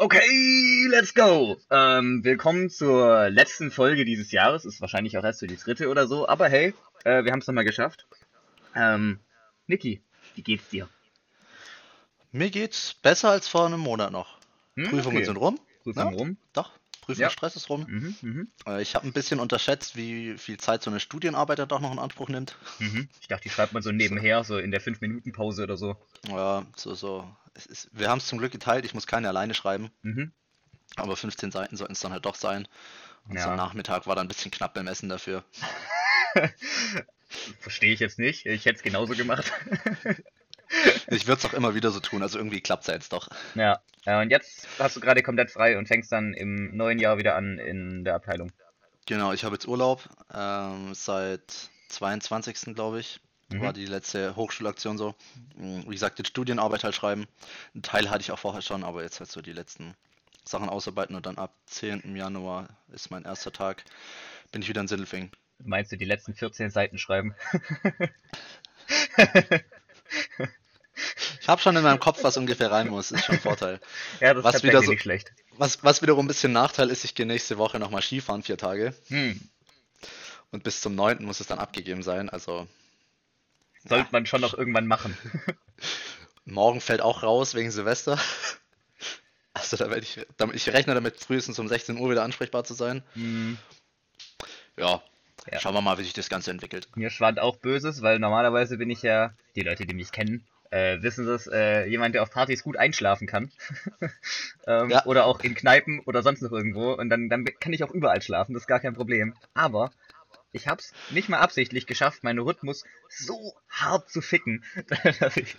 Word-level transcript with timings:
Okay, 0.00 0.86
let's 0.90 1.12
go! 1.12 1.56
Ähm, 1.72 2.22
willkommen 2.22 2.70
zur 2.70 3.30
letzten 3.30 3.72
Folge 3.72 4.04
dieses 4.04 4.30
Jahres. 4.30 4.64
Ist 4.64 4.80
wahrscheinlich 4.80 5.18
auch 5.18 5.24
erst 5.24 5.40
für 5.40 5.48
die 5.48 5.56
dritte 5.56 5.88
oder 5.88 6.06
so, 6.06 6.28
aber 6.28 6.48
hey, 6.48 6.72
äh, 7.02 7.24
wir 7.24 7.32
haben 7.32 7.40
es 7.40 7.48
nochmal 7.48 7.64
geschafft. 7.64 8.06
Ähm, 8.76 9.18
Niki, 9.66 10.00
wie 10.36 10.42
geht's 10.44 10.68
dir? 10.68 10.88
Mir 12.30 12.48
geht's 12.50 12.94
besser 12.94 13.30
als 13.30 13.48
vor 13.48 13.66
einem 13.66 13.80
Monat 13.80 14.12
noch. 14.12 14.38
Hm, 14.76 14.84
Prüfungen 14.84 15.16
okay. 15.16 15.26
sind 15.26 15.36
rum. 15.36 15.58
Prüfungen 15.82 16.12
Ja. 16.12 16.16
rum? 16.16 16.36
Doch, 16.52 16.70
Prüfungsstress 17.14 17.56
ist 17.56 17.68
rum. 17.70 17.86
Mhm, 17.88 18.16
mhm, 18.20 18.48
Äh, 18.66 18.82
Ich 18.82 18.94
habe 18.94 19.06
ein 19.06 19.12
bisschen 19.12 19.40
unterschätzt, 19.40 19.96
wie 19.96 20.36
viel 20.36 20.58
Zeit 20.58 20.82
so 20.82 20.90
eine 20.90 21.00
Studienarbeit 21.00 21.58
dann 21.58 21.68
doch 21.68 21.80
noch 21.80 21.90
in 21.92 21.98
Anspruch 21.98 22.28
nimmt. 22.28 22.56
mhm. 22.78 23.08
Ich 23.20 23.28
dachte, 23.28 23.44
die 23.44 23.50
schreibt 23.50 23.72
man 23.72 23.82
so 23.82 23.90
nebenher, 23.92 24.44
so 24.44 24.58
in 24.58 24.70
der 24.70 24.80
5-Minuten-Pause 24.82 25.62
oder 25.64 25.76
so. 25.76 25.96
Ja, 26.28 26.66
so, 26.76 26.94
so. 26.94 27.28
Es 27.54 27.66
ist, 27.66 27.88
wir 27.92 28.08
haben 28.10 28.18
es 28.18 28.26
zum 28.26 28.38
Glück 28.38 28.52
geteilt, 28.52 28.84
ich 28.84 28.94
muss 28.94 29.06
keine 29.06 29.28
alleine 29.28 29.54
schreiben, 29.54 29.90
Mhm. 30.02 30.32
aber 30.96 31.16
15 31.16 31.50
Seiten 31.50 31.76
sollten 31.76 31.94
es 31.94 32.00
dann 32.00 32.12
halt 32.12 32.24
doch 32.26 32.34
sein. 32.36 32.68
Und 33.28 33.36
Ja. 33.36 33.44
so 33.44 33.50
Nachmittag 33.56 34.06
war 34.06 34.14
dann 34.16 34.26
ein 34.26 34.28
bisschen 34.28 34.50
knapp 34.50 34.74
beim 34.74 34.86
Essen 34.86 35.08
dafür. 35.08 35.44
Verstehe 37.60 37.92
ich 37.92 38.00
jetzt 38.00 38.18
nicht. 38.18 38.46
Ich 38.46 38.64
hätte 38.64 38.76
es 38.76 38.82
genauso 38.82 39.14
gemacht. 39.14 39.50
Ich 41.08 41.26
würde 41.26 41.38
es 41.38 41.44
auch 41.46 41.54
immer 41.54 41.74
wieder 41.74 41.90
so 41.90 42.00
tun, 42.00 42.22
also 42.22 42.38
irgendwie 42.38 42.60
klappt 42.60 42.82
es 42.82 42.86
ja 42.88 42.94
jetzt 42.94 43.12
doch. 43.12 43.28
ja. 43.54 43.80
ja, 44.04 44.20
und 44.20 44.30
jetzt 44.30 44.66
hast 44.78 44.96
du 44.96 45.00
gerade 45.00 45.22
komplett 45.22 45.50
frei 45.50 45.78
und 45.78 45.88
fängst 45.88 46.12
dann 46.12 46.34
im 46.34 46.76
neuen 46.76 46.98
Jahr 46.98 47.18
wieder 47.18 47.36
an 47.36 47.58
in 47.58 48.04
der 48.04 48.14
Abteilung. 48.14 48.52
Genau, 49.06 49.32
ich 49.32 49.44
habe 49.44 49.54
jetzt 49.54 49.66
Urlaub, 49.66 50.06
ähm, 50.34 50.92
seit 50.94 51.70
22. 51.88 52.74
glaube 52.74 53.00
ich, 53.00 53.20
Mhm. 53.50 53.62
war 53.62 53.72
die 53.72 53.86
letzte 53.86 54.36
Hochschulaktion 54.36 54.98
so. 54.98 55.14
Mm, 55.56 55.80
Wie 55.86 55.94
gesagt, 55.94 56.18
jetzt 56.18 56.28
Studienarbeit 56.28 56.84
halt 56.84 56.94
schreiben. 56.94 57.26
Einen 57.72 57.82
Teil 57.82 58.10
hatte 58.10 58.20
ich 58.20 58.30
auch 58.30 58.38
vorher 58.38 58.60
schon, 58.60 58.84
aber 58.84 59.02
jetzt 59.02 59.20
halt 59.20 59.30
so 59.30 59.40
die 59.40 59.54
letzten 59.54 59.94
Sachen 60.44 60.68
ausarbeiten 60.68 61.16
und 61.16 61.24
dann 61.24 61.38
ab 61.38 61.54
10. 61.64 62.14
Januar 62.14 62.68
ist 62.92 63.10
mein 63.10 63.24
erster 63.24 63.50
Tag, 63.50 63.84
bin 64.52 64.60
ich 64.60 64.68
wieder 64.68 64.82
in 64.82 64.88
Sindelfingen. 64.88 65.30
Meinst 65.64 65.90
du 65.90 65.96
die 65.96 66.04
letzten 66.04 66.34
14 66.34 66.68
Seiten 66.70 66.98
schreiben? 66.98 67.34
Ich 71.40 71.48
habe 71.48 71.60
schon 71.60 71.76
in 71.76 71.82
meinem 71.82 72.00
Kopf, 72.00 72.22
was 72.24 72.36
ungefähr 72.36 72.70
rein 72.70 72.88
muss, 72.88 73.10
ist 73.12 73.24
schon 73.24 73.36
ein 73.36 73.40
Vorteil. 73.40 73.80
Ja, 74.20 74.34
das 74.34 74.44
Was 74.44 74.54
ist 74.56 74.62
wieder 74.64 74.82
so- 74.82 74.90
nicht 74.90 75.02
schlecht. 75.02 75.32
Was, 75.56 75.82
was 75.82 76.02
wiederum 76.02 76.24
ein 76.24 76.28
bisschen 76.28 76.52
Nachteil 76.52 76.90
ist, 76.90 77.04
ich 77.04 77.14
gehe 77.14 77.26
nächste 77.26 77.58
Woche 77.58 77.78
nochmal 77.78 78.02
Skifahren, 78.02 78.42
vier 78.42 78.56
Tage. 78.58 78.94
Hm. 79.08 79.40
Und 80.50 80.62
bis 80.62 80.80
zum 80.80 80.94
9. 80.94 81.24
muss 81.24 81.40
es 81.40 81.46
dann 81.46 81.58
abgegeben 81.58 82.02
sein. 82.02 82.28
Also 82.30 82.66
Sollte 83.84 84.08
man 84.12 84.24
schon 84.26 84.40
noch 84.40 84.54
irgendwann 84.54 84.86
machen. 84.86 85.16
morgen 86.44 86.80
fällt 86.80 87.00
auch 87.00 87.22
raus 87.22 87.54
wegen 87.54 87.70
Silvester. 87.70 88.18
Also 89.54 89.76
da 89.76 89.90
werde 89.90 90.02
ich, 90.02 90.18
ich 90.54 90.68
rechne 90.72 90.94
damit 90.94 91.18
frühestens 91.20 91.58
um 91.58 91.66
16 91.68 91.98
Uhr 91.98 92.10
wieder 92.10 92.22
ansprechbar 92.22 92.64
zu 92.64 92.74
sein. 92.74 93.02
Hm. 93.14 93.58
Ja, 94.76 95.02
Ja. 95.50 95.58
schauen 95.60 95.74
wir 95.74 95.80
mal, 95.80 95.98
wie 95.98 96.04
sich 96.04 96.12
das 96.12 96.28
Ganze 96.28 96.50
entwickelt. 96.52 96.88
Mir 96.94 97.10
schwant 97.10 97.40
auch 97.40 97.56
Böses, 97.56 98.02
weil 98.02 98.18
normalerweise 98.20 98.76
bin 98.78 98.90
ich 98.90 99.02
ja, 99.02 99.32
die 99.56 99.62
Leute, 99.62 99.84
die 99.86 99.94
mich 99.94 100.12
kennen, 100.12 100.46
äh, 100.70 101.00
wissen 101.02 101.26
das, 101.26 101.46
äh, 101.46 101.86
jemand, 101.86 102.14
der 102.14 102.22
auf 102.22 102.30
Partys 102.30 102.62
gut 102.62 102.76
einschlafen 102.76 103.26
kann. 103.26 103.50
ähm, 104.66 104.90
Ja. 104.90 105.04
Oder 105.06 105.26
auch 105.26 105.40
in 105.40 105.54
Kneipen 105.54 106.00
oder 106.00 106.22
sonst 106.22 106.42
noch 106.42 106.52
irgendwo. 106.52 106.92
Und 106.92 107.08
dann, 107.10 107.28
dann 107.28 107.44
kann 107.60 107.72
ich 107.72 107.84
auch 107.84 107.90
überall 107.90 108.22
schlafen, 108.22 108.54
das 108.54 108.62
ist 108.62 108.68
gar 108.68 108.80
kein 108.80 108.94
Problem. 108.94 109.34
Aber 109.54 109.90
ich 110.52 110.66
hab's 110.66 110.92
nicht 111.10 111.28
mal 111.28 111.38
absichtlich 111.38 111.86
geschafft, 111.86 112.24
meinen 112.24 112.38
Rhythmus 112.38 112.84
so 113.08 113.54
hart 113.68 114.10
zu 114.10 114.20
ficken, 114.22 114.64
dass 115.20 115.36
ich, 115.36 115.56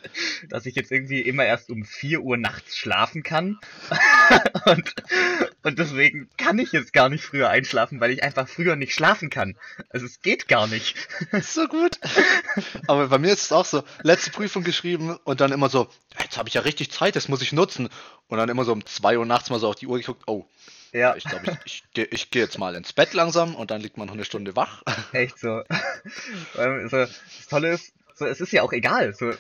dass 0.50 0.66
ich 0.66 0.76
jetzt 0.76 0.92
irgendwie 0.92 1.22
immer 1.22 1.46
erst 1.46 1.70
um 1.70 1.86
4 1.86 2.22
Uhr 2.22 2.38
nachts 2.38 2.76
schlafen 2.76 3.24
kann. 3.24 3.60
und, 4.66 4.96
und 5.64 5.80
deswegen 5.80 6.30
kann 6.38 6.58
ich 6.58 6.72
jetzt 6.72 6.94
gar 6.94 7.10
nicht 7.10 7.24
früher 7.24 7.50
einschlafen, 7.50 8.00
weil 8.00 8.12
ich 8.12 8.24
einfach 8.24 8.48
früher 8.48 8.76
nicht 8.76 8.94
schlafen 8.94 9.30
kann. 9.30 9.58
Also 9.90 10.06
es 10.06 10.22
geht 10.22 10.48
gar 10.48 10.68
nicht. 10.68 10.96
So 11.42 11.68
gut. 11.68 12.00
Aber 12.88 13.08
bei 13.08 13.18
mir 13.18 13.32
ist 13.32 13.44
es 13.44 13.52
auch 13.52 13.66
so, 13.66 13.84
letzte 14.04 14.32
Prüfung 14.32 14.64
geschrieben 14.64 15.18
und 15.24 15.42
dann 15.42 15.52
immer 15.52 15.70
so, 15.70 15.88
jetzt 16.20 16.38
habe 16.38 16.50
ich 16.50 16.56
ja 16.56 16.62
richtig 16.62 16.92
Zeit, 16.92 17.16
das 17.16 17.28
muss 17.28 17.42
ich 17.42 17.54
nutzen. 17.54 17.90
Und 18.28 18.38
dann 18.38 18.50
immer 18.50 18.66
so 18.66 18.74
um 18.74 18.86
2 18.86 19.18
Uhr 19.18 19.26
nachts 19.26 19.50
mal 19.50 19.60
so 19.60 19.70
auf 19.70 19.76
die 19.76 19.88
Uhr 19.88 19.98
geguckt, 19.98 20.24
oh, 20.28 20.46
Ja, 20.92 21.16
ich 21.16 21.24
glaube, 21.24 21.58
ich, 21.66 21.84
ich, 21.84 21.84
gehe 21.94 22.06
ich 22.06 22.32
geh 22.32 22.40
jetzt 22.40 22.58
mal 22.58 22.76
ins 22.76 22.94
Bett 22.94 23.14
langsam 23.14 23.56
und 23.56 23.72
dann 23.72 23.82
liegt 23.82 23.98
man 23.98 24.08
noch 24.08 24.14
eine 24.14 24.26
Stunde 24.26 24.56
wach. 24.56 24.84
echt 25.14 25.38
so. 25.40 25.64
So. 26.56 26.98
Das 26.98 27.48
Tolle 27.50 27.72
ist, 27.72 27.94
so, 28.16 28.26
es 28.26 28.42
ist 28.42 28.52
ja 28.52 28.64
auch 28.64 28.74
egal. 28.74 29.14
So, 29.14 29.34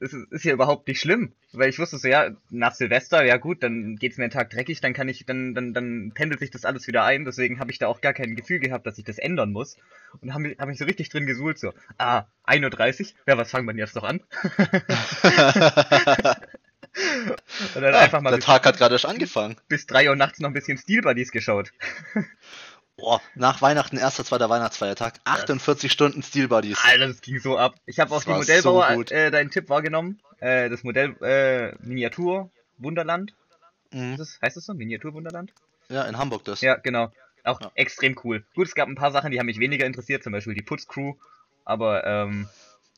es 0.00 0.12
ist, 0.12 0.44
ja 0.44 0.52
überhaupt 0.52 0.86
nicht 0.86 1.00
schlimm. 1.00 1.32
Weil 1.52 1.70
ich 1.70 1.78
wusste 1.78 1.98
so, 1.98 2.06
ja, 2.06 2.30
nach 2.50 2.74
Silvester, 2.74 3.24
ja 3.24 3.36
gut, 3.38 3.62
dann 3.62 3.96
geht's 3.96 4.18
mir 4.18 4.24
einen 4.24 4.32
Tag 4.32 4.50
dreckig, 4.50 4.80
dann 4.80 4.92
kann 4.92 5.08
ich, 5.08 5.24
dann, 5.26 5.54
dann, 5.54 5.72
dann 5.72 6.12
pendelt 6.14 6.40
sich 6.40 6.50
das 6.50 6.64
alles 6.64 6.86
wieder 6.86 7.04
ein. 7.04 7.24
Deswegen 7.24 7.58
habe 7.58 7.72
ich 7.72 7.78
da 7.78 7.88
auch 7.88 8.00
gar 8.00 8.12
kein 8.12 8.36
Gefühl 8.36 8.60
gehabt, 8.60 8.86
dass 8.86 8.98
ich 8.98 9.04
das 9.04 9.18
ändern 9.18 9.50
muss. 9.50 9.76
Und 10.20 10.34
habe 10.34 10.54
hab 10.58 10.68
mich 10.68 10.78
so 10.78 10.84
richtig 10.84 11.08
drin 11.08 11.26
gesuhlt, 11.26 11.58
so, 11.58 11.72
ah, 11.96 12.26
1.30 12.46 13.00
Uhr, 13.00 13.08
ja, 13.26 13.38
was 13.38 13.50
fangen 13.50 13.66
wir 13.66 13.74
jetzt 13.74 13.96
noch 13.96 14.04
an? 14.04 14.20
Und 17.74 17.82
dann 17.82 17.94
einfach 17.94 18.20
mal 18.20 18.30
Der 18.30 18.40
Tag 18.40 18.64
hat 18.66 18.78
gerade 18.78 18.94
erst 18.94 19.06
angefangen. 19.06 19.56
bis 19.68 19.86
3 19.86 20.08
Uhr 20.10 20.16
nachts 20.16 20.40
noch 20.40 20.48
ein 20.48 20.54
bisschen 20.54 20.78
Steel 20.78 21.02
Buddies 21.02 21.30
geschaut. 21.32 21.72
Boah, 22.96 23.20
nach 23.36 23.62
Weihnachten, 23.62 23.96
erster, 23.96 24.24
zweiter 24.24 24.50
Weihnachtsfeiertag, 24.50 25.20
48 25.24 25.90
Stunden 25.92 26.22
Steel 26.24 26.48
Buddies. 26.48 26.78
Alter, 26.84 27.06
das 27.08 27.20
ging 27.20 27.38
so 27.38 27.56
ab. 27.56 27.76
Ich 27.86 28.00
habe 28.00 28.12
auch 28.12 28.24
die 28.24 28.30
Modellbauer 28.30 28.88
so 28.90 28.94
gut. 28.96 29.12
äh, 29.12 29.30
deinen 29.30 29.50
Tipp 29.52 29.68
wahrgenommen. 29.68 30.20
Äh, 30.40 30.68
das 30.68 30.82
Modell 30.82 31.14
äh, 31.22 31.76
Miniatur 31.80 32.50
Wunderland. 32.76 33.34
Mhm. 33.92 34.16
Das, 34.16 34.38
heißt 34.42 34.56
das 34.56 34.64
so? 34.64 34.74
Miniatur 34.74 35.14
Wunderland? 35.14 35.52
Ja, 35.88 36.02
in 36.06 36.18
Hamburg 36.18 36.44
das. 36.44 36.60
Ja, 36.60 36.74
genau. 36.74 37.12
Auch 37.44 37.60
Ja. 37.60 37.70
extrem 37.76 38.18
cool. 38.24 38.44
Gut, 38.56 38.66
es 38.66 38.74
gab 38.74 38.88
ein 38.88 38.96
paar 38.96 39.12
Sachen, 39.12 39.30
die 39.30 39.38
haben 39.38 39.46
mich 39.46 39.60
weniger 39.60 39.86
interessiert, 39.86 40.24
zum 40.24 40.32
Beispiel 40.32 40.54
die 40.54 40.62
Putzcrew. 40.62 41.14
Aber 41.64 42.04
ähm, 42.04 42.48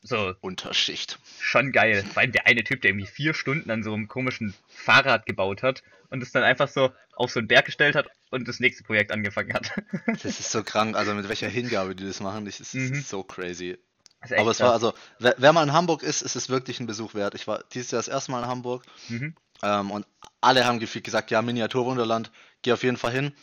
so, 0.03 0.33
Unterschicht. 0.41 1.19
schon 1.39 1.71
geil. 1.71 2.03
Vor 2.03 2.21
allem 2.21 2.31
der 2.31 2.47
eine 2.47 2.63
Typ, 2.63 2.81
der 2.81 2.91
irgendwie 2.91 3.07
vier 3.07 3.33
Stunden 3.33 3.69
an 3.69 3.83
so 3.83 3.93
einem 3.93 4.07
komischen 4.07 4.53
Fahrrad 4.67 5.25
gebaut 5.25 5.61
hat 5.63 5.83
und 6.09 6.21
es 6.23 6.31
dann 6.31 6.43
einfach 6.43 6.67
so 6.67 6.91
auf 7.15 7.31
so 7.31 7.39
einen 7.39 7.47
Berg 7.47 7.65
gestellt 7.65 7.95
hat 7.95 8.07
und 8.31 8.47
das 8.47 8.59
nächste 8.59 8.83
Projekt 8.83 9.11
angefangen 9.11 9.53
hat. 9.53 9.71
Das 10.07 10.25
ist 10.25 10.51
so 10.51 10.63
krank, 10.63 10.95
also 10.95 11.13
mit 11.13 11.29
welcher 11.29 11.49
Hingabe 11.49 11.95
die 11.95 12.05
das 12.05 12.19
machen, 12.19 12.45
das 12.45 12.59
ist, 12.59 12.73
Mhm. 12.73 12.93
ist 12.93 13.09
so 13.09 13.23
crazy. 13.23 13.77
Ist 14.23 14.33
Aber 14.33 14.51
es 14.51 14.59
war 14.59 14.71
krass. 14.71 14.83
also, 14.83 14.93
wer, 15.19 15.35
wer 15.37 15.53
mal 15.53 15.63
in 15.63 15.73
Hamburg 15.73 16.03
ist, 16.03 16.21
ist 16.21 16.35
es 16.35 16.49
wirklich 16.49 16.79
ein 16.79 16.87
Besuch 16.87 17.13
wert. 17.13 17.33
Ich 17.35 17.47
war 17.47 17.63
dieses 17.73 17.91
Jahr 17.91 17.99
das 17.99 18.07
erste 18.07 18.31
Mal 18.31 18.43
in 18.43 18.47
Hamburg 18.49 18.83
Mhm. 19.09 19.35
ähm, 19.63 19.91
und 19.91 20.05
alle 20.41 20.65
haben 20.65 20.79
gefühlt 20.79 21.03
gesagt, 21.03 21.29
ja, 21.31 21.41
Miniaturwunderland, 21.41 22.31
geh 22.63 22.71
auf 22.71 22.83
jeden 22.83 22.97
Fall 22.97 23.11
hin. 23.11 23.33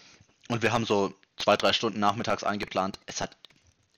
Und 0.48 0.62
wir 0.62 0.72
haben 0.72 0.84
so 0.86 1.14
zwei, 1.36 1.56
drei 1.56 1.72
Stunden 1.72 2.00
nachmittags 2.00 2.42
eingeplant. 2.42 2.98
Es 3.06 3.20
hat 3.20 3.36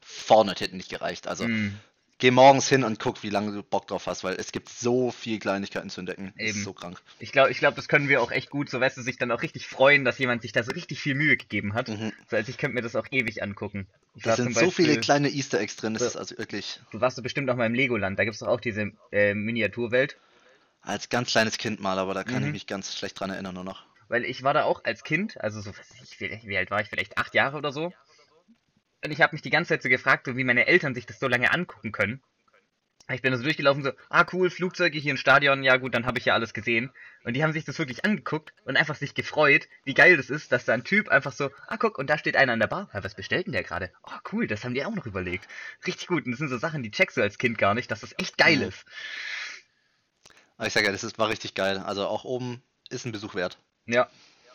vorne 0.02 0.54
hinten 0.58 0.76
nicht 0.78 0.90
gereicht. 0.90 1.26
Also 1.28 1.44
Mhm. 1.44 1.78
Geh 2.20 2.30
morgens 2.30 2.68
hin 2.68 2.84
und 2.84 3.00
guck, 3.00 3.22
wie 3.22 3.30
lange 3.30 3.50
du 3.52 3.62
Bock 3.62 3.88
drauf 3.88 4.06
hast, 4.06 4.22
weil 4.22 4.34
es 4.34 4.52
gibt 4.52 4.68
so 4.68 5.10
viel 5.10 5.38
Kleinigkeiten 5.40 5.90
zu 5.90 6.00
entdecken. 6.00 6.32
Das 6.36 6.46
Eben. 6.48 6.58
ist 6.58 6.64
so 6.64 6.72
krank. 6.72 7.00
Ich 7.18 7.32
glaube, 7.32 7.50
ich 7.50 7.58
glaub, 7.58 7.74
das 7.74 7.88
können 7.88 8.08
wir 8.08 8.22
auch 8.22 8.30
echt 8.30 8.50
gut, 8.50 8.70
so 8.70 8.78
weißt 8.80 8.96
du, 8.96 9.02
sich 9.02 9.18
dann 9.18 9.30
auch 9.32 9.42
richtig 9.42 9.66
freuen, 9.66 10.04
dass 10.04 10.18
jemand 10.18 10.42
sich 10.42 10.52
da 10.52 10.62
so 10.62 10.70
richtig 10.72 11.00
viel 11.00 11.14
Mühe 11.16 11.36
gegeben 11.36 11.74
hat. 11.74 11.88
Mhm. 11.88 12.12
So, 12.30 12.36
also 12.36 12.48
ich 12.50 12.58
könnte 12.58 12.74
mir 12.76 12.82
das 12.82 12.94
auch 12.94 13.06
ewig 13.10 13.42
angucken. 13.42 13.88
Ich 14.14 14.22
Da 14.22 14.36
sind 14.36 14.52
zum 14.54 14.64
so 14.64 14.70
viele 14.70 14.88
Beispiel- 14.88 15.00
kleine 15.02 15.28
Easter 15.30 15.58
Eggs 15.60 15.76
drin, 15.76 15.94
das 15.94 16.02
So. 16.02 16.08
ist 16.10 16.16
also 16.16 16.38
wirklich, 16.38 16.80
Du 16.92 17.00
warst 17.00 17.18
doch 17.18 17.22
bestimmt 17.22 17.48
auch 17.50 17.56
mal 17.56 17.66
im 17.66 17.74
Legoland, 17.74 18.18
da 18.18 18.24
gibt's 18.24 18.40
doch 18.40 18.48
auch 18.48 18.60
diese 18.60 18.92
äh, 19.12 19.34
Miniaturwelt. 19.34 20.16
als 20.82 21.08
ganz 21.08 21.30
kleines 21.30 21.58
Kind 21.58 21.80
mal, 21.80 21.98
aber 21.98 22.14
da 22.14 22.24
kann 22.24 22.40
Mhm. 22.42 22.46
ich 22.48 22.52
mich 22.52 22.66
ganz 22.66 22.96
schlecht 22.96 23.18
dran 23.20 23.30
erinnern 23.30 23.54
nur 23.54 23.64
noch. 23.64 23.84
Weil 24.08 24.24
ich 24.24 24.42
war 24.42 24.54
da 24.54 24.64
auch 24.64 24.82
als 24.84 25.04
Kind, 25.04 25.40
also 25.40 25.60
so, 25.60 25.72
ich, 26.02 26.18
wie 26.20 26.56
alt 26.56 26.70
war 26.70 26.80
ich, 26.80 26.88
vielleicht 26.88 27.16
acht 27.18 27.32
Jahre 27.34 27.56
oder 27.58 27.70
so. 27.70 27.92
Und 29.04 29.10
ich 29.10 29.20
habe 29.20 29.34
mich 29.34 29.42
die 29.42 29.50
ganze 29.50 29.70
Zeit 29.70 29.82
so 29.82 29.88
gefragt, 29.88 30.26
so 30.26 30.36
wie 30.36 30.44
meine 30.44 30.66
Eltern 30.66 30.94
sich 30.94 31.06
das 31.06 31.18
so 31.18 31.28
lange 31.28 31.52
angucken 31.52 31.92
können. 31.92 32.22
Ich 33.12 33.22
bin 33.22 33.32
da 33.32 33.38
so 33.38 33.42
durchgelaufen, 33.42 33.82
so, 33.82 33.90
ah 34.08 34.24
cool, 34.32 34.50
Flugzeuge 34.50 34.98
hier 34.98 35.10
im 35.10 35.16
Stadion, 35.16 35.64
ja 35.64 35.78
gut, 35.78 35.94
dann 35.94 36.06
habe 36.06 36.18
ich 36.18 36.26
ja 36.26 36.34
alles 36.34 36.54
gesehen. 36.54 36.92
Und 37.24 37.34
die 37.34 37.42
haben 37.42 37.52
sich 37.52 37.64
das 37.64 37.78
wirklich 37.78 38.04
angeguckt 38.04 38.52
und 38.64 38.76
einfach 38.76 38.94
sich 38.94 39.14
gefreut, 39.14 39.66
wie 39.84 39.94
geil 39.94 40.16
das 40.16 40.30
ist, 40.30 40.52
dass 40.52 40.64
da 40.64 40.74
ein 40.74 40.84
Typ 40.84 41.08
einfach 41.08 41.32
so, 41.32 41.50
ah 41.66 41.76
guck, 41.76 41.98
und 41.98 42.08
da 42.08 42.18
steht 42.18 42.36
einer 42.36 42.52
an 42.52 42.60
der 42.60 42.68
Bar. 42.68 42.88
Ja, 42.94 43.02
was 43.02 43.16
bestellt 43.16 43.46
denn 43.46 43.52
der 43.52 43.64
gerade? 43.64 43.90
Oh 44.04 44.18
cool, 44.32 44.46
das 44.46 44.64
haben 44.64 44.74
die 44.74 44.84
auch 44.84 44.94
noch 44.94 45.06
überlegt. 45.06 45.48
Richtig 45.86 46.06
gut, 46.06 46.24
und 46.24 46.32
das 46.32 46.38
sind 46.38 46.48
so 46.50 46.58
Sachen, 46.58 46.84
die 46.84 46.92
checkst 46.92 47.16
du 47.16 47.22
als 47.22 47.38
Kind 47.38 47.58
gar 47.58 47.74
nicht, 47.74 47.90
dass 47.90 48.00
das 48.00 48.14
echt 48.16 48.38
geil 48.38 48.62
ist. 48.62 48.84
Ich 50.62 50.72
sage 50.72 50.86
ja, 50.86 50.92
das 50.92 51.02
ist, 51.02 51.18
war 51.18 51.30
richtig 51.30 51.54
geil. 51.54 51.78
Also 51.78 52.06
auch 52.06 52.24
oben 52.24 52.62
ist 52.90 53.06
ein 53.06 53.12
Besuch 53.12 53.34
wert. 53.34 53.58
Ja. 53.86 54.08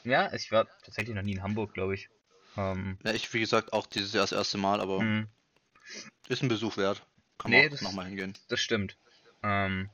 Ja, 0.03 0.31
ich 0.33 0.51
war 0.51 0.67
tatsächlich 0.83 1.15
noch 1.15 1.23
nie 1.23 1.33
in 1.33 1.43
Hamburg, 1.43 1.73
glaube 1.73 1.95
ich. 1.95 2.09
Ähm, 2.57 2.97
Ja, 3.03 3.13
ich, 3.13 3.33
wie 3.33 3.39
gesagt, 3.39 3.73
auch 3.73 3.85
dieses 3.87 4.13
Jahr 4.13 4.23
das 4.23 4.31
erste 4.31 4.57
Mal, 4.57 4.79
aber 4.81 5.01
mh. 5.01 5.27
ist 6.29 6.41
ein 6.43 6.49
Besuch 6.49 6.77
wert. 6.77 7.05
Kann 7.37 7.51
Nee, 7.51 7.69
man 7.69 7.83
nochmal 7.83 8.05
hingehen. 8.07 8.33
Das 8.47 8.61
stimmt. 8.61 8.97
Ähm, 9.43 9.89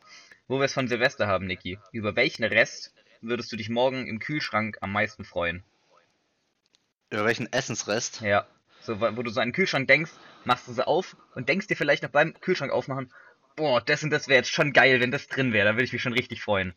wo 0.47 0.59
wir 0.59 0.65
es 0.65 0.73
von 0.73 0.87
Silvester 0.87 1.27
haben, 1.27 1.47
Niki. 1.47 1.79
Über 1.91 2.15
welchen 2.15 2.43
Rest 2.43 2.93
würdest 3.21 3.51
du 3.51 3.55
dich 3.55 3.69
morgen 3.69 4.07
im 4.07 4.19
Kühlschrank 4.19 4.77
am 4.81 4.91
meisten 4.91 5.25
freuen? 5.25 5.63
Über 7.09 7.25
welchen 7.25 7.51
Essensrest? 7.51 8.21
Ja. 8.21 8.45
So, 8.81 8.99
wo 8.99 9.15
wo 9.17 9.23
du 9.23 9.29
so 9.29 9.39
an 9.41 9.49
den 9.49 9.53
Kühlschrank 9.53 9.87
denkst, 9.87 10.11
machst 10.45 10.67
du 10.67 10.73
sie 10.73 10.85
auf 10.87 11.15
und 11.35 11.49
denkst 11.49 11.67
dir 11.67 11.75
vielleicht 11.75 12.03
noch 12.03 12.09
beim 12.09 12.33
Kühlschrank 12.41 12.71
aufmachen, 12.71 13.11
boah, 13.55 13.81
das 13.81 14.03
und 14.03 14.09
das 14.09 14.27
wäre 14.27 14.37
jetzt 14.39 14.51
schon 14.51 14.73
geil, 14.73 14.99
wenn 15.01 15.11
das 15.11 15.27
drin 15.27 15.53
wäre. 15.53 15.67
Da 15.67 15.73
würde 15.75 15.83
ich 15.83 15.93
mich 15.93 16.01
schon 16.01 16.13
richtig 16.13 16.41
freuen. 16.41 16.73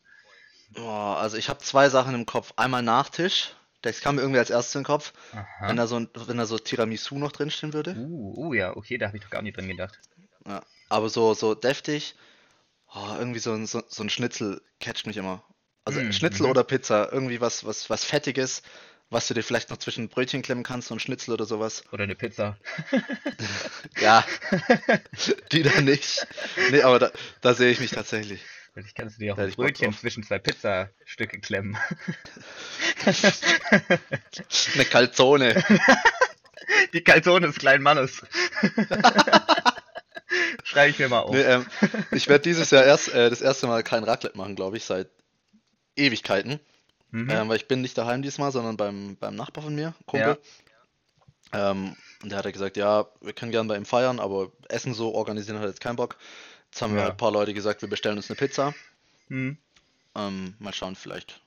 Boah, 0.70 1.18
also 1.18 1.36
ich 1.36 1.48
habe 1.48 1.60
zwei 1.60 1.88
Sachen 1.88 2.14
im 2.14 2.26
Kopf. 2.26 2.52
Einmal 2.56 2.82
Nachtisch. 2.82 3.54
Das 3.84 4.00
kam 4.00 4.16
mir 4.16 4.22
irgendwie 4.22 4.38
als 4.38 4.50
erstes 4.50 4.74
in 4.74 4.80
den 4.80 4.86
Kopf. 4.86 5.12
Aha. 5.32 5.68
Wenn 5.68 5.76
da 5.76 5.86
so, 5.86 6.06
wenn 6.14 6.38
da 6.38 6.46
so 6.46 6.58
Tiramisu 6.58 7.18
noch 7.18 7.32
drinstehen 7.32 7.72
würde. 7.74 7.94
Uh, 7.96 8.48
uh, 8.48 8.54
ja, 8.54 8.76
okay, 8.76 8.98
da 8.98 9.06
habe 9.08 9.16
ich 9.18 9.22
doch 9.22 9.30
gar 9.30 9.42
nicht 9.42 9.56
dran 9.56 9.68
gedacht. 9.68 9.98
Ja. 10.46 10.62
Aber 10.88 11.08
so, 11.08 11.34
so 11.34 11.54
deftig. 11.54 12.14
Oh, 12.94 13.16
irgendwie 13.18 13.40
so 13.40 13.52
ein, 13.52 13.66
so, 13.66 13.82
so 13.88 14.02
ein 14.02 14.10
Schnitzel 14.10 14.62
catcht 14.80 15.06
mich 15.06 15.16
immer. 15.16 15.44
Also 15.84 16.00
Mm, 16.00 16.12
Schnitzel 16.12 16.44
mhm. 16.44 16.50
oder 16.50 16.64
Pizza. 16.64 17.12
Irgendwie 17.12 17.40
was, 17.40 17.64
was, 17.66 17.90
was 17.90 18.04
Fettiges, 18.04 18.62
was 19.10 19.28
du 19.28 19.34
dir 19.34 19.42
vielleicht 19.42 19.70
noch 19.70 19.76
zwischen 19.76 20.08
Brötchen 20.08 20.42
klemmen 20.42 20.64
kannst, 20.64 20.88
so 20.88 20.94
ein 20.94 21.00
Schnitzel 21.00 21.34
oder 21.34 21.44
sowas. 21.44 21.84
Oder 21.92 22.04
eine 22.04 22.14
Pizza. 22.14 22.56
Ja, 24.00 24.24
die 25.52 25.62
dann 25.62 25.84
nicht. 25.84 26.26
Nee, 26.70 26.82
aber 26.82 26.98
da, 26.98 27.10
da 27.42 27.54
sehe 27.54 27.70
ich 27.70 27.80
mich 27.80 27.90
tatsächlich. 27.90 28.40
Vielleicht 28.74 28.94
kannst 28.96 29.16
du 29.16 29.20
dir 29.20 29.34
auch 29.34 29.38
ein 29.38 29.52
Brötchen 29.52 29.92
zwischen 29.92 30.24
zwei 30.24 30.40
Pizzastücke 30.40 31.38
klemmen. 31.38 31.78
Eine 34.74 34.84
Calzone. 34.84 35.62
Die 36.92 37.04
Calzone 37.04 37.46
des 37.46 37.56
kleinen 37.56 37.84
Mannes. 37.84 38.20
Schreibe 40.64 40.90
ich 40.90 40.98
mir 40.98 41.08
mal 41.08 41.20
auf. 41.20 41.32
Nee, 41.32 41.42
ähm, 41.42 41.64
ich 42.10 42.28
werde 42.28 42.42
dieses 42.42 42.70
Jahr 42.70 42.84
erst 42.84 43.14
äh, 43.14 43.30
das 43.30 43.40
erste 43.40 43.68
Mal 43.68 43.84
kein 43.84 44.02
Raclette 44.02 44.36
machen, 44.36 44.56
glaube 44.56 44.76
ich, 44.76 44.84
seit 44.84 45.08
Ewigkeiten. 45.94 46.58
Mhm. 47.12 47.30
Ähm, 47.30 47.48
weil 47.48 47.58
ich 47.58 47.68
bin 47.68 47.80
nicht 47.80 47.96
daheim 47.96 48.22
diesmal, 48.22 48.50
sondern 48.50 48.76
beim, 48.76 49.14
beim 49.16 49.36
Nachbar 49.36 49.62
von 49.62 49.76
mir, 49.76 49.94
Kumpel. 50.06 50.36
Ähm, 51.52 51.94
und 52.22 52.32
der 52.32 52.38
hat 52.38 52.44
ja 52.44 52.50
gesagt, 52.50 52.76
ja, 52.76 53.06
wir 53.20 53.34
können 53.34 53.52
gerne 53.52 53.68
bei 53.68 53.76
ihm 53.76 53.84
feiern, 53.84 54.18
aber 54.18 54.50
Essen 54.68 54.94
so 54.94 55.14
organisieren 55.14 55.60
hat 55.60 55.68
jetzt 55.68 55.80
keinen 55.80 55.94
Bock. 55.94 56.16
Jetzt 56.74 56.82
haben 56.82 56.94
wir 56.94 56.98
Ja. 56.98 57.04
halt 57.04 57.14
ein 57.14 57.18
paar 57.18 57.30
Leute 57.30 57.54
gesagt, 57.54 57.82
wir 57.82 57.88
bestellen 57.88 58.16
uns 58.16 58.28
eine 58.28 58.36
Pizza. 58.36 58.74
Hm. 59.28 59.56
Ähm, 60.16 60.54
mal 60.58 60.74
schauen, 60.74 60.96
vielleicht 60.96 61.40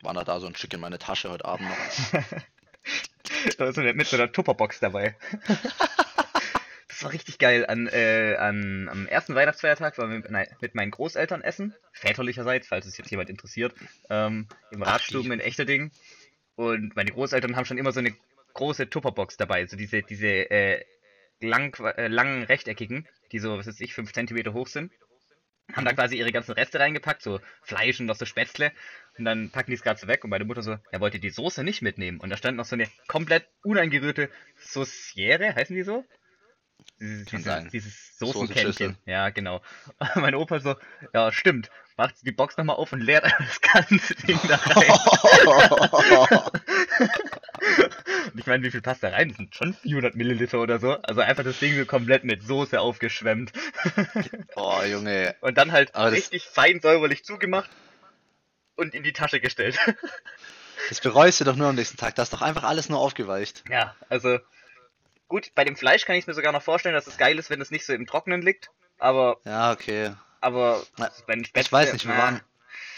wandert 0.00 0.28
da 0.28 0.38
so 0.38 0.46
ein 0.46 0.54
Stück 0.54 0.72
in 0.72 0.78
meine 0.78 1.00
Tasche 1.00 1.28
heute 1.28 1.44
Abend 1.44 1.68
noch. 1.68 2.22
Da 3.58 3.68
ist 3.68 3.74
so 3.74 3.80
eine, 3.80 3.94
mit 3.94 4.06
so 4.06 4.16
einer 4.16 4.30
Tupperbox 4.30 4.78
dabei. 4.80 5.16
Das 6.88 7.02
war 7.04 7.12
richtig 7.12 7.38
geil. 7.38 7.64
An, 7.66 7.86
äh, 7.88 8.36
an, 8.38 8.88
am 8.90 9.06
ersten 9.06 9.34
Weihnachtsfeiertag 9.34 9.96
waren 9.96 10.10
wir 10.10 10.18
mit, 10.18 10.30
nein, 10.30 10.46
mit 10.60 10.74
meinen 10.74 10.90
Großeltern 10.90 11.40
essen. 11.40 11.74
Väterlicherseits, 11.92 12.68
falls 12.68 12.84
es 12.84 12.98
jetzt 12.98 13.10
jemand 13.10 13.30
interessiert. 13.30 13.74
Ähm, 14.10 14.46
Im 14.70 14.82
Radstuben 14.82 15.32
in 15.32 15.40
Echterding. 15.40 15.92
Und 16.56 16.94
meine 16.96 17.10
Großeltern 17.10 17.56
haben 17.56 17.64
schon 17.64 17.78
immer 17.78 17.92
so 17.92 18.00
eine 18.00 18.14
große 18.52 18.90
Tupperbox 18.90 19.38
dabei. 19.38 19.66
So 19.66 19.78
diese, 19.78 20.02
diese 20.02 20.26
äh, 20.28 20.84
lang, 21.40 21.74
äh, 21.96 22.08
langen 22.08 22.44
rechteckigen, 22.44 23.06
die 23.32 23.38
so, 23.38 23.56
was 23.58 23.66
weiß 23.66 23.80
ich, 23.80 23.94
5 23.94 24.12
cm 24.12 24.52
hoch 24.52 24.68
sind. 24.68 24.92
Haben 25.72 25.84
da 25.84 25.92
quasi 25.92 26.16
ihre 26.16 26.32
ganzen 26.32 26.52
Reste 26.52 26.80
reingepackt, 26.80 27.22
so 27.22 27.40
Fleisch 27.62 28.00
und 28.00 28.06
noch 28.06 28.16
so 28.16 28.26
Spätzle. 28.26 28.72
Und 29.16 29.24
dann 29.24 29.50
packen 29.50 29.70
die 29.70 29.76
es 29.76 29.82
gerade 29.82 30.00
so 30.00 30.08
weg 30.08 30.24
und 30.24 30.30
meine 30.30 30.44
Mutter 30.44 30.62
so, 30.62 30.76
er 30.90 31.00
wollte 31.00 31.20
die 31.20 31.30
Soße 31.30 31.62
nicht 31.62 31.80
mitnehmen. 31.82 32.18
Und 32.18 32.30
da 32.30 32.36
stand 32.36 32.56
noch 32.56 32.64
so 32.64 32.74
eine 32.74 32.88
komplett 33.06 33.46
uneingerührte 33.62 34.30
Sauciere, 34.56 35.54
heißen 35.54 35.76
die 35.76 35.82
so? 35.82 36.04
Dieses, 37.00 37.26
dieses, 37.26 37.70
dieses. 37.70 38.18
Soßenkännchen. 38.18 38.96
Ja, 39.06 39.30
genau. 39.30 39.62
Und 40.14 40.22
mein 40.22 40.34
Opa 40.34 40.60
so, 40.60 40.76
ja, 41.14 41.30
stimmt. 41.32 41.70
Macht 42.00 42.14
die 42.22 42.32
Box 42.32 42.56
nochmal 42.56 42.76
auf 42.76 42.94
und 42.94 43.02
leert 43.02 43.24
das 43.38 43.60
ganze 43.60 44.14
Ding 44.14 44.40
da 44.48 44.56
rein. 44.56 44.90
Und 48.32 48.38
ich 48.38 48.46
meine, 48.46 48.62
wie 48.62 48.70
viel 48.70 48.80
passt 48.80 49.02
da 49.02 49.10
rein? 49.10 49.28
Das 49.28 49.36
sind 49.36 49.54
schon 49.54 49.74
400 49.74 50.14
Milliliter 50.14 50.60
oder 50.60 50.78
so. 50.78 50.92
Also 51.02 51.20
einfach 51.20 51.44
das 51.44 51.58
Ding 51.58 51.76
so 51.76 51.84
komplett 51.84 52.24
mit 52.24 52.42
Soße 52.42 52.80
aufgeschwemmt. 52.80 53.52
oh, 54.56 54.80
Junge. 54.82 55.36
Und 55.42 55.58
dann 55.58 55.72
halt 55.72 55.94
Aber 55.94 56.10
richtig 56.12 56.44
fein 56.44 56.80
säuberlich 56.80 57.22
zugemacht 57.22 57.68
und 58.76 58.94
in 58.94 59.02
die 59.02 59.12
Tasche 59.12 59.38
gestellt. 59.38 59.78
Das 60.88 61.02
bereust 61.02 61.38
du 61.40 61.44
doch 61.44 61.56
nur 61.56 61.68
am 61.68 61.74
nächsten 61.74 61.98
Tag. 61.98 62.14
Da 62.14 62.22
ist 62.22 62.32
doch 62.32 62.40
einfach 62.40 62.64
alles 62.64 62.88
nur 62.88 62.98
aufgeweicht. 62.98 63.62
ja, 63.68 63.94
also 64.08 64.38
gut, 65.28 65.50
bei 65.54 65.64
dem 65.64 65.76
Fleisch 65.76 66.06
kann 66.06 66.16
ich 66.16 66.26
mir 66.26 66.32
sogar 66.32 66.52
noch 66.52 66.62
vorstellen, 66.62 66.94
dass 66.94 67.06
es 67.06 67.18
geil 67.18 67.38
ist, 67.38 67.50
wenn 67.50 67.60
es 67.60 67.70
nicht 67.70 67.84
so 67.84 67.92
im 67.92 68.06
Trockenen 68.06 68.40
liegt. 68.40 68.70
Aber, 68.98 69.36
Ja, 69.44 69.70
okay. 69.72 70.12
Aber 70.40 70.82
Na, 70.98 71.10
bei 71.26 71.34
den 71.34 71.42
Ich 71.42 71.48
Spätzle, 71.48 71.72
weiß 71.72 71.92
nicht, 71.92 72.06
wir 72.06 72.16
waren, 72.16 72.40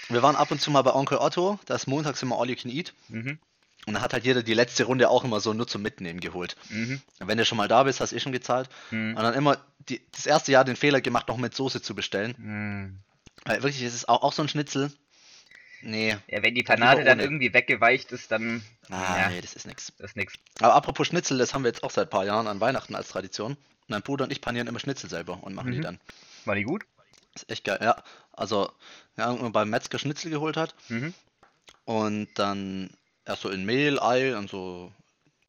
wir 0.08 0.22
waren 0.22 0.36
ab 0.36 0.50
und 0.50 0.60
zu 0.60 0.70
mal 0.70 0.82
bei 0.82 0.92
Onkel 0.94 1.18
Otto. 1.18 1.58
Da 1.66 1.74
ist 1.74 1.86
montags 1.86 2.22
immer 2.22 2.38
All 2.40 2.48
You 2.50 2.56
Can 2.56 2.70
Eat. 2.70 2.92
Mhm, 3.08 3.38
Und 3.86 3.94
da 3.94 4.00
hat 4.00 4.12
halt 4.12 4.24
jeder 4.24 4.42
die 4.42 4.54
letzte 4.54 4.84
Runde 4.84 5.08
auch 5.10 5.24
immer 5.24 5.40
so 5.40 5.52
nur 5.52 5.66
zum 5.66 5.82
Mitnehmen 5.82 6.20
geholt. 6.20 6.56
mhm, 6.70 7.00
Wenn 7.18 7.38
du 7.38 7.44
schon 7.44 7.58
mal 7.58 7.68
da 7.68 7.82
bist, 7.84 8.00
hast 8.00 8.12
du 8.12 8.16
eh 8.16 8.20
schon 8.20 8.32
gezahlt. 8.32 8.68
mhm, 8.90 9.16
Und 9.16 9.22
dann 9.22 9.34
immer 9.34 9.58
die, 9.88 10.00
das 10.12 10.26
erste 10.26 10.52
Jahr 10.52 10.64
den 10.64 10.76
Fehler 10.76 11.00
gemacht, 11.00 11.28
noch 11.28 11.36
mit 11.36 11.54
Soße 11.54 11.82
zu 11.82 11.94
bestellen. 11.94 12.34
mhm. 12.38 12.98
Weil 13.44 13.62
wirklich, 13.62 13.82
es 13.82 13.94
ist 13.94 14.08
auch, 14.08 14.22
auch 14.22 14.32
so 14.32 14.42
ein 14.42 14.48
Schnitzel. 14.48 14.92
Nee. 15.80 16.16
Ja, 16.28 16.42
wenn 16.44 16.54
die 16.54 16.62
Panade 16.62 17.02
dann 17.02 17.18
irgendwie 17.18 17.52
weggeweicht 17.52 18.12
ist, 18.12 18.30
dann. 18.30 18.62
Ah, 18.88 19.16
ja, 19.18 19.28
nee, 19.30 19.40
das 19.40 19.54
ist 19.54 19.66
nix. 19.66 19.92
das 19.98 20.10
ist 20.12 20.16
nix. 20.16 20.34
Aber 20.60 20.74
apropos 20.74 21.08
Schnitzel, 21.08 21.38
das 21.38 21.52
haben 21.54 21.64
wir 21.64 21.70
jetzt 21.70 21.82
auch 21.82 21.90
seit 21.90 22.06
ein 22.06 22.10
paar 22.10 22.24
Jahren 22.24 22.46
an 22.46 22.60
Weihnachten 22.60 22.94
als 22.94 23.08
Tradition. 23.08 23.56
Mein 23.88 24.02
Bruder 24.02 24.24
und 24.24 24.30
ich 24.30 24.40
panieren 24.40 24.68
immer 24.68 24.78
Schnitzel 24.78 25.10
selber 25.10 25.42
und 25.42 25.54
machen 25.54 25.72
die 25.72 25.78
Mhm. 25.78 25.82
dann. 25.82 26.00
War 26.44 26.54
die 26.54 26.62
gut? 26.62 26.84
Ist 27.34 27.50
echt 27.50 27.64
geil. 27.64 27.78
Ja, 27.82 28.02
also, 28.32 28.70
ja, 29.16 29.26
irgendwann 29.28 29.52
beim 29.52 29.70
Metzger 29.70 29.98
Schnitzel 29.98 30.30
geholt 30.30 30.56
hat 30.56 30.74
Mhm. 30.88 31.14
und 31.84 32.28
dann 32.34 32.90
erst 33.24 33.42
so 33.42 33.50
in 33.50 33.64
Mehl, 33.64 34.00
Ei 34.00 34.36
und 34.36 34.50
so 34.50 34.92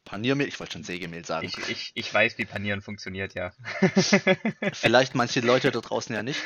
Paniermehl. 0.06 0.48
Ich 0.48 0.60
wollte 0.60 0.74
schon 0.74 0.84
Sägemehl 0.84 1.26
sagen. 1.26 1.46
Ich, 1.46 1.58
ich, 1.70 1.92
ich 1.96 2.14
weiß, 2.14 2.38
wie 2.38 2.46
Panieren 2.46 2.82
funktioniert, 2.82 3.34
ja. 3.34 3.52
Vielleicht 4.74 5.16
manche 5.16 5.40
Leute 5.40 5.72
da 5.72 5.82
draußen 5.82 6.14
ja 6.14 6.24
nicht, 6.24 6.42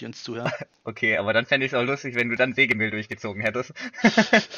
die 0.00 0.06
uns 0.06 0.22
zuhören. 0.22 0.52
Okay, 0.84 1.16
aber 1.16 1.32
dann 1.32 1.46
fände 1.46 1.66
ich 1.66 1.72
es 1.72 1.78
auch 1.78 1.84
lustig, 1.84 2.14
wenn 2.14 2.28
du 2.28 2.36
dann 2.36 2.54
Sägemehl 2.54 2.90
durchgezogen 2.90 3.42
hättest. 3.42 3.72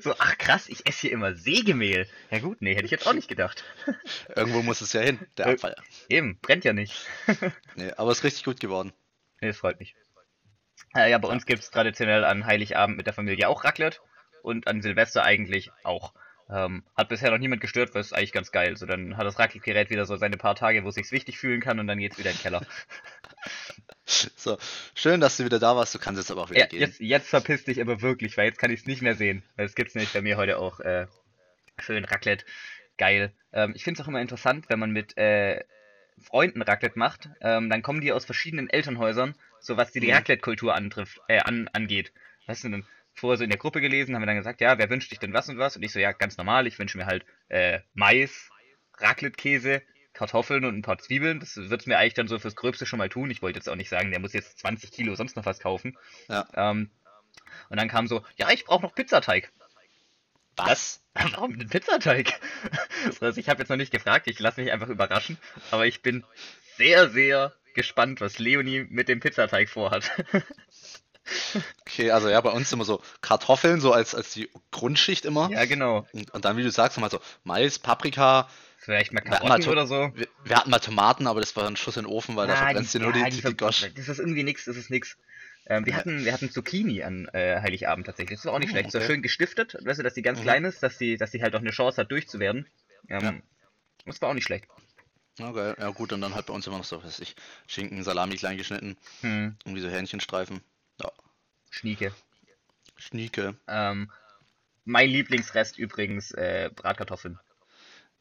so, 0.00 0.14
ach 0.18 0.38
krass, 0.38 0.68
ich 0.68 0.86
esse 0.86 1.02
hier 1.02 1.12
immer 1.12 1.34
Sägemehl. 1.34 2.08
Ja 2.30 2.38
gut, 2.40 2.60
nee, 2.60 2.74
hätte 2.74 2.84
ich 2.84 2.90
jetzt 2.90 3.06
auch 3.06 3.14
nicht 3.14 3.28
gedacht. 3.28 3.64
Irgendwo 4.34 4.62
muss 4.62 4.80
es 4.80 4.92
ja 4.92 5.00
hin, 5.00 5.18
der 5.36 5.46
Äh, 5.46 5.52
Abfall. 5.52 5.76
Eben, 6.08 6.38
brennt 6.40 6.64
ja 6.64 6.72
nicht. 6.72 7.06
Nee, 7.76 7.92
aber 7.96 8.10
es 8.10 8.18
ist 8.18 8.24
richtig 8.24 8.44
gut 8.44 8.60
geworden. 8.60 8.92
Nee, 9.40 9.48
das 9.48 9.58
freut 9.58 9.78
mich. 9.78 9.94
Äh, 10.96 11.10
ja, 11.10 11.18
bei 11.18 11.28
uns 11.28 11.46
gibt's 11.46 11.70
traditionell 11.70 12.24
an 12.24 12.46
Heiligabend 12.46 12.96
mit 12.96 13.06
der 13.06 13.14
Familie 13.14 13.48
auch 13.48 13.64
Raclette 13.64 13.98
und 14.42 14.66
an 14.68 14.82
Silvester 14.82 15.24
eigentlich 15.24 15.70
auch. 15.82 16.14
Ähm, 16.50 16.84
hat 16.96 17.08
bisher 17.08 17.30
noch 17.30 17.38
niemand 17.38 17.60
gestört, 17.62 17.94
weil 17.94 18.02
es 18.02 18.12
eigentlich 18.12 18.32
ganz 18.32 18.52
geil. 18.52 18.76
So, 18.76 18.84
dann 18.86 19.16
hat 19.16 19.26
das 19.26 19.38
Raclette-Gerät 19.38 19.88
wieder 19.90 20.04
so 20.04 20.16
seine 20.16 20.36
paar 20.36 20.54
Tage, 20.54 20.84
wo 20.84 20.88
es 20.88 20.94
sich 20.94 21.10
wichtig 21.10 21.38
fühlen 21.38 21.60
kann 21.60 21.80
und 21.80 21.86
dann 21.86 21.98
geht's 21.98 22.18
wieder 22.18 22.30
in 22.30 22.36
den 22.36 22.42
Keller. 22.42 22.60
So, 24.36 24.58
schön, 24.94 25.20
dass 25.20 25.36
du 25.38 25.44
wieder 25.44 25.58
da 25.58 25.76
warst. 25.76 25.94
Du 25.94 25.98
kannst 25.98 26.18
jetzt 26.20 26.30
aber 26.30 26.42
auch 26.42 26.50
wieder 26.50 26.60
Ja, 26.60 26.66
gehen. 26.66 26.80
jetzt, 26.80 27.00
jetzt 27.00 27.28
verpiss 27.28 27.64
dich 27.64 27.80
aber 27.80 28.02
wirklich, 28.02 28.36
weil 28.36 28.46
jetzt 28.46 28.58
kann 28.58 28.70
ich 28.70 28.80
es 28.80 28.86
nicht 28.86 29.02
mehr 29.02 29.14
sehen. 29.14 29.42
Weil 29.56 29.66
es 29.66 29.74
gibt's 29.74 29.94
nämlich 29.94 30.12
bei 30.12 30.20
mir 30.22 30.36
heute 30.36 30.58
auch 30.58 30.80
äh, 30.80 31.06
schön 31.78 32.04
Raclette. 32.04 32.44
Geil. 32.98 33.32
Ähm, 33.52 33.72
ich 33.74 33.82
finde 33.82 33.98
es 34.00 34.04
auch 34.04 34.08
immer 34.08 34.20
interessant, 34.20 34.66
wenn 34.68 34.78
man 34.78 34.90
mit 34.90 35.16
äh, 35.16 35.64
Freunden 36.22 36.62
Raclette 36.62 36.98
macht, 36.98 37.28
ähm, 37.40 37.68
dann 37.70 37.82
kommen 37.82 38.00
die 38.00 38.12
aus 38.12 38.24
verschiedenen 38.24 38.68
Elternhäusern, 38.70 39.34
so 39.60 39.76
was 39.76 39.90
die, 39.92 40.00
die 40.00 40.08
Mhm. 40.08 40.14
Raclette-Kultur 40.14 40.74
antrifft, 40.74 41.20
äh, 41.28 41.40
an, 41.40 41.68
angeht. 41.72 42.12
Weißt 42.46 42.64
du, 42.64 42.68
dann 42.68 42.86
vorher 43.14 43.38
so 43.38 43.44
in 43.44 43.50
der 43.50 43.58
Gruppe 43.58 43.80
gelesen, 43.80 44.14
haben 44.14 44.22
wir 44.22 44.26
dann 44.26 44.36
gesagt, 44.36 44.60
ja, 44.60 44.78
wer 44.78 44.90
wünscht 44.90 45.10
sich 45.10 45.18
denn 45.18 45.32
was 45.32 45.48
und 45.48 45.58
was? 45.58 45.76
Und 45.76 45.82
ich 45.82 45.92
so, 45.92 45.98
ja, 45.98 46.12
ganz 46.12 46.36
normal, 46.36 46.66
ich 46.66 46.78
wünsche 46.78 46.98
mir 46.98 47.06
halt 47.06 47.24
äh, 47.48 47.80
Mais, 47.94 48.50
Raclette-Käse, 48.98 49.82
Kartoffeln 50.12 50.64
und 50.64 50.76
ein 50.76 50.82
paar 50.82 50.98
Zwiebeln. 50.98 51.40
Das 51.40 51.56
wird's 51.56 51.86
mir 51.86 51.98
eigentlich 51.98 52.14
dann 52.14 52.28
so 52.28 52.38
fürs 52.38 52.56
Gröbste 52.56 52.86
schon 52.86 52.98
mal 52.98 53.08
tun. 53.08 53.30
Ich 53.30 53.42
wollte 53.42 53.58
jetzt 53.58 53.68
auch 53.68 53.76
nicht 53.76 53.88
sagen, 53.88 54.10
der 54.10 54.20
muss 54.20 54.32
jetzt 54.32 54.58
20 54.60 54.92
Kilo 54.92 55.14
sonst 55.14 55.36
noch 55.36 55.46
was 55.46 55.58
kaufen. 55.58 55.96
Ja. 56.28 56.46
Ähm, 56.54 56.90
und 57.68 57.78
dann 57.78 57.88
kam 57.88 58.06
so, 58.06 58.24
ja, 58.36 58.50
ich 58.50 58.64
brauche 58.64 58.82
noch 58.82 58.94
Pizzateig. 58.94 59.52
Was? 60.56 61.02
Warum 61.14 61.58
denn 61.58 61.68
Pizzateig? 61.68 62.32
Also 63.20 63.38
ich 63.38 63.50
habe 63.50 63.60
jetzt 63.60 63.68
noch 63.68 63.76
nicht 63.76 63.92
gefragt, 63.92 64.26
ich 64.28 64.38
lasse 64.38 64.62
mich 64.62 64.72
einfach 64.72 64.88
überraschen. 64.88 65.36
Aber 65.70 65.86
ich 65.86 66.00
bin 66.00 66.24
sehr, 66.76 67.10
sehr 67.10 67.52
gespannt, 67.74 68.22
was 68.22 68.38
Leonie 68.38 68.86
mit 68.88 69.08
dem 69.08 69.20
Pizzateig 69.20 69.68
vorhat. 69.68 70.10
Okay, 71.82 72.10
also 72.10 72.28
ja, 72.28 72.40
bei 72.40 72.50
uns 72.50 72.72
immer 72.72 72.84
so 72.84 73.00
Kartoffeln, 73.20 73.80
so 73.80 73.92
als, 73.92 74.14
als 74.14 74.32
die 74.32 74.48
Grundschicht 74.70 75.24
immer. 75.24 75.50
ja, 75.50 75.64
genau. 75.64 76.06
Und, 76.12 76.30
und 76.32 76.44
dann, 76.44 76.56
wie 76.56 76.62
du 76.62 76.70
sagst, 76.70 76.96
nochmal 76.96 77.10
so 77.10 77.20
Mais, 77.44 77.78
Paprika. 77.78 78.48
Vielleicht 78.78 79.12
mal 79.12 79.20
Karotten 79.20 79.64
mal 79.64 79.72
oder 79.72 79.86
so. 79.86 80.12
Wir, 80.14 80.28
wir 80.44 80.56
hatten 80.56 80.70
mal 80.70 80.78
Tomaten, 80.78 81.26
aber 81.26 81.40
das 81.40 81.56
war 81.56 81.66
ein 81.66 81.76
Schuss 81.76 81.96
in 81.96 82.04
den 82.04 82.12
Ofen, 82.12 82.36
weil 82.36 82.46
da 82.46 82.54
Ah, 82.54 82.66
verbrennst 82.66 82.94
du 82.94 83.00
nur 83.00 83.12
die, 83.12 83.20
ja, 83.20 83.30
die, 83.30 83.40
die 83.40 83.56
Gosch. 83.56 83.90
Das 83.96 84.08
ist 84.08 84.18
irgendwie 84.18 84.42
nix, 84.42 84.64
das 84.66 84.76
ist 84.76 84.90
nix. 84.90 85.16
Ähm, 85.66 85.86
wir, 85.86 85.92
Ja. 85.92 85.98
hatten, 86.00 86.24
wir 86.24 86.32
hatten 86.32 86.50
Zucchini 86.50 87.02
an 87.02 87.28
äh, 87.32 87.60
Heiligabend 87.62 88.06
tatsächlich. 88.06 88.38
Das 88.38 88.44
war 88.44 88.52
auch 88.52 88.58
nicht 88.58 88.68
Oh, 88.68 88.72
schlecht. 88.72 88.92
So 88.92 88.98
okay. 88.98 89.06
schön 89.06 89.22
gestiftet, 89.22 89.76
weißt 89.82 89.98
du, 90.00 90.02
dass 90.02 90.12
die 90.14 90.22
ganz 90.22 90.38
Mhm. 90.40 90.42
klein 90.42 90.64
ist, 90.66 90.82
dass 90.82 90.98
die, 90.98 91.16
dass 91.16 91.30
die 91.30 91.42
halt 91.42 91.54
auch 91.54 91.60
eine 91.60 91.70
Chance 91.70 92.02
hat, 92.02 92.10
durchzuwerden. 92.10 92.68
Ähm, 93.08 93.22
Ja. 93.22 93.34
Das 94.04 94.20
war 94.20 94.28
auch 94.28 94.34
nicht 94.34 94.44
schlecht. 94.44 94.66
Okay, 95.40 95.74
ja 95.78 95.88
gut, 95.90 96.12
und 96.12 96.20
dann 96.20 96.34
halt 96.34 96.46
bei 96.46 96.52
uns 96.52 96.66
immer 96.66 96.78
noch 96.78 96.84
so, 96.84 96.98
was 96.98 97.04
weiß 97.04 97.20
ich, 97.20 97.34
Schinken, 97.66 98.02
Salami 98.04 98.36
klein 98.36 98.56
geschnitten, 98.56 98.96
Hm, 99.22 99.56
irgendwie 99.64 99.80
so 99.82 99.88
Hähnchenstreifen. 99.88 100.60
Ja, 101.74 101.78
Schnieke. 101.80 102.12
Schnieke. 102.96 103.54
Ähm, 103.66 104.10
mein 104.84 105.08
Lieblingsrest 105.08 105.78
übrigens, 105.78 106.30
äh, 106.32 106.70
Bratkartoffeln. 106.74 107.38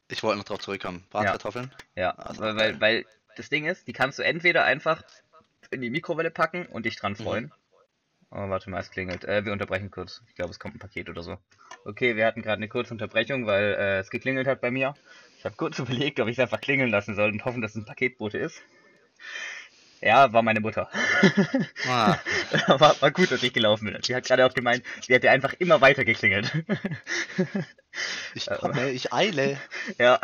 Ich 0.08 0.24
wollte 0.24 0.38
noch 0.40 0.46
drauf 0.46 0.60
zurückkommen. 0.60 1.04
Bratkartoffeln? 1.10 1.72
Ja, 1.96 2.12
Also, 2.12 2.42
weil, 2.42 2.56
weil, 2.56 2.82
weil 2.82 3.06
das 3.36 3.50
Ding 3.50 3.66
ist, 3.66 3.88
die 3.88 3.94
kannst 3.94 4.20
du 4.20 4.24
entweder 4.24 4.64
einfach 4.64 5.04
in 5.72 5.82
die 5.82 5.90
Mikrowelle 5.90 6.32
packen 6.32 6.66
und 6.68 6.86
dich 6.86 6.96
dran 6.96 7.14
Mhm. 7.14 7.18
freuen. 7.18 7.52
Oh, 8.32 8.50
warte 8.50 8.70
mal, 8.70 8.80
es 8.80 8.90
klingelt. 8.90 9.26
Äh, 9.26 9.46
wir 9.46 9.52
unterbrechen 9.54 9.92
kurz. 9.92 10.22
Ich 10.28 10.36
glaube, 10.36 10.52
es 10.52 10.60
kommt 10.60 10.76
ein 10.76 10.80
Paket 10.80 11.10
oder 11.10 11.22
so. 11.22 11.38
Okay, 11.86 12.16
wir 12.16 12.26
hatten 12.26 12.42
gerade 12.42 12.58
eine 12.58 12.68
kurze 12.68 12.94
Unterbrechung, 12.94 13.46
weil 13.46 13.76
äh, 13.76 14.00
es 14.00 14.10
geklingelt 14.10 14.48
hat 14.48 14.62
bei 14.62 14.72
mir. 14.72 14.96
Ich 15.38 15.46
habe 15.46 15.56
kurz 15.56 15.78
überlegt, 15.80 16.20
ob 16.20 16.28
ich 16.28 16.38
es 16.38 16.42
einfach 16.42 16.62
klingeln 16.62 16.90
lassen 16.90 17.16
soll 17.16 17.32
und 17.32 17.46
hoffen, 17.46 17.62
dass 17.62 17.72
es 17.72 17.78
ein 17.78 17.86
Paketbote 17.86 18.40
ist. 18.40 18.62
Ja, 20.04 20.34
war 20.34 20.42
meine 20.42 20.60
Mutter. 20.60 20.90
Ah, 21.86 22.18
war, 22.80 23.02
war 23.02 23.12
gut, 23.12 23.32
dass 23.32 23.44
ich 23.44 23.54
gelaufen 23.54 23.92
bin. 23.92 24.02
Sie 24.04 24.16
hat 24.16 24.26
gerade 24.26 24.46
auch 24.46 24.54
gemeint, 24.54 24.86
sie 25.06 25.14
hätte 25.14 25.30
einfach 25.30 25.54
immer 25.60 25.82
weiter 25.82 26.06
geklingelt. 26.06 26.52
ich 28.36 28.46
komme, 28.48 28.92
ich 28.92 29.12
eile. 29.12 29.58
ja. 29.98 30.20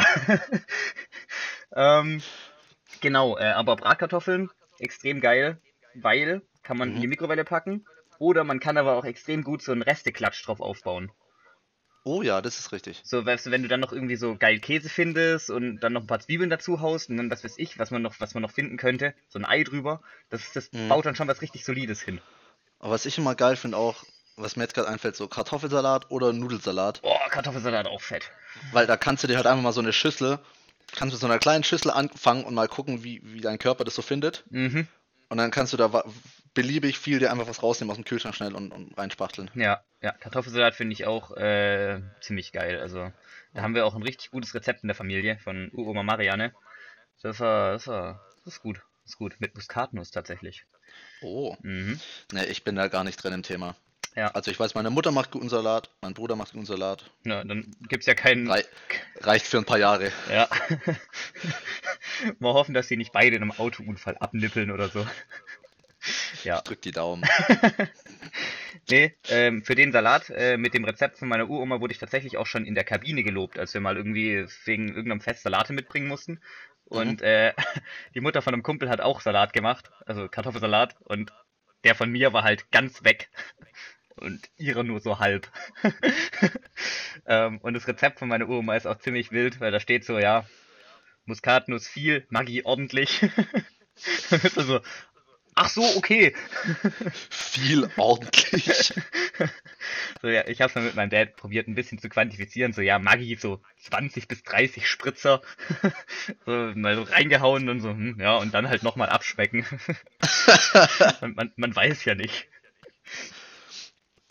ähm, 1.75 2.21
genau, 3.01 3.37
äh, 3.37 3.43
aber 3.51 3.75
Bratkartoffeln, 3.75 4.49
extrem 4.79 5.19
geil, 5.19 5.61
weil 5.95 6.41
kann 6.63 6.77
man 6.77 6.89
in 6.89 7.01
die 7.01 7.07
Mhm. 7.07 7.09
Mikrowelle 7.09 7.43
packen. 7.43 7.85
Oder 8.19 8.43
man 8.43 8.59
kann 8.59 8.77
aber 8.77 8.95
auch 8.95 9.05
extrem 9.05 9.43
gut 9.43 9.61
so 9.61 9.71
einen 9.71 9.81
Resteklatsch 9.81 10.45
drauf 10.45 10.59
aufbauen. 10.61 11.11
Oh 12.03 12.21
ja, 12.21 12.41
das 12.41 12.59
ist 12.59 12.71
richtig. 12.71 13.01
So, 13.03 13.25
weißt 13.25 13.45
du, 13.45 13.51
wenn 13.51 13.61
du 13.61 13.67
dann 13.67 13.79
noch 13.79 13.91
irgendwie 13.91 14.15
so 14.15 14.35
geil 14.35 14.59
Käse 14.59 14.89
findest 14.89 15.49
und 15.49 15.79
dann 15.79 15.93
noch 15.93 16.01
ein 16.01 16.07
paar 16.07 16.19
Zwiebeln 16.19 16.49
dazu 16.49 16.81
haust 16.81 17.09
und 17.09 17.17
dann 17.17 17.29
was 17.29 17.43
weiß 17.43 17.55
ich, 17.57 17.77
was 17.77 17.91
man 17.91 18.01
noch, 18.01 18.19
was 18.19 18.33
man 18.33 18.41
noch 18.41 18.51
finden 18.51 18.77
könnte, 18.77 19.13
so 19.27 19.37
ein 19.39 19.45
Ei 19.45 19.63
drüber, 19.63 20.01
das, 20.29 20.51
das 20.53 20.71
Mhm. 20.71 20.87
baut 20.87 21.05
dann 21.05 21.15
schon 21.15 21.27
was 21.27 21.41
richtig 21.41 21.65
Solides 21.65 22.01
hin. 22.01 22.21
Aber 22.79 22.91
was 22.91 23.05
ich 23.05 23.17
immer 23.17 23.35
geil 23.35 23.55
finde 23.57 23.77
auch, 23.77 24.05
was 24.37 24.55
mir 24.55 24.63
jetzt 24.63 24.73
gerade 24.73 24.87
einfällt, 24.87 25.17
so 25.17 25.27
Kartoffelsalat 25.27 26.09
oder 26.09 26.31
Nudelsalat. 26.31 27.01
Boah, 27.01 27.19
Kartoffelsalat 27.29 27.87
auch 27.87 28.01
fett. 28.01 28.31
Weil 28.71 28.87
da 28.87 28.95
kannst 28.95 29.23
du 29.23 29.27
dir 29.27 29.35
halt 29.35 29.47
einfach 29.47 29.61
mal 29.63 29.73
so 29.73 29.81
eine 29.81 29.91
Schüssel, 29.93 30.39
kannst 30.95 31.13
mit 31.13 31.19
so 31.19 31.27
einer 31.27 31.39
kleinen 31.39 31.63
Schüssel 31.65 31.91
anfangen 31.91 32.45
und 32.45 32.53
mal 32.53 32.67
gucken, 32.69 33.03
wie, 33.03 33.21
wie 33.23 33.41
dein 33.41 33.59
Körper 33.59 33.83
das 33.83 33.95
so 33.95 34.01
findet. 34.01 34.45
Mhm. 34.49 34.87
Und 35.27 35.37
dann 35.37 35.51
kannst 35.51 35.73
du 35.73 35.77
da 35.77 36.03
beliebig 36.61 36.99
viel 36.99 37.19
dir 37.19 37.31
einfach 37.31 37.47
was 37.47 37.63
rausnehmen 37.63 37.89
aus 37.91 37.97
dem 37.97 38.03
Kühlschrank 38.03 38.35
schnell 38.35 38.53
und, 38.53 38.71
und 38.73 38.97
reinspachteln. 38.97 39.49
Ja, 39.55 39.81
ja, 40.01 40.11
Kartoffelsalat 40.11 40.75
finde 40.75 40.91
ich 40.93 41.05
auch 41.05 41.31
äh, 41.37 42.01
ziemlich 42.19 42.51
geil. 42.51 42.79
Also, 42.81 43.11
da 43.53 43.61
haben 43.61 43.75
wir 43.75 43.85
auch 43.85 43.95
ein 43.95 44.03
richtig 44.03 44.31
gutes 44.31 44.53
Rezept 44.53 44.83
in 44.83 44.87
der 44.87 44.95
Familie 44.95 45.37
von 45.39 45.69
Uroma 45.71 46.03
Marianne. 46.03 46.53
Das 47.21 47.39
war, 47.39 47.71
das 47.71 47.87
war, 47.87 48.25
das 48.43 48.55
ist 48.55 48.61
gut. 48.61 48.81
Das 49.03 49.13
ist 49.13 49.17
gut. 49.17 49.35
Mit 49.39 49.55
Muskatnuss 49.55 50.11
tatsächlich. 50.11 50.65
Oh, 51.21 51.55
Mhm. 51.61 51.99
ne, 52.33 52.45
ich 52.47 52.63
bin 52.65 52.75
da 52.75 52.87
gar 52.89 53.03
nicht 53.05 53.23
drin 53.23 53.33
im 53.33 53.43
Thema. 53.43 53.75
Ja. 54.15 54.31
Also 54.31 54.51
ich 54.51 54.59
weiß, 54.59 54.75
meine 54.75 54.89
Mutter 54.89 55.11
macht 55.11 55.31
guten 55.31 55.47
Salat, 55.49 55.89
mein 56.01 56.13
Bruder 56.13 56.35
macht 56.35 56.51
guten 56.51 56.65
Salat. 56.65 57.09
Ja, 57.25 57.43
dann 57.43 57.73
gibt's 57.87 58.05
ja 58.05 58.15
keinen. 58.15 58.49
Rei 58.51 58.65
reicht 59.21 59.45
für 59.45 59.59
ein 59.59 59.65
paar 59.65 59.77
Jahre. 59.77 60.11
Ja. 60.29 60.49
Mal 62.39 62.53
hoffen, 62.53 62.73
dass 62.73 62.87
sie 62.89 62.97
nicht 62.97 63.13
beide 63.13 63.35
in 63.37 63.43
einem 63.43 63.51
Autounfall 63.51 64.17
abnippeln 64.17 64.71
oder 64.71 64.89
so. 64.89 65.05
Ja. 66.43 66.61
Drück 66.61 66.81
die 66.81 66.91
Daumen. 66.91 67.23
Nee, 68.89 69.15
ähm, 69.29 69.63
für 69.63 69.75
den 69.75 69.91
Salat 69.91 70.31
äh, 70.31 70.57
mit 70.57 70.73
dem 70.73 70.83
Rezept 70.83 71.19
von 71.19 71.27
meiner 71.27 71.47
Uroma 71.47 71.79
wurde 71.79 71.93
ich 71.93 71.99
tatsächlich 71.99 72.37
auch 72.37 72.47
schon 72.47 72.65
in 72.65 72.73
der 72.73 72.83
Kabine 72.83 73.23
gelobt, 73.23 73.59
als 73.59 73.73
wir 73.73 73.81
mal 73.81 73.97
irgendwie 73.97 74.47
wegen 74.65 74.87
irgendeinem 74.87 75.21
Fest 75.21 75.43
Salate 75.43 75.73
mitbringen 75.73 76.07
mussten. 76.07 76.39
Und 76.85 77.21
äh, 77.21 77.53
die 78.15 78.21
Mutter 78.21 78.41
von 78.41 78.53
einem 78.53 78.63
Kumpel 78.63 78.89
hat 78.89 78.99
auch 78.99 79.21
Salat 79.21 79.53
gemacht, 79.53 79.91
also 80.05 80.27
Kartoffelsalat, 80.27 80.95
und 81.01 81.31
der 81.83 81.93
von 81.95 82.11
mir 82.11 82.33
war 82.33 82.43
halt 82.43 82.71
ganz 82.71 83.03
weg. 83.03 83.29
Und 84.15 84.49
ihre 84.57 84.83
nur 84.83 84.99
so 84.99 85.19
halb. 85.19 85.49
ähm, 87.25 87.59
und 87.59 87.73
das 87.73 87.87
Rezept 87.87 88.19
von 88.19 88.27
meiner 88.27 88.49
Uroma 88.49 88.75
ist 88.75 88.85
auch 88.85 88.97
ziemlich 88.97 89.31
wild, 89.31 89.61
weil 89.61 89.71
da 89.71 89.79
steht 89.79 90.03
so, 90.03 90.19
ja, 90.19 90.45
Muskatnuss 91.23 91.87
viel, 91.87 92.25
Maggi 92.27 92.63
ordentlich. 92.65 93.21
also, 94.57 94.81
ach 95.59 95.69
so, 95.69 95.83
okay. 95.97 96.33
Viel 97.29 97.89
ordentlich. 97.97 98.93
So, 100.21 100.27
ja, 100.27 100.47
ich 100.47 100.61
habe 100.61 100.71
mal 100.75 100.85
mit 100.85 100.95
meinem 100.95 101.09
Dad 101.09 101.35
probiert, 101.35 101.67
ein 101.67 101.75
bisschen 101.75 101.99
zu 101.99 102.09
quantifizieren. 102.09 102.73
So, 102.73 102.81
ja, 102.81 102.99
Maggi, 102.99 103.35
so 103.35 103.61
20 103.83 104.27
bis 104.27 104.43
30 104.43 104.87
Spritzer. 104.87 105.41
so, 106.45 106.51
mal 106.75 106.95
so 106.95 107.03
reingehauen 107.03 107.69
und 107.69 107.81
so, 107.81 107.89
hm, 107.89 108.17
ja, 108.19 108.37
und 108.37 108.53
dann 108.53 108.69
halt 108.69 108.83
nochmal 108.83 109.09
abschmecken. 109.09 109.65
man, 111.21 111.35
man, 111.35 111.53
man 111.55 111.75
weiß 111.75 112.05
ja 112.05 112.15
nicht. 112.15 112.47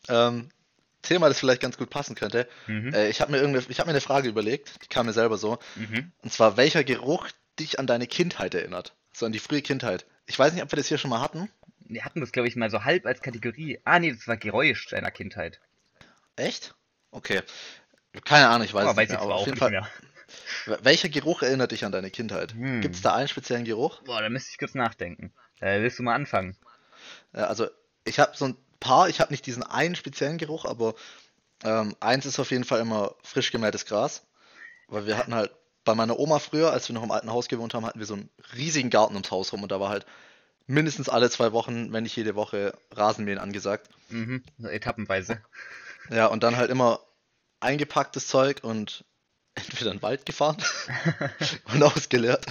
ähm, 0.08 0.50
Thema, 1.02 1.28
das 1.28 1.38
vielleicht 1.38 1.62
ganz 1.62 1.78
gut 1.78 1.90
passen 1.90 2.14
könnte. 2.14 2.48
Mhm. 2.66 2.92
Äh, 2.92 3.08
ich 3.08 3.20
habe 3.20 3.32
mir, 3.32 3.64
ich 3.68 3.80
hab 3.80 3.86
mir 3.86 3.92
eine 3.92 4.00
Frage 4.00 4.28
überlegt, 4.28 4.82
die 4.82 4.88
kam 4.88 5.06
mir 5.06 5.12
selber 5.12 5.38
so. 5.38 5.58
Mhm. 5.76 6.12
Und 6.22 6.32
zwar, 6.32 6.56
welcher 6.56 6.84
Geruch 6.84 7.28
dich 7.58 7.78
an 7.78 7.86
deine 7.86 8.06
Kindheit 8.06 8.54
erinnert? 8.54 8.94
So 9.12 9.26
an 9.26 9.32
die 9.32 9.38
frühe 9.38 9.62
Kindheit. 9.62 10.06
Ich 10.28 10.38
weiß 10.38 10.52
nicht, 10.52 10.62
ob 10.62 10.70
wir 10.70 10.76
das 10.76 10.86
hier 10.86 10.98
schon 10.98 11.10
mal 11.10 11.20
hatten. 11.20 11.50
Wir 11.80 12.04
hatten 12.04 12.20
das, 12.20 12.32
glaube 12.32 12.48
ich, 12.48 12.54
mal 12.54 12.70
so 12.70 12.84
halb 12.84 13.06
als 13.06 13.22
Kategorie. 13.22 13.80
Ah, 13.84 13.98
nee, 13.98 14.12
das 14.12 14.28
war 14.28 14.36
Geräusch 14.36 14.86
deiner 14.88 15.10
Kindheit. 15.10 15.58
Echt? 16.36 16.74
Okay. 17.10 17.42
Keine 18.24 18.48
Ahnung, 18.48 18.66
ich 18.66 18.74
weiß 18.74 18.82
Aber 18.86 18.90
es 18.90 18.96
nicht 18.96 19.04
ich 19.06 19.10
mehr. 19.10 19.20
Aber 19.22 19.34
auf 19.34 19.40
auch 19.40 19.46
jeden 19.46 19.54
nicht 19.54 19.60
Fall, 19.60 19.70
mehr. 19.70 19.88
wel- 20.66 20.84
welcher 20.84 21.08
Geruch 21.08 21.42
erinnert 21.42 21.72
dich 21.72 21.84
an 21.84 21.92
deine 21.92 22.10
Kindheit? 22.10 22.52
Hm. 22.52 22.82
Gibt 22.82 22.96
es 22.96 23.02
da 23.02 23.14
einen 23.14 23.28
speziellen 23.28 23.64
Geruch? 23.64 24.02
Boah, 24.02 24.20
da 24.20 24.28
müsste 24.28 24.50
ich 24.52 24.58
kurz 24.58 24.74
nachdenken. 24.74 25.32
Äh, 25.60 25.80
willst 25.80 25.98
du 25.98 26.02
mal 26.02 26.14
anfangen? 26.14 26.56
Ja, 27.32 27.46
also, 27.46 27.68
ich 28.04 28.18
habe 28.18 28.36
so 28.36 28.46
ein 28.46 28.56
paar, 28.80 29.08
ich 29.08 29.20
habe 29.20 29.32
nicht 29.32 29.46
diesen 29.46 29.62
einen 29.62 29.96
speziellen 29.96 30.36
Geruch, 30.38 30.66
aber 30.66 30.94
ähm, 31.64 31.96
eins 32.00 32.26
ist 32.26 32.38
auf 32.38 32.50
jeden 32.50 32.64
Fall 32.64 32.80
immer 32.80 33.14
frisch 33.22 33.50
gemähtes 33.50 33.86
Gras. 33.86 34.26
Weil 34.88 35.06
wir 35.06 35.16
hatten 35.18 35.34
halt 35.34 35.50
bei 35.88 35.94
meiner 35.94 36.18
Oma 36.18 36.38
früher, 36.38 36.70
als 36.70 36.86
wir 36.90 36.94
noch 36.94 37.02
im 37.02 37.10
alten 37.10 37.32
Haus 37.32 37.48
gewohnt 37.48 37.72
haben, 37.72 37.86
hatten 37.86 37.98
wir 37.98 38.04
so 38.04 38.12
einen 38.12 38.28
riesigen 38.54 38.90
Garten 38.90 39.14
ums 39.14 39.30
Haus 39.30 39.54
rum 39.54 39.62
und 39.62 39.72
da 39.72 39.80
war 39.80 39.88
halt 39.88 40.04
mindestens 40.66 41.08
alle 41.08 41.30
zwei 41.30 41.52
Wochen, 41.52 41.94
wenn 41.94 42.02
nicht 42.02 42.14
jede 42.14 42.34
Woche, 42.34 42.76
Rasenmähen 42.92 43.38
angesagt. 43.38 43.88
Mhm, 44.10 44.42
etappenweise. 44.64 45.40
Ja, 46.10 46.26
und 46.26 46.42
dann 46.42 46.58
halt 46.58 46.70
immer 46.70 47.00
eingepacktes 47.60 48.26
Zeug 48.26 48.58
und 48.62 49.06
entweder 49.54 49.90
in 49.92 49.96
den 49.96 50.02
Wald 50.02 50.26
gefahren 50.26 50.58
und 51.72 51.82
ausgeleert 51.82 52.44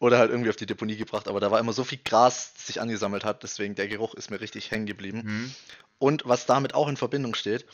oder 0.00 0.18
halt 0.18 0.32
irgendwie 0.32 0.50
auf 0.50 0.56
die 0.56 0.66
Deponie 0.66 0.96
gebracht. 0.96 1.28
Aber 1.28 1.38
da 1.38 1.52
war 1.52 1.60
immer 1.60 1.72
so 1.72 1.84
viel 1.84 2.00
Gras, 2.04 2.52
das 2.54 2.66
sich 2.66 2.80
angesammelt 2.80 3.24
hat, 3.24 3.44
deswegen 3.44 3.76
der 3.76 3.86
Geruch 3.86 4.14
ist 4.14 4.28
mir 4.32 4.40
richtig 4.40 4.72
hängen 4.72 4.86
geblieben. 4.86 5.22
Mhm. 5.24 5.54
Und 6.00 6.22
was 6.26 6.46
damit 6.46 6.74
auch 6.74 6.88
in 6.88 6.96
Verbindung 6.96 7.36
steht, 7.36 7.64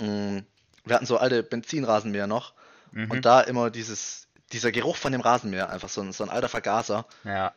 mh, 0.00 0.44
wir 0.84 0.94
hatten 0.94 1.06
so 1.06 1.18
alte 1.18 1.42
Benzinrasenmäher 1.42 2.28
noch 2.28 2.54
Mhm. 2.94 3.10
und 3.10 3.24
da 3.24 3.40
immer 3.40 3.70
dieses, 3.70 4.28
dieser 4.52 4.72
Geruch 4.72 4.96
von 4.96 5.12
dem 5.12 5.20
Rasenmäher, 5.20 5.70
einfach 5.70 5.88
so 5.88 6.00
ein, 6.02 6.12
so 6.12 6.24
ein 6.24 6.30
alter 6.30 6.48
Vergaser, 6.48 7.06
Ja. 7.24 7.52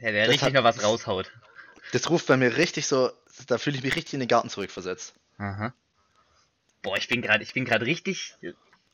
Ja, 0.00 0.12
der 0.12 0.28
richtig 0.28 0.46
hat- 0.46 0.52
noch 0.54 0.62
was 0.64 0.82
raushaut. 0.82 1.30
das 1.92 2.08
ruft 2.08 2.26
bei 2.28 2.36
mir 2.36 2.56
richtig 2.56 2.86
so, 2.86 3.10
da 3.48 3.58
fühle 3.58 3.76
ich 3.76 3.82
mich 3.82 3.96
richtig 3.96 4.14
in 4.14 4.20
den 4.20 4.28
Garten 4.28 4.48
zurückversetzt. 4.48 5.14
Aha. 5.38 5.72
Boah, 6.82 6.96
ich 6.96 7.08
bin 7.08 7.20
gerade, 7.22 7.42
ich 7.42 7.52
bin 7.54 7.64
gerade 7.64 7.84
richtig, 7.84 8.34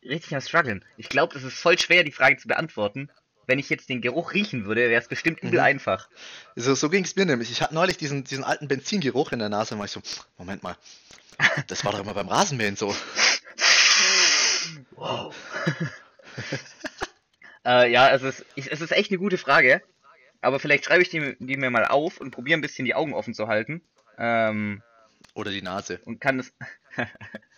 richtig 0.02 0.34
am 0.34 0.40
struggeln. 0.40 0.84
Ich 0.96 1.08
glaube, 1.10 1.36
es 1.36 1.44
ist 1.44 1.58
voll 1.58 1.78
schwer, 1.78 2.04
die 2.04 2.12
Frage 2.12 2.38
zu 2.38 2.48
beantworten. 2.48 3.10
Wenn 3.46 3.58
ich 3.58 3.68
jetzt 3.68 3.90
den 3.90 4.00
Geruch 4.00 4.32
riechen 4.32 4.64
würde, 4.64 4.88
wäre 4.88 5.02
es 5.02 5.08
bestimmt 5.08 5.42
übel 5.42 5.58
Mhm. 5.60 5.64
einfach. 5.66 6.08
So, 6.56 6.74
so 6.74 6.88
ging 6.88 7.04
es 7.04 7.14
mir 7.14 7.26
nämlich. 7.26 7.50
Ich 7.50 7.60
hatte 7.60 7.74
neulich 7.74 7.98
diesen, 7.98 8.24
diesen 8.24 8.42
alten 8.42 8.68
Benzingeruch 8.68 9.32
in 9.32 9.38
der 9.38 9.50
Nase 9.50 9.74
und 9.74 9.80
war 9.80 9.84
ich 9.84 9.92
so, 9.92 10.00
Moment 10.38 10.62
mal, 10.62 10.76
das 11.66 11.84
war 11.84 11.92
doch 11.92 11.98
immer 12.00 12.14
beim 12.14 12.28
Rasenmähen 12.28 12.76
so. 12.76 12.94
Wow. 14.92 15.34
äh, 17.64 17.90
ja, 17.90 18.10
es 18.10 18.22
ist, 18.22 18.44
ich, 18.54 18.70
es 18.70 18.80
ist 18.80 18.92
echt 18.92 19.10
eine 19.10 19.18
gute 19.18 19.38
Frage. 19.38 19.82
Aber 20.40 20.58
vielleicht 20.60 20.84
schreibe 20.84 21.02
ich 21.02 21.08
die, 21.08 21.36
die 21.38 21.56
mir 21.56 21.70
mal 21.70 21.86
auf 21.86 22.20
und 22.20 22.30
probiere 22.30 22.58
ein 22.58 22.62
bisschen 22.62 22.84
die 22.84 22.94
Augen 22.94 23.14
offen 23.14 23.32
zu 23.32 23.48
halten. 23.48 23.80
Ähm, 24.18 24.82
Oder 25.34 25.50
die 25.50 25.62
Nase. 25.62 26.00
und 26.04 26.20
kann 26.20 26.38
es. 26.38 26.52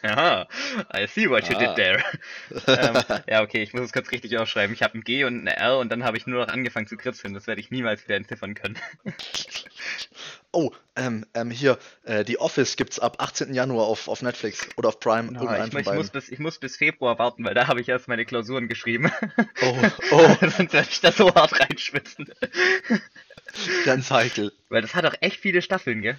ja, 0.03 0.47
I 0.97 1.07
see 1.09 1.29
what 1.29 1.49
you 1.49 1.57
Ah. 1.57 1.59
did 1.59 1.75
there. 1.75 2.05
ähm, 2.69 3.23
ja, 3.29 3.43
okay, 3.43 3.63
ich 3.63 3.73
muss 3.73 3.83
es 3.83 3.93
kurz 3.93 4.13
richtig 4.13 4.39
aufschreiben. 4.39 4.73
Ich 4.73 4.83
habe 4.85 4.97
ein 4.97 5.03
G 5.03 5.25
und 5.25 5.41
eine 5.41 5.57
R 5.57 5.79
und 5.79 5.91
dann 5.91 6.05
habe 6.05 6.17
ich 6.17 6.27
nur 6.29 6.47
noch 6.47 6.53
angefangen 6.53 6.87
zu 6.87 6.97
kritzeln. 6.97 7.35
Das 7.35 7.47
werde 7.49 7.61
ich 7.61 7.71
niemals 7.73 8.05
wieder 8.05 8.17
entziffern 8.17 8.55
können. 8.55 8.79
Oh, 10.57 10.73
ähm, 10.97 11.27
ähm, 11.35 11.51
hier, 11.51 11.79
äh, 12.05 12.25
die 12.25 12.39
Office 12.41 12.77
gibt's 12.77 12.99
ab 12.99 13.17
18. 13.23 13.53
Januar 13.53 13.87
auf, 13.87 14.09
auf 14.09 14.23
Netflix 14.23 14.67
oder 14.77 14.89
auf 14.89 15.01
Prime, 15.01 15.33
irgendeinen 15.33 15.71
ich, 15.71 15.87
ich, 15.87 15.93
muss 15.93 16.09
bis, 16.11 16.29
ich 16.31 16.39
muss 16.39 16.59
bis 16.59 16.77
Februar 16.77 17.19
warten, 17.19 17.45
weil 17.45 17.53
da 17.53 17.67
habe 17.67 17.81
ich 17.83 17.89
erst 17.91 18.09
meine 18.09 18.25
Klausuren 18.25 18.67
geschrieben. 18.67 19.13
Oh, 19.63 19.77
oh, 20.13 20.29
Sonst 20.57 20.73
werde 20.73 20.89
ich 20.91 21.01
da 21.01 21.13
so 21.13 21.35
hart 21.35 21.61
reinschwitzen. 21.61 22.33
ganz 23.85 24.11
heikel. 24.11 24.53
Weil 24.71 24.83
das 24.83 24.95
hat 24.95 25.05
auch 25.05 25.15
echt 25.21 25.41
viele 25.41 25.61
Staffeln, 25.61 26.01
gell? 26.01 26.19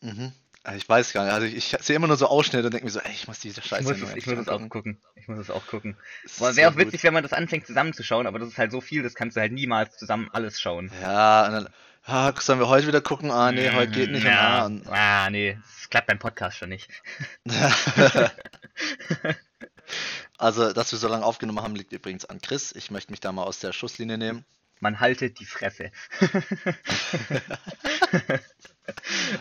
Mhm. 0.00 0.32
Ah, 0.62 0.74
Ich 0.76 0.88
weiß 0.88 1.12
gar 1.12 1.24
nicht, 1.24 1.34
also 1.34 1.46
ich, 1.46 1.56
ich 1.56 1.82
sehe 1.82 1.96
immer 1.96 2.06
nur 2.06 2.16
so 2.16 2.26
Ausschnitte 2.26 2.66
und 2.66 2.72
denke 2.72 2.86
mir 2.86 2.90
so, 2.90 3.00
ey, 3.00 3.12
ich 3.12 3.28
muss 3.28 3.38
diese 3.38 3.60
Ich 3.60 3.66
Scheiße 3.66 3.84
muss, 3.88 3.98
nur 3.98 4.08
es, 4.08 4.16
ich 4.16 4.26
muss 4.26 4.38
es 4.38 4.48
auch 4.48 4.66
gucken. 4.70 4.98
Ich 5.14 5.28
muss 5.28 5.38
es 5.38 5.50
auch 5.50 5.66
gucken. 5.66 5.96
Es 6.24 6.40
wäre 6.40 6.54
so 6.54 6.62
auch 6.74 6.76
witzig, 6.78 7.02
wenn 7.04 7.12
man 7.12 7.22
das 7.22 7.34
anfängt 7.34 7.66
zusammenzuschauen, 7.66 8.26
aber 8.26 8.38
das 8.38 8.48
ist 8.48 8.58
halt 8.58 8.72
so 8.72 8.80
viel, 8.80 9.02
das 9.02 9.14
kannst 9.14 9.36
du 9.36 9.40
halt 9.40 9.52
niemals 9.52 9.96
zusammen 9.96 10.28
alles 10.32 10.60
schauen. 10.60 10.88
gut. 10.88 11.00
Ja, 11.02 11.46
und 11.46 11.52
dann, 11.52 11.68
ah, 12.06 12.32
sollen 12.40 12.58
wir 12.60 12.68
heute 12.68 12.86
wieder 12.86 13.00
gucken? 13.00 13.30
Ah, 13.30 13.52
nee, 13.52 13.70
heute 13.70 13.92
geht 13.92 14.10
nicht. 14.10 14.26
Ah, 14.26 14.30
Ja, 14.30 14.64
und, 14.66 14.86
ah, 14.88 15.30
nee, 15.30 15.58
das 15.78 15.88
klappt 15.90 16.08
beim 16.08 16.18
Podcast 16.18 16.58
schon 16.58 16.68
nicht. 16.70 16.88
also, 20.38 20.72
dass 20.72 20.92
wir 20.92 20.98
so 20.98 21.08
lange 21.08 21.24
aufgenommen 21.24 21.62
haben, 21.62 21.76
liegt 21.76 21.92
übrigens 21.92 22.24
an 22.24 22.40
Chris. 22.40 22.72
Ich 22.72 22.90
möchte 22.90 23.12
mich 23.12 23.20
da 23.20 23.32
mal 23.32 23.44
aus 23.44 23.60
der 23.60 23.72
Schusslinie 23.72 24.18
nehmen. 24.18 24.44
Man 24.80 25.00
haltet 25.00 25.38
die 25.40 25.46
Fresse. 25.46 25.90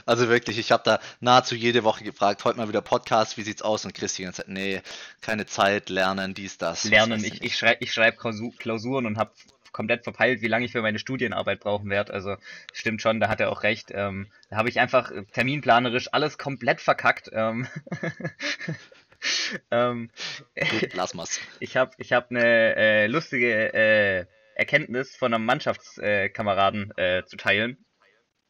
Also 0.05 0.29
wirklich, 0.29 0.57
ich 0.57 0.71
habe 0.71 0.83
da 0.85 0.99
nahezu 1.19 1.53
jede 1.53 1.83
Woche 1.83 2.05
gefragt, 2.05 2.45
heute 2.45 2.57
mal 2.57 2.69
wieder 2.69 2.81
Podcast, 2.81 3.35
wie 3.35 3.41
sieht's 3.41 3.61
aus? 3.61 3.83
Und 3.83 3.93
Chris 3.93 4.13
die 4.13 4.23
ganze 4.23 4.43
Zeit, 4.43 4.47
nee, 4.47 4.81
keine 5.19 5.45
Zeit, 5.45 5.89
lernen, 5.89 6.33
dies, 6.33 6.57
das. 6.57 6.85
Lernen, 6.85 7.21
ich, 7.21 7.43
ich 7.43 7.57
schreibe 7.57 7.83
ich 7.83 7.91
schreib 7.91 8.17
Klausu- 8.21 8.55
Klausuren 8.57 9.05
und 9.05 9.17
habe 9.17 9.33
komplett 9.73 10.03
verpeilt, 10.03 10.41
wie 10.41 10.47
lange 10.47 10.65
ich 10.65 10.71
für 10.71 10.81
meine 10.81 10.99
Studienarbeit 10.99 11.59
brauchen 11.59 11.89
werde. 11.89 12.13
Also 12.13 12.37
stimmt 12.71 13.01
schon, 13.01 13.19
da 13.19 13.27
hat 13.27 13.41
er 13.41 13.51
auch 13.51 13.63
recht. 13.63 13.91
Ähm, 13.93 14.27
da 14.49 14.57
habe 14.57 14.69
ich 14.69 14.79
einfach 14.79 15.11
äh, 15.11 15.25
terminplanerisch 15.25 16.09
alles 16.13 16.37
komplett 16.37 16.79
verkackt. 16.79 17.29
Ähm, 17.33 17.67
ähm, 19.71 20.09
Gut, 20.55 20.93
lass 20.93 21.13
mal's. 21.13 21.41
ich 21.59 21.75
habe 21.77 21.91
ich 21.97 22.13
hab 22.13 22.29
eine 22.29 22.75
äh, 22.75 23.07
lustige 23.07 23.73
äh, 23.73 24.25
Erkenntnis 24.55 25.15
von 25.15 25.33
einem 25.33 25.45
Mannschaftskameraden 25.45 26.95
äh, 26.95 27.25
zu 27.25 27.37
teilen. 27.37 27.83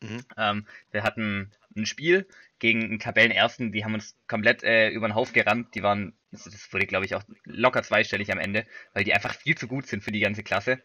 Mhm. 0.01 0.25
Ähm, 0.37 0.67
wir 0.91 1.03
hatten 1.03 1.51
ein 1.75 1.85
Spiel 1.85 2.27
gegen 2.59 2.83
einen 2.83 2.99
Tabellenersten, 2.99 3.71
die 3.71 3.83
haben 3.83 3.93
uns 3.93 4.15
komplett 4.27 4.63
äh, 4.63 4.89
über 4.89 5.07
den 5.07 5.15
Haufen 5.15 5.33
gerannt. 5.33 5.75
Die 5.75 5.83
waren, 5.83 6.13
das 6.33 6.73
wurde 6.73 6.87
glaube 6.87 7.05
ich 7.05 7.15
auch 7.15 7.23
locker 7.45 7.83
zweistellig 7.83 8.31
am 8.31 8.39
Ende, 8.39 8.65
weil 8.93 9.03
die 9.03 9.13
einfach 9.13 9.33
viel 9.33 9.57
zu 9.57 9.67
gut 9.67 9.87
sind 9.87 10.03
für 10.03 10.11
die 10.11 10.19
ganze 10.19 10.43
Klasse 10.43 10.81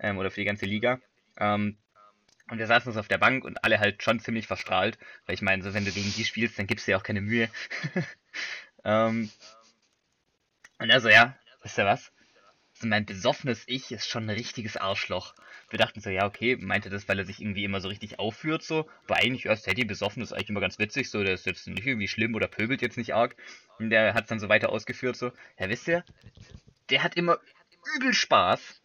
ähm, 0.00 0.18
oder 0.18 0.30
für 0.30 0.40
die 0.40 0.46
ganze 0.46 0.66
Liga. 0.66 1.00
Ähm, 1.36 1.78
und 2.50 2.58
wir 2.58 2.66
saßen 2.66 2.88
uns 2.88 2.96
auf 2.96 3.08
der 3.08 3.18
Bank 3.18 3.44
und 3.44 3.62
alle 3.64 3.78
halt 3.78 4.02
schon 4.02 4.20
ziemlich 4.20 4.46
verstrahlt, 4.46 4.98
weil 5.26 5.34
ich 5.34 5.42
meine, 5.42 5.62
so 5.62 5.74
wenn 5.74 5.84
du 5.84 5.92
gegen 5.92 6.12
die 6.12 6.24
spielst, 6.24 6.58
dann 6.58 6.66
gibst 6.66 6.86
du 6.86 6.92
dir 6.92 6.96
auch 6.96 7.02
keine 7.02 7.20
Mühe. 7.20 7.50
ähm, 8.84 9.30
und 10.78 10.90
also 10.90 11.08
ja, 11.08 11.36
wisst 11.62 11.78
ihr 11.78 11.84
was? 11.84 12.10
So 12.80 12.86
mein 12.86 13.04
besoffenes 13.04 13.64
Ich 13.66 13.90
ist 13.90 14.08
schon 14.08 14.24
ein 14.24 14.36
richtiges 14.36 14.76
Arschloch. 14.76 15.34
Wir 15.68 15.80
dachten 15.80 16.00
so, 16.00 16.10
ja, 16.10 16.26
okay, 16.26 16.56
meinte 16.56 16.90
das, 16.90 17.08
weil 17.08 17.18
er 17.18 17.24
sich 17.24 17.40
irgendwie 17.40 17.64
immer 17.64 17.80
so 17.80 17.88
richtig 17.88 18.20
aufführt, 18.20 18.62
so. 18.62 18.88
Aber 19.06 19.16
eigentlich, 19.16 19.44
ja, 19.44 19.56
Teddy 19.56 19.84
besoffen 19.84 20.22
ist 20.22 20.32
eigentlich 20.32 20.50
immer 20.50 20.60
ganz 20.60 20.78
witzig, 20.78 21.10
so, 21.10 21.24
der 21.24 21.34
ist 21.34 21.44
jetzt 21.44 21.66
nicht 21.66 21.84
irgendwie 21.84 22.06
schlimm 22.06 22.36
oder 22.36 22.46
pöbelt 22.46 22.80
jetzt 22.80 22.96
nicht 22.96 23.14
arg. 23.14 23.34
Und 23.80 23.90
der 23.90 24.14
hat 24.14 24.24
es 24.24 24.28
dann 24.28 24.38
so 24.38 24.48
weiter 24.48 24.70
ausgeführt, 24.70 25.16
so. 25.16 25.32
Ja, 25.58 25.68
wisst 25.68 25.88
ihr, 25.88 26.04
der 26.90 27.02
hat 27.02 27.16
immer 27.16 27.38
übel 27.96 28.14
Spaß. 28.14 28.80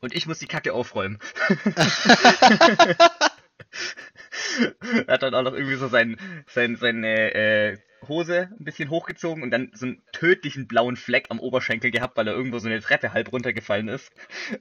Und 0.00 0.14
ich 0.14 0.26
muss 0.26 0.38
die 0.38 0.46
Kacke 0.46 0.72
aufräumen. 0.72 1.18
er 5.06 5.14
hat 5.14 5.22
dann 5.22 5.34
auch 5.34 5.42
noch 5.42 5.54
irgendwie 5.54 5.76
so 5.76 5.88
sein, 5.88 6.16
sein, 6.46 6.76
seine 6.76 7.34
äh, 7.34 7.78
Hose 8.08 8.50
ein 8.58 8.64
bisschen 8.64 8.90
hochgezogen 8.90 9.42
und 9.42 9.50
dann 9.50 9.70
so 9.74 9.86
einen 9.86 10.02
tödlichen 10.12 10.66
blauen 10.66 10.96
Fleck 10.96 11.26
am 11.30 11.40
Oberschenkel 11.40 11.90
gehabt, 11.90 12.16
weil 12.16 12.28
er 12.28 12.34
irgendwo 12.34 12.58
so 12.58 12.68
eine 12.68 12.80
Treppe 12.80 13.12
halb 13.12 13.32
runtergefallen 13.32 13.88
ist. 13.88 14.12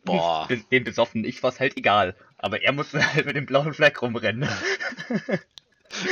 Boah. 0.04 0.48
Dem, 0.50 0.64
dem 0.70 0.84
besoffen 0.84 1.26
ich 1.26 1.44
war's 1.44 1.60
halt 1.60 1.78
egal. 1.78 2.16
Aber 2.38 2.62
er 2.62 2.72
musste 2.72 3.06
halt 3.14 3.26
mit 3.26 3.36
dem 3.36 3.46
blauen 3.46 3.74
Fleck 3.74 4.02
rumrennen. 4.02 4.50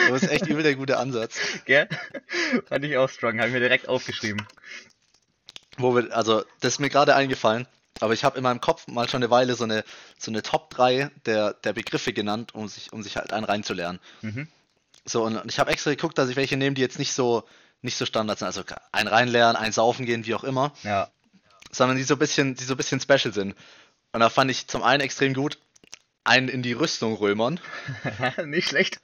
Das 0.09 0.21
ist 0.21 0.31
echt 0.31 0.45
übel 0.45 0.61
der 0.61 0.75
gute 0.75 0.97
Ansatz. 0.97 1.39
Gell? 1.65 1.89
Fand 2.67 2.85
ich 2.85 2.97
auch 2.97 3.09
strong, 3.09 3.39
habe 3.39 3.47
ich 3.47 3.53
mir 3.53 3.61
direkt 3.61 3.89
aufgeschrieben. 3.89 4.45
Wo 5.77 5.95
wir, 5.95 6.15
also, 6.15 6.43
das 6.59 6.73
ist 6.73 6.79
mir 6.79 6.89
gerade 6.89 7.15
eingefallen, 7.15 7.67
aber 7.99 8.13
ich 8.13 8.23
habe 8.23 8.37
in 8.37 8.43
meinem 8.43 8.61
Kopf 8.61 8.87
mal 8.87 9.07
schon 9.09 9.21
eine 9.21 9.29
Weile 9.29 9.55
so 9.55 9.63
eine, 9.63 9.83
so 10.17 10.31
eine 10.31 10.41
Top 10.41 10.69
3 10.71 11.11
der, 11.25 11.53
der 11.53 11.73
Begriffe 11.73 12.13
genannt, 12.13 12.55
um 12.55 12.67
sich, 12.67 12.93
um 12.93 13.03
sich 13.03 13.17
halt 13.17 13.33
einen 13.33 13.45
reinzulernen. 13.45 13.99
Mhm. 14.21 14.47
So, 15.05 15.23
und 15.23 15.41
ich 15.47 15.59
habe 15.59 15.71
extra 15.71 15.91
geguckt, 15.91 16.17
dass 16.17 16.29
ich 16.29 16.35
welche 16.35 16.57
nehme, 16.57 16.73
die 16.75 16.81
jetzt 16.81 16.99
nicht 16.99 17.13
so, 17.13 17.43
nicht 17.81 17.97
so 17.97 18.05
Standard 18.05 18.39
sind. 18.39 18.45
Also 18.47 18.63
ein 18.91 19.07
reinlernen, 19.07 19.55
ein 19.55 19.71
saufen 19.71 20.05
gehen, 20.05 20.25
wie 20.25 20.35
auch 20.35 20.43
immer, 20.43 20.73
Ja. 20.83 21.09
sondern 21.71 21.97
die 21.97 22.03
so 22.03 22.15
ein 22.15 22.19
bisschen, 22.19 22.55
die 22.55 22.63
so 22.63 22.73
ein 22.75 22.77
bisschen 22.77 22.99
special 22.99 23.33
sind. 23.33 23.55
Und 24.13 24.19
da 24.19 24.29
fand 24.29 24.51
ich 24.51 24.67
zum 24.67 24.83
einen 24.83 25.01
extrem 25.01 25.33
gut, 25.33 25.57
einen 26.23 26.49
in 26.49 26.61
die 26.61 26.73
Rüstung 26.73 27.15
römern, 27.15 27.59
Nicht 28.45 28.69
schlecht. 28.69 28.99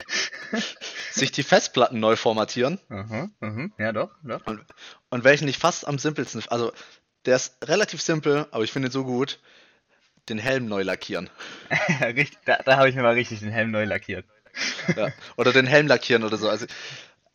sich 1.11 1.31
die 1.31 1.43
Festplatten 1.43 1.99
neu 1.99 2.15
formatieren 2.15 2.79
Mhm, 2.89 3.31
mhm. 3.39 3.73
Ja, 3.79 3.91
doch, 3.91 4.11
doch. 4.23 4.45
und, 4.45 4.63
und 5.09 5.23
welchen 5.23 5.47
ich 5.47 5.57
fast 5.57 5.87
am 5.87 5.97
simpelsten, 5.97 6.43
also 6.49 6.71
der 7.27 7.35
ist 7.35 7.57
relativ 7.63 8.01
simpel, 8.01 8.47
aber 8.51 8.63
ich 8.63 8.71
finde 8.71 8.89
ihn 8.89 8.91
so 8.91 9.03
gut, 9.03 9.39
den 10.29 10.39
Helm 10.39 10.65
neu 10.65 10.81
lackieren. 10.81 11.29
da 12.45 12.57
da 12.63 12.77
habe 12.77 12.89
ich 12.89 12.95
mir 12.95 13.03
mal 13.03 13.13
richtig 13.13 13.39
den 13.41 13.51
Helm 13.51 13.71
neu 13.71 13.85
lackiert. 13.85 14.25
Ja. 14.95 15.11
Oder 15.35 15.53
den 15.53 15.67
Helm 15.67 15.87
lackieren 15.87 16.23
oder 16.23 16.37
so. 16.37 16.49
Also 16.49 16.65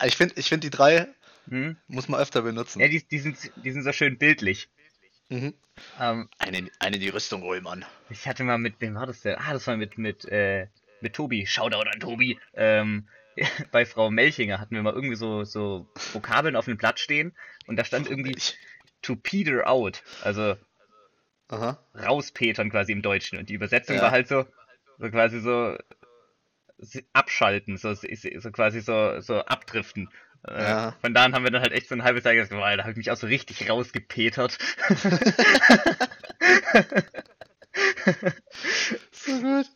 ich 0.05 0.17
finde, 0.17 0.35
ich 0.37 0.49
finde 0.49 0.67
die 0.67 0.77
drei 0.77 1.09
Hm? 1.49 1.77
muss 1.89 2.09
man 2.09 2.21
öfter 2.21 2.43
benutzen. 2.43 2.81
Ja, 2.81 2.89
die, 2.89 3.03
die, 3.07 3.19
sind, 3.19 3.37
die 3.57 3.73
sind 3.73 3.83
so 3.83 3.93
schön 3.93 4.19
bildlich. 4.19 4.69
Mhm. 5.29 5.55
Ähm, 5.99 6.29
einen 6.39 6.71
in 6.85 7.01
die 7.01 7.09
Rüstung 7.09 7.43
römern. 7.43 7.85
ich 8.11 8.27
hatte 8.29 8.45
mal 8.45 8.59
mit, 8.59 8.81
wem 8.81 8.95
war 8.95 9.07
das 9.07 9.23
denn? 9.23 9.37
Ah, 9.37 9.53
das 9.53 9.67
war 9.67 9.77
mit, 9.77 9.99
mit, 9.99 10.25
äh, 10.27 10.69
mit 11.01 11.15
Tobi. 11.15 11.47
Shoutout 11.47 11.89
an 11.89 12.01
Tobi. 12.01 12.39
Ähm, 12.55 13.09
bei 13.73 13.87
Frau 13.87 14.11
Melchinger 14.11 14.61
hatten 14.61 14.75
wir 14.75 14.83
mal 14.83 14.93
irgendwie 14.93 15.17
so, 15.17 15.45
so 15.45 15.89
Vokabeln 16.13 16.55
auf 16.55 16.69
einem 16.69 16.77
Blatt 16.77 17.01
stehen 17.01 17.35
und 17.67 17.77
da 17.77 17.85
stand 17.85 18.09
irgendwie 18.09 18.37
to 19.03 19.17
peter 19.17 19.67
out. 19.69 20.03
Also 20.23 20.57
Aha. 21.49 21.79
rauspetern 21.95 22.71
quasi 22.71 22.93
im 22.93 23.03
Deutschen. 23.03 23.39
Und 23.39 23.49
die 23.49 23.55
Übersetzung 23.55 23.97
Ja. 23.97 24.03
war 24.03 24.11
halt 24.11 24.29
so, 24.29 24.47
so 24.99 25.11
quasi 25.11 25.41
so 25.41 25.77
abschalten, 27.13 27.77
so, 27.77 27.95
so 27.95 28.51
quasi 28.51 28.81
so, 28.81 29.21
so 29.21 29.41
abdriften. 29.41 30.09
Äh, 30.49 30.63
Ja. 30.63 30.97
Von 31.01 31.15
da 31.15 31.25
an 31.25 31.35
haben 31.35 31.45
wir 31.45 31.51
dann 31.53 31.63
halt 31.63 31.73
echt 31.73 31.89
so 31.89 31.95
ein 31.95 32.03
halbes 32.03 32.25
Jahr 32.25 32.35
gesagt, 32.35 32.53
boah, 32.53 32.77
da 32.77 32.83
habe 32.83 32.93
ich 32.93 32.97
mich 32.97 33.11
auch 33.11 33.17
so 33.17 33.27
richtig 33.27 33.69
rausgepetert. 33.71 34.59
So 39.13 39.41
gut. 39.41 39.67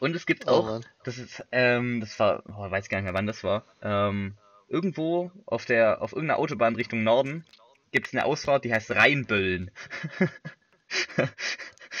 Und 0.00 0.14
es 0.14 0.26
gibt 0.26 0.46
Oh 0.46 0.50
auch, 0.50 0.64
Mann. 0.66 0.84
das 1.04 1.18
ist, 1.18 1.44
ähm, 1.52 2.00
das 2.00 2.18
war, 2.18 2.42
oh, 2.48 2.70
weiß 2.70 2.88
gar 2.88 2.98
nicht 2.98 3.04
mehr 3.04 3.14
wann 3.14 3.26
das 3.26 3.42
war, 3.44 3.64
ähm, 3.82 4.36
irgendwo 4.68 5.30
auf 5.46 5.64
der, 5.64 6.02
auf 6.02 6.12
irgendeiner 6.12 6.38
Autobahn 6.38 6.74
Richtung 6.76 7.02
Norden 7.02 7.46
gibt 7.92 8.08
es 8.08 8.14
eine 8.14 8.24
Ausfahrt, 8.24 8.64
die 8.64 8.72
heißt 8.72 8.90
Rheinböllen. 8.92 9.70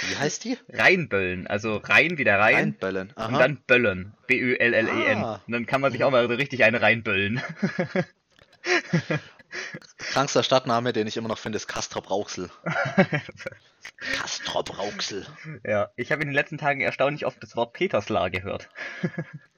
Wie 0.08 0.16
heißt 0.16 0.44
die? 0.44 0.58
Rheinböllen, 0.68 1.46
also 1.46 1.76
Rhein 1.76 2.18
wie 2.18 2.24
der 2.24 2.38
Rhein 2.38 2.54
Reinböllen. 2.54 3.08
und 3.08 3.18
Aha. 3.18 3.38
dann 3.38 3.62
Böllen, 3.66 4.12
B-Ö-L-L-E-N. 4.26 5.18
Ah. 5.18 5.40
Und 5.46 5.52
dann 5.52 5.66
kann 5.66 5.80
man 5.80 5.92
sich 5.92 6.04
auch 6.04 6.10
mal 6.10 6.28
so 6.28 6.34
richtig 6.34 6.64
eine 6.64 6.82
reinböllen. 6.82 7.40
Krankster 9.98 10.42
Stadtname, 10.42 10.92
den 10.92 11.06
ich 11.06 11.16
immer 11.16 11.28
noch 11.28 11.38
finde, 11.38 11.56
ist 11.56 11.66
Castrop 11.66 12.10
Rauxel. 12.10 12.50
Castrop 14.18 14.78
Rauxel. 14.78 15.26
ja, 15.64 15.90
ich 15.96 16.12
habe 16.12 16.22
in 16.22 16.28
den 16.28 16.34
letzten 16.34 16.58
Tagen 16.58 16.80
erstaunlich 16.80 17.24
oft 17.24 17.42
das 17.42 17.56
Wort 17.56 17.72
Peterslar 17.72 18.28
gehört. 18.30 18.68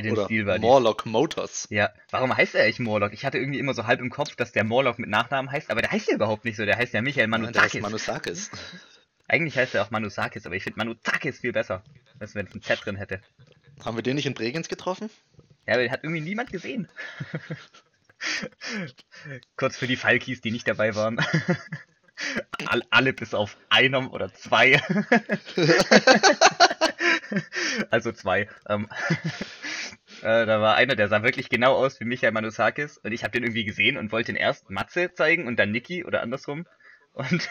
Den 0.00 0.12
Oder 0.12 0.24
Steel 0.24 0.44
Buddies. 0.44 0.62
Morlock 0.62 1.06
Motors. 1.06 1.66
Ja, 1.70 1.90
warum 2.10 2.36
heißt 2.36 2.54
er 2.54 2.64
eigentlich 2.64 2.78
Morlock? 2.78 3.12
Ich 3.12 3.24
hatte 3.24 3.38
irgendwie 3.38 3.58
immer 3.58 3.74
so 3.74 3.86
halb 3.86 4.00
im 4.00 4.10
Kopf, 4.10 4.36
dass 4.36 4.52
der 4.52 4.64
Morlock 4.64 4.98
mit 4.98 5.10
Nachnamen 5.10 5.50
heißt, 5.50 5.70
aber 5.70 5.82
der 5.82 5.90
heißt 5.90 6.08
ja 6.08 6.14
überhaupt 6.14 6.44
nicht 6.44 6.56
so. 6.56 6.64
Der 6.64 6.76
heißt 6.76 6.94
ja 6.94 7.02
Michael 7.02 7.28
Nein, 7.28 7.52
der 7.52 7.62
heißt 7.62 7.80
Manuzakis. 7.80 8.50
Manusakis. 8.50 8.86
Eigentlich 9.28 9.56
heißt 9.56 9.74
er 9.74 9.82
auch 9.82 9.90
Manusakis, 9.90 10.46
aber 10.46 10.56
ich 10.56 10.62
finde 10.62 10.78
Manuzakis 10.78 11.40
viel 11.40 11.52
besser, 11.52 11.82
als 12.18 12.34
wenn 12.34 12.46
es 12.46 12.54
ein 12.54 12.62
Z 12.62 12.84
drin 12.84 12.96
hätte. 12.96 13.20
Haben 13.84 13.96
wir 13.96 14.02
den 14.02 14.16
nicht 14.16 14.26
in 14.26 14.34
Bregenz 14.34 14.68
getroffen? 14.68 15.10
Ja, 15.66 15.74
aber 15.74 15.82
den 15.82 15.92
hat 15.92 16.02
irgendwie 16.02 16.20
niemand 16.20 16.52
gesehen. 16.52 16.88
Kurz 19.56 19.76
für 19.76 19.86
die 19.86 19.96
Falkis, 19.96 20.40
die 20.40 20.50
nicht 20.50 20.68
dabei 20.68 20.94
waren. 20.94 21.18
All, 22.66 22.82
alle 22.90 23.12
bis 23.12 23.34
auf 23.34 23.56
einer 23.68 24.12
oder 24.12 24.32
zwei. 24.34 24.80
also 27.90 28.12
zwei. 28.12 28.48
Ähm, 28.68 28.88
äh, 30.22 30.46
da 30.46 30.60
war 30.60 30.76
einer, 30.76 30.94
der 30.94 31.08
sah 31.08 31.22
wirklich 31.22 31.48
genau 31.48 31.74
aus 31.74 32.00
wie 32.00 32.04
Michael 32.04 32.32
Manusakis 32.32 32.98
und 32.98 33.12
ich 33.12 33.24
habe 33.24 33.32
den 33.32 33.42
irgendwie 33.42 33.64
gesehen 33.64 33.96
und 33.96 34.12
wollte 34.12 34.32
ihn 34.32 34.36
erst 34.36 34.70
Matze 34.70 35.12
zeigen 35.12 35.46
und 35.46 35.58
dann 35.58 35.70
Niki 35.72 36.04
oder 36.04 36.22
andersrum. 36.22 36.66
Und, 37.12 37.50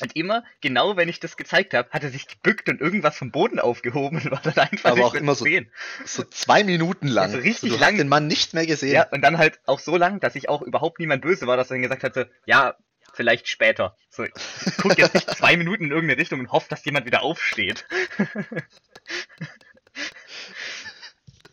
und 0.00 0.16
immer, 0.16 0.44
genau 0.60 0.96
wenn 0.96 1.08
ich 1.08 1.18
das 1.18 1.36
gezeigt 1.36 1.74
habe, 1.74 1.90
hat 1.90 2.04
er 2.04 2.10
sich 2.10 2.28
gebückt 2.28 2.68
und 2.68 2.80
irgendwas 2.80 3.16
vom 3.16 3.30
Boden 3.30 3.58
aufgehoben 3.58 4.18
und 4.18 4.30
war 4.30 4.40
dann 4.42 4.58
einfach 4.58 4.90
Aber 4.90 4.96
nicht 4.96 5.04
auch 5.04 5.14
immer 5.14 5.34
so 5.34 5.44
sehen. 5.44 5.70
So 6.04 6.22
zwei 6.24 6.62
Minuten 6.62 7.08
lang. 7.08 7.24
Also 7.24 7.38
richtig 7.38 7.72
du 7.72 7.78
lang. 7.78 7.96
den 7.96 8.08
Mann 8.08 8.26
nicht 8.26 8.54
mehr 8.54 8.66
gesehen. 8.66 8.94
Ja, 8.94 9.08
und 9.10 9.22
dann 9.22 9.38
halt 9.38 9.60
auch 9.66 9.80
so 9.80 9.96
lang, 9.96 10.20
dass 10.20 10.36
ich 10.36 10.48
auch 10.48 10.62
überhaupt 10.62 10.98
niemand 11.00 11.22
böse 11.22 11.46
war, 11.46 11.56
dass 11.56 11.70
er 11.70 11.74
dann 11.74 11.82
gesagt 11.82 12.04
hatte, 12.04 12.30
ja, 12.44 12.76
vielleicht 13.12 13.48
später. 13.48 13.96
So, 14.10 14.24
ich 14.24 14.32
guck 14.76 14.98
jetzt 14.98 15.14
nicht 15.14 15.30
zwei 15.36 15.56
Minuten 15.56 15.86
in 15.86 15.90
irgendeine 15.90 16.20
Richtung 16.20 16.40
und 16.40 16.52
hoffe, 16.52 16.68
dass 16.68 16.84
jemand 16.84 17.06
wieder 17.06 17.22
aufsteht. 17.22 17.86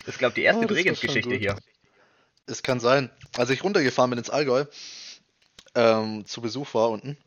Das 0.08 0.16
ist, 0.16 0.20
glaube 0.20 0.32
ich, 0.32 0.36
die 0.36 0.44
erste 0.44 0.64
Oh, 0.64 0.68
Bregenz-Geschichte 0.68 1.36
hier. 1.36 1.58
Es 2.46 2.64
kann 2.64 2.80
sein. 2.80 3.10
Als 3.36 3.50
ich 3.50 3.62
runtergefahren 3.62 4.10
bin 4.10 4.18
ins 4.18 4.30
Allgäu, 4.30 4.64
ähm, 5.76 6.26
zu 6.26 6.40
Besuch 6.40 6.74
war 6.74 6.90
unten, 6.92 7.18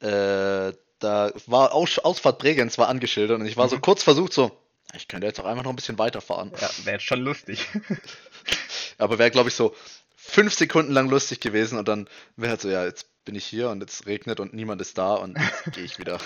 äh, 0.00 0.72
da 0.98 1.30
war 1.46 1.72
Aus 1.72 2.00
Ausfahrt 2.00 2.40
Bregenz 2.40 2.76
war 2.76 2.88
angeschildert 2.88 3.38
und 3.38 3.46
ich 3.46 3.56
war 3.56 3.68
so 3.68 3.76
Mhm. 3.76 3.82
kurz 3.82 4.02
versucht 4.02 4.32
so, 4.32 4.50
ich 4.94 5.06
könnte 5.06 5.28
jetzt 5.28 5.38
auch 5.38 5.44
einfach 5.44 5.62
noch 5.62 5.70
ein 5.70 5.76
bisschen 5.76 6.00
weiterfahren. 6.00 6.50
Ja, 6.60 6.68
wäre 6.82 6.96
jetzt 6.96 7.04
schon 7.04 7.20
lustig. 7.20 7.68
Aber 8.98 9.20
wäre, 9.20 9.30
glaube 9.30 9.48
ich, 9.48 9.54
so 9.54 9.76
fünf 10.16 10.54
Sekunden 10.54 10.90
lang 10.90 11.08
lustig 11.08 11.38
gewesen 11.38 11.78
und 11.78 11.86
dann 11.86 12.08
wäre 12.34 12.50
halt 12.50 12.60
so, 12.62 12.68
ja, 12.68 12.84
jetzt 12.84 13.06
bin 13.26 13.36
ich 13.36 13.44
hier 13.46 13.70
und 13.70 13.80
jetzt 13.80 14.06
regnet 14.06 14.40
und 14.40 14.54
niemand 14.54 14.80
ist 14.80 14.98
da 14.98 15.14
und 15.14 15.38
jetzt 15.38 15.72
gehe 15.72 15.84
ich 15.84 16.00
wieder. 16.00 16.18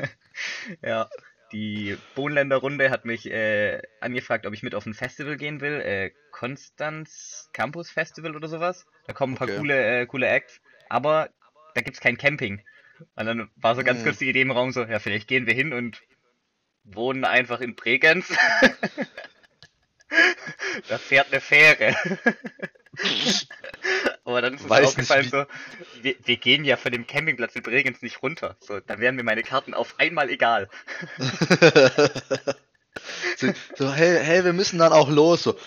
ja. 0.82 1.10
Die 1.52 1.96
Bohnländer 2.14 2.56
Runde 2.56 2.90
hat 2.90 3.04
mich 3.04 3.30
äh, 3.30 3.80
angefragt, 4.00 4.46
ob 4.46 4.54
ich 4.54 4.62
mit 4.62 4.74
auf 4.74 4.86
ein 4.86 4.94
Festival 4.94 5.36
gehen 5.36 5.60
will. 5.60 5.80
Äh, 5.80 6.10
Konstanz 6.30 7.48
Campus 7.52 7.90
Festival 7.90 8.36
oder 8.36 8.48
sowas. 8.48 8.86
Da 9.06 9.12
kommen 9.12 9.34
ein 9.34 9.36
paar 9.36 9.48
Okay. 9.48 9.58
coole, 9.58 10.00
äh, 10.02 10.06
coole 10.06 10.28
Acts. 10.28 10.60
Aber 10.88 11.30
da 11.74 11.80
gibt's 11.80 12.00
kein 12.00 12.18
Camping. 12.18 12.62
Und 13.14 13.26
dann 13.26 13.50
war 13.56 13.74
so 13.76 13.82
ganz 13.82 14.00
Hm. 14.00 14.04
kurz 14.04 14.18
die 14.18 14.28
Idee 14.28 14.42
im 14.42 14.50
Raum 14.50 14.72
so, 14.72 14.82
ja, 14.84 14.98
vielleicht 14.98 15.28
gehen 15.28 15.46
wir 15.46 15.54
hin 15.54 15.72
und 15.72 16.02
wohnen 16.84 17.24
einfach 17.24 17.60
in 17.60 17.74
Bregenz. 17.76 18.28
da 20.88 20.98
fährt 20.98 21.32
eine 21.32 21.40
Fähre. 21.40 21.94
Aber 24.28 24.42
dann 24.42 24.52
ist 24.52 24.60
uns 24.60 24.68
Weiß 24.68 24.80
nicht, 24.80 24.88
aufgefallen 25.10 25.24
wie- 25.24 25.30
so, 25.30 25.46
wir, 26.02 26.14
wir 26.22 26.36
gehen 26.36 26.66
ja 26.66 26.76
von 26.76 26.92
dem 26.92 27.06
Campingplatz 27.06 27.54
in 27.54 27.62
Bregenz 27.62 28.02
nicht 28.02 28.22
runter. 28.22 28.58
So, 28.60 28.78
dann 28.78 29.00
wären 29.00 29.16
mir 29.16 29.22
meine 29.22 29.42
Karten 29.42 29.72
auf 29.72 29.98
einmal 29.98 30.28
egal. 30.28 30.68
so, 33.38 33.50
so, 33.74 33.90
hey, 33.90 34.22
hey, 34.22 34.44
wir 34.44 34.52
müssen 34.52 34.78
dann 34.78 34.92
auch 34.92 35.08
los. 35.08 35.44
So, 35.44 35.58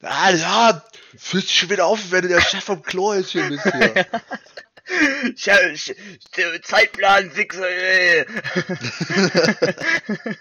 ah, 0.00 0.30
ja, 0.30 0.82
fühlst 1.18 1.50
dich 1.50 1.58
schon 1.58 1.68
wieder 1.68 1.84
auf, 1.84 2.10
wenn 2.10 2.26
der 2.26 2.40
Chef 2.40 2.64
vom 2.64 2.82
Klo 2.82 3.12
ist 3.12 3.32
hier 3.32 3.46
bist 3.46 3.70
hier. 3.70 4.06
Zeitplan, 6.62 7.36
Wichser, 7.36 7.68
ey. 7.68 8.24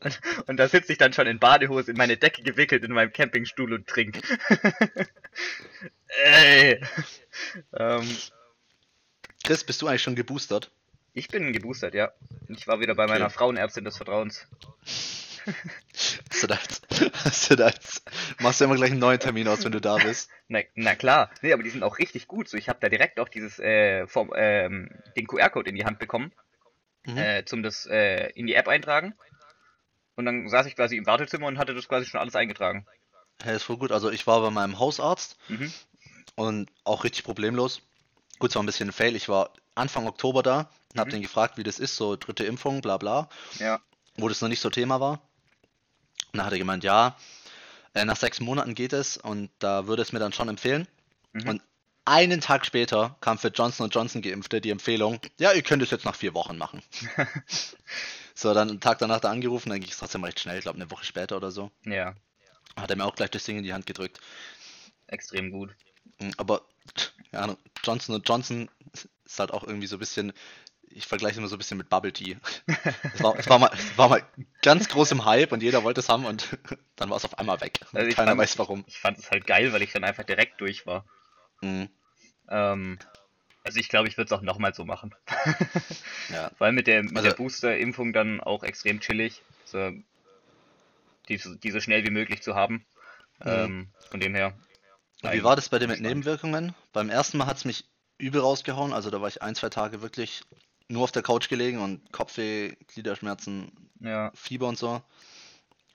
und, 0.00 0.20
und 0.46 0.56
da 0.56 0.68
sitze 0.68 0.92
ich 0.92 0.98
dann 0.98 1.12
schon 1.12 1.26
in 1.26 1.38
Badehose 1.38 1.90
in 1.90 1.96
meine 1.96 2.16
Decke 2.16 2.42
gewickelt 2.42 2.84
in 2.84 2.92
meinem 2.92 3.12
Campingstuhl 3.12 3.72
und 3.72 3.86
trink. 3.86 4.20
Ey. 6.24 6.80
Ähm, 7.72 8.06
Chris, 9.44 9.64
bist 9.64 9.80
du 9.82 9.86
eigentlich 9.88 10.02
schon 10.02 10.14
geboostert? 10.14 10.70
ich 11.14 11.28
bin 11.28 11.52
geboostert, 11.52 11.94
ja. 11.94 12.12
Ich 12.48 12.66
war 12.68 12.80
wieder 12.80 12.94
bei 12.94 13.06
meiner 13.06 13.26
Okay. 13.26 13.34
Frauenärztin 13.34 13.84
des 13.84 13.96
Vertrauens. 13.96 14.46
Hast 16.30 16.42
du 16.42 16.46
da 16.46 16.54
jetzt, 16.56 16.86
hast 17.24 17.50
du 17.50 17.56
da 17.56 17.68
jetzt, 17.68 18.02
machst 18.40 18.60
du 18.60 18.64
immer 18.66 18.76
gleich 18.76 18.90
einen 18.90 19.00
neuen 19.00 19.18
Termin 19.18 19.48
aus, 19.48 19.64
wenn 19.64 19.72
du 19.72 19.80
da 19.80 19.96
bist? 19.98 20.30
Na, 20.48 20.60
na 20.74 20.94
klar. 20.94 21.30
Nee, 21.42 21.52
aber 21.52 21.62
die 21.62 21.70
sind 21.70 21.82
auch 21.82 21.98
richtig 21.98 22.28
gut. 22.28 22.48
So, 22.48 22.56
ich 22.56 22.68
habe 22.68 22.78
da 22.80 22.88
direkt 22.88 23.18
auch 23.18 23.28
dieses 23.28 23.58
äh, 23.58 24.06
vom, 24.06 24.32
ähm, 24.36 24.90
den 25.16 25.26
QR-Code 25.26 25.70
in 25.70 25.76
die 25.76 25.84
Hand 25.84 25.98
bekommen, 25.98 26.32
Mhm. 27.06 27.18
äh, 27.18 27.44
zum 27.46 27.62
das 27.62 27.86
äh, 27.86 28.30
in 28.34 28.46
die 28.46 28.54
App 28.54 28.68
eintragen. 28.68 29.14
Und 30.16 30.26
dann 30.26 30.48
saß 30.48 30.66
ich 30.66 30.76
quasi 30.76 30.96
im 30.96 31.06
Wartezimmer 31.06 31.46
und 31.46 31.58
hatte 31.58 31.74
das 31.74 31.88
quasi 31.88 32.06
schon 32.06 32.20
alles 32.20 32.36
eingetragen. 32.36 32.86
Hey, 33.42 33.56
ist 33.56 33.62
voll 33.64 33.78
gut. 33.78 33.90
Also 33.90 34.10
ich 34.10 34.26
war 34.26 34.40
bei 34.42 34.50
meinem 34.50 34.78
Hausarzt 34.78 35.38
Mhm. 35.48 35.72
Und 36.36 36.70
auch 36.84 37.04
richtig 37.04 37.24
problemlos. 37.24 37.82
Gut, 38.38 38.50
es 38.50 38.56
war 38.56 38.62
ein 38.62 38.66
bisschen 38.66 38.88
ein 38.88 38.92
Fail. 38.92 39.16
Ich 39.16 39.28
war 39.28 39.52
Anfang 39.74 40.06
Oktober 40.06 40.42
da 40.42 40.70
und 40.92 41.00
hab 41.00 41.08
Mhm. 41.08 41.12
den 41.12 41.22
gefragt, 41.22 41.56
wie 41.58 41.62
das 41.62 41.78
ist, 41.78 41.96
so 41.96 42.16
dritte 42.16 42.44
Impfung, 42.44 42.80
bla 42.80 42.96
bla, 42.96 43.28
Ja. 43.58 43.80
wo 44.16 44.28
das 44.28 44.40
noch 44.40 44.48
nicht 44.48 44.60
so 44.60 44.70
Thema 44.70 45.00
war. 45.00 45.20
Und 46.32 46.38
dann 46.38 46.46
hat 46.46 46.52
er 46.52 46.58
gemeint, 46.58 46.84
ja, 46.84 47.16
äh, 47.94 48.04
nach 48.04 48.16
sechs 48.16 48.40
Monaten 48.40 48.74
geht 48.74 48.92
es 48.92 49.16
und 49.16 49.50
da 49.58 49.86
würde 49.86 50.02
es 50.02 50.12
mir 50.12 50.18
dann 50.20 50.32
schon 50.32 50.48
empfehlen. 50.48 50.86
Mhm. 51.32 51.48
Und 51.48 51.62
einen 52.04 52.40
Tag 52.40 52.64
später 52.64 53.16
kam 53.20 53.38
für 53.38 53.48
Johnson 53.48 53.90
Johnson 53.90 54.22
Geimpfte 54.22 54.60
die 54.60 54.70
Empfehlung, 54.70 55.20
ja, 55.38 55.52
ihr 55.52 55.62
könnt 55.62 55.82
es 55.82 55.90
jetzt 55.90 56.04
nach 56.04 56.14
vier 56.14 56.34
Wochen 56.34 56.56
machen. 56.56 56.82
so, 58.34 58.54
dann 58.54 58.70
einen 58.70 58.80
Tag 58.80 58.98
danach 58.98 59.20
da 59.20 59.30
angerufen, 59.30 59.70
dann 59.70 59.80
ging 59.80 59.90
es 59.90 59.98
trotzdem 59.98 60.24
recht 60.24 60.40
schnell, 60.40 60.56
ich 60.58 60.62
glaube 60.62 60.76
eine 60.80 60.90
Woche 60.90 61.04
später 61.04 61.36
oder 61.36 61.50
so. 61.50 61.70
Ja. 61.84 62.14
Hat 62.76 62.90
er 62.90 62.96
mir 62.96 63.04
auch 63.04 63.14
gleich 63.14 63.30
das 63.30 63.44
Ding 63.44 63.58
in 63.58 63.64
die 63.64 63.72
Hand 63.74 63.86
gedrückt. 63.86 64.20
Extrem 65.08 65.50
gut. 65.50 65.74
Mm, 66.18 66.30
Aber 66.36 66.62
ja, 67.32 67.56
Johnson 67.84 68.20
Johnson 68.24 68.68
ist 69.24 69.38
halt 69.38 69.52
auch 69.52 69.64
irgendwie 69.64 69.86
so 69.86 69.96
ein 69.96 70.00
bisschen, 70.00 70.32
ich 70.88 71.06
vergleiche 71.06 71.32
es 71.32 71.38
immer 71.38 71.48
so 71.48 71.54
ein 71.56 71.58
bisschen 71.58 71.78
mit 71.78 71.88
Bubble 71.88 72.12
Tea. 72.12 72.36
Es 73.14 73.22
war, 73.22 73.38
es 73.38 73.48
war, 73.48 73.58
mal, 73.58 73.70
es 73.72 73.96
war 73.96 74.08
mal 74.08 74.22
ganz 74.62 74.88
groß 74.88 75.12
im 75.12 75.24
Hype 75.24 75.52
und 75.52 75.62
jeder 75.62 75.84
wollte 75.84 76.00
es 76.00 76.08
haben 76.08 76.24
und 76.24 76.58
dann 76.96 77.10
war 77.10 77.16
es 77.16 77.24
auf 77.24 77.38
einmal 77.38 77.60
weg. 77.60 77.78
Also 77.92 78.08
ich 78.08 78.16
keiner 78.16 78.32
fand- 78.32 78.40
weiß 78.40 78.58
warum. 78.58 78.84
Ich 78.88 78.98
fand 78.98 79.18
es 79.18 79.30
halt 79.30 79.46
geil, 79.46 79.72
weil 79.72 79.82
ich 79.82 79.92
dann 79.92 80.04
einfach 80.04 80.24
direkt 80.24 80.60
durch 80.60 80.86
war. 80.86 81.04
Mm, 81.60 81.84
Ähm, 82.48 82.98
also 83.62 83.78
ich 83.78 83.88
glaube, 83.88 84.08
ich 84.08 84.16
würde 84.16 84.26
es 84.34 84.38
auch 84.38 84.42
nochmal 84.42 84.74
so 84.74 84.84
machen. 84.84 85.14
Ja. 86.30 86.50
Vor 86.56 86.66
allem 86.66 86.76
mit 86.76 86.86
der, 86.86 87.02
mit 87.02 87.16
Also- 87.16 87.28
der 87.28 87.36
Booster-Impfung 87.36 88.12
dann 88.12 88.40
auch 88.40 88.62
extrem 88.62 89.00
chillig. 89.00 89.42
So, 89.64 89.92
die, 91.28 91.36
so- 91.38 91.54
die 91.54 91.70
so 91.70 91.80
schnell 91.80 92.04
wie 92.04 92.10
möglich 92.10 92.42
zu 92.42 92.54
haben. 92.54 92.84
Ähm, 93.44 93.88
von 94.10 94.20
dem 94.20 94.34
her. 94.34 94.52
Und 95.22 95.32
wie 95.32 95.44
war 95.44 95.56
das 95.56 95.68
bei 95.68 95.78
dir 95.78 95.88
mit 95.88 96.00
Nebenwirkungen? 96.00 96.74
Beim 96.92 97.10
ersten 97.10 97.38
Mal 97.38 97.46
hat 97.46 97.58
es 97.58 97.64
mich 97.64 97.84
übel 98.18 98.40
rausgehauen, 98.40 98.92
also 98.92 99.10
da 99.10 99.20
war 99.20 99.28
ich 99.28 99.42
ein, 99.42 99.54
zwei 99.54 99.68
Tage 99.70 100.02
wirklich 100.02 100.42
nur 100.88 101.04
auf 101.04 101.12
der 101.12 101.22
Couch 101.22 101.48
gelegen 101.48 101.78
und 101.78 102.12
Kopfweh, 102.12 102.74
Gliederschmerzen, 102.88 103.70
Ja, 104.00 104.32
Fieber 104.34 104.68
und 104.68 104.78
so. 104.78 105.02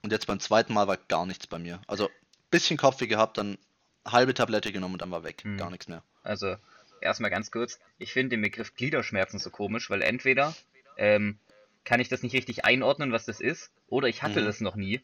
Und 0.02 0.12
jetzt 0.12 0.26
beim 0.26 0.40
zweiten 0.40 0.72
Mal 0.72 0.86
war 0.88 0.96
gar 0.96 1.26
nichts 1.26 1.46
bei 1.46 1.58
mir. 1.58 1.80
Also 1.86 2.08
bisschen 2.50 2.76
Kopfweh 2.76 3.06
gehabt, 3.06 3.38
dann 3.38 3.58
halbe 4.06 4.34
Tablette 4.34 4.72
genommen 4.72 4.94
und 4.94 5.02
dann 5.02 5.10
war 5.10 5.24
weg. 5.24 5.42
Hm. 5.42 5.56
Gar 5.58 5.70
nichts 5.70 5.88
mehr. 5.88 6.02
also 6.22 6.56
erstmal 7.00 7.30
ganz 7.30 7.50
kurz. 7.50 7.78
Ich 7.98 8.12
finde 8.12 8.30
den 8.30 8.42
Begriff 8.42 8.74
Gliederschmerzen 8.74 9.38
so 9.38 9.50
komisch, 9.50 9.90
weil 9.90 10.02
entweder 10.02 10.54
ähm, 10.96 11.38
kann 11.84 12.00
ich 12.00 12.08
das 12.08 12.22
nicht 12.22 12.32
richtig 12.32 12.64
einordnen, 12.64 13.12
was 13.12 13.26
das 13.26 13.40
ist, 13.40 13.70
oder 13.88 14.08
ich 14.08 14.22
hatte 14.22 14.40
Mhm. 14.40 14.44
das 14.46 14.60
noch 14.60 14.76
nie. 14.76 15.02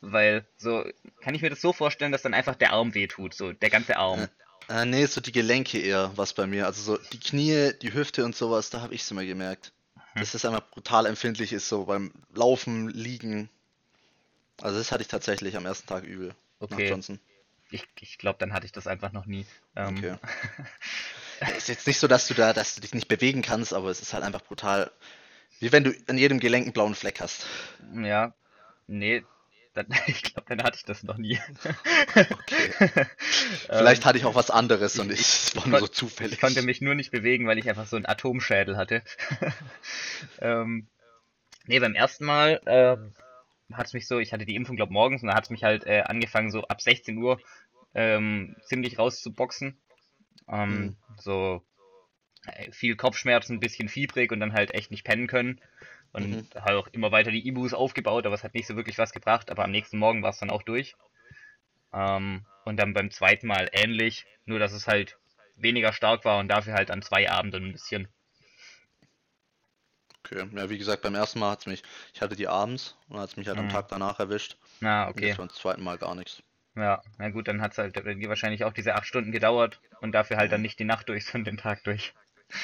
Weil 0.00 0.46
so, 0.56 0.84
kann 1.20 1.34
ich 1.34 1.42
mir 1.42 1.50
das 1.50 1.60
so 1.60 1.72
vorstellen, 1.72 2.12
dass 2.12 2.22
dann 2.22 2.34
einfach 2.34 2.54
der 2.54 2.72
Arm 2.72 2.94
wehtut, 2.94 3.34
so 3.34 3.52
der 3.52 3.70
ganze 3.70 3.96
Arm. 3.96 4.28
Äh, 4.68 4.86
nee, 4.86 5.04
so 5.06 5.20
die 5.20 5.32
Gelenke 5.32 5.78
eher, 5.78 6.12
was 6.16 6.32
bei 6.32 6.46
mir. 6.46 6.66
Also 6.66 6.80
so 6.82 7.02
die 7.12 7.20
Knie, 7.20 7.72
die 7.82 7.92
Hüfte 7.92 8.24
und 8.24 8.36
sowas, 8.36 8.70
da 8.70 8.80
habe 8.80 8.94
ich 8.94 9.02
es 9.02 9.10
immer 9.10 9.24
gemerkt. 9.24 9.72
Hm. 9.94 10.20
Dass 10.20 10.32
das 10.32 10.44
einfach 10.44 10.68
brutal 10.70 11.06
empfindlich 11.06 11.52
ist, 11.52 11.68
so 11.68 11.84
beim 11.84 12.12
Laufen, 12.34 12.88
Liegen. 12.88 13.50
Also 14.62 14.78
das 14.78 14.92
hatte 14.92 15.02
ich 15.02 15.08
tatsächlich 15.08 15.56
am 15.56 15.66
ersten 15.66 15.86
Tag 15.88 16.04
übel. 16.04 16.34
Nach 16.60 16.70
Okay. 16.70 16.88
Johnson. 16.88 17.18
Ich, 17.70 17.86
ich 18.00 18.18
glaube, 18.18 18.38
dann 18.38 18.52
hatte 18.52 18.66
ich 18.66 18.72
das 18.72 18.86
einfach 18.86 19.12
noch 19.12 19.26
nie. 19.26 19.46
Ähm, 19.76 19.96
Okay. 19.96 20.16
ist 21.56 21.68
jetzt 21.68 21.86
nicht 21.86 21.98
so, 21.98 22.06
dass 22.06 22.26
du 22.26 22.34
da, 22.34 22.52
dass 22.52 22.74
du 22.74 22.80
dich 22.80 22.94
nicht 22.94 23.08
bewegen 23.08 23.42
kannst, 23.42 23.72
aber 23.72 23.90
es 23.90 24.00
ist 24.00 24.12
halt 24.12 24.24
einfach 24.24 24.42
brutal. 24.42 24.90
Wie 25.58 25.72
wenn 25.72 25.84
du 25.84 25.94
an 26.08 26.18
jedem 26.18 26.40
Gelenk 26.40 26.64
einen 26.64 26.72
blauen 26.72 26.94
Fleck 26.94 27.20
hast. 27.20 27.46
Ja, 27.94 28.34
nee, 28.86 29.24
dann, 29.74 29.86
ich 30.06 30.22
glaube, 30.22 30.46
dann 30.48 30.62
hatte 30.62 30.76
ich 30.78 30.84
das 30.84 31.02
noch 31.02 31.16
nie. 31.16 31.38
Okay. 32.14 32.72
Vielleicht 33.68 34.02
Ähm, 34.02 34.04
hatte 34.04 34.18
ich 34.18 34.24
auch 34.24 34.34
was 34.34 34.50
anderes 34.50 34.98
und 34.98 35.12
ich- 35.12 35.20
es 35.20 35.56
war 35.56 35.66
nur 35.68 35.78
so 35.80 35.86
zufällig. 35.88 36.34
Ich 36.34 36.40
konnte 36.40 36.62
mich 36.62 36.80
nur 36.80 36.94
nicht 36.94 37.10
bewegen, 37.10 37.46
weil 37.46 37.58
ich 37.58 37.68
einfach 37.68 37.86
so 37.86 37.96
einen 37.96 38.06
Atomschädel 38.06 38.76
hatte. 38.76 39.02
ähm, 40.40 40.88
nee, 41.66 41.78
beim 41.80 41.94
ersten 41.94 42.24
Mal 42.24 42.60
ähm, 42.66 43.12
hat 43.72 43.86
es 43.86 43.92
mich 43.92 44.06
so, 44.06 44.18
ich 44.18 44.32
hatte 44.32 44.46
die 44.46 44.56
Impfung, 44.56 44.76
glaube 44.76 44.92
morgens, 44.92 45.22
und 45.22 45.28
da 45.28 45.34
hat 45.34 45.44
es 45.44 45.50
mich 45.50 45.64
halt 45.64 45.86
äh, 45.86 46.02
angefangen, 46.02 46.50
so 46.50 46.62
ab 46.66 46.80
16 46.80 47.18
Uhr 47.18 47.40
ähm, 47.94 48.56
ziemlich 48.64 48.98
rauszuboxen. 48.98 49.80
Ähm, 50.48 50.94
Mhm. 50.94 50.96
So 51.20 51.62
äh, 52.46 52.72
viel 52.72 52.96
Kopfschmerzen, 52.96 53.54
ein 53.56 53.60
bisschen 53.60 53.88
fiebrig 53.88 54.32
und 54.32 54.40
dann 54.40 54.52
halt 54.52 54.74
echt 54.74 54.90
nicht 54.90 55.04
pennen 55.04 55.26
können. 55.26 55.60
Und 56.12 56.24
Mhm. 56.24 56.48
halt 56.54 56.76
auch 56.76 56.88
immer 56.88 57.12
weiter 57.12 57.30
die 57.30 57.46
Ibus 57.46 57.74
aufgebaut, 57.74 58.26
aber 58.26 58.34
es 58.34 58.44
hat 58.44 58.54
nicht 58.54 58.66
so 58.66 58.76
wirklich 58.76 58.98
was 58.98 59.12
gebracht. 59.12 59.50
Aber 59.50 59.64
am 59.64 59.70
nächsten 59.70 59.98
Morgen 59.98 60.22
war 60.22 60.30
es 60.30 60.38
dann 60.38 60.50
auch 60.50 60.62
durch. 60.62 60.94
Ähm, 61.92 62.44
und 62.64 62.76
dann 62.78 62.94
beim 62.94 63.10
zweiten 63.12 63.46
Mal 63.46 63.68
ähnlich, 63.72 64.26
nur 64.44 64.58
dass 64.58 64.72
es 64.72 64.88
halt 64.88 65.18
weniger 65.56 65.92
stark 65.92 66.24
war 66.24 66.38
und 66.40 66.48
dafür 66.48 66.74
halt 66.74 66.90
an 66.90 67.02
zwei 67.02 67.30
Abenden 67.30 67.66
ein 67.66 67.72
bisschen. 67.72 68.08
Okay. 70.24 70.48
Ja, 70.56 70.70
wie 70.70 70.78
gesagt, 70.78 71.02
beim 71.02 71.14
ersten 71.14 71.40
Mal 71.40 71.50
hat 71.50 71.60
es 71.60 71.66
mich, 71.66 71.82
ich 72.14 72.22
hatte 72.22 72.34
die 72.36 72.48
abends 72.48 72.96
und 73.08 73.18
hat 73.18 73.28
es 73.30 73.36
mich 73.36 73.48
halt 73.48 73.58
am 73.58 73.66
Mhm. 73.66 73.68
Tag 73.68 73.88
danach 73.88 74.18
erwischt. 74.18 74.56
Na, 74.80 75.08
Und 75.08 75.10
okay. 75.10 75.26
jetzt 75.26 75.36
beim 75.38 75.50
zweiten 75.50 75.82
Mal 75.82 75.98
gar 75.98 76.14
nichts. 76.14 76.42
Ja, 76.74 77.00
na 77.18 77.28
gut, 77.30 77.46
dann 77.46 77.60
hat 77.62 77.72
es 77.72 77.78
halt 77.78 77.94
wahrscheinlich 78.28 78.64
auch 78.64 78.72
diese 78.72 78.94
acht 78.96 79.06
Stunden 79.06 79.30
gedauert 79.30 79.80
und 80.00 80.10
dafür 80.12 80.36
halt 80.36 80.50
dann 80.50 80.62
nicht 80.62 80.78
die 80.80 80.84
Nacht 80.84 81.08
durch, 81.08 81.24
sondern 81.26 81.54
den 81.56 81.62
Tag 81.62 81.84
durch. 81.84 82.12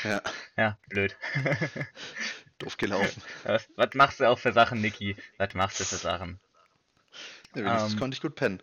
Ja, 0.04 0.20
Ja, 0.56 0.78
blöd. 0.88 1.16
doof 2.58 2.76
gelaufen. 2.76 3.22
was, 3.44 3.68
was 3.76 3.94
machst 3.94 4.20
du 4.20 4.28
auch 4.28 4.38
für 4.38 4.52
Sachen, 4.52 4.80
Niki? 4.80 5.16
Was 5.38 5.54
machst 5.54 5.80
du 5.80 5.84
für 5.84 5.96
Sachen? 5.96 6.38
Ja, 7.54 7.64
wenigstens 7.64 7.92
Ähm. 7.94 7.98
konnte 7.98 8.14
ich 8.16 8.22
gut 8.22 8.34
pennen. 8.34 8.62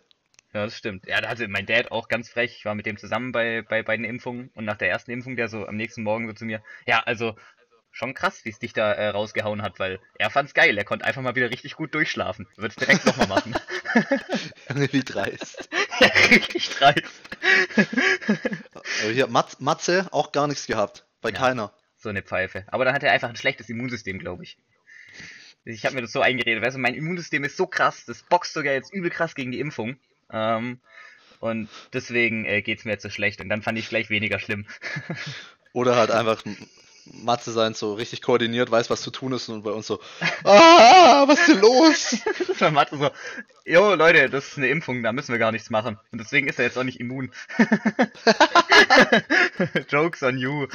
Ja, 0.52 0.64
das 0.64 0.76
stimmt. 0.76 1.06
Ja, 1.06 1.20
da 1.20 1.28
hatte 1.28 1.48
mein 1.48 1.66
Dad 1.66 1.90
auch 1.90 2.06
ganz 2.06 2.28
frech. 2.28 2.54
Ich 2.56 2.64
war 2.64 2.76
mit 2.76 2.86
dem 2.86 2.96
zusammen 2.96 3.32
bei, 3.32 3.62
bei 3.62 3.82
beiden 3.82 4.04
Impfungen 4.04 4.50
und 4.54 4.64
nach 4.64 4.76
der 4.76 4.88
ersten 4.88 5.10
Impfung, 5.10 5.34
der 5.34 5.48
so 5.48 5.66
am 5.66 5.76
nächsten 5.76 6.04
Morgen 6.04 6.28
so 6.28 6.32
zu 6.32 6.44
mir, 6.44 6.62
ja, 6.86 7.00
also 7.00 7.34
schon 7.90 8.14
krass, 8.14 8.44
wie 8.44 8.50
es 8.50 8.58
dich 8.60 8.72
da 8.72 8.92
äh, 8.92 9.08
rausgehauen 9.08 9.62
hat, 9.62 9.78
weil 9.78 10.00
er 10.18 10.30
fand's 10.30 10.54
geil. 10.54 10.76
Er 10.78 10.84
konnte 10.84 11.04
einfach 11.04 11.22
mal 11.22 11.34
wieder 11.34 11.50
richtig 11.50 11.74
gut 11.74 11.94
durchschlafen. 11.94 12.46
Wird's 12.56 12.76
direkt 12.76 13.04
nochmal 13.04 13.28
machen. 13.28 13.56
Junge, 14.68 14.92
wie 14.92 15.04
dreist. 15.04 15.68
ja, 16.00 16.08
richtig 16.30 16.70
dreist. 16.70 17.04
Aber 19.02 19.12
hier, 19.12 19.26
Mat 19.28 19.60
Matze, 19.60 20.08
auch 20.12 20.32
gar 20.32 20.46
nichts 20.46 20.66
gehabt. 20.66 21.04
Bei 21.20 21.30
Ja. 21.30 21.36
keiner. 21.38 21.72
So 22.04 22.10
eine 22.10 22.22
Pfeife. 22.22 22.64
Aber 22.66 22.84
dann 22.84 22.94
hat 22.94 23.02
er 23.02 23.12
einfach 23.12 23.30
ein 23.30 23.36
schlechtes 23.36 23.70
Immunsystem, 23.70 24.18
glaube 24.18 24.44
ich. 24.44 24.58
Ich 25.64 25.86
habe 25.86 25.94
mir 25.94 26.02
das 26.02 26.12
so 26.12 26.20
eingeredet, 26.20 26.62
weißt 26.62 26.76
du, 26.76 26.80
mein 26.80 26.94
Immunsystem 26.94 27.42
ist 27.44 27.56
so 27.56 27.66
krass, 27.66 28.04
das 28.04 28.22
boxt 28.24 28.52
sogar 28.52 28.74
jetzt 28.74 28.92
übel 28.92 29.08
krass 29.08 29.34
gegen 29.34 29.50
die 29.52 29.58
Impfung. 29.58 29.96
Ähm, 30.30 30.80
und 31.40 31.70
deswegen 31.94 32.44
äh, 32.44 32.60
geht's 32.60 32.84
mir 32.84 32.92
jetzt 32.92 33.04
so 33.04 33.08
schlecht. 33.08 33.40
Und 33.40 33.48
dann 33.48 33.62
fand 33.62 33.78
ich 33.78 33.88
gleich 33.88 34.10
weniger 34.10 34.38
schlimm. 34.38 34.66
Oder 35.72 35.96
halt 35.96 36.10
einfach, 36.10 36.44
Matze 37.06 37.52
sein 37.52 37.74
so 37.74 37.94
richtig 37.94 38.22
koordiniert, 38.22 38.70
weiß, 38.70 38.90
was 38.90 39.02
zu 39.02 39.10
tun 39.10 39.32
ist 39.32 39.48
und 39.48 39.62
bei 39.62 39.70
uns 39.70 39.86
so, 39.86 40.00
ah, 40.44 41.24
was 41.26 41.40
ist 41.40 41.48
denn 41.48 41.60
los? 41.60 42.18
Das 42.48 42.60
war 42.60 42.70
Mathe 42.70 42.96
so, 42.96 43.10
jo 43.64 43.94
Leute, 43.94 44.28
das 44.30 44.48
ist 44.48 44.58
eine 44.58 44.68
Impfung, 44.68 45.02
da 45.02 45.12
müssen 45.12 45.32
wir 45.32 45.38
gar 45.38 45.52
nichts 45.52 45.70
machen. 45.70 45.98
Und 46.12 46.20
deswegen 46.20 46.48
ist 46.48 46.58
er 46.58 46.66
jetzt 46.66 46.78
auch 46.78 46.84
nicht 46.84 47.00
immun. 47.00 47.30
Jokes 49.88 50.22
on 50.22 50.38
you. 50.38 50.66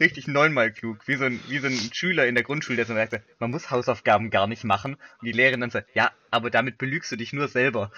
Richtig 0.00 0.26
neunmal 0.26 0.72
klug. 0.72 0.98
Wie 1.06 1.16
so, 1.16 1.24
ein, 1.24 1.40
wie 1.48 1.58
so 1.58 1.68
ein 1.68 1.78
Schüler 1.92 2.26
in 2.26 2.34
der 2.34 2.44
Grundschule, 2.44 2.76
der 2.76 2.86
so 2.86 2.94
sagte, 2.94 3.22
man 3.38 3.50
muss 3.50 3.70
Hausaufgaben 3.70 4.30
gar 4.30 4.46
nicht 4.46 4.64
machen. 4.64 4.94
Und 4.94 5.26
die 5.26 5.32
Lehrerin 5.32 5.60
dann 5.60 5.70
so, 5.70 5.80
ja, 5.94 6.12
aber 6.30 6.50
damit 6.50 6.78
belügst 6.78 7.12
du 7.12 7.16
dich 7.16 7.32
nur 7.32 7.48
selber. 7.48 7.90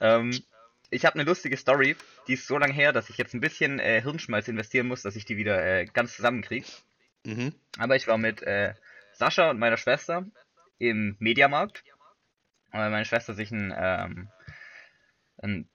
ähm, 0.00 0.42
ich 0.90 1.04
habe 1.04 1.14
eine 1.14 1.24
lustige 1.24 1.56
Story, 1.56 1.96
die 2.26 2.34
ist 2.34 2.46
so 2.46 2.58
lange 2.58 2.72
her, 2.72 2.92
dass 2.92 3.10
ich 3.10 3.16
jetzt 3.16 3.34
ein 3.34 3.40
bisschen 3.40 3.78
äh, 3.78 4.02
Hirnschmalz 4.02 4.48
investieren 4.48 4.88
muss, 4.88 5.02
dass 5.02 5.16
ich 5.16 5.24
die 5.24 5.36
wieder 5.36 5.64
äh, 5.64 5.84
ganz 5.86 6.16
zusammenkriege. 6.16 6.66
Mhm. 7.24 7.54
Aber 7.78 7.96
ich 7.96 8.06
war 8.06 8.18
mit 8.18 8.42
äh, 8.42 8.74
Sascha 9.12 9.50
und 9.50 9.58
meiner 9.58 9.76
Schwester 9.76 10.26
im 10.78 11.16
Mediamarkt, 11.18 11.84
weil 12.72 12.90
meine 12.90 13.04
Schwester 13.04 13.34
sich 13.34 13.50
ein, 13.50 13.72
ähm, 13.76 14.28
ein 15.38 15.68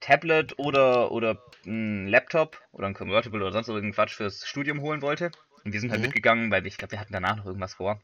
Tablet 0.00 0.58
oder, 0.58 1.10
oder 1.10 1.42
ein 1.66 2.06
Laptop 2.06 2.60
oder 2.72 2.86
ein 2.86 2.94
Convertible 2.94 3.40
oder 3.40 3.52
sonst 3.52 3.68
irgendeinen 3.68 3.94
Quatsch 3.94 4.14
fürs 4.14 4.46
Studium 4.46 4.80
holen 4.82 5.02
wollte. 5.02 5.30
Und 5.64 5.72
wir 5.72 5.80
sind 5.80 5.90
halt 5.90 6.00
Mhm. 6.00 6.06
mitgegangen, 6.06 6.50
weil 6.50 6.66
ich 6.66 6.76
glaube, 6.76 6.92
wir 6.92 7.00
hatten 7.00 7.12
danach 7.12 7.36
noch 7.36 7.46
irgendwas 7.46 7.74
vor. 7.74 8.00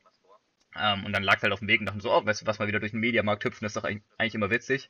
Ähm, 0.79 1.05
und 1.05 1.13
dann 1.13 1.23
lag 1.23 1.43
halt 1.43 1.53
auf 1.53 1.59
dem 1.59 1.69
Weg 1.69 1.81
und 1.81 1.87
dachten 1.87 2.01
so, 2.01 2.13
oh, 2.13 2.25
weißt 2.25 2.43
du 2.43 2.47
was, 2.47 2.59
mal 2.59 2.69
wieder 2.69 2.81
durch 2.81 2.93
den 2.93 3.01
Mediamarkt 3.01 3.45
hüpfen, 3.45 3.65
das 3.65 3.77
ist 3.77 3.83
doch 3.83 3.89
eigentlich 3.89 4.35
immer 4.35 4.51
witzig. 4.51 4.89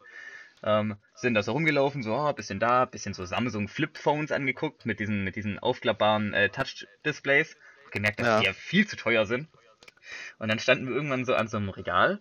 Ähm, 0.63 0.97
sind 1.15 1.35
da 1.35 1.43
so 1.43 1.53
rumgelaufen, 1.53 2.03
so, 2.03 2.15
oh, 2.15 2.33
bisschen 2.33 2.61
da, 2.61 2.85
bisschen 2.85 3.15
so 3.15 3.25
Samsung 3.25 3.69
Flip-Phones 3.69 4.31
angeguckt 4.33 4.85
mit 4.85 5.01
diesen, 5.01 5.25
mit 5.25 5.37
diesen 5.37 5.59
aufklappbaren 5.59 6.35
äh, 6.35 6.49
Touch-Displays. 6.51 7.57
Gemerkt, 7.93 8.21
dass 8.21 8.29
Ja. 8.29 8.41
die 8.41 8.47
ja 8.47 8.53
viel 8.53 8.87
zu 8.87 8.97
teuer 8.97 9.27
sind. 9.27 9.49
Und 10.39 10.49
dann 10.49 10.59
standen 10.59 10.87
wir 10.87 10.95
irgendwann 10.95 11.25
so 11.25 11.35
an 11.35 11.49
so 11.49 11.57
einem 11.57 11.71
Regal, 11.71 12.21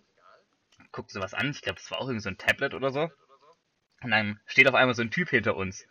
guckten 0.92 1.14
sowas 1.14 1.34
an, 1.34 1.50
ich 1.50 1.62
glaube, 1.62 1.78
das 1.78 1.90
war 1.90 1.98
auch 1.98 2.06
irgendwie 2.06 2.22
so 2.22 2.30
ein 2.30 2.38
Tablet 2.38 2.74
oder 2.74 2.90
so. 2.90 3.10
Und 4.02 4.10
dann 4.10 4.40
steht 4.46 4.68
auf 4.68 4.74
einmal 4.74 4.94
so 4.94 5.02
ein 5.02 5.10
Typ 5.10 5.28
hinter 5.28 5.56
uns. 5.56 5.86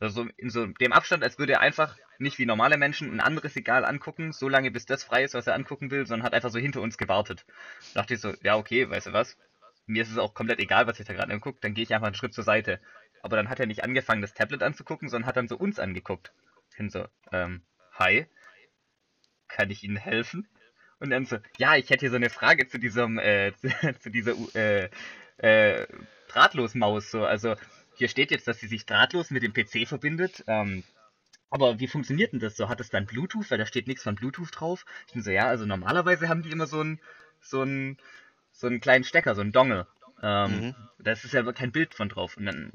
Also 0.00 0.24
so 0.24 0.28
in 0.36 0.50
so 0.50 0.66
dem 0.66 0.92
Abstand, 0.92 1.22
als 1.22 1.38
würde 1.38 1.52
er 1.52 1.60
einfach 1.60 1.96
nicht 2.18 2.38
wie 2.38 2.46
normale 2.46 2.76
Menschen 2.76 3.12
ein 3.12 3.20
anderes 3.20 3.54
Regal 3.54 3.84
angucken, 3.84 4.32
so 4.32 4.48
lange 4.48 4.72
bis 4.72 4.84
das 4.84 5.04
frei 5.04 5.22
ist, 5.22 5.34
was 5.34 5.46
er 5.46 5.54
angucken 5.54 5.90
will, 5.90 6.06
sondern 6.06 6.24
hat 6.26 6.34
einfach 6.34 6.50
so 6.50 6.58
hinter 6.58 6.80
uns 6.80 6.98
gewartet. 6.98 7.44
Da 7.94 8.00
dachte 8.00 8.14
ich 8.14 8.20
so, 8.20 8.34
ja 8.42 8.56
okay, 8.56 8.90
weißt 8.90 9.06
du 9.06 9.12
was? 9.12 9.36
Mir 9.86 10.02
ist 10.02 10.10
es 10.10 10.18
auch 10.18 10.34
komplett 10.34 10.60
egal, 10.60 10.86
was 10.86 11.00
ich 11.00 11.06
da 11.06 11.12
gerade 11.12 11.32
angucke, 11.32 11.58
dann 11.60 11.74
gehe 11.74 11.84
ich 11.84 11.94
einfach 11.94 12.06
einen 12.06 12.14
Schritt 12.14 12.34
zur 12.34 12.44
Seite. 12.44 12.80
Aber 13.22 13.36
dann 13.36 13.48
hat 13.48 13.60
er 13.60 13.66
nicht 13.66 13.84
angefangen, 13.84 14.22
das 14.22 14.34
Tablet 14.34 14.62
anzugucken, 14.62 15.08
sondern 15.08 15.28
hat 15.28 15.36
dann 15.36 15.48
so 15.48 15.56
uns 15.56 15.78
angeguckt. 15.78 16.32
Ich 16.70 16.76
bin 16.76 16.90
so, 16.90 17.06
ähm, 17.30 17.62
hi, 17.92 18.26
kann 19.48 19.70
ich 19.70 19.84
Ihnen 19.84 19.96
helfen? 19.96 20.48
Und 20.98 21.10
dann 21.10 21.26
so, 21.26 21.38
ja, 21.58 21.76
ich 21.76 21.90
hätte 21.90 22.00
hier 22.00 22.10
so 22.10 22.16
eine 22.16 22.30
Frage 22.30 22.68
zu 22.68 22.78
diesem, 22.78 23.18
äh, 23.18 23.52
zu, 24.00 24.10
dieser, 24.10 24.34
äh, 24.54 24.88
äh, 25.38 25.86
Drahtlosmaus, 26.28 27.10
so, 27.10 27.24
also, 27.24 27.56
hier 27.94 28.08
steht 28.08 28.30
jetzt, 28.30 28.48
dass 28.48 28.58
sie 28.58 28.68
sich 28.68 28.86
drahtlos 28.86 29.30
mit 29.30 29.42
dem 29.42 29.52
PC 29.52 29.86
verbindet, 29.86 30.44
ähm, 30.46 30.82
aber 31.50 31.78
wie 31.80 31.86
funktioniert 31.86 32.32
denn 32.32 32.40
das 32.40 32.56
so? 32.56 32.70
Hat 32.70 32.80
es 32.80 32.88
dann 32.88 33.04
Bluetooth? 33.04 33.50
Weil 33.50 33.58
da 33.58 33.66
steht 33.66 33.86
nichts 33.86 34.02
von 34.02 34.14
Bluetooth 34.14 34.48
drauf. 34.50 34.86
Ich 35.06 35.12
bin 35.12 35.22
so, 35.22 35.30
ja, 35.30 35.48
also 35.48 35.66
normalerweise 35.66 36.30
haben 36.30 36.42
die 36.42 36.50
immer 36.50 36.66
so 36.66 36.80
einen, 36.80 36.98
so 37.42 37.60
einen, 37.60 37.98
so 38.52 38.66
einen 38.66 38.80
kleinen 38.80 39.04
Stecker, 39.04 39.34
so 39.34 39.40
einen 39.40 39.52
Dongle. 39.52 39.86
Ähm, 40.22 40.60
Mhm. 40.60 40.74
Da 40.98 41.12
ist 41.12 41.32
ja 41.32 41.42
kein 41.52 41.72
Bild 41.72 41.94
von 41.94 42.08
drauf. 42.08 42.36
Und 42.36 42.46
dann 42.46 42.72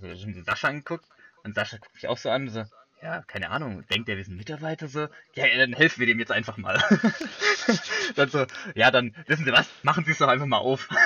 so, 0.00 0.06
haben 0.06 0.34
sie 0.34 0.42
Sascha 0.42 0.68
angeguckt 0.68 1.06
und 1.44 1.54
Sascha 1.54 1.78
guckt 1.78 1.94
mich 1.94 2.08
auch 2.08 2.18
so 2.18 2.28
an, 2.28 2.48
so, 2.50 2.64
ja, 3.02 3.22
keine 3.22 3.48
Ahnung, 3.50 3.86
denkt 3.88 4.10
er, 4.10 4.18
wir 4.18 4.24
sind 4.24 4.36
Mitarbeiter 4.36 4.86
so? 4.86 5.08
Ja, 5.34 5.46
dann 5.56 5.72
helfen 5.72 6.00
wir 6.00 6.06
dem 6.06 6.18
jetzt 6.18 6.32
einfach 6.32 6.58
mal. 6.58 6.78
dann 8.16 8.28
so, 8.28 8.44
ja, 8.74 8.90
dann, 8.90 9.16
wissen 9.26 9.46
Sie 9.46 9.52
was, 9.52 9.66
machen 9.82 10.04
Sie 10.04 10.10
es 10.12 10.18
doch 10.18 10.28
einfach 10.28 10.46
mal 10.46 10.58
auf. 10.58 10.88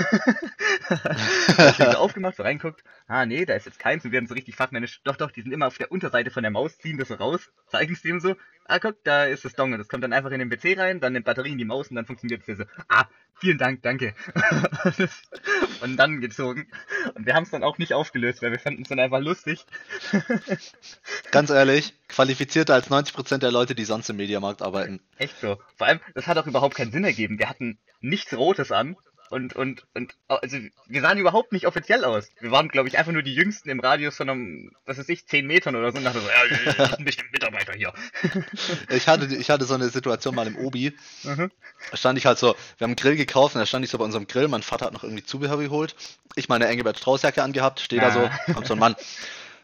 Ich 1.70 1.76
so 1.76 1.84
aufgemacht, 1.84 2.37
so 2.37 2.42
reinguckt, 2.42 2.84
ah 3.06 3.24
nee, 3.24 3.46
da 3.46 3.54
ist 3.54 3.64
jetzt 3.64 3.78
keins 3.78 4.04
und 4.04 4.12
werden 4.12 4.26
so 4.26 4.34
richtig 4.34 4.54
fachmännisch, 4.54 5.00
doch, 5.04 5.16
doch, 5.16 5.30
die 5.30 5.40
sind 5.40 5.52
immer 5.52 5.66
auf 5.66 5.78
der 5.78 5.90
Unterseite 5.90 6.30
von 6.30 6.42
der 6.42 6.50
Maus, 6.50 6.76
ziehen 6.76 6.98
das 6.98 7.08
so 7.08 7.14
raus, 7.14 7.50
zeigen 7.68 7.94
es 7.94 8.02
dem 8.02 8.20
so, 8.20 8.37
ah 8.66 8.79
guck, 8.79 9.03
da 9.05 9.24
ist 9.24 9.44
das 9.44 9.55
Dongle, 9.55 9.79
das 9.79 9.88
kommt 9.88 10.05
dann 10.05 10.12
einfach 10.12 10.31
in 10.31 10.38
den 10.38 10.50
PC 10.50 10.79
rein, 10.79 11.00
dann 11.00 11.14
in 11.14 11.22
Batterie 11.22 11.53
in 11.53 11.59
die 11.59 11.64
Maus 11.64 11.88
und 11.88 11.96
dann 11.96 12.07
funktioniert 12.07 12.42
es 12.46 12.59
so, 12.59 12.64
ah, 12.88 13.05
vielen 13.35 13.59
Dank, 13.59 13.83
danke. 13.83 14.14
und 15.83 15.96
dann 15.96 16.20
gezogen. 16.20 16.66
Und 17.14 17.27
wir 17.27 17.35
haben 17.35 17.44
es 17.44 17.50
dann 17.50 17.62
auch 17.62 17.79
nicht 17.79 17.92
aufgelöst, 17.92 18.42
weil 18.42 18.53
wir 18.53 18.59
fanden 18.59 18.83
es 18.83 18.88
dann 18.88 19.00
einfach 19.00 19.20
lustig. 19.20 19.64
Ganz 21.31 21.50
ehrlich, 21.50 21.94
qualifizierter 22.09 22.74
als 22.74 22.90
90% 22.90 23.38
der 23.38 23.53
Leute, 23.53 23.74
die 23.74 23.85
sonst 23.85 24.09
im 24.09 24.16
Mediamarkt 24.16 24.62
arbeiten. 24.62 25.00
Echt 25.18 25.38
so. 25.40 25.59
Vor 25.77 25.87
allem, 25.87 26.00
das 26.14 26.27
hat 26.27 26.38
auch 26.38 26.46
überhaupt 26.46 26.77
keinen 26.77 26.92
Sinn 26.92 27.05
ergeben. 27.05 27.38
Wir 27.38 27.48
hatten 27.48 27.79
nichts 28.00 28.35
Rotes 28.35 28.72
an. 28.72 28.96
Und, 29.35 29.57
und, 29.57 29.85
und, 29.94 30.14
also, 30.29 30.59
wir 30.87 31.01
sahen 31.01 31.18
überhaupt 31.18 31.51
nicht 31.51 31.66
offiziell 31.66 32.05
aus. 32.05 32.29
Wir 32.38 32.53
waren, 32.53 32.68
glaube 32.68 32.87
ich, 32.88 32.99
einfach 32.99 33.11
nur 33.11 33.25
die 33.25 33.35
Jüngsten 33.35 33.68
im 33.68 33.81
Radius 33.81 34.16
von 34.16 34.31
einem, 34.31 34.70
was 34.87 34.97
weiß 34.97 35.09
ich, 35.09 35.27
10 35.27 35.44
Metern 35.44 35.75
oder 35.75 35.90
so. 35.90 35.99
Und 35.99 36.05
dachten 36.05 36.20
so, 36.20 36.29
ja, 36.29 36.75
das 36.77 36.90
sind 36.92 37.05
bestimmt 37.05 37.33
Mitarbeiter 37.33 37.73
hier. 37.73 37.92
Ich 38.90 39.09
hatte, 39.09 39.27
ich 39.27 39.51
hatte 39.51 39.64
so 39.64 39.75
eine 39.75 39.88
Situation 39.88 40.37
mal 40.37 40.47
im 40.47 40.57
Obi. 40.57 40.97
Mhm. 41.25 41.51
Da 41.90 41.97
stand 41.97 42.16
ich 42.16 42.27
halt 42.27 42.38
so, 42.38 42.55
wir 42.79 42.85
haben 42.85 42.90
einen 42.90 42.97
Grill 42.97 43.16
gekauft 43.16 43.57
und 43.57 43.61
da 43.61 43.66
stand 43.66 43.85
ich 43.85 43.90
so 43.90 43.99
bei 43.99 44.05
unserem 44.05 44.29
Grill. 44.29 44.47
Mein 44.47 44.62
Vater 44.62 44.87
hat 44.87 44.92
noch 44.92 45.03
irgendwie 45.03 45.25
Zubehör 45.25 45.59
geholt. 45.59 45.97
Ich 46.37 46.49
meine 46.49 46.68
Engelbert 46.68 46.99
Straußjacke 46.99 47.42
angehabt, 47.42 47.81
stehe 47.81 48.01
da 48.01 48.12
so, 48.12 48.31
kommt 48.53 48.68
so 48.68 48.75
ein 48.75 48.79
Mann. 48.79 48.94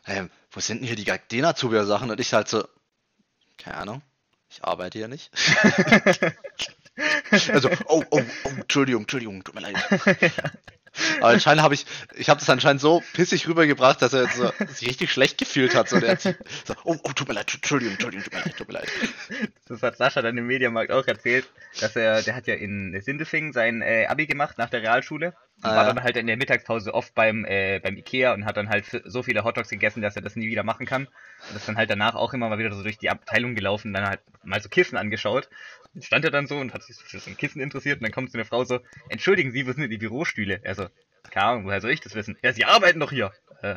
Hey, 0.02 0.24
wo 0.50 0.58
sind 0.58 0.80
denn 0.80 0.86
hier 0.88 0.96
die 0.96 1.04
Gardena-Zubehörsachen? 1.04 2.10
Und 2.10 2.18
ich 2.18 2.32
halt 2.32 2.48
so, 2.48 2.66
keine 3.56 3.76
Ahnung, 3.76 4.02
ich 4.48 4.64
arbeite 4.64 4.98
hier 4.98 5.06
nicht. 5.06 5.30
Also, 7.30 7.70
oh, 7.86 8.04
oh, 8.10 8.22
oh, 8.44 8.48
Entschuldigung, 8.58 9.02
Entschuldigung, 9.02 9.44
tut 9.44 9.54
mir 9.54 9.60
leid. 9.60 9.76
Aber 11.20 11.28
anscheinend 11.28 11.62
habe 11.62 11.74
ich, 11.74 11.86
ich 12.14 12.28
habe 12.28 12.40
das 12.40 12.50
anscheinend 12.50 12.80
so 12.80 13.02
pissig 13.12 13.46
rübergebracht, 13.46 14.02
dass 14.02 14.12
er 14.12 14.26
so, 14.28 14.52
sich 14.68 14.88
richtig 14.88 15.12
schlecht 15.12 15.38
gefühlt 15.38 15.74
hat. 15.74 15.88
So, 15.88 16.00
der 16.00 16.10
hat 16.12 16.22
so, 16.22 16.34
oh, 16.84 16.96
oh, 17.02 17.12
tut 17.12 17.28
mir 17.28 17.34
leid, 17.34 17.52
Entschuldigung, 17.54 17.94
Entschuldigung, 17.94 18.24
tut 18.24 18.32
mir 18.32 18.40
leid, 18.40 18.56
tut 18.56 18.68
mir 18.68 18.74
leid. 18.74 18.88
Das 19.68 19.82
hat 19.82 19.96
Sascha 19.96 20.20
dann 20.20 20.36
im 20.36 20.46
Mediamarkt 20.46 20.90
auch 20.90 21.06
erzählt, 21.06 21.48
dass 21.80 21.94
er, 21.94 22.22
der 22.22 22.34
hat 22.34 22.46
ja 22.46 22.54
in 22.54 23.00
Sindelfingen 23.00 23.52
sein 23.52 23.82
äh, 23.82 24.06
Abi 24.06 24.26
gemacht 24.26 24.58
nach 24.58 24.70
der 24.70 24.82
Realschule. 24.82 25.34
War 25.62 25.74
ja. 25.74 25.92
dann 25.92 26.02
halt 26.02 26.16
in 26.16 26.26
der 26.26 26.38
Mittagspause 26.38 26.94
oft 26.94 27.14
beim, 27.14 27.44
äh, 27.44 27.80
beim 27.80 27.96
Ikea 27.96 28.32
und 28.32 28.46
hat 28.46 28.56
dann 28.56 28.70
halt 28.70 29.02
so 29.04 29.22
viele 29.22 29.44
Hotdogs 29.44 29.68
gegessen, 29.68 30.00
dass 30.00 30.16
er 30.16 30.22
das 30.22 30.36
nie 30.36 30.48
wieder 30.48 30.62
machen 30.62 30.86
kann. 30.86 31.06
Und 31.48 31.56
ist 31.56 31.68
dann 31.68 31.76
halt 31.76 31.90
danach 31.90 32.14
auch 32.14 32.32
immer 32.32 32.48
mal 32.48 32.58
wieder 32.58 32.72
so 32.72 32.82
durch 32.82 32.96
die 32.96 33.10
Abteilung 33.10 33.54
gelaufen 33.54 33.88
und 33.88 33.94
dann 33.94 34.08
halt 34.08 34.20
mal 34.42 34.62
so 34.62 34.70
Kissen 34.70 34.96
angeschaut. 34.96 35.50
Und 35.94 36.04
stand 36.04 36.24
er 36.24 36.30
dann 36.30 36.46
so 36.46 36.56
und 36.56 36.72
hat 36.72 36.82
sich 36.82 36.96
für 36.96 37.18
so 37.18 37.28
ein 37.28 37.36
Kissen 37.36 37.60
interessiert 37.60 37.98
und 37.98 38.04
dann 38.04 38.12
kommt 38.12 38.32
so 38.32 38.38
eine 38.38 38.46
Frau 38.46 38.64
so, 38.64 38.80
entschuldigen 39.08 39.52
Sie, 39.52 39.66
wo 39.66 39.72
sind 39.72 39.82
denn 39.82 39.90
die 39.90 39.98
Bürostühle? 39.98 40.60
Er 40.62 40.74
so, 40.74 40.86
keine 41.30 41.46
Ahnung, 41.46 41.64
woher 41.66 41.80
soll 41.80 41.90
ich 41.90 42.00
das 42.00 42.14
wissen? 42.14 42.38
Ja, 42.42 42.52
Sie 42.52 42.64
arbeiten 42.64 43.00
doch 43.00 43.10
hier. 43.10 43.32
Äh, 43.60 43.76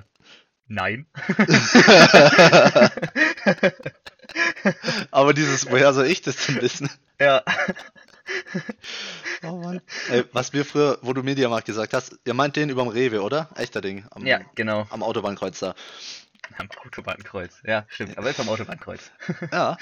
nein. 0.68 1.08
Aber 5.12 5.34
dieses, 5.34 5.70
woher 5.70 5.94
soll 5.94 6.08
ich 6.08 6.22
das 6.22 6.46
denn 6.46 6.62
wissen? 6.62 6.90
ja. 7.20 7.44
Mann. 9.74 9.82
Ey, 10.10 10.24
was 10.32 10.54
wir 10.54 10.66
früher, 10.66 10.98
wo 11.02 11.14
du 11.14 11.24
Mediamarkt 11.24 11.66
gesagt 11.68 11.94
hast, 11.94 12.18
ihr 12.26 12.34
meint 12.34 12.56
den 12.56 12.70
überm 12.70 12.88
Rewe, 12.88 13.22
oder? 13.22 13.50
Echter 13.56 13.82
Ding. 13.82 14.06
Am, 14.12 14.26
Ja, 14.26 14.40
genau. 14.56 14.88
am 14.90 15.04
Autobahnkreuz 15.04 15.60
da. 15.60 15.76
Am 16.58 16.68
Autobahnkreuz. 16.86 17.54
Ja, 17.66 17.86
stimmt. 17.88 18.18
Aber 18.18 18.30
ist 18.30 18.40
am 18.40 18.50
Autobahnkreuz. 18.50 19.12
Ja. 19.52 19.78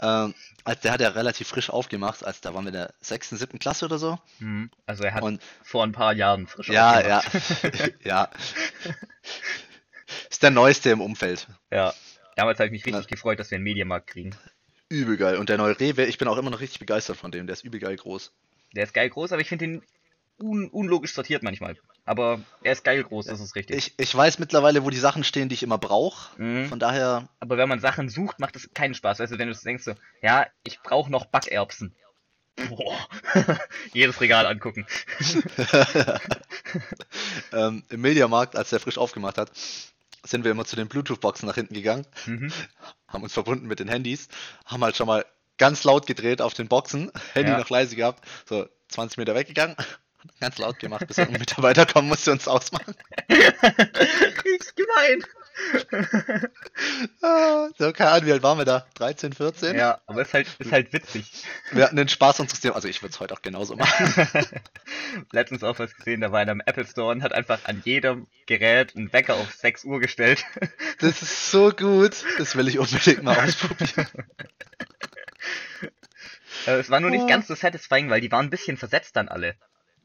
ähm, 0.00 0.34
als 0.64 0.80
der 0.80 0.92
hat 0.92 1.00
ja 1.00 1.08
relativ 1.10 1.46
frisch 1.48 1.70
aufgemacht, 1.70 2.24
als 2.24 2.40
da 2.40 2.52
waren 2.52 2.64
wir 2.64 2.68
in 2.68 2.74
der 2.74 2.94
sechsten, 3.00 3.36
siebten 3.36 3.58
Klasse 3.60 3.84
oder 3.84 3.98
so. 3.98 4.18
Mhm. 4.40 4.70
Also 4.86 5.04
er 5.04 5.14
hat 5.14 5.22
Und 5.22 5.40
vor 5.62 5.84
ein 5.84 5.92
paar 5.92 6.12
Jahren 6.12 6.46
frisch 6.48 6.68
ja, 6.68 7.00
ja, 7.00 7.18
aufgemacht. 7.18 7.94
ja. 8.04 8.28
Ist 10.30 10.42
der 10.42 10.50
neueste 10.50 10.90
im 10.90 11.00
Umfeld. 11.00 11.46
ja. 11.70 11.92
Damals 12.36 12.58
habe 12.58 12.66
ich 12.66 12.72
mich 12.72 12.84
richtig 12.84 13.04
Ja. 13.04 13.14
gefreut, 13.14 13.38
dass 13.38 13.52
wir 13.52 13.56
einen 13.56 13.64
Mediamarkt 13.64 14.08
kriegen. 14.08 14.34
Übel 14.88 15.16
geil. 15.16 15.36
Und 15.36 15.48
der 15.48 15.56
neue 15.56 15.78
Rewe, 15.78 16.04
ich 16.04 16.18
bin 16.18 16.26
auch 16.26 16.36
immer 16.36 16.50
noch 16.50 16.58
richtig 16.58 16.80
begeistert 16.80 17.16
von 17.16 17.30
dem. 17.30 17.46
Der 17.46 17.52
ist 17.54 17.62
übel 17.64 17.78
geil 17.78 17.94
groß. 17.96 18.32
Der 18.74 18.84
ist 18.84 18.94
geil 18.94 19.08
groß, 19.10 19.32
aber 19.32 19.40
ich 19.40 19.48
finde 19.48 19.64
ihn 19.64 19.82
un 20.38 20.68
unlogisch 20.68 21.14
sortiert 21.14 21.42
manchmal. 21.42 21.76
Aber 22.04 22.40
er 22.62 22.72
ist 22.72 22.84
geil 22.84 23.02
groß, 23.02 23.26
das 23.26 23.40
ist 23.40 23.54
richtig. 23.54 23.76
Ich, 23.76 23.94
ich 23.96 24.14
weiß 24.14 24.38
mittlerweile, 24.38 24.84
wo 24.84 24.90
die 24.90 24.98
Sachen 24.98 25.24
stehen, 25.24 25.48
die 25.48 25.54
ich 25.54 25.62
immer 25.62 25.78
brauche. 25.78 26.40
Mhm. 26.40 26.66
Von 26.68 26.78
daher, 26.78 27.28
Aber 27.40 27.56
wenn 27.56 27.68
man 27.68 27.80
Sachen 27.80 28.08
sucht, 28.08 28.40
macht 28.40 28.56
es 28.56 28.68
keinen 28.74 28.94
Spaß. 28.94 29.20
Weißt 29.20 29.32
du, 29.32 29.38
wenn 29.38 29.48
du 29.48 29.54
denkst 29.54 29.84
so, 29.84 29.94
ja, 30.20 30.46
ich 30.64 30.80
brauche 30.80 31.10
noch 31.10 31.24
Backerbsen. 31.26 31.94
Boah. 32.68 32.98
Jedes 33.92 34.20
Regal 34.20 34.46
angucken. 34.46 34.86
ähm, 37.52 37.82
im 37.88 38.00
Mediamarkt, 38.00 38.56
als 38.56 38.70
der 38.70 38.80
frisch 38.80 38.98
aufgemacht 38.98 39.38
hat, 39.38 39.50
sind 40.24 40.44
wir 40.44 40.50
immer 40.50 40.64
zu 40.64 40.76
den 40.76 40.88
Bluetooth-Boxen 40.88 41.46
nach 41.46 41.54
hinten 41.54 41.74
gegangen, 41.74 42.06
Mhm. 42.26 42.52
haben 43.08 43.22
uns 43.22 43.32
verbunden 43.32 43.66
mit 43.66 43.80
den 43.80 43.88
Handys, 43.88 44.28
haben 44.66 44.84
halt 44.84 44.96
schon 44.96 45.06
mal 45.06 45.24
ganz 45.58 45.84
laut 45.84 46.06
gedreht 46.06 46.40
auf 46.42 46.54
den 46.54 46.68
Boxen, 46.68 47.10
Handy 47.34 47.50
Ja. 47.52 47.58
noch 47.58 47.70
leise 47.70 47.96
gehabt, 47.96 48.24
so 48.48 48.66
20 48.88 49.18
Meter 49.18 49.34
weggegangen, 49.34 49.76
ganz 50.40 50.58
laut 50.58 50.78
gemacht, 50.78 51.06
bis 51.06 51.18
ein 51.18 51.32
Mitarbeiter 51.32 51.86
kommen 51.86 52.08
musste 52.08 52.32
und 52.32 52.40
es 52.40 52.48
ausmachen. 52.48 52.94
ist 53.28 54.76
gemein. 54.76 55.24
Ah, 57.22 57.68
so, 57.78 57.92
keine 57.92 58.10
Ahnung, 58.10 58.26
wie 58.26 58.32
alt 58.32 58.42
waren 58.42 58.58
wir 58.58 58.64
da? 58.64 58.86
13, 58.94 59.32
14? 59.32 59.76
Ja, 59.76 60.00
aber 60.06 60.22
ist 60.22 60.34
halt, 60.34 60.48
ist 60.58 60.72
halt 60.72 60.92
witzig. 60.92 61.30
Wir 61.70 61.84
hatten 61.84 61.94
den 61.94 62.08
Spaß 62.08 62.40
unseres 62.40 62.56
Systems. 62.56 62.74
Also 62.74 62.88
ich 62.88 63.00
würde 63.02 63.12
es 63.12 63.20
heute 63.20 63.34
auch 63.34 63.42
genauso 63.42 63.76
machen. 63.76 64.28
Letztens 65.32 65.62
auch 65.62 65.78
was 65.78 65.94
gesehen, 65.94 66.20
da 66.22 66.32
war 66.32 66.42
in 66.42 66.50
einem 66.50 66.62
Apple 66.66 66.86
Store 66.86 67.12
und 67.12 67.22
hat 67.22 67.32
einfach 67.32 67.60
an 67.66 67.82
jedem 67.84 68.26
Gerät 68.46 68.96
einen 68.96 69.12
Wecker 69.12 69.34
auf 69.34 69.52
6 69.54 69.84
Uhr 69.84 70.00
gestellt. 70.00 70.44
Das 70.98 71.22
ist 71.22 71.50
so 71.52 71.70
gut. 71.70 72.16
Das 72.38 72.56
will 72.56 72.66
ich 72.66 72.78
unbedingt 72.80 73.22
mal 73.22 73.38
ausprobieren. 73.38 74.08
Äh, 76.66 76.76
es 76.78 76.88
war 76.88 77.00
nur 77.00 77.10
nicht 77.10 77.24
Oh. 77.24 77.26
ganz 77.26 77.46
so 77.48 77.54
satisfying, 77.54 78.08
weil 78.08 78.20
die 78.20 78.30
waren 78.32 78.46
ein 78.46 78.50
bisschen 78.50 78.76
versetzt 78.76 79.16
dann 79.16 79.28
alle. 79.28 79.56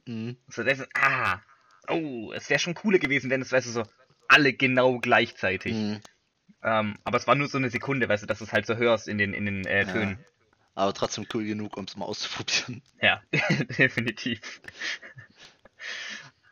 Mhm. 0.05 0.35
So, 0.47 0.63
ist, 0.63 0.85
ah, 0.95 1.39
oh, 1.87 2.33
es 2.33 2.49
wäre 2.49 2.59
schon 2.59 2.73
cooler 2.73 2.99
gewesen, 2.99 3.29
wenn 3.29 3.41
es, 3.41 3.51
weißt 3.51 3.67
du, 3.67 3.71
so 3.71 3.83
alle 4.27 4.51
genau 4.53 4.97
gleichzeitig. 4.99 5.73
Mhm. 5.73 6.01
Ähm, 6.63 6.97
aber 7.03 7.17
es 7.17 7.27
war 7.27 7.35
nur 7.35 7.47
so 7.47 7.57
eine 7.57 7.69
Sekunde, 7.69 8.09
weißt 8.09 8.23
du, 8.23 8.27
dass 8.27 8.39
du 8.39 8.45
es 8.45 8.51
halt 8.51 8.65
so 8.65 8.75
hörst 8.75 9.07
in 9.07 9.17
den, 9.17 9.33
in 9.33 9.45
den 9.45 9.65
äh, 9.65 9.85
Ja. 9.85 9.91
Tönen. 9.93 10.25
Aber 10.75 10.93
trotzdem 10.93 11.25
cool 11.33 11.45
genug, 11.45 11.77
um 11.77 11.85
es 11.85 11.95
mal 11.95 12.05
auszuprobieren. 12.05 12.81
Ja, 13.01 13.21
definitiv. 13.77 14.39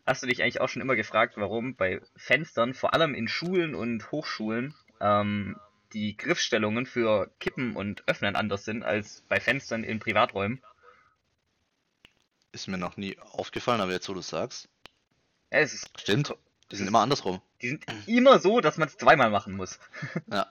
Hast 0.05 0.23
du 0.23 0.27
dich 0.27 0.41
eigentlich 0.41 0.61
auch 0.61 0.69
schon 0.69 0.81
immer 0.81 0.95
gefragt, 0.95 1.33
warum 1.35 1.75
bei 1.75 1.99
Fenstern, 2.15 2.73
vor 2.73 2.93
allem 2.93 3.13
in 3.13 3.27
Schulen 3.27 3.75
und 3.75 4.09
Hochschulen, 4.11 4.73
ähm, 5.01 5.57
die 5.93 6.17
Griffstellungen 6.17 6.85
für 6.85 7.31
Kippen 7.39 7.75
und 7.75 8.07
Öffnen 8.07 8.35
anders 8.35 8.65
sind 8.65 8.83
als 8.83 9.23
bei 9.29 9.39
Fenstern 9.39 9.83
in 9.83 9.99
Privaträumen? 9.99 10.61
Ist 12.51 12.67
mir 12.67 12.77
noch 12.77 12.97
nie 12.97 13.17
aufgefallen, 13.19 13.81
aber 13.81 13.91
jetzt, 13.91 14.09
wo 14.09 14.13
du 14.13 14.19
es 14.19 14.29
sagst. 14.29 14.69
Ja, 15.51 15.59
es 15.59 15.73
ist, 15.73 15.89
Stimmt. 15.99 16.35
Die 16.71 16.75
sind 16.75 16.87
immer 16.87 16.99
andersrum. 16.99 17.41
die 17.61 17.69
sind 17.69 17.85
immer 18.07 18.39
so, 18.39 18.59
dass 18.59 18.77
man 18.77 18.89
es 18.89 18.97
zweimal 18.97 19.29
machen 19.29 19.55
muss. 19.55 19.79
Ja. 20.31 20.49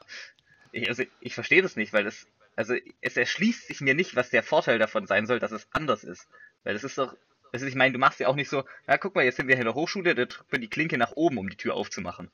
Ich, 0.73 0.89
also, 0.89 1.05
ich 1.21 1.35
verstehe 1.35 1.63
das 1.63 1.77
nicht, 1.77 1.93
weil 1.95 2.05
das, 2.05 2.27
also 2.55 2.75
es 3.01 3.17
erschließt 3.17 3.67
sich 3.67 3.81
mir 3.81 3.95
nicht, 3.95 4.15
was 4.15 4.29
der 4.29 4.43
Vorteil 4.43 4.79
davon 4.79 5.07
sein 5.07 5.27
soll, 5.27 5.39
dass 5.39 5.53
es 5.53 5.69
anders 5.73 6.05
ist. 6.05 6.29
Weil 6.65 6.75
das 6.75 6.85
ist 6.85 6.99
doch, 6.99 7.17
also 7.53 7.65
ich 7.65 7.75
meine, 7.75 7.93
du 7.93 7.99
machst 7.99 8.21
ja 8.21 8.29
auch 8.29 8.35
nicht 8.35 8.51
so, 8.51 8.65
ja 8.87 8.99
guck 8.99 9.15
mal, 9.15 9.25
jetzt 9.25 9.37
sind 9.37 9.49
wir 9.49 9.55
hier 9.55 9.63
in 9.63 9.69
der 9.69 9.75
Hochschule, 9.75 10.15
da 10.15 10.27
drückt 10.27 10.53
man 10.53 10.61
die 10.61 10.69
Klinke 10.69 10.99
nach 10.99 11.13
oben, 11.13 11.39
um 11.39 11.49
die 11.49 11.57
Tür 11.57 11.75
aufzumachen. 11.75 12.31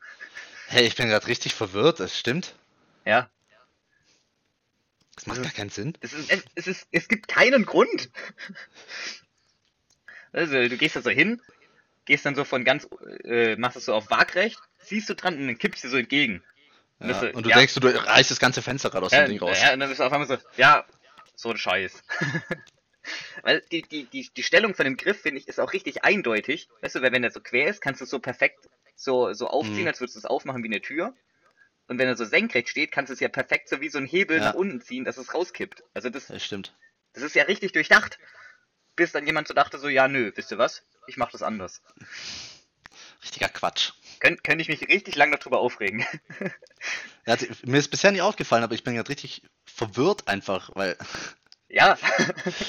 Hey, 0.67 0.87
ich 0.87 0.97
bin 0.97 1.09
gerade 1.09 1.27
richtig 1.27 1.55
verwirrt. 1.55 2.01
Das 2.01 2.19
stimmt. 2.19 2.57
Ja, 3.05 3.31
Das 5.17 5.27
macht 5.27 5.43
gar 5.43 5.53
keinen 5.53 5.71
Sinn. 5.71 5.97
es 6.01 6.13
ist, 6.13 6.31
es, 6.31 6.45
es 6.55 6.67
ist, 6.67 6.89
es 6.91 7.09
gibt 7.09 7.29
keinen 7.29 7.65
Grund. 7.65 8.11
Also, 10.33 10.55
du 10.55 10.77
gehst 10.79 10.97
da 10.97 11.03
so 11.03 11.11
hin, 11.11 11.41
gehst 12.07 12.25
dann 12.25 12.35
so 12.35 12.45
von 12.45 12.65
ganz, 12.65 12.89
äh, 13.25 13.57
machst 13.57 13.77
es 13.77 13.85
so 13.85 13.95
auf 13.95 14.11
waagrecht, 14.11 14.59
ziehst 14.83 15.09
du 15.11 15.15
dran 15.15 15.37
und 15.37 15.47
dann 15.47 15.59
kippst 15.59 15.85
du 15.85 15.89
so 15.89 15.99
entgegen. 15.99 16.43
Und 17.01 17.11
Ja. 17.11 17.21
so, 17.21 17.27
Und 17.27 17.45
du 17.45 17.51
ja, 17.51 17.57
denkst, 17.57 17.75
du 17.75 17.87
reißt 17.87 18.31
das 18.31 18.39
ganze 18.41 18.63
Fenster 18.63 18.89
gerade 18.91 19.07
aus 19.07 19.13
ja, 19.13 19.25
dem 19.25 19.33
Ding 19.33 19.41
raus. 19.41 19.59
Ja, 19.61 19.75
und 19.75 19.81
dann 19.81 19.89
bist 19.89 20.01
du 20.01 20.05
auf 20.05 20.13
einmal 20.13 20.29
so, 20.29 20.39
ja, 20.57 20.87
so 21.37 21.51
ein 21.51 21.59
Scheiß. 21.59 22.03
Weil 23.43 23.61
die, 23.73 23.83
die, 23.83 24.05
die, 24.05 24.31
die 24.35 24.43
Stellung 24.43 24.75
von 24.75 24.85
dem 24.85 24.97
Griff, 24.97 25.21
finde 25.21 25.41
ich, 25.41 25.49
ist 25.49 25.59
auch 25.61 25.73
richtig 25.73 26.05
eindeutig. 26.05 26.69
Weißt 26.81 26.95
du, 26.95 27.03
weil 27.03 27.11
wenn 27.11 27.25
er 27.25 27.33
so 27.33 27.41
quer 27.41 27.67
ist, 27.67 27.81
kannst 27.81 28.01
du 28.01 28.05
es 28.05 28.11
so 28.11 28.21
perfekt 28.21 28.69
so, 28.95 29.33
so 29.33 29.49
aufziehen, 29.49 29.83
Mhm. 29.83 29.89
als 29.89 30.01
würdest 30.01 30.15
du 30.15 30.21
es 30.21 30.25
aufmachen 30.25 30.63
wie 30.63 30.69
eine 30.69 30.81
Tür. 30.81 31.13
Und 31.89 31.99
wenn 31.99 32.09
er 32.09 32.17
so 32.17 32.25
senkrecht 32.25 32.69
steht, 32.69 32.93
kannst 32.93 33.11
du 33.11 33.15
es 33.15 33.21
ja 33.21 33.29
perfekt 33.29 33.69
so 33.69 33.81
wie 33.81 33.89
so 33.89 33.99
ein 33.99 34.07
Hebel 34.07 34.39
Ja. 34.39 34.45
nach 34.47 34.55
unten 34.55 34.81
ziehen, 34.81 35.05
dass 35.05 35.17
es 35.19 35.35
rauskippt. 35.35 35.83
Also 35.95 36.11
das, 36.11 36.29
Das 36.29 36.45
stimmt. 36.45 36.75
das 37.13 37.23
ist 37.23 37.35
ja 37.35 37.45
richtig 37.45 37.73
durchdacht. 37.73 38.19
Bis 38.97 39.13
dann 39.13 39.27
jemand 39.27 39.49
so 39.49 39.55
dachte, 39.55 39.79
so, 39.79 39.89
ja, 39.89 40.07
nö, 40.09 40.33
wisst 40.35 40.51
ihr 40.51 40.59
was? 40.59 40.85
Ich 41.07 41.17
mach 41.17 41.31
das 41.33 41.43
anders. 41.43 41.83
Richtiger 43.23 43.49
Quatsch. 43.49 43.93
Könnt, 44.21 44.45
könnte 44.45 44.63
ich 44.63 44.69
mich 44.69 44.89
richtig 44.89 45.17
lang 45.17 45.33
darüber 45.33 45.61
aufregen. 45.61 46.07
Ja, 47.25 47.37
mir 47.65 47.79
ist 47.79 47.89
bisher 47.93 48.11
nicht 48.11 48.23
aufgefallen, 48.23 48.65
aber 48.65 48.75
ich 48.75 48.83
bin 48.83 48.97
gerade 48.97 49.09
richtig 49.09 49.43
verwirrt 49.65 50.27
einfach, 50.27 50.71
weil. 50.75 50.99
ja, 51.69 51.97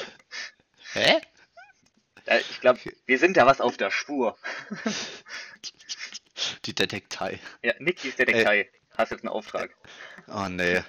Hä? 0.94 1.22
äh, 2.28 2.40
ich 2.52 2.62
glaube, 2.62 2.80
wir 3.08 3.18
sind 3.18 3.36
da 3.36 3.48
was 3.48 3.62
auf 3.62 3.78
der 3.78 3.90
Spur. 3.90 4.38
Die 6.66 6.76
Detektei. 6.76 7.40
Ja, 7.64 7.74
Nick, 7.80 8.06
ist 8.06 8.20
Detektei. 8.20 8.70
Hast 8.98 9.12
jetzt 9.12 9.22
einen 9.24 9.30
Auftrag. 9.34 9.72
Oh 10.28 10.48
nee. 10.50 10.82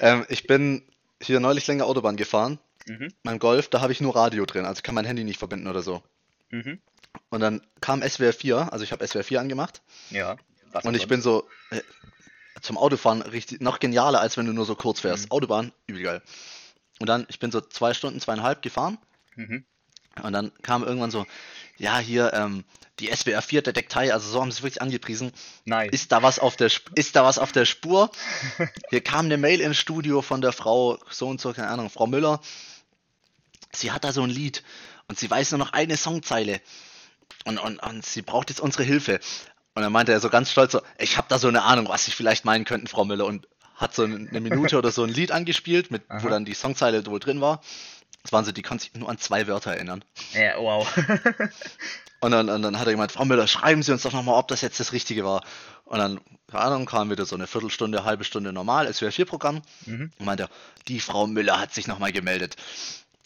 ähm, 0.00 0.24
ich 0.28 0.46
bin 0.46 0.82
hier 1.22 1.40
neulich 1.40 1.66
länger 1.66 1.86
Autobahn 1.86 2.16
gefahren. 2.16 2.58
Mhm, 2.86 3.12
Mein 3.22 3.38
Golf, 3.38 3.68
da 3.68 3.80
habe 3.80 3.92
ich 3.92 4.00
nur 4.00 4.16
Radio 4.16 4.46
drin, 4.46 4.64
also 4.64 4.82
kann 4.82 4.94
mein 4.94 5.04
Handy 5.04 5.22
nicht 5.24 5.38
verbinden 5.38 5.66
oder 5.68 5.82
so. 5.82 6.02
mhm, 6.50 6.80
Und 7.28 7.40
dann 7.40 7.60
kam 7.80 8.02
SWR 8.02 8.32
4, 8.32 8.72
also 8.72 8.84
ich 8.84 8.92
habe 8.92 9.06
SWR 9.06 9.24
4 9.24 9.40
angemacht. 9.40 9.82
ja. 10.10 10.36
Und 10.84 10.94
ich 10.94 11.08
bin 11.08 11.20
so 11.20 11.48
äh, 11.70 11.80
zum 12.62 12.78
Autofahren 12.78 13.22
richtig 13.22 13.60
noch 13.60 13.80
genialer, 13.80 14.20
als 14.20 14.36
wenn 14.36 14.46
du 14.46 14.52
nur 14.52 14.64
so 14.64 14.76
kurz 14.76 15.00
fährst. 15.00 15.24
Mhm. 15.24 15.30
Autobahn, 15.32 15.72
übel 15.88 16.02
geil. 16.02 16.22
Und 17.00 17.08
dann, 17.08 17.26
ich 17.28 17.40
bin 17.40 17.50
so 17.50 17.60
zwei 17.60 17.92
Stunden, 17.92 18.20
zweieinhalb 18.20 18.62
gefahren. 18.62 18.96
Mhm. 19.34 19.64
Und 20.22 20.32
dann 20.32 20.52
kam 20.62 20.84
irgendwann 20.84 21.10
so, 21.10 21.26
ja, 21.80 21.98
hier, 21.98 22.32
ähm, 22.34 22.64
die 22.98 23.08
SWR 23.08 23.40
4 23.40 23.62
Detektei, 23.62 24.12
also 24.12 24.30
so 24.30 24.40
haben 24.40 24.50
sie 24.50 24.58
es 24.58 24.62
wirklich 24.62 24.82
angepriesen. 24.82 25.32
Nice. 25.64 25.90
Ist 25.92 26.12
da 26.12 26.22
was 26.22 26.38
auf 26.38 26.56
der 26.56 26.70
ist 26.94 27.16
da 27.16 27.24
was 27.24 27.38
auf 27.38 27.52
der 27.52 27.64
Spur? 27.64 28.10
Hier 28.90 29.00
kam 29.00 29.24
eine 29.24 29.38
Mail 29.38 29.62
ins 29.62 29.78
Studio 29.78 30.20
von 30.20 30.42
der 30.42 30.52
Frau, 30.52 30.98
so 31.08 31.28
und 31.28 31.40
so, 31.40 31.54
keine 31.54 31.68
Ahnung, 31.68 31.88
Frau 31.88 32.06
Müller. 32.06 32.40
Sie 33.72 33.90
hat 33.92 34.04
da 34.04 34.12
so 34.12 34.22
ein 34.22 34.30
Lied 34.30 34.62
und 35.08 35.18
sie 35.18 35.30
weiß 35.30 35.52
nur 35.52 35.58
noch 35.58 35.72
eine 35.72 35.96
Songzeile. 35.96 36.60
Und, 37.46 37.58
und, 37.58 37.78
und 37.78 38.04
sie 38.04 38.20
braucht 38.20 38.50
jetzt 38.50 38.60
unsere 38.60 38.82
Hilfe. 38.82 39.18
Und 39.74 39.82
dann 39.82 39.92
meinte 39.92 40.12
er 40.12 40.20
so 40.20 40.28
ganz 40.28 40.50
stolz 40.50 40.72
so, 40.72 40.82
ich 40.98 41.16
habe 41.16 41.28
da 41.30 41.38
so 41.38 41.48
eine 41.48 41.62
Ahnung, 41.62 41.88
was 41.88 42.04
Sie 42.04 42.10
vielleicht 42.10 42.44
meinen 42.44 42.66
könnten, 42.66 42.88
Frau 42.88 43.06
Müller. 43.06 43.24
Und 43.24 43.48
hat 43.76 43.94
so 43.94 44.02
eine 44.02 44.40
Minute 44.40 44.76
oder 44.76 44.90
so 44.90 45.04
ein 45.04 45.08
Lied 45.08 45.32
angespielt, 45.32 45.90
mit, 45.90 46.02
wo 46.10 46.28
dann 46.28 46.44
die 46.44 46.52
Songzeile 46.52 47.06
wohl 47.06 47.20
drin 47.20 47.40
war. 47.40 47.62
Das 48.22 48.32
waren 48.32 48.44
so, 48.44 48.52
die 48.52 48.62
konnte 48.62 48.84
sich 48.84 48.94
nur 48.94 49.08
an 49.08 49.18
zwei 49.18 49.46
Wörter 49.46 49.72
erinnern. 49.72 50.04
Ja, 50.34 50.58
wow. 50.58 50.86
Und 52.20 52.32
dann, 52.32 52.50
und 52.50 52.60
dann 52.60 52.78
hat 52.78 52.86
er 52.86 52.92
gemeint, 52.92 53.12
Frau 53.12 53.24
Müller, 53.24 53.46
schreiben 53.46 53.82
Sie 53.82 53.92
uns 53.92 54.02
doch 54.02 54.12
nochmal, 54.12 54.34
ob 54.34 54.46
das 54.48 54.60
jetzt 54.60 54.78
das 54.78 54.92
Richtige 54.92 55.24
war. 55.24 55.42
Und 55.84 55.98
dann, 55.98 56.20
keine 56.50 56.64
Ahnung, 56.64 56.84
kam 56.84 57.10
wieder 57.10 57.24
so 57.24 57.34
eine 57.34 57.46
Viertelstunde, 57.46 58.04
halbe 58.04 58.24
Stunde 58.24 58.52
normal, 58.52 58.86
SWR4-Programm. 58.88 59.62
mhm. 59.86 60.10
Und 60.18 60.26
meinte, 60.26 60.50
die 60.86 61.00
Frau 61.00 61.26
Müller 61.26 61.58
hat 61.58 61.72
sich 61.72 61.86
nochmal 61.86 62.12
gemeldet. 62.12 62.56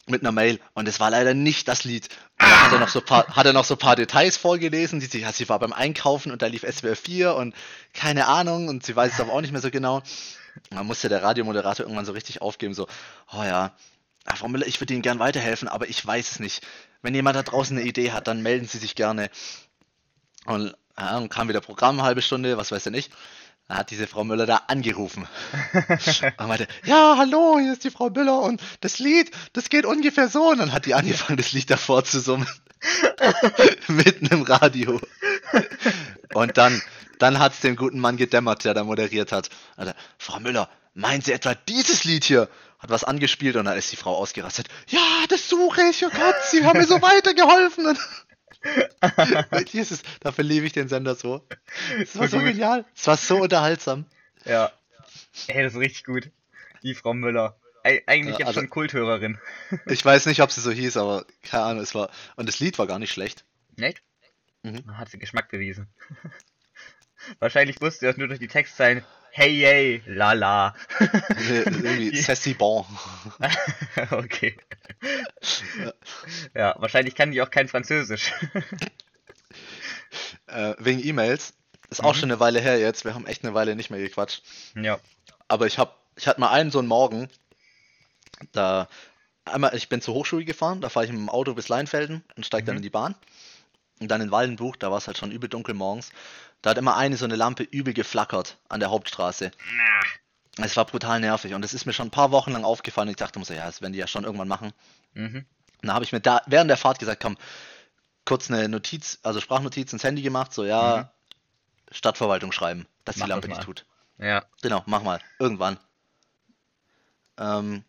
Mit 0.06 0.20
einer 0.20 0.32
Mail. 0.32 0.60
Und 0.74 0.86
es 0.86 1.00
war 1.00 1.10
leider 1.10 1.34
nicht 1.34 1.66
das 1.66 1.82
Lied. 1.82 2.08
Und 2.38 2.48
dann 2.48 2.62
hat 2.62 2.72
er 2.72 2.78
noch 2.78 2.88
so 2.88 3.00
ein 3.00 3.04
paar, 3.04 3.26
hat 3.34 3.46
er 3.46 3.52
noch 3.52 3.64
so 3.64 3.74
paar 3.74 3.96
Details 3.96 4.36
vorgelesen. 4.36 5.00
Die, 5.00 5.06
sie, 5.06 5.26
sie 5.32 5.48
war 5.48 5.58
beim 5.58 5.72
Einkaufen 5.72 6.30
und 6.30 6.42
da 6.42 6.46
lief 6.46 6.62
SWR 6.62 6.94
4 6.94 7.34
und 7.34 7.54
keine 7.94 8.28
Ahnung. 8.28 8.68
Und 8.68 8.86
sie 8.86 8.94
weiß 8.94 9.14
es 9.14 9.20
aber 9.20 9.32
auch 9.32 9.40
nicht 9.40 9.52
mehr 9.52 9.62
so 9.62 9.70
genau. 9.70 9.96
Und 10.70 10.76
dann 10.76 10.86
musste 10.86 11.08
der 11.08 11.22
Radiomoderator 11.22 11.84
irgendwann 11.84 12.04
so 12.04 12.12
richtig 12.12 12.42
aufgeben, 12.42 12.74
so, 12.74 12.86
oh 13.32 13.42
ja, 13.42 13.72
ah, 14.24 14.36
Frau 14.36 14.48
Müller, 14.48 14.66
ich 14.66 14.80
würde 14.80 14.94
Ihnen 14.94 15.02
gern 15.02 15.18
weiterhelfen, 15.18 15.68
aber 15.68 15.88
ich 15.88 16.04
weiß 16.04 16.32
es 16.32 16.40
nicht. 16.40 16.66
Wenn 17.02 17.14
jemand 17.14 17.36
da 17.36 17.42
draußen 17.42 17.76
eine 17.76 17.86
Idee 17.86 18.12
hat, 18.12 18.26
dann 18.26 18.42
melden 18.42 18.66
Sie 18.66 18.78
sich 18.78 18.94
gerne. 18.94 19.30
Und 20.46 20.74
Ahnung, 20.96 21.28
kam 21.28 21.48
wieder 21.48 21.60
Programm, 21.60 22.02
halbe 22.02 22.22
Stunde, 22.22 22.56
was 22.56 22.70
weiß 22.70 22.86
ich 22.86 22.92
nicht. 22.92 23.12
Da 23.68 23.76
hat 23.76 23.90
diese 23.90 24.06
Frau 24.06 24.24
Müller 24.24 24.44
da 24.44 24.62
angerufen. 24.68 25.26
Und 26.38 26.48
meinte, 26.48 26.68
ja, 26.84 27.16
hallo, 27.16 27.58
hier 27.58 27.72
ist 27.72 27.84
die 27.84 27.90
Frau 27.90 28.10
Müller 28.10 28.42
und 28.42 28.60
das 28.80 28.98
Lied, 28.98 29.30
das 29.54 29.70
geht 29.70 29.86
ungefähr 29.86 30.28
so. 30.28 30.50
Und 30.50 30.58
dann 30.58 30.72
hat 30.72 30.84
die 30.84 30.94
angefangen, 30.94 31.38
das 31.38 31.52
Lied 31.52 31.70
davor 31.70 32.04
zu 32.04 32.20
summen. 32.20 32.46
Mitten 33.88 34.26
im 34.26 34.42
Radio. 34.42 35.00
Und 36.34 36.58
dann, 36.58 36.82
dann 37.18 37.38
hat 37.38 37.54
es 37.54 37.60
dem 37.60 37.76
guten 37.76 38.00
Mann 38.00 38.18
gedämmert, 38.18 38.66
der 38.66 38.74
da 38.74 38.84
moderiert 38.84 39.32
hat. 39.32 39.48
Also, 39.76 39.92
Frau 40.18 40.40
Müller, 40.40 40.68
meinen 40.92 41.22
Sie 41.22 41.32
etwa 41.32 41.54
dieses 41.54 42.04
Lied 42.04 42.24
hier? 42.24 42.50
Hat 42.84 42.90
was 42.90 43.02
angespielt 43.04 43.56
und 43.56 43.64
dann 43.64 43.78
ist 43.78 43.90
die 43.92 43.96
Frau 43.96 44.14
ausgerastet. 44.14 44.68
Ja, 44.88 45.00
das 45.30 45.48
suche 45.48 45.80
ich, 45.90 46.04
oh 46.04 46.10
Gott, 46.10 46.34
Sie 46.50 46.66
haben 46.66 46.76
mir 46.78 46.84
so 46.86 47.00
weitergeholfen. 47.00 47.86
Und 47.86 47.98
Jesus, 49.72 50.02
dafür 50.20 50.44
liebe 50.44 50.66
ich 50.66 50.74
den 50.74 50.88
Sender 50.88 51.14
so. 51.14 51.48
Es 51.98 52.18
war 52.18 52.28
So 52.28 52.40
genial. 52.40 52.84
Es 52.94 53.06
war 53.06 53.16
so 53.16 53.38
unterhaltsam. 53.38 54.04
Ja. 54.44 54.70
Ey, 55.46 55.62
das 55.62 55.72
ist 55.72 55.78
richtig 55.80 56.04
gut. 56.04 56.30
Die 56.82 56.94
Frau 56.94 57.14
Müller. 57.14 57.56
Ei- 57.84 58.02
eigentlich 58.06 58.34
Ja, 58.34 58.40
jetzt 58.40 58.48
also- 58.48 58.60
schon 58.60 58.68
Kulthörerin. 58.68 59.38
Ich 59.86 60.04
weiß 60.04 60.26
nicht, 60.26 60.42
ob 60.42 60.50
sie 60.52 60.60
so 60.60 60.70
hieß, 60.70 60.98
aber 60.98 61.24
keine 61.42 61.64
Ahnung, 61.64 61.82
es 61.82 61.94
war. 61.94 62.10
Und 62.36 62.50
das 62.50 62.60
Lied 62.60 62.78
war 62.78 62.86
gar 62.86 62.98
nicht 62.98 63.12
schlecht. 63.12 63.46
Echt? 63.78 64.02
Mhm. 64.62 64.98
Hat 64.98 65.08
sie 65.08 65.18
Geschmack 65.18 65.48
bewiesen. 65.48 65.88
Wahrscheinlich 67.38 67.80
wusste 67.80 68.04
er 68.04 68.10
es 68.10 68.18
nur 68.18 68.28
durch 68.28 68.40
die 68.40 68.48
Textzeilen. 68.48 69.02
Hey, 69.36 69.50
yay, 69.50 70.02
lala. 70.06 70.74
Irgendwie 71.00 72.10
Die- 72.12 72.20
Sassy 72.20 72.54
Bon. 72.54 72.84
okay. 74.12 74.56
Ja, 76.54 76.76
wahrscheinlich 76.78 77.16
kann 77.16 77.32
die 77.32 77.42
auch 77.42 77.50
kein 77.50 77.68
Französisch. 77.68 78.32
Äh, 80.46 80.74
wegen 80.78 81.02
E-Mails. 81.04 81.54
Ist 81.90 82.02
auch 82.04 82.14
Mhm. 82.14 82.18
schon 82.18 82.30
eine 82.30 82.38
Weile 82.40 82.60
her 82.60 82.78
jetzt. 82.78 83.04
Wir 83.04 83.14
haben 83.14 83.26
echt 83.26 83.42
eine 83.44 83.54
Weile 83.54 83.74
nicht 83.74 83.90
mehr 83.90 83.98
gequatscht. 84.00 84.42
ja. 84.76 85.00
Aber 85.48 85.66
ich 85.66 85.78
hab, 85.78 85.98
ich 86.16 86.28
hatte 86.28 86.38
mal 86.40 86.50
einen 86.50 86.70
so 86.70 86.78
einen 86.78 86.86
Morgen. 86.88 87.28
Da 88.52 88.88
einmal, 89.44 89.74
ich 89.74 89.88
bin 89.88 90.00
zur 90.00 90.14
Hochschule 90.14 90.44
gefahren, 90.44 90.80
da 90.80 90.88
fahre 90.90 91.06
ich 91.06 91.12
mit 91.12 91.20
dem 91.20 91.28
Auto 91.28 91.54
bis 91.54 91.68
Leinfelden 91.68 92.22
und 92.36 92.46
steige 92.46 92.66
dann 92.66 92.74
Mhm. 92.76 92.78
in 92.78 92.82
die 92.82 92.90
Bahn. 92.90 93.14
Und 94.00 94.08
dann 94.08 94.20
in 94.20 94.30
Waldenbuch, 94.30 94.76
da 94.76 94.90
war 94.90 94.98
es 94.98 95.06
halt 95.08 95.18
schon 95.18 95.32
übel 95.32 95.48
dunkel 95.48 95.74
morgens. 95.74 96.10
Da 96.64 96.70
hat 96.70 96.78
immer 96.78 96.96
eine 96.96 97.18
so 97.18 97.26
eine 97.26 97.36
Lampe 97.36 97.62
übel 97.62 97.92
geflackert 97.92 98.56
an 98.70 98.80
der 98.80 98.90
Hauptstraße. 98.90 99.50
Es 100.56 100.78
war 100.78 100.86
brutal 100.86 101.20
nervig 101.20 101.52
und 101.52 101.62
es 101.62 101.74
ist 101.74 101.84
mir 101.84 101.92
schon 101.92 102.06
ein 102.06 102.10
paar 102.10 102.30
Wochen 102.30 102.52
lang 102.52 102.64
aufgefallen. 102.64 103.10
Ich 103.10 103.16
dachte 103.16 103.38
mir 103.38 103.44
so, 103.44 103.52
ja, 103.52 103.66
das 103.66 103.82
werden 103.82 103.92
die 103.92 103.98
ja 103.98 104.06
schon 104.06 104.24
irgendwann 104.24 104.48
machen. 104.48 104.72
Mhm. 105.12 105.44
Und 105.82 105.88
da 105.88 105.92
habe 105.92 106.06
ich 106.06 106.12
mir 106.12 106.20
da 106.20 106.40
während 106.46 106.70
der 106.70 106.78
Fahrt 106.78 106.98
gesagt, 106.98 107.20
komm, 107.22 107.36
kurz 108.24 108.50
eine 108.50 108.66
Notiz, 108.70 109.18
also 109.22 109.42
Sprachnotiz 109.42 109.92
ins 109.92 110.04
Handy 110.04 110.22
gemacht, 110.22 110.54
so 110.54 110.64
ja, 110.64 111.12
Stadtverwaltung 111.92 112.50
schreiben, 112.50 112.86
dass 113.04 113.16
Mhm. 113.16 113.20
Mach 113.20 113.26
die 113.26 113.30
Lampe 113.30 113.48
nicht 113.48 113.60
tut. 113.60 113.84
Ja. 114.16 114.42
Genau, 114.62 114.82
mach 114.86 115.02
mal, 115.02 115.20
irgendwann. 115.38 115.76
Ähm, 117.36 117.84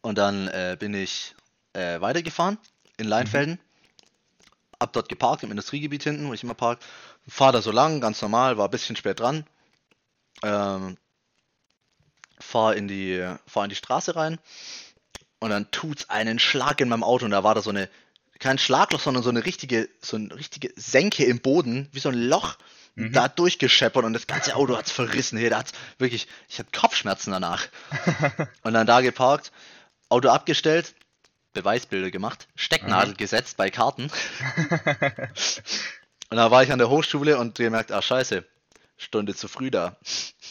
und 0.00 0.16
dann 0.16 0.48
äh, 0.48 0.78
bin 0.80 0.94
ich 0.94 1.34
äh, 1.74 2.00
weitergefahren 2.00 2.56
in 2.96 3.06
Leinfelden, 3.06 3.60
hab 4.82 4.92
dort 4.92 5.08
geparkt 5.08 5.42
im 5.42 5.50
Industriegebiet 5.50 6.02
hinten, 6.02 6.28
wo 6.28 6.34
ich 6.34 6.42
immer 6.42 6.54
park, 6.54 6.80
fahr 7.26 7.52
da 7.52 7.62
so 7.62 7.70
lang, 7.70 8.00
ganz 8.00 8.20
normal, 8.20 8.58
war 8.58 8.68
ein 8.68 8.70
bisschen 8.70 8.96
spät 8.96 9.20
dran, 9.20 9.46
ähm, 10.42 10.96
fahr 12.38 12.76
in 12.76 12.88
die, 12.88 13.24
fahr 13.46 13.64
in 13.64 13.70
die 13.70 13.76
Straße 13.76 14.16
rein 14.16 14.38
und 15.38 15.50
dann 15.50 15.70
tut's 15.70 16.10
einen 16.10 16.38
Schlag 16.38 16.80
in 16.80 16.88
meinem 16.88 17.04
Auto 17.04 17.24
und 17.24 17.30
da 17.30 17.44
war 17.44 17.54
da 17.54 17.62
so 17.62 17.70
eine, 17.70 17.88
kein 18.38 18.58
Schlagloch, 18.58 19.00
sondern 19.00 19.22
so 19.22 19.30
eine 19.30 19.46
richtige, 19.46 19.88
so 20.00 20.16
eine 20.16 20.34
richtige 20.34 20.72
Senke 20.76 21.24
im 21.24 21.40
Boden, 21.40 21.88
wie 21.92 22.00
so 22.00 22.08
ein 22.08 22.14
Loch, 22.20 22.56
Mhm. 22.94 23.12
da 23.12 23.28
durchgescheppert 23.28 24.04
und 24.04 24.12
das 24.12 24.26
ganze 24.26 24.54
Auto 24.54 24.76
hat's 24.76 24.90
verrissen. 24.90 25.38
Hey, 25.38 25.48
da 25.48 25.58
hat's 25.58 25.72
wirklich, 25.98 26.28
ich 26.48 26.58
hatte 26.58 26.78
Kopfschmerzen 26.78 27.32
danach. 27.32 27.66
Und 28.62 28.74
dann 28.74 28.86
da 28.86 29.00
geparkt, 29.00 29.50
Auto 30.10 30.28
abgestellt, 30.28 30.94
Beweisbilder 31.52 32.10
gemacht, 32.10 32.48
Stecknadel 32.56 33.14
gesetzt 33.14 33.56
bei 33.56 33.70
Karten. 33.70 34.10
Und 36.30 36.36
da 36.36 36.50
war 36.50 36.62
ich 36.62 36.72
an 36.72 36.78
der 36.78 36.88
Hochschule 36.88 37.38
und 37.38 37.56
gemerkt, 37.56 37.92
ah 37.92 38.00
scheiße, 38.00 38.44
Stunde 38.96 39.34
zu 39.34 39.48
früh 39.48 39.70
da. 39.70 39.96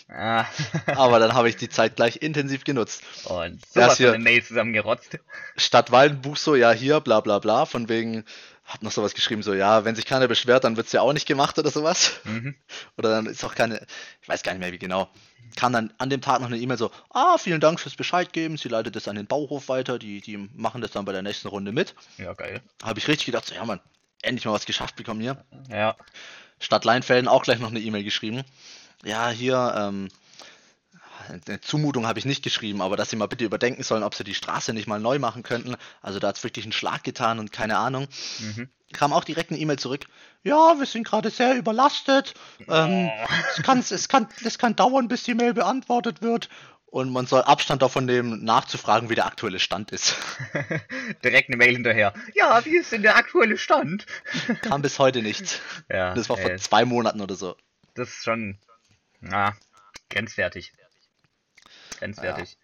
ah. 0.10 0.45
Aber 0.86 1.18
dann 1.18 1.34
habe 1.34 1.49
ich 1.49 1.56
die 1.56 1.70
Zeit 1.70 1.95
gleich 1.95 2.18
intensiv 2.18 2.66
genutzt. 2.66 3.02
Und 3.24 3.66
sowas 3.66 3.97
hier- 3.97 4.10
von 4.10 4.16
eine 4.16 4.24
Mail 4.24 4.43
zusammengerotzt. 4.43 5.18
Stadt 5.58 5.91
Waldenbuch 5.91 6.38
so, 6.38 6.56
ja 6.56 6.72
hier, 6.72 6.99
bla 6.99 7.22
bla 7.22 7.39
bla, 7.39 7.66
von 7.66 7.89
wegen, 7.89 8.26
hab 8.66 8.84
noch 8.84 8.91
sowas 8.91 9.14
geschrieben, 9.14 9.43
so, 9.43 9.53
ja, 9.53 9.86
wenn 9.86 9.95
sich 9.95 10.05
keiner 10.05 10.28
beschwert, 10.28 10.64
dann 10.64 10.78
wird's 10.78 10.91
ja 10.91 11.01
auch 11.01 11.14
nicht 11.14 11.28
gemacht 11.28 11.57
oder 11.59 11.72
sowas. 11.72 12.22
Mhm. 12.24 12.55
Oder 12.97 13.09
dann 13.09 13.26
ist 13.26 13.43
auch 13.43 13.55
keine, 13.55 13.86
ich 14.22 14.30
weiß 14.30 14.43
gar 14.43 14.53
nicht 14.53 14.62
mehr 14.62 14.72
wie 14.72 14.78
genau. 14.78 15.09
Kam 15.55 15.74
dann 15.74 15.93
an 15.97 16.09
dem 16.09 16.22
Tag 16.22 16.39
noch 16.39 16.47
eine 16.47 16.57
E-Mail 16.57 16.78
so, 16.78 16.91
ah, 17.09 17.38
vielen 17.38 17.59
Dank 17.59 17.80
fürs 17.80 17.95
Bescheid 17.95 18.32
geben, 18.32 18.57
sie 18.57 18.70
leitet 18.70 18.95
das 18.95 19.07
an 19.07 19.16
den 19.16 19.28
Bauhof 19.28 19.68
weiter, 19.68 19.99
die, 19.99 20.22
die 20.22 20.38
machen 20.38 20.82
das 20.82 20.91
dann 20.91 21.03
bei 21.03 21.12
der 21.12 21.24
nächsten 21.24 21.49
Runde 21.49 21.72
mit. 21.72 21.95
Ja, 22.18 22.34
geil. 22.34 22.62
Habe 22.84 22.99
ich 22.99 23.07
richtig 23.07 23.26
gedacht, 23.26 23.45
so, 23.45 23.55
ja 23.55 23.66
man, 23.66 23.82
endlich 24.22 24.45
mal 24.45 24.53
was 24.53 24.66
geschafft 24.66 24.95
bekommen 24.95 25.20
hier. 25.20 25.43
Ja. 25.70 25.97
Stadt 26.59 26.86
Leinfelden 26.86 27.28
auch 27.28 27.43
gleich 27.43 27.59
noch 27.59 27.72
eine 27.72 27.80
E-Mail 27.80 28.03
geschrieben. 28.03 28.43
Ja, 29.03 29.30
hier, 29.30 29.74
ähm, 29.76 30.09
eine 31.47 31.61
Zumutung 31.61 32.07
habe 32.07 32.19
ich 32.19 32.26
nicht 32.26 32.43
geschrieben, 32.43 32.82
aber 32.82 32.97
dass 32.97 33.09
sie 33.09 33.15
mal 33.15 33.28
bitte 33.28 33.45
überdenken 33.45 33.84
sollen, 33.84 34.03
ob 34.03 34.15
sie 34.15 34.24
die 34.24 34.34
Straße 34.36 34.74
nicht 34.74 34.88
mal 34.88 34.99
neu 34.99 35.19
machen 35.19 35.43
könnten. 35.43 35.76
Also 36.01 36.19
da 36.19 36.30
hat 36.30 36.38
es 36.38 36.43
wirklich 36.43 36.65
einen 36.65 36.72
Schlag 36.72 37.03
getan 37.03 37.39
und 37.39 37.51
keine 37.51 37.78
Ahnung. 37.78 38.07
Mhm. 38.39 38.69
Kam 38.93 39.13
auch 39.13 39.24
direkt 39.24 39.51
eine 39.51 39.59
E-Mail 39.59 39.80
zurück. 39.80 40.05
Ja, 40.43 40.76
wir 40.78 40.86
sind 40.86 41.05
gerade 41.07 41.30
sehr 41.30 41.55
überlastet. 41.55 42.34
Ähm, 42.67 43.09
Oh. 43.09 43.28
es, 43.57 43.63
kann, 43.63 43.80
es, 43.80 44.07
kann, 44.09 44.28
es 44.43 44.57
kann 44.57 44.76
dauern, 44.76 45.07
bis 45.07 45.24
die 45.24 45.34
Mail 45.34 45.53
beantwortet 45.53 46.22
wird. 46.22 46.49
Und 46.88 47.09
man 47.09 47.26
soll 47.26 47.41
Abstand 47.43 47.82
davon 47.82 48.03
nehmen, 48.05 48.43
nachzufragen, 48.43 49.09
wie 49.09 49.15
der 49.15 49.26
aktuelle 49.26 49.59
Stand 49.59 49.91
ist. 49.91 50.17
Direkt 51.24 51.47
eine 51.47 51.55
Mail 51.55 51.72
hinterher. 51.74 52.13
Ja, 52.36 52.65
wie 52.65 52.76
ist 52.78 52.91
denn 52.91 53.01
der 53.01 53.15
aktuelle 53.15 53.57
Stand? 53.57 54.05
Kam 54.61 54.82
bis 54.82 54.99
heute 54.99 55.22
nichts. 55.22 55.61
Ja, 55.89 56.13
Das 56.13 56.28
war 56.28 56.36
vor 56.36 56.49
ey, 56.51 56.57
zwei 56.57 56.84
Monaten 56.84 57.22
oder 57.22 57.36
so. 57.36 57.55
das 57.93 58.09
ist 58.09 58.26
schon, 58.26 58.57
na, 59.22 59.55
grenzwertig. 60.09 60.74
Grenzwertig. 62.02 62.58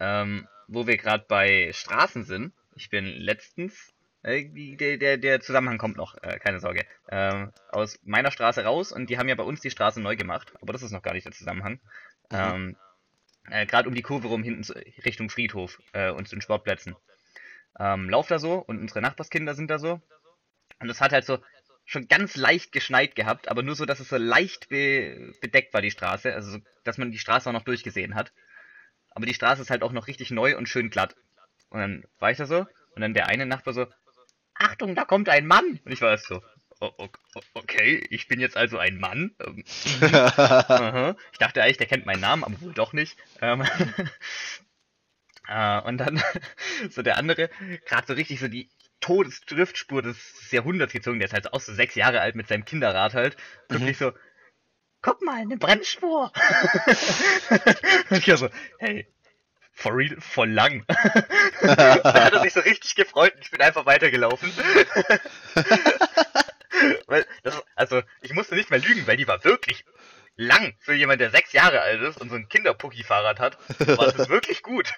Ähm, 0.00 0.48
wo 0.66 0.86
wir 0.86 0.96
gerade 0.96 1.24
bei 1.28 1.70
Straßen 1.72 2.24
sind, 2.24 2.52
ich 2.74 2.90
bin 2.90 3.06
letztens, 3.06 3.92
äh, 4.22 4.44
der, 4.76 4.96
der, 4.96 5.16
der 5.16 5.40
Zusammenhang 5.40 5.78
kommt 5.78 5.96
noch, 5.96 6.20
äh, 6.22 6.38
keine 6.40 6.58
Sorge, 6.58 6.84
ähm, 7.08 7.52
aus 7.70 8.00
meiner 8.02 8.32
Straße 8.32 8.64
raus 8.64 8.90
und 8.90 9.10
die 9.10 9.18
haben 9.18 9.28
ja 9.28 9.36
bei 9.36 9.44
uns 9.44 9.60
die 9.60 9.70
Straße 9.70 10.00
neu 10.00 10.16
gemacht, 10.16 10.52
aber 10.60 10.72
das 10.72 10.82
ist 10.82 10.90
noch 10.90 11.02
gar 11.02 11.14
nicht 11.14 11.24
der 11.24 11.32
Zusammenhang. 11.32 11.74
Mhm. 12.30 12.38
Ähm, 12.38 12.76
äh, 13.48 13.66
gerade 13.66 13.88
um 13.88 13.94
die 13.94 14.02
Kurve 14.02 14.26
rum 14.26 14.42
hinten 14.42 14.64
zu, 14.64 14.74
Richtung 15.04 15.30
Friedhof 15.30 15.80
äh, 15.92 16.10
und 16.10 16.28
zu 16.28 16.34
den 16.34 16.42
Sportplätzen. 16.42 16.96
Ähm, 17.78 18.10
lauf 18.10 18.26
da 18.26 18.40
so 18.40 18.54
und 18.54 18.80
unsere 18.80 19.02
Nachbarskinder 19.02 19.54
sind 19.54 19.70
da 19.70 19.78
so. 19.78 20.00
Und 20.80 20.90
es 20.90 21.00
hat 21.00 21.12
halt 21.12 21.24
so 21.24 21.38
schon 21.84 22.08
ganz 22.08 22.36
leicht 22.36 22.72
geschneit 22.72 23.14
gehabt, 23.14 23.48
aber 23.48 23.62
nur 23.62 23.74
so, 23.74 23.84
dass 23.84 24.00
es 24.00 24.08
so 24.08 24.16
leicht 24.16 24.68
be 24.68 25.32
bedeckt 25.40 25.74
war, 25.74 25.82
die 25.82 25.90
Straße. 25.90 26.32
Also, 26.34 26.52
so, 26.52 26.58
dass 26.84 26.98
man 26.98 27.10
die 27.10 27.18
Straße 27.18 27.48
auch 27.48 27.52
noch 27.54 27.64
durchgesehen 27.64 28.14
hat. 28.14 28.32
Aber 29.10 29.26
die 29.26 29.34
Straße 29.34 29.62
ist 29.62 29.70
halt 29.70 29.82
auch 29.82 29.92
noch 29.92 30.06
richtig 30.06 30.30
neu 30.30 30.56
und 30.56 30.68
schön 30.68 30.90
glatt. 30.90 31.16
Und 31.70 31.80
dann 31.80 32.04
war 32.18 32.30
ich 32.30 32.38
da 32.38 32.46
so 32.46 32.60
und 32.94 33.00
dann 33.02 33.14
der 33.14 33.26
eine 33.28 33.46
Nachbar 33.46 33.74
so, 33.74 33.86
Achtung, 34.54 34.94
da 34.94 35.04
kommt 35.04 35.28
ein 35.28 35.46
Mann. 35.46 35.80
Und 35.84 35.92
ich 35.92 36.00
war 36.00 36.10
erst 36.10 36.26
so, 36.26 36.42
"O- 36.80 36.92
o- 36.98 37.08
o- 37.34 37.42
okay, 37.54 38.06
ich 38.10 38.28
bin 38.28 38.40
jetzt 38.40 38.56
also 38.56 38.78
ein 38.78 38.98
Mann. 38.98 39.34
Ähm. 39.40 39.64
Ich 41.32 41.38
dachte 41.38 41.62
eigentlich, 41.62 41.78
der 41.78 41.86
kennt 41.86 42.06
meinen 42.06 42.20
Namen, 42.20 42.44
aber 42.44 42.60
wohl 42.60 42.74
doch 42.74 42.92
nicht. 42.92 43.16
Ähm, 43.40 43.62
äh, 45.48 45.80
und 45.82 45.98
dann 45.98 46.22
so 46.90 47.02
der 47.02 47.16
andere, 47.16 47.50
gerade 47.86 48.06
so 48.06 48.12
richtig 48.14 48.40
so 48.40 48.48
die 48.48 48.68
Todesdriftspur 49.02 50.00
des 50.00 50.16
Jahrhunderts 50.50 50.94
gezogen, 50.94 51.18
der 51.18 51.26
ist 51.26 51.34
halt 51.34 51.52
auch 51.52 51.60
so 51.60 51.74
sechs 51.74 51.94
Jahre 51.94 52.22
alt 52.22 52.34
mit 52.34 52.48
seinem 52.48 52.64
Kinderrad 52.64 53.12
halt. 53.12 53.36
Und 53.68 53.82
Mhm. 53.82 53.88
ich 53.88 53.98
so, 53.98 54.12
guck 55.02 55.20
mal, 55.22 55.42
eine 55.42 55.58
Bremsspur. 55.58 56.32
und 58.10 58.26
ich 58.26 58.38
so, 58.38 58.48
hey, 58.78 59.06
for 59.72 59.94
real, 59.94 60.16
voll 60.20 60.50
lang. 60.50 60.84
da 61.62 62.24
hat 62.24 62.32
er 62.32 62.40
sich 62.42 62.52
so 62.54 62.60
richtig 62.60 62.94
gefreut 62.94 63.34
und 63.34 63.42
ich 63.42 63.50
bin 63.50 63.60
einfach 63.60 63.84
weitergelaufen. 63.84 64.50
weil, 67.06 67.26
das, 67.42 67.62
also, 67.74 68.02
ich 68.22 68.32
musste 68.32 68.54
nicht 68.54 68.70
mehr 68.70 68.78
lügen, 68.78 69.06
weil 69.06 69.16
die 69.16 69.28
war 69.28 69.44
wirklich 69.44 69.84
lang 70.36 70.74
für 70.80 70.94
jemand, 70.94 71.20
der 71.20 71.30
sechs 71.30 71.52
Jahre 71.52 71.80
alt 71.82 72.00
ist 72.00 72.20
und 72.20 72.30
so 72.30 72.36
ein 72.36 72.48
Kinderpucki-Fahrrad 72.48 73.38
hat. 73.38 73.58
War 73.98 74.12
das 74.12 74.28
wirklich 74.30 74.62
gut. 74.62 74.94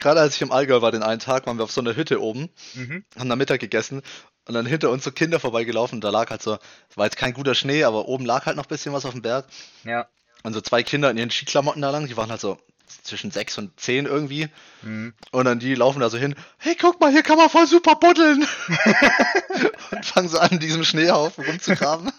Gerade 0.00 0.20
als 0.20 0.34
ich 0.34 0.42
im 0.42 0.50
Allgäu 0.52 0.80
war, 0.82 0.90
den 0.92 1.02
einen 1.02 1.20
Tag, 1.20 1.46
waren 1.46 1.58
wir 1.58 1.64
auf 1.64 1.70
so 1.72 1.80
einer 1.80 1.94
Hütte 1.94 2.20
oben, 2.20 2.48
Mhm. 2.74 3.04
haben 3.18 3.28
da 3.28 3.36
Mittag 3.36 3.60
gegessen 3.60 4.02
und 4.46 4.54
dann 4.54 4.66
hinter 4.66 4.90
uns 4.90 5.04
so 5.04 5.12
Kinder 5.12 5.38
vorbeigelaufen 5.38 6.00
da 6.00 6.10
lag 6.10 6.30
halt 6.30 6.42
so, 6.42 6.58
es 6.88 6.96
war 6.96 7.04
jetzt 7.06 7.16
kein 7.16 7.34
guter 7.34 7.54
Schnee, 7.54 7.84
aber 7.84 8.06
oben 8.08 8.24
lag 8.24 8.46
halt 8.46 8.56
noch 8.56 8.64
ein 8.64 8.68
bisschen 8.68 8.92
was 8.92 9.04
auf 9.04 9.12
dem 9.12 9.22
Berg 9.22 9.44
Ja. 9.84 10.08
und 10.42 10.54
so 10.54 10.60
zwei 10.60 10.82
Kinder 10.82 11.10
in 11.10 11.18
ihren 11.18 11.30
Skiklamotten 11.30 11.82
da 11.82 11.90
lang, 11.90 12.06
die 12.06 12.16
waren 12.16 12.30
halt 12.30 12.40
so 12.40 12.58
zwischen 13.04 13.30
sechs 13.30 13.56
und 13.58 13.78
zehn 13.78 14.06
irgendwie 14.06 14.48
Mhm. 14.82 15.12
und 15.30 15.44
dann 15.44 15.58
die 15.60 15.74
laufen 15.74 16.00
da 16.00 16.10
so 16.10 16.16
hin, 16.18 16.34
hey 16.58 16.74
guck 16.80 16.98
mal, 17.00 17.12
hier 17.12 17.22
kann 17.22 17.36
man 17.36 17.48
voll 17.50 17.66
super 17.66 17.94
buddeln 17.96 18.44
und 19.92 20.06
fangen 20.06 20.28
so 20.28 20.38
an, 20.38 20.58
diesem 20.58 20.82
Schneehaufen 20.84 21.44
rumzugraben. 21.44 22.10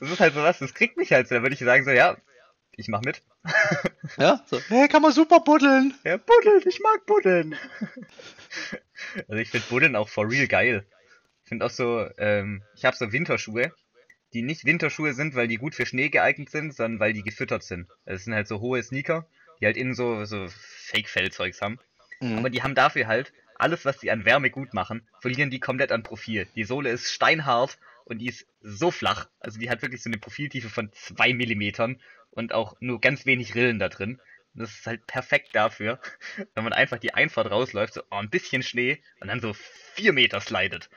Das 0.00 0.10
ist 0.10 0.20
halt 0.20 0.34
so 0.34 0.42
was, 0.42 0.58
das 0.60 0.72
kriegt 0.72 0.96
mich 0.96 1.12
halt 1.12 1.28
so. 1.28 1.34
Da 1.34 1.42
würde 1.42 1.54
ich 1.54 1.60
sagen 1.60 1.84
so, 1.84 1.90
ja, 1.90 2.16
ich 2.76 2.88
mach 2.88 3.02
mit. 3.02 3.22
Ja, 4.18 4.44
so, 4.46 4.60
hey, 4.68 4.86
kann 4.86 5.02
man 5.02 5.10
super 5.12 5.40
buddeln. 5.40 5.92
Ja, 6.04 6.16
buddeln, 6.16 6.62
ich 6.64 6.80
mag 6.80 7.04
buddeln. 7.06 7.56
also 9.28 9.34
ich 9.34 9.50
finde 9.50 9.66
Buddeln 9.68 9.96
auch 9.96 10.08
for 10.08 10.30
real 10.30 10.46
geil. 10.46 10.86
Ich 11.42 11.48
finde 11.48 11.66
auch 11.66 11.70
so, 11.70 12.08
ähm, 12.16 12.62
ich 12.76 12.84
habe 12.84 12.96
so 12.96 13.12
Winterschuhe, 13.12 13.72
die 14.32 14.42
nicht 14.42 14.64
Winterschuhe 14.64 15.12
sind, 15.12 15.34
weil 15.34 15.48
die 15.48 15.56
gut 15.56 15.74
für 15.74 15.86
Schnee 15.86 16.08
geeignet 16.08 16.50
sind, 16.50 16.72
sondern 16.72 17.00
weil 17.00 17.12
die 17.12 17.22
gefüttert 17.22 17.64
sind. 17.64 17.88
Das 18.04 18.24
sind 18.24 18.32
halt 18.32 18.46
so 18.46 18.60
hohe 18.60 18.80
Sneaker, 18.80 19.26
die 19.60 19.66
halt 19.66 19.76
innen 19.76 19.94
so, 19.94 20.24
so 20.24 20.46
Fake-Fell-Zeugs 20.48 21.60
haben. 21.60 21.78
Mhm. 22.20 22.38
Aber 22.38 22.48
die 22.48 22.62
haben 22.62 22.76
dafür 22.76 23.08
halt 23.08 23.32
alles, 23.58 23.84
was 23.84 24.00
sie 24.00 24.10
an 24.10 24.24
Wärme 24.24 24.50
gut 24.50 24.72
machen, 24.72 25.06
verlieren 25.20 25.50
die 25.50 25.60
komplett 25.60 25.90
an 25.90 26.04
Profil. 26.04 26.46
Die 26.54 26.64
Sohle 26.64 26.90
ist 26.90 27.10
steinhart 27.10 27.78
und 28.06 28.18
die 28.18 28.28
ist 28.28 28.46
so 28.62 28.90
flach. 28.90 29.28
Also 29.40 29.58
die 29.58 29.68
hat 29.68 29.82
wirklich 29.82 30.02
so 30.02 30.08
eine 30.08 30.18
Profiltiefe 30.18 30.70
von 30.70 30.90
zwei 30.92 31.34
Millimetern 31.34 32.00
und 32.30 32.52
auch 32.52 32.76
nur 32.80 33.00
ganz 33.00 33.26
wenig 33.26 33.54
Rillen 33.54 33.78
da 33.78 33.88
drin. 33.88 34.20
Und 34.54 34.60
das 34.60 34.70
ist 34.70 34.86
halt 34.86 35.06
perfekt 35.06 35.50
dafür, 35.54 36.00
wenn 36.54 36.64
man 36.64 36.72
einfach 36.72 36.98
die 36.98 37.14
Einfahrt 37.14 37.50
rausläuft, 37.50 37.94
so 37.94 38.02
oh, 38.10 38.16
ein 38.16 38.30
bisschen 38.30 38.62
Schnee 38.62 39.02
und 39.20 39.28
dann 39.28 39.40
so 39.40 39.52
vier 39.94 40.12
Meter 40.12 40.40
slidet. 40.40 40.88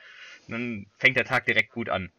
Und 0.46 0.52
dann 0.52 0.86
fängt 0.98 1.16
der 1.16 1.24
Tag 1.24 1.46
direkt 1.46 1.72
gut 1.72 1.88
an. 1.88 2.10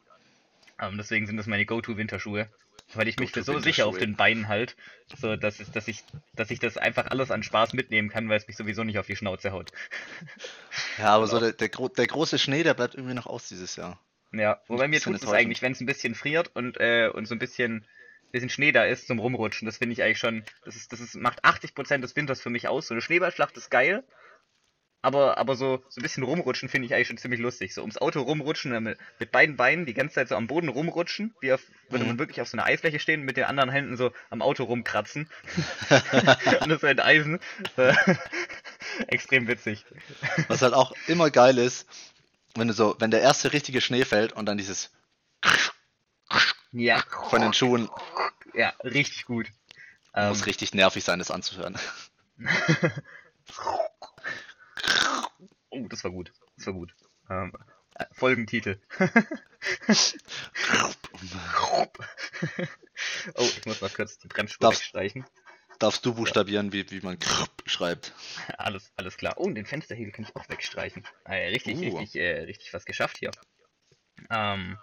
Ähm, 0.80 0.98
deswegen 0.98 1.26
sind 1.26 1.38
das 1.38 1.48
meine 1.48 1.66
Go-To-Winterschuhe. 1.66 2.50
Weil 2.94 3.08
ich 3.08 3.18
mich 3.18 3.32
für 3.32 3.44
so 3.44 3.58
sicher 3.60 3.88
auf 3.88 3.98
den 3.98 4.18
Beinen 4.18 4.50
halt, 4.50 4.76
so 5.16 5.38
dass 5.38 5.62
ich, 5.62 5.70
dass 5.72 5.88
ich, 5.88 6.04
dass 6.36 6.52
ich 6.52 6.60
das 6.60 6.76
einfach 6.76 7.08
alles 7.08 7.32
an 7.32 7.42
Spaß 7.42 7.72
mitnehmen 7.72 8.10
kann, 8.10 8.28
weil 8.28 8.36
es 8.36 8.48
mich 8.48 8.58
sowieso 8.58 8.84
nicht 8.84 9.00
auf 9.00 9.08
die 9.08 9.16
Schnauze 9.16 9.52
haut. 9.52 9.72
Ja, 10.98 11.16
aber 11.16 11.28
so 11.28 11.40
der, 11.40 11.54
der, 11.54 11.70
gro 11.70 11.88
der 11.88 12.06
große 12.06 12.38
Schnee, 12.38 12.64
der 12.64 12.74
bleibt 12.74 12.96
irgendwie 12.96 13.14
noch 13.14 13.26
aus 13.26 13.48
dieses 13.48 13.78
Jahr. 13.78 14.00
Ja, 14.34 14.62
wobei 14.68 14.88
mir 14.88 15.02
tut 15.02 15.16
es 15.16 15.28
eigentlich, 15.28 15.62
wenn 15.62 15.74
es 15.74 15.82
ein 15.82 15.86
bisschen 15.86 16.16
friert 16.16 16.52
und, 16.54 16.80
äh, 16.80 17.10
und 17.14 17.28
so 17.28 17.36
ein 17.36 17.40
bisschen, 17.40 17.86
bisschen 18.32 18.50
Schnee 18.50 18.72
da 18.72 18.86
ist 18.86 19.08
zum 19.08 19.20
Rumrutschen. 19.20 19.66
Das 19.66 19.78
finde 19.78 19.94
ich 19.94 20.04
eigentlich 20.04 20.20
schon, 20.20 20.44
das 20.64 20.76
ist, 20.76 20.92
das 20.94 21.02
ist, 21.02 21.16
macht 21.16 21.44
80% 21.44 22.02
des 22.02 22.16
Winters 22.16 22.42
für 22.42 22.50
mich 22.50 22.68
aus. 22.68 22.88
So 22.88 22.94
eine 22.94 23.02
Schneeballschlacht 23.02 23.58
ist 23.58 23.70
geil, 23.70 24.04
aber, 25.04 25.38
aber 25.40 25.56
so, 25.56 25.84
so 25.90 26.00
ein 26.00 26.04
bisschen 26.04 26.24
rumrutschen 26.24 26.70
finde 26.70 26.86
ich 26.86 26.94
eigentlich 26.94 27.08
schon 27.08 27.18
ziemlich 27.18 27.40
lustig. 27.40 27.74
So 27.74 27.82
ums 27.82 27.98
Auto 27.98 28.22
rumrutschen, 28.22 28.84
mit, 28.84 29.00
mit 29.20 29.32
beiden 29.32 29.58
Beinen 29.58 29.86
die 29.86 29.96
ganze 29.96 30.16
Zeit 30.16 30.28
so 30.28 30.36
am 30.36 30.46
Boden 30.48 30.70
rumrutschen, 30.70 31.34
wie 31.42 31.52
auf, 31.52 31.62
würde 31.90 32.04
Mhm. 32.04 32.12
man 32.12 32.20
wirklich 32.20 32.40
auf 32.40 32.48
so 32.48 32.56
einer 32.56 32.66
Eisfläche 32.68 33.00
stehen, 33.00 33.24
mit 33.24 33.36
den 33.36 33.46
anderen 33.46 33.72
Händen 33.72 33.98
so 33.98 34.12
am 34.30 34.44
Auto 34.44 34.64
rumkratzen. 34.64 35.28
und 36.62 36.70
das 36.70 36.84
halt 36.84 37.02
Eisen. 37.02 37.40
Äh, 37.78 37.94
Extrem 39.08 39.48
witzig. 39.48 39.86
Was 40.48 40.62
halt 40.62 40.74
auch 40.76 40.94
immer 41.08 41.32
geil 41.32 41.58
ist, 41.58 41.88
wenn 42.56 42.68
du 42.68 42.74
so, 42.74 42.96
wenn 43.00 43.12
der 43.12 43.22
erste 43.22 43.54
richtige 43.54 43.82
Schnee 43.82 44.06
fällt 44.06 44.34
und 44.34 44.46
dann 44.46 44.58
dieses 44.58 44.92
Ja, 46.72 47.04
von 47.30 47.42
den 47.42 47.54
Schuhen 47.54 47.90
ja, 48.54 48.74
richtig 48.84 49.26
gut. 49.26 49.52
Ähm, 50.14 50.30
muss 50.30 50.46
richtig 50.46 50.74
nervig 50.74 51.04
sein, 51.04 51.20
das 51.20 51.32
anzuhören. 51.32 51.78
oh, 55.70 55.88
das 55.88 56.04
war 56.04 56.12
gut. 56.12 56.34
Das 56.58 56.68
war 56.68 56.74
gut. 56.74 56.94
Ähm, 57.30 57.54
äh, 57.96 58.06
Folgentitel. 58.12 58.80
oh, 63.36 63.44
ich 63.44 63.66
muss 63.66 63.82
mal 63.82 63.90
kurz 63.90 64.18
die 64.18 64.28
Bremsspur 64.28 64.72
wegstreichen. 64.72 65.26
Darfst 65.82 66.06
du 66.06 66.14
buchstabieren, 66.14 66.72
wie, 66.74 66.90
wie 66.92 67.02
man 67.02 67.18
schreibt? 67.66 68.14
Alles, 68.60 68.92
alles 68.98 69.18
klar. 69.18 69.34
Oh, 69.38 69.46
und 69.46 69.56
den 69.56 69.66
Fensterhebel 69.66 70.12
kann 70.12 70.26
ich 70.26 70.36
auch 70.36 70.48
wegstreichen. 70.48 71.04
Ja, 71.28 71.34
richtig, 71.34 71.76
Uh. 71.78 71.98
richtig, 71.98 72.16
äh, 72.22 72.42
richtig 72.42 72.72
was 72.72 72.86
geschafft 72.86 73.18
hier. 73.18 73.32
Ähm, 74.30 74.78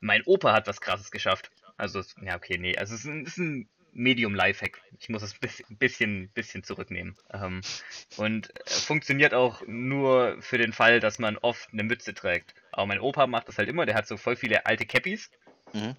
mein 0.00 0.24
Opa 0.24 0.52
hat 0.52 0.66
was 0.66 0.80
krasses 0.80 1.12
geschafft. 1.12 1.52
Also, 1.76 2.02
ja, 2.20 2.34
okay, 2.34 2.58
nee. 2.58 2.76
Also, 2.76 2.94
es 2.96 3.04
ist 3.04 3.06
ein, 3.06 3.24
ist 3.26 3.38
ein 3.38 3.68
Medium-Lifehack. 3.92 4.80
Ich 4.98 5.08
muss 5.08 5.22
es 5.22 5.34
ein 5.34 5.40
bisschen, 5.40 5.76
bisschen, 5.78 6.28
bisschen 6.30 6.64
zurücknehmen. 6.64 7.16
Ähm, 7.32 7.60
und 8.16 8.50
äh, 8.56 8.70
funktioniert 8.70 9.34
auch 9.34 9.62
nur 9.68 10.36
für 10.42 10.58
den 10.58 10.72
Fall, 10.72 10.98
dass 10.98 11.20
man 11.20 11.38
oft 11.38 11.72
eine 11.72 11.84
Mütze 11.84 12.12
trägt. 12.12 12.54
Aber 12.72 12.86
mein 12.86 12.98
Opa 12.98 13.28
macht 13.28 13.46
das 13.46 13.58
halt 13.58 13.68
immer. 13.68 13.86
Der 13.86 13.94
hat 13.94 14.08
so 14.08 14.16
voll 14.16 14.34
viele 14.34 14.66
alte 14.66 14.84
Cappies 14.84 15.30
Mhm. 15.72 15.94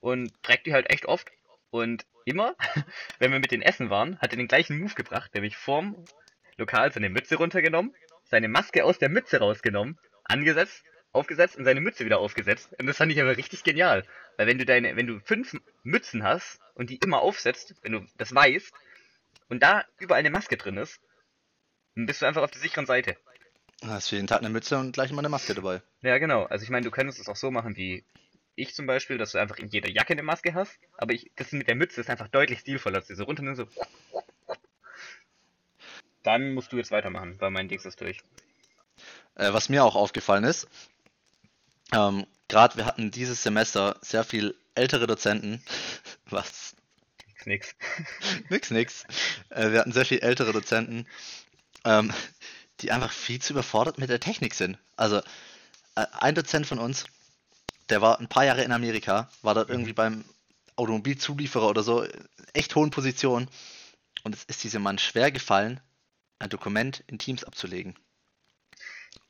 und 0.00 0.42
trägt 0.44 0.66
die 0.66 0.72
halt 0.74 0.90
echt 0.90 1.06
oft. 1.06 1.30
Und 1.70 2.06
immer, 2.24 2.56
wenn 3.18 3.32
wir 3.32 3.38
mit 3.38 3.50
den 3.50 3.62
Essen 3.62 3.90
waren, 3.90 4.18
hat 4.18 4.32
er 4.32 4.36
den 4.36 4.48
gleichen 4.48 4.78
Move 4.78 4.94
gebracht, 4.94 5.34
nämlich 5.34 5.56
vorm 5.56 6.04
Lokal 6.56 6.92
seine 6.92 7.10
Mütze 7.10 7.36
runtergenommen, 7.36 7.94
seine 8.24 8.48
Maske 8.48 8.84
aus 8.84 8.98
der 8.98 9.08
Mütze 9.08 9.38
rausgenommen, 9.38 9.98
angesetzt, 10.24 10.84
aufgesetzt 11.12 11.56
und 11.56 11.64
seine 11.64 11.80
Mütze 11.80 12.04
wieder 12.04 12.18
aufgesetzt. 12.18 12.74
Und 12.78 12.86
das 12.86 12.96
fand 12.96 13.12
ich 13.12 13.20
aber 13.20 13.36
richtig 13.36 13.64
genial. 13.64 14.04
Weil 14.36 14.46
wenn 14.46 14.58
du 14.58 14.64
deine, 14.64 14.96
wenn 14.96 15.06
du 15.06 15.20
fünf 15.20 15.56
Mützen 15.82 16.22
hast 16.22 16.58
und 16.74 16.90
die 16.90 16.96
immer 16.96 17.20
aufsetzt, 17.20 17.74
wenn 17.82 17.92
du 17.92 18.06
das 18.16 18.34
weißt, 18.34 18.72
und 19.48 19.62
da 19.62 19.84
überall 19.98 20.20
eine 20.20 20.30
Maske 20.30 20.56
drin 20.56 20.78
ist, 20.78 21.00
dann 21.94 22.06
bist 22.06 22.22
du 22.22 22.26
einfach 22.26 22.42
auf 22.42 22.50
der 22.50 22.62
sicheren 22.62 22.86
Seite. 22.86 23.16
Hast 23.84 24.08
für 24.08 24.16
jeden 24.16 24.28
Tag 24.28 24.38
eine 24.38 24.48
Mütze 24.48 24.78
und 24.78 24.92
gleich 24.92 25.10
mal 25.12 25.18
eine 25.18 25.28
Maske 25.28 25.54
dabei. 25.54 25.82
Ja, 26.00 26.16
genau. 26.18 26.44
Also 26.44 26.62
ich 26.62 26.70
meine, 26.70 26.84
du 26.84 26.90
könntest 26.90 27.20
es 27.20 27.28
auch 27.28 27.36
so 27.36 27.50
machen 27.50 27.76
wie 27.76 28.04
ich 28.54 28.74
zum 28.74 28.86
Beispiel, 28.86 29.18
dass 29.18 29.32
du 29.32 29.38
einfach 29.38 29.58
in 29.58 29.68
jeder 29.68 29.88
Jacke 29.88 30.12
eine 30.12 30.22
Maske 30.22 30.54
hast, 30.54 30.78
aber 30.98 31.12
ich, 31.14 31.30
das 31.36 31.52
mit 31.52 31.68
der 31.68 31.74
Mütze 31.74 32.00
ist 32.00 32.10
einfach 32.10 32.28
deutlich 32.28 32.60
stilvoller, 32.60 32.98
dass 32.98 33.08
du 33.08 33.16
so 33.16 33.24
runternimmst, 33.24 33.60
so. 33.60 33.82
Dann 36.22 36.54
musst 36.54 36.72
du 36.72 36.76
jetzt 36.76 36.90
weitermachen, 36.90 37.36
weil 37.40 37.50
mein 37.50 37.68
Dings 37.68 37.84
ist 37.84 38.00
durch. 38.00 38.18
Äh, 39.34 39.52
was 39.52 39.68
mir 39.68 39.84
auch 39.84 39.96
aufgefallen 39.96 40.44
ist, 40.44 40.68
ähm, 41.92 42.26
gerade 42.48 42.76
wir 42.76 42.86
hatten 42.86 43.10
dieses 43.10 43.42
Semester 43.42 43.98
sehr 44.02 44.24
viel 44.24 44.54
ältere 44.74 45.06
Dozenten, 45.06 45.62
was 46.26 46.76
Nix, 47.46 47.46
nix. 47.46 47.74
nix, 48.50 48.70
nix, 48.70 49.04
äh, 49.50 49.72
wir 49.72 49.80
hatten 49.80 49.92
sehr 49.92 50.04
viel 50.04 50.20
ältere 50.20 50.52
Dozenten, 50.52 51.06
ähm, 51.84 52.12
die 52.80 52.92
einfach 52.92 53.12
viel 53.12 53.40
zu 53.40 53.52
überfordert 53.52 53.98
mit 53.98 54.10
der 54.10 54.20
Technik 54.20 54.54
sind. 54.54 54.78
Also 54.96 55.18
äh, 55.96 56.06
ein 56.12 56.34
Dozent 56.34 56.66
von 56.66 56.78
uns, 56.78 57.06
der 57.88 58.00
war 58.00 58.20
ein 58.20 58.28
paar 58.28 58.44
Jahre 58.44 58.62
in 58.62 58.72
Amerika, 58.72 59.30
war 59.42 59.54
dort 59.54 59.70
irgendwie 59.70 59.92
beim 59.92 60.24
Automobilzulieferer 60.76 61.68
oder 61.68 61.82
so, 61.82 62.06
echt 62.52 62.74
hohen 62.74 62.90
Position 62.90 63.48
und 64.24 64.34
es 64.34 64.44
ist 64.44 64.64
diesem 64.64 64.82
Mann 64.82 64.98
schwer 64.98 65.30
gefallen, 65.30 65.80
ein 66.38 66.50
Dokument 66.50 67.04
in 67.06 67.18
Teams 67.18 67.44
abzulegen. 67.44 67.94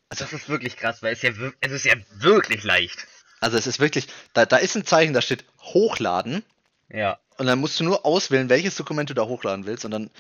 Das 0.09 0.33
ist 0.33 0.49
wirklich 0.49 0.77
krass, 0.77 1.03
weil 1.03 1.15
es 1.15 1.23
ja, 1.23 1.31
es 1.61 1.73
ist 1.73 1.85
ja 1.85 1.95
wirklich 2.17 2.65
leicht. 2.65 3.07
Also 3.41 3.57
es 3.57 3.67
ist 3.67 3.81
wirklich, 3.81 4.07
da, 4.35 4.47
da 4.47 4.59
ist 4.59 4.77
ein 4.77 4.85
Zeichen, 4.85 5.15
da 5.15 5.23
steht 5.23 5.45
hochladen 5.59 6.45
Ja, 6.91 7.19
und 7.39 7.47
dann 7.47 7.59
musst 7.59 7.81
du 7.81 7.85
nur 7.85 8.05
auswählen, 8.05 8.49
welches 8.49 8.77
Dokument 8.77 9.11
du 9.11 9.15
da 9.15 9.25
hochladen 9.25 9.67
willst 9.67 9.85
und 9.85 9.91
dann, 9.91 10.11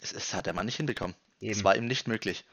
es, 0.00 0.12
es 0.12 0.34
hat 0.34 0.46
der 0.46 0.54
Mann 0.54 0.66
nicht 0.66 0.76
hinbekommen. 0.76 1.14
eben. 1.40 1.52
Es 1.52 1.64
war 1.64 1.76
ihm 1.76 1.86
nicht 1.86 2.08
möglich. 2.08 2.44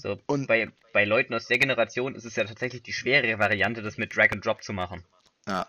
So, 0.00 0.16
Und- 0.26 0.46
bei, 0.46 0.70
bei 0.92 1.04
Leuten 1.04 1.34
aus 1.34 1.46
der 1.46 1.58
Generation 1.58 2.14
ist 2.14 2.24
es 2.24 2.36
ja 2.36 2.44
tatsächlich 2.44 2.82
die 2.82 2.92
schwere 2.92 3.38
Variante, 3.38 3.82
das 3.82 3.98
mit 3.98 4.16
Drag 4.16 4.30
and 4.32 4.44
Drop 4.46 4.62
zu 4.62 4.72
machen. 4.72 5.04
Ja. 5.46 5.66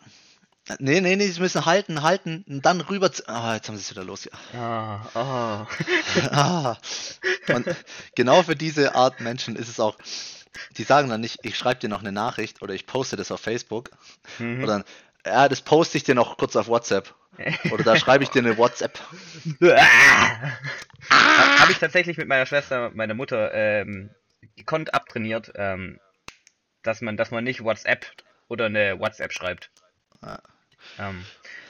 Nee, 0.78 1.02
nee, 1.02 1.16
nee, 1.16 1.26
sie 1.28 1.42
müssen 1.42 1.66
halten, 1.66 2.04
halten 2.04 2.46
und 2.48 2.64
dann 2.64 2.80
rüber. 2.82 3.12
zu- 3.12 3.28
Ah, 3.28 3.56
jetzt 3.56 3.68
haben 3.68 3.76
sie 3.76 3.82
es 3.82 3.90
wieder 3.90 4.04
los. 4.04 4.30
Ah, 4.54 5.00
ah. 5.16 5.68
ah. 6.32 6.78
Und 7.52 7.66
genau 8.16 8.44
für 8.44 8.56
diese 8.56 8.94
Art 8.94 9.20
Menschen 9.20 9.56
ist 9.56 9.68
es 9.68 9.80
auch, 9.80 9.98
die 10.78 10.84
sagen 10.84 11.10
dann 11.10 11.22
nicht, 11.22 11.40
ich 11.42 11.58
schreibe 11.58 11.80
dir 11.80 11.90
noch 11.90 12.02
eine 12.02 12.12
Nachricht 12.12 12.62
oder 12.62 12.76
ich 12.76 12.86
poste 12.86 13.16
das 13.16 13.32
auf 13.32 13.40
Facebook 13.42 13.90
Mhm. 14.38 14.64
oder 14.64 14.86
ja, 15.26 15.50
das 15.50 15.62
poste 15.62 15.98
ich 15.98 16.04
dir 16.04 16.14
noch 16.16 16.38
kurz 16.38 16.56
auf 16.56 16.68
WhatsApp 16.68 17.16
oder 17.72 17.84
da 17.84 17.96
schreibe 17.96 18.24
ich 18.24 18.30
dir 18.30 18.40
eine 18.44 18.58
WhatsApp. 18.58 19.00
Habe 21.10 21.72
ich 21.72 21.80
tatsächlich 21.80 22.18
mit 22.18 22.28
meiner 22.28 22.46
Schwester, 22.46 22.92
meiner 22.94 23.14
Mutter, 23.16 23.54
ähm, 23.54 24.10
gekonnt 24.56 24.94
abtrainiert, 24.94 25.52
ähm, 25.56 26.00
dass 26.84 27.02
man, 27.02 27.18
dass 27.18 27.32
man 27.32 27.44
nicht 27.44 27.64
WhatsApp 27.64 28.06
oder 28.48 28.66
eine 28.66 29.00
WhatsApp 29.00 29.34
schreibt. 29.34 29.72
Ja. 30.22 30.42
Ähm, 30.98 31.26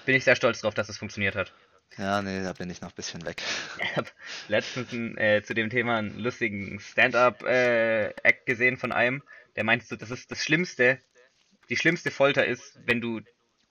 bin 0.05 0.15
ich 0.15 0.24
sehr 0.24 0.36
stolz 0.36 0.61
drauf, 0.61 0.74
dass 0.74 0.89
es 0.89 0.97
funktioniert 0.97 1.36
hat. 1.36 1.53
Ja, 1.97 2.22
nee, 2.22 2.43
da 2.43 2.53
bin 2.53 2.70
ich 2.70 2.82
noch 2.82 2.89
ein 2.89 2.95
bisschen 2.95 3.26
weg. 3.26 3.41
Ich 3.82 3.97
habe 3.97 4.09
letztens 4.47 4.93
äh, 5.17 5.41
zu 5.41 5.53
dem 5.53 5.70
Thema 5.70 5.97
einen 5.97 6.20
lustigen 6.20 6.80
Stand-up-Act 6.80 8.45
gesehen 8.45 8.78
von 8.78 8.91
einem, 8.91 9.24
der 9.55 9.63
meinte 9.63 9.86
so, 9.86 9.95
das 9.95 10.11
ist 10.11 10.30
das 10.32 10.43
Schlimmste, 10.43 10.99
die 11.70 11.78
schlimmste 11.78 12.11
Folter 12.11 12.45
ist, 12.45 12.80
wenn 12.86 13.01
du 13.01 13.22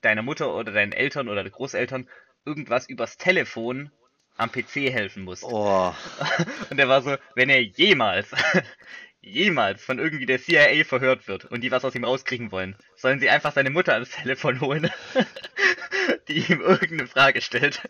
deiner 0.00 0.22
Mutter 0.22 0.54
oder 0.54 0.72
deinen 0.72 0.92
Eltern 0.92 1.28
oder 1.28 1.48
Großeltern 1.48 2.08
irgendwas 2.44 2.88
übers 2.88 3.16
Telefon 3.16 3.90
am 4.38 4.50
PC 4.50 4.90
helfen 4.92 5.24
musst. 5.24 5.44
Oh, 5.44 5.94
Und 6.70 6.76
der 6.78 6.88
war 6.88 7.02
so, 7.02 7.16
wenn 7.34 7.50
er 7.50 7.60
jemals, 7.60 8.30
jemals 9.20 9.84
von 9.84 9.98
irgendwie 9.98 10.26
der 10.26 10.40
CIA 10.40 10.84
verhört 10.84 11.28
wird 11.28 11.44
und 11.44 11.60
die 11.60 11.70
was 11.70 11.84
aus 11.84 11.94
ihm 11.94 12.04
rauskriegen 12.04 12.50
wollen, 12.50 12.76
sollen 12.96 13.20
sie 13.20 13.28
einfach 13.28 13.52
seine 13.52 13.70
Mutter 13.70 13.92
ans 13.92 14.10
Telefon 14.10 14.60
holen, 14.60 14.90
die 16.28 16.38
ihm 16.38 16.60
irgendeine 16.60 17.08
Frage 17.08 17.42
stellt. 17.42 17.82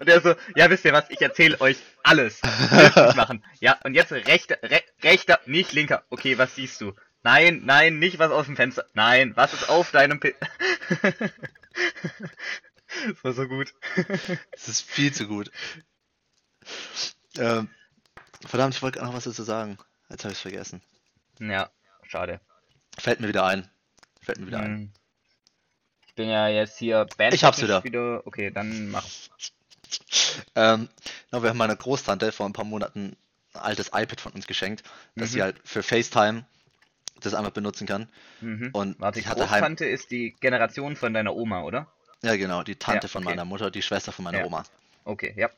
Und 0.00 0.08
er 0.08 0.20
so, 0.20 0.34
ja, 0.56 0.68
wisst 0.68 0.84
ihr 0.84 0.92
was, 0.92 1.08
ich 1.10 1.22
erzähle 1.22 1.60
euch 1.60 1.78
alles. 2.02 2.42
Machen. 3.14 3.44
Ja, 3.60 3.78
und 3.84 3.94
jetzt 3.94 4.12
rechter, 4.12 4.58
re, 4.62 4.82
rechter, 5.02 5.40
nicht 5.46 5.72
linker. 5.72 6.04
Okay, 6.10 6.36
was 6.36 6.54
siehst 6.54 6.80
du? 6.80 6.92
Nein, 7.22 7.62
nein, 7.64 7.98
nicht 7.98 8.18
was 8.18 8.30
aus 8.30 8.44
dem 8.44 8.56
Fenster. 8.56 8.84
Nein, 8.92 9.32
was 9.36 9.54
ist 9.54 9.70
auf 9.70 9.90
deinem 9.90 10.20
P 10.20 10.34
Das 13.08 13.24
war 13.24 13.32
so 13.32 13.48
gut. 13.48 13.74
das 14.52 14.68
ist 14.68 14.82
viel 14.82 15.12
zu 15.12 15.26
gut. 15.26 15.50
Ähm, 17.36 17.68
verdammt, 18.46 18.74
ich 18.74 18.82
wollte 18.82 19.02
noch 19.02 19.14
was 19.14 19.24
dazu 19.24 19.42
sagen. 19.42 19.78
Jetzt 20.08 20.24
habe 20.24 20.32
ich 20.32 20.38
es 20.38 20.42
vergessen. 20.42 20.82
Ja, 21.40 21.70
schade. 22.06 22.40
Fällt 22.98 23.20
mir 23.20 23.28
wieder 23.28 23.44
ein. 23.44 23.68
Fällt 24.22 24.38
mir 24.38 24.46
wieder 24.46 24.60
ein. 24.60 24.74
Hm. 24.76 24.92
Ich 26.06 26.14
bin 26.14 26.28
ja 26.28 26.48
jetzt 26.48 26.78
hier 26.78 27.06
Band. 27.16 27.34
Ich 27.34 27.42
hab's 27.44 27.60
wieder. 27.60 28.26
Okay, 28.26 28.50
dann 28.50 28.90
mach. 28.90 29.04
Ähm, 30.54 30.88
wir 31.30 31.48
haben 31.48 31.58
meiner 31.58 31.76
Großtante 31.76 32.30
vor 32.32 32.46
ein 32.46 32.52
paar 32.52 32.64
Monaten 32.64 33.16
ein 33.52 33.60
altes 33.60 33.88
iPad 33.88 34.20
von 34.20 34.32
uns 34.32 34.46
geschenkt, 34.46 34.84
dass 35.16 35.30
Mhm. 35.30 35.32
sie 35.32 35.42
halt 35.42 35.60
für 35.64 35.82
FaceTime 35.82 36.46
das 37.20 37.34
einfach 37.34 37.52
benutzen 37.52 37.86
kann. 37.86 38.08
Mhm. 38.40 38.70
Und 38.72 39.00
Warte, 39.00 39.20
die 39.20 39.26
hatte 39.26 39.42
heim. 39.50 39.60
Großtante 39.60 39.86
ist 39.86 40.10
die 40.10 40.36
Generation 40.40 40.96
von 40.96 41.12
deiner 41.14 41.34
Oma, 41.34 41.62
oder? 41.62 41.92
Ja, 42.24 42.36
genau, 42.36 42.62
die 42.62 42.76
Tante 42.76 43.06
Ja, 43.06 43.10
von 43.10 43.22
okay. 43.22 43.32
meiner 43.32 43.44
Mutter, 43.44 43.70
die 43.70 43.82
Schwester 43.82 44.12
von 44.12 44.24
meiner 44.24 44.40
Ja. 44.40 44.46
Oma. 44.46 44.64
Okay, 45.04 45.34
ja. 45.36 45.50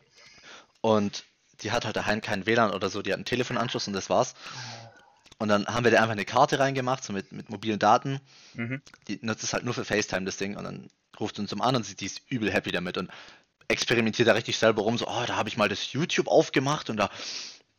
Und 0.80 1.24
die 1.62 1.72
hat 1.72 1.84
halt 1.84 1.96
daheim 1.96 2.20
kein 2.20 2.46
WLAN 2.46 2.72
oder 2.72 2.90
so, 2.90 3.02
die 3.02 3.12
hat 3.12 3.16
einen 3.16 3.24
Telefonanschluss 3.24 3.86
und 3.86 3.94
das 3.94 4.10
war's. 4.10 4.34
Und 5.38 5.48
dann 5.48 5.66
haben 5.66 5.84
wir 5.84 5.90
da 5.90 5.98
einfach 5.98 6.12
eine 6.12 6.24
Karte 6.24 6.58
reingemacht, 6.58 7.04
so 7.04 7.12
mit, 7.12 7.32
mit 7.32 7.50
mobilen 7.50 7.78
Daten. 7.78 8.20
Mhm. 8.54 8.80
Die 9.06 9.18
nutzt 9.22 9.44
es 9.44 9.52
halt 9.52 9.64
nur 9.64 9.74
für 9.74 9.84
FaceTime, 9.84 10.24
das 10.24 10.38
Ding. 10.38 10.56
Und 10.56 10.64
dann 10.64 10.90
ruft 11.20 11.38
uns 11.38 11.50
zum 11.50 11.60
an 11.60 11.76
und 11.76 11.84
sie 11.84 11.94
die 11.94 12.06
ist 12.06 12.22
übel 12.28 12.52
happy 12.52 12.72
damit 12.72 12.96
und 12.96 13.10
experimentiert 13.68 14.28
da 14.28 14.32
richtig 14.32 14.58
selber 14.58 14.82
rum. 14.82 14.96
So, 14.96 15.06
oh, 15.06 15.24
da 15.26 15.36
habe 15.36 15.48
ich 15.48 15.56
mal 15.56 15.68
das 15.68 15.92
YouTube 15.92 16.28
aufgemacht 16.28 16.88
und 16.88 16.96
da, 16.96 17.10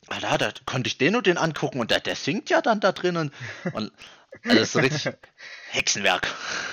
ah, 0.07 0.19
da, 0.19 0.37
da 0.37 0.51
konnte 0.65 0.87
ich 0.87 0.97
den 0.97 1.15
und 1.15 1.25
den 1.25 1.37
angucken 1.37 1.79
und 1.79 1.89
der, 1.89 1.99
der 1.99 2.15
singt 2.15 2.49
ja 2.49 2.61
dann 2.61 2.79
da 2.79 2.91
drinnen. 2.91 3.31
Und 3.73 3.91
also 4.43 4.55
das 4.55 4.61
ist 4.61 4.71
so 4.73 4.79
richtig 4.79 5.13
Hexenwerk. 5.71 6.27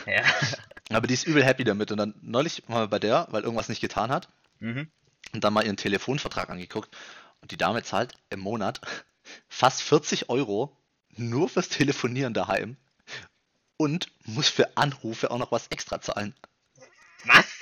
Ja. 0.06 0.22
Aber 0.90 1.06
die 1.06 1.14
ist 1.14 1.26
übel 1.26 1.44
happy 1.44 1.64
damit. 1.64 1.90
Und 1.90 1.98
dann 1.98 2.14
neulich 2.22 2.62
waren 2.68 2.82
wir 2.82 2.88
bei 2.88 2.98
der, 2.98 3.26
weil 3.30 3.42
irgendwas 3.42 3.68
nicht 3.68 3.80
getan 3.80 4.10
hat, 4.10 4.28
Mhm. 4.60 4.90
und 5.32 5.42
dann 5.44 5.52
mal 5.52 5.64
ihren 5.64 5.76
Telefonvertrag 5.76 6.50
angeguckt. 6.50 6.94
Und 7.40 7.50
die 7.50 7.56
Dame 7.56 7.82
zahlt 7.82 8.14
im 8.30 8.40
Monat 8.40 8.80
fast 9.48 9.82
40 9.82 10.28
Euro 10.30 10.76
nur 11.16 11.48
fürs 11.48 11.68
Telefonieren 11.68 12.34
daheim 12.34 12.76
und 13.76 14.08
muss 14.24 14.48
für 14.48 14.76
Anrufe 14.76 15.30
auch 15.30 15.38
noch 15.38 15.52
was 15.52 15.68
extra 15.68 16.00
zahlen. 16.00 16.34
Was? 17.24 17.46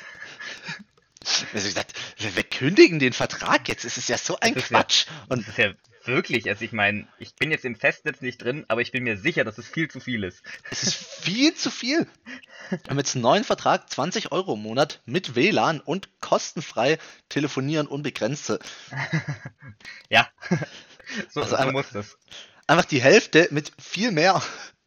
Also 1.54 1.68
ich 1.68 1.74
gesagt, 1.74 1.94
wir, 2.18 2.34
wir 2.34 2.42
kündigen 2.42 2.98
den 2.98 3.12
Vertrag 3.12 3.68
jetzt. 3.68 3.84
Es 3.84 3.96
ist 3.96 4.08
ja 4.08 4.18
so 4.18 4.38
ein 4.40 4.54
ja- 4.54 4.60
Quatsch. 4.60 5.06
Und 5.28 5.42
Das 5.42 5.48
ist 5.50 5.58
ja 5.58 5.72
wirklich, 6.07 6.48
also 6.48 6.64
ich 6.64 6.72
meine, 6.72 7.07
ich 7.18 7.34
bin 7.34 7.50
jetzt 7.50 7.64
im 7.64 7.76
Festnetz 7.76 8.20
nicht 8.20 8.42
drin, 8.42 8.64
aber 8.68 8.80
ich 8.80 8.92
bin 8.92 9.05
mir 9.05 9.16
sicher, 9.16 9.44
dass 9.44 9.59
es 9.59 9.68
viel 9.68 9.88
zu 9.88 10.00
viel 10.00 10.24
ist. 10.24 10.42
es 10.70 10.82
ist 10.82 10.94
viel 10.94 11.55
zu 11.55 11.70
viel. 11.70 12.07
Wir 12.70 12.78
haben 12.88 12.98
jetzt 12.98 13.14
einen 13.14 13.22
neuen 13.22 13.44
Vertrag, 13.44 13.90
20 13.90 14.32
Euro 14.32 14.55
im 14.55 14.62
Monat 14.62 15.00
mit 15.05 15.34
WLAN 15.34 15.80
und 15.80 16.09
kostenfrei 16.20 16.98
telefonieren 17.28 17.86
unbegrenzt. 17.86 18.59
Ja. 20.09 20.28
so, 21.30 21.40
Also 21.40 21.50
so 21.50 21.57
einmal- 21.57 21.72
muss 21.72 21.90
das. 21.90 22.18
Einfach 22.66 22.84
die 22.84 23.03
Hälfte 23.03 23.48
mit 23.50 23.72
viel 23.78 24.12
mehr. 24.12 24.40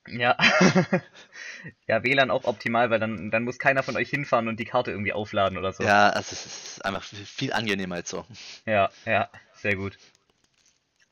Ja. 0.08 0.38
ja, 1.88 2.04
WLAN 2.04 2.32
auch 2.32 2.46
optimal, 2.46 2.90
weil 2.90 3.00
dann, 3.00 3.32
dann 3.32 3.44
muss 3.44 3.58
keiner 3.60 3.84
von 3.84 3.96
euch 3.98 4.10
hinfahren 4.10 4.48
und 4.48 4.60
die 4.60 4.66
Karte 4.66 4.92
irgendwie 4.92 5.14
aufladen 5.14 5.58
oder 5.58 5.74
so. 5.74 5.84
Ja, 5.84 6.10
also 6.10 6.32
es 6.32 6.46
ist 6.46 6.86
einfach 6.86 7.04
viel 7.04 7.54
angenehmer 7.54 7.96
als 7.96 8.10
so. 8.10 8.26
Ja, 8.66 8.90
ja, 9.06 9.30
sehr 9.54 9.76
gut. 9.76 9.98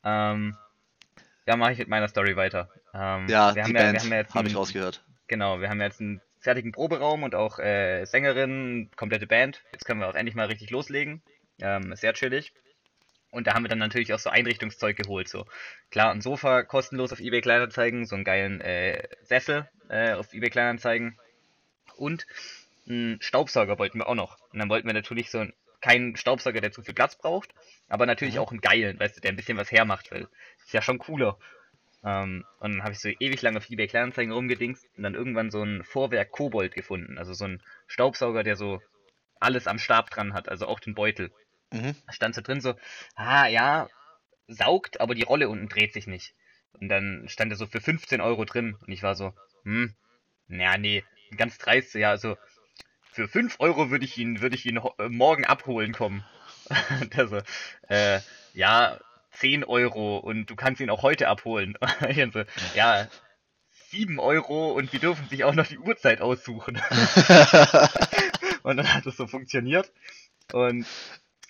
Ähm, 0.04 0.56
ja, 1.46 1.56
mache 1.56 1.72
ich 1.72 1.78
mit 1.78 1.88
meiner 1.88 2.08
Story 2.08 2.36
weiter. 2.36 2.70
Ähm, 2.94 3.26
Ja, 3.28 3.54
wir 3.54 3.54
die 3.54 3.62
haben 3.62 3.74
ja, 3.76 3.80
wir 3.80 3.92
Band 3.92 4.10
ja 4.10 4.16
jetzt 4.16 4.34
habe 4.34 4.48
ich 4.48 4.56
rausgehört. 4.56 5.04
Genau, 5.26 5.60
wir 5.60 5.68
haben 5.68 5.80
jetzt 5.80 6.00
einen 6.00 6.20
fertigen 6.40 6.72
Proberaum 6.72 7.22
und 7.22 7.34
auch 7.34 7.58
äh, 7.58 8.04
Sängerin, 8.04 8.90
komplette 8.96 9.26
Band. 9.26 9.62
Jetzt 9.72 9.84
können 9.84 10.00
wir 10.00 10.08
auch 10.08 10.14
endlich 10.14 10.34
mal 10.34 10.46
richtig 10.46 10.70
loslegen. 10.70 11.22
Ähm, 11.60 11.94
sehr 11.96 12.12
chillig. 12.12 12.52
Und 13.30 13.46
da 13.46 13.54
haben 13.54 13.64
wir 13.64 13.68
dann 13.68 13.78
natürlich 13.78 14.12
auch 14.14 14.18
so 14.18 14.30
Einrichtungszeug 14.30 14.96
geholt. 14.96 15.28
So 15.28 15.46
klar, 15.90 16.12
ein 16.12 16.20
Sofa 16.20 16.62
kostenlos 16.62 17.12
auf 17.12 17.20
eBay 17.20 17.40
Kleinanzeigen, 17.40 18.06
so 18.06 18.14
einen 18.14 18.24
geilen 18.24 18.60
äh, 18.60 19.08
Sessel 19.22 19.68
äh, 19.88 20.12
auf 20.12 20.32
eBay 20.32 20.50
Kleinanzeigen 20.50 21.18
und 21.96 22.26
einen 22.86 23.20
Staubsauger 23.20 23.78
wollten 23.78 23.98
wir 23.98 24.08
auch 24.08 24.14
noch. 24.14 24.38
Und 24.52 24.58
dann 24.58 24.68
wollten 24.68 24.86
wir 24.86 24.94
natürlich 24.94 25.30
so 25.30 25.38
einen, 25.38 25.52
keinen 25.84 26.16
Staubsauger, 26.16 26.62
der 26.62 26.72
zu 26.72 26.82
viel 26.82 26.94
Platz 26.94 27.16
braucht, 27.18 27.54
aber 27.88 28.06
natürlich 28.06 28.36
Mhm. 28.36 28.40
auch 28.40 28.50
einen 28.50 28.62
geilen, 28.62 28.98
weißt 28.98 29.16
du, 29.18 29.20
der 29.20 29.32
ein 29.32 29.36
bisschen 29.36 29.58
was 29.58 29.70
hermacht, 29.70 30.10
weil 30.10 30.28
ist 30.64 30.72
ja 30.72 30.80
schon 30.80 30.98
cooler. 30.98 31.38
Ähm, 32.02 32.44
und 32.58 32.72
dann 32.72 32.82
habe 32.82 32.92
ich 32.92 33.00
so 33.00 33.10
ewig 33.10 33.42
lang 33.42 33.56
auf 33.58 33.68
eBay 33.68 33.86
Kleinanzeigen 33.86 34.32
rumgedingst 34.32 34.86
und 34.96 35.02
dann 35.02 35.14
irgendwann 35.14 35.50
so 35.50 35.62
ein 35.62 35.84
Vorwerk 35.84 36.30
Kobold 36.30 36.74
gefunden. 36.74 37.18
Also 37.18 37.34
so 37.34 37.44
ein 37.44 37.62
Staubsauger, 37.86 38.42
der 38.42 38.56
so 38.56 38.80
alles 39.40 39.66
am 39.66 39.78
Stab 39.78 40.08
dran 40.08 40.32
hat, 40.32 40.48
also 40.48 40.66
auch 40.66 40.80
den 40.80 40.94
Beutel. 40.94 41.30
Mhm. 41.72 41.94
Da 42.06 42.12
stand 42.14 42.34
so 42.34 42.40
drin 42.40 42.62
so, 42.62 42.74
ah 43.14 43.46
ja, 43.46 43.88
saugt, 44.48 45.00
aber 45.02 45.14
die 45.14 45.22
Rolle 45.22 45.50
unten 45.50 45.68
dreht 45.68 45.92
sich 45.92 46.06
nicht. 46.06 46.34
Und 46.80 46.88
dann 46.88 47.26
stand 47.28 47.52
er 47.52 47.56
so 47.56 47.66
für 47.66 47.80
15 47.80 48.22
Euro 48.22 48.46
drin 48.46 48.76
und 48.80 48.90
ich 48.92 49.02
war 49.02 49.14
so, 49.14 49.34
hm, 49.64 49.94
naja, 50.48 50.78
nee, 50.78 51.04
ganz 51.36 51.58
dreist, 51.58 51.94
ja, 51.94 52.10
also 52.10 52.36
für 53.14 53.28
5 53.28 53.56
Euro 53.60 53.90
würde 53.90 54.04
ich 54.04 54.18
ihn, 54.18 54.40
würde 54.42 54.56
ich 54.56 54.66
ihn 54.66 54.76
äh, 54.76 55.08
morgen 55.08 55.44
abholen 55.44 55.92
kommen. 55.92 56.24
Und 57.00 57.16
er 57.16 57.28
so, 57.28 57.40
äh, 57.88 58.20
ja, 58.54 58.98
10 59.32 59.64
Euro 59.64 60.18
und 60.18 60.48
du 60.48 60.54
kannst 60.54 60.80
ihn 60.80 60.90
auch 60.90 61.02
heute 61.02 61.28
abholen. 61.28 61.76
So, 62.32 62.44
ja, 62.74 63.08
7 63.90 64.18
Euro 64.20 64.72
und 64.72 64.92
wir 64.92 65.00
dürfen 65.00 65.28
sich 65.28 65.42
auch 65.44 65.54
noch 65.54 65.66
die 65.66 65.78
Uhrzeit 65.78 66.20
aussuchen. 66.20 66.80
Und 68.62 68.76
dann 68.78 68.94
hat 68.94 69.06
es 69.06 69.16
so 69.16 69.26
funktioniert. 69.26 69.92
Und 70.52 70.86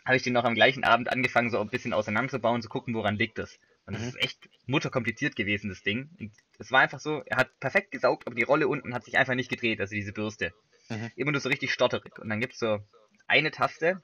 habe 0.04 0.16
ich 0.16 0.22
den 0.22 0.32
noch 0.32 0.44
am 0.44 0.54
gleichen 0.54 0.84
Abend 0.84 1.10
angefangen, 1.12 1.50
so 1.50 1.60
ein 1.60 1.68
bisschen 1.68 1.92
auseinanderzubauen, 1.92 2.60
zu 2.62 2.68
gucken, 2.68 2.94
woran 2.94 3.16
liegt 3.16 3.38
es. 3.38 3.58
Und 3.86 3.94
das 3.94 4.02
Mhm. 4.02 4.08
ist 4.08 4.22
echt 4.22 4.48
mutterkompliziert 4.66 5.36
gewesen, 5.36 5.68
das 5.68 5.82
Ding. 5.82 6.10
Und 6.18 6.32
es 6.58 6.72
war 6.72 6.80
einfach 6.80 7.00
so, 7.00 7.22
er 7.26 7.36
hat 7.36 7.60
perfekt 7.60 7.90
gesaugt, 7.92 8.26
aber 8.26 8.34
die 8.34 8.42
Rolle 8.42 8.66
unten 8.68 8.94
hat 8.94 9.04
sich 9.04 9.16
einfach 9.16 9.34
nicht 9.34 9.50
gedreht, 9.50 9.80
also 9.80 9.94
diese 9.94 10.12
Bürste. 10.12 10.52
Mhm. 10.88 11.10
Immer 11.16 11.32
nur 11.32 11.40
so 11.40 11.48
richtig 11.48 11.72
stotterig. 11.72 12.18
Und 12.18 12.28
dann 12.28 12.40
gibt's 12.40 12.58
so 12.58 12.80
eine 13.26 13.50
Taste 13.50 14.02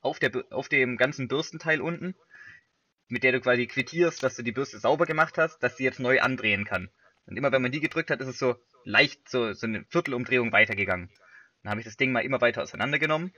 auf, 0.00 0.18
der, 0.18 0.30
auf 0.50 0.68
dem 0.68 0.96
ganzen 0.96 1.28
Bürstenteil 1.28 1.80
unten, 1.80 2.14
mit 3.08 3.22
der 3.22 3.32
du 3.32 3.40
quasi 3.40 3.66
quittierst, 3.66 4.22
dass 4.22 4.36
du 4.36 4.42
die 4.42 4.52
Bürste 4.52 4.78
sauber 4.78 5.06
gemacht 5.06 5.38
hast, 5.38 5.62
dass 5.62 5.76
sie 5.76 5.84
jetzt 5.84 6.00
neu 6.00 6.20
andrehen 6.20 6.64
kann. 6.64 6.90
Und 7.26 7.36
immer 7.36 7.52
wenn 7.52 7.62
man 7.62 7.72
die 7.72 7.80
gedrückt 7.80 8.10
hat, 8.10 8.20
ist 8.20 8.28
es 8.28 8.38
so 8.38 8.56
leicht 8.84 9.28
so, 9.28 9.52
so 9.52 9.66
eine 9.66 9.84
Viertelumdrehung 9.90 10.52
weitergegangen. 10.52 11.10
Dann 11.62 11.70
habe 11.70 11.80
ich 11.80 11.86
das 11.86 11.96
Ding 11.96 12.12
mal 12.12 12.24
immer 12.24 12.40
weiter 12.40 12.62
auseinandergenommen, 12.62 13.34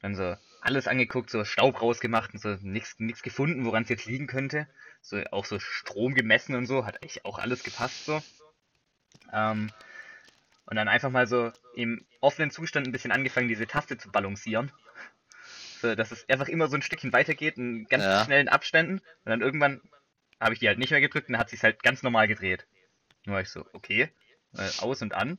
dann 0.00 0.16
so 0.16 0.36
alles 0.62 0.88
angeguckt, 0.88 1.30
so 1.30 1.44
Staub 1.44 1.80
rausgemacht 1.80 2.32
und 2.32 2.40
so 2.40 2.56
nichts 2.62 2.98
nichts 2.98 3.22
gefunden, 3.22 3.64
woran 3.64 3.82
es 3.82 3.88
jetzt 3.88 4.06
liegen 4.06 4.26
könnte. 4.26 4.66
So 5.00 5.22
auch 5.30 5.44
so 5.44 5.58
Strom 5.58 6.14
gemessen 6.14 6.54
und 6.54 6.66
so, 6.66 6.86
hat 6.86 7.02
eigentlich 7.02 7.24
auch 7.24 7.38
alles 7.38 7.62
gepasst 7.62 8.06
so. 8.06 8.22
Ähm, 9.32 9.70
und 10.70 10.76
dann 10.76 10.88
einfach 10.88 11.10
mal 11.10 11.26
so 11.26 11.52
im 11.74 12.06
offenen 12.20 12.50
Zustand 12.50 12.86
ein 12.86 12.92
bisschen 12.92 13.12
angefangen, 13.12 13.48
diese 13.48 13.66
Taste 13.66 13.98
zu 13.98 14.10
balancieren. 14.10 14.72
So, 15.82 15.94
dass 15.94 16.12
es 16.12 16.28
einfach 16.28 16.48
immer 16.48 16.68
so 16.68 16.76
ein 16.76 16.82
Stückchen 16.82 17.12
weitergeht 17.12 17.58
in 17.58 17.86
ganz 17.86 18.04
Ja. 18.04 18.24
schnellen 18.24 18.48
Abständen. 18.48 18.98
Und 18.98 19.26
dann 19.26 19.40
irgendwann 19.40 19.80
habe 20.40 20.54
ich 20.54 20.60
die 20.60 20.68
halt 20.68 20.78
nicht 20.78 20.90
mehr 20.90 21.00
gedrückt 21.00 21.28
und 21.28 21.32
dann 21.34 21.40
hat 21.40 21.50
sich 21.50 21.62
halt 21.62 21.82
ganz 21.82 22.02
normal 22.02 22.28
gedreht. 22.28 22.66
Nur 23.26 23.34
war 23.34 23.42
ich 23.42 23.48
so, 23.50 23.66
okay, 23.72 24.08
äh, 24.56 24.70
aus 24.78 25.02
und 25.02 25.14
an. 25.14 25.38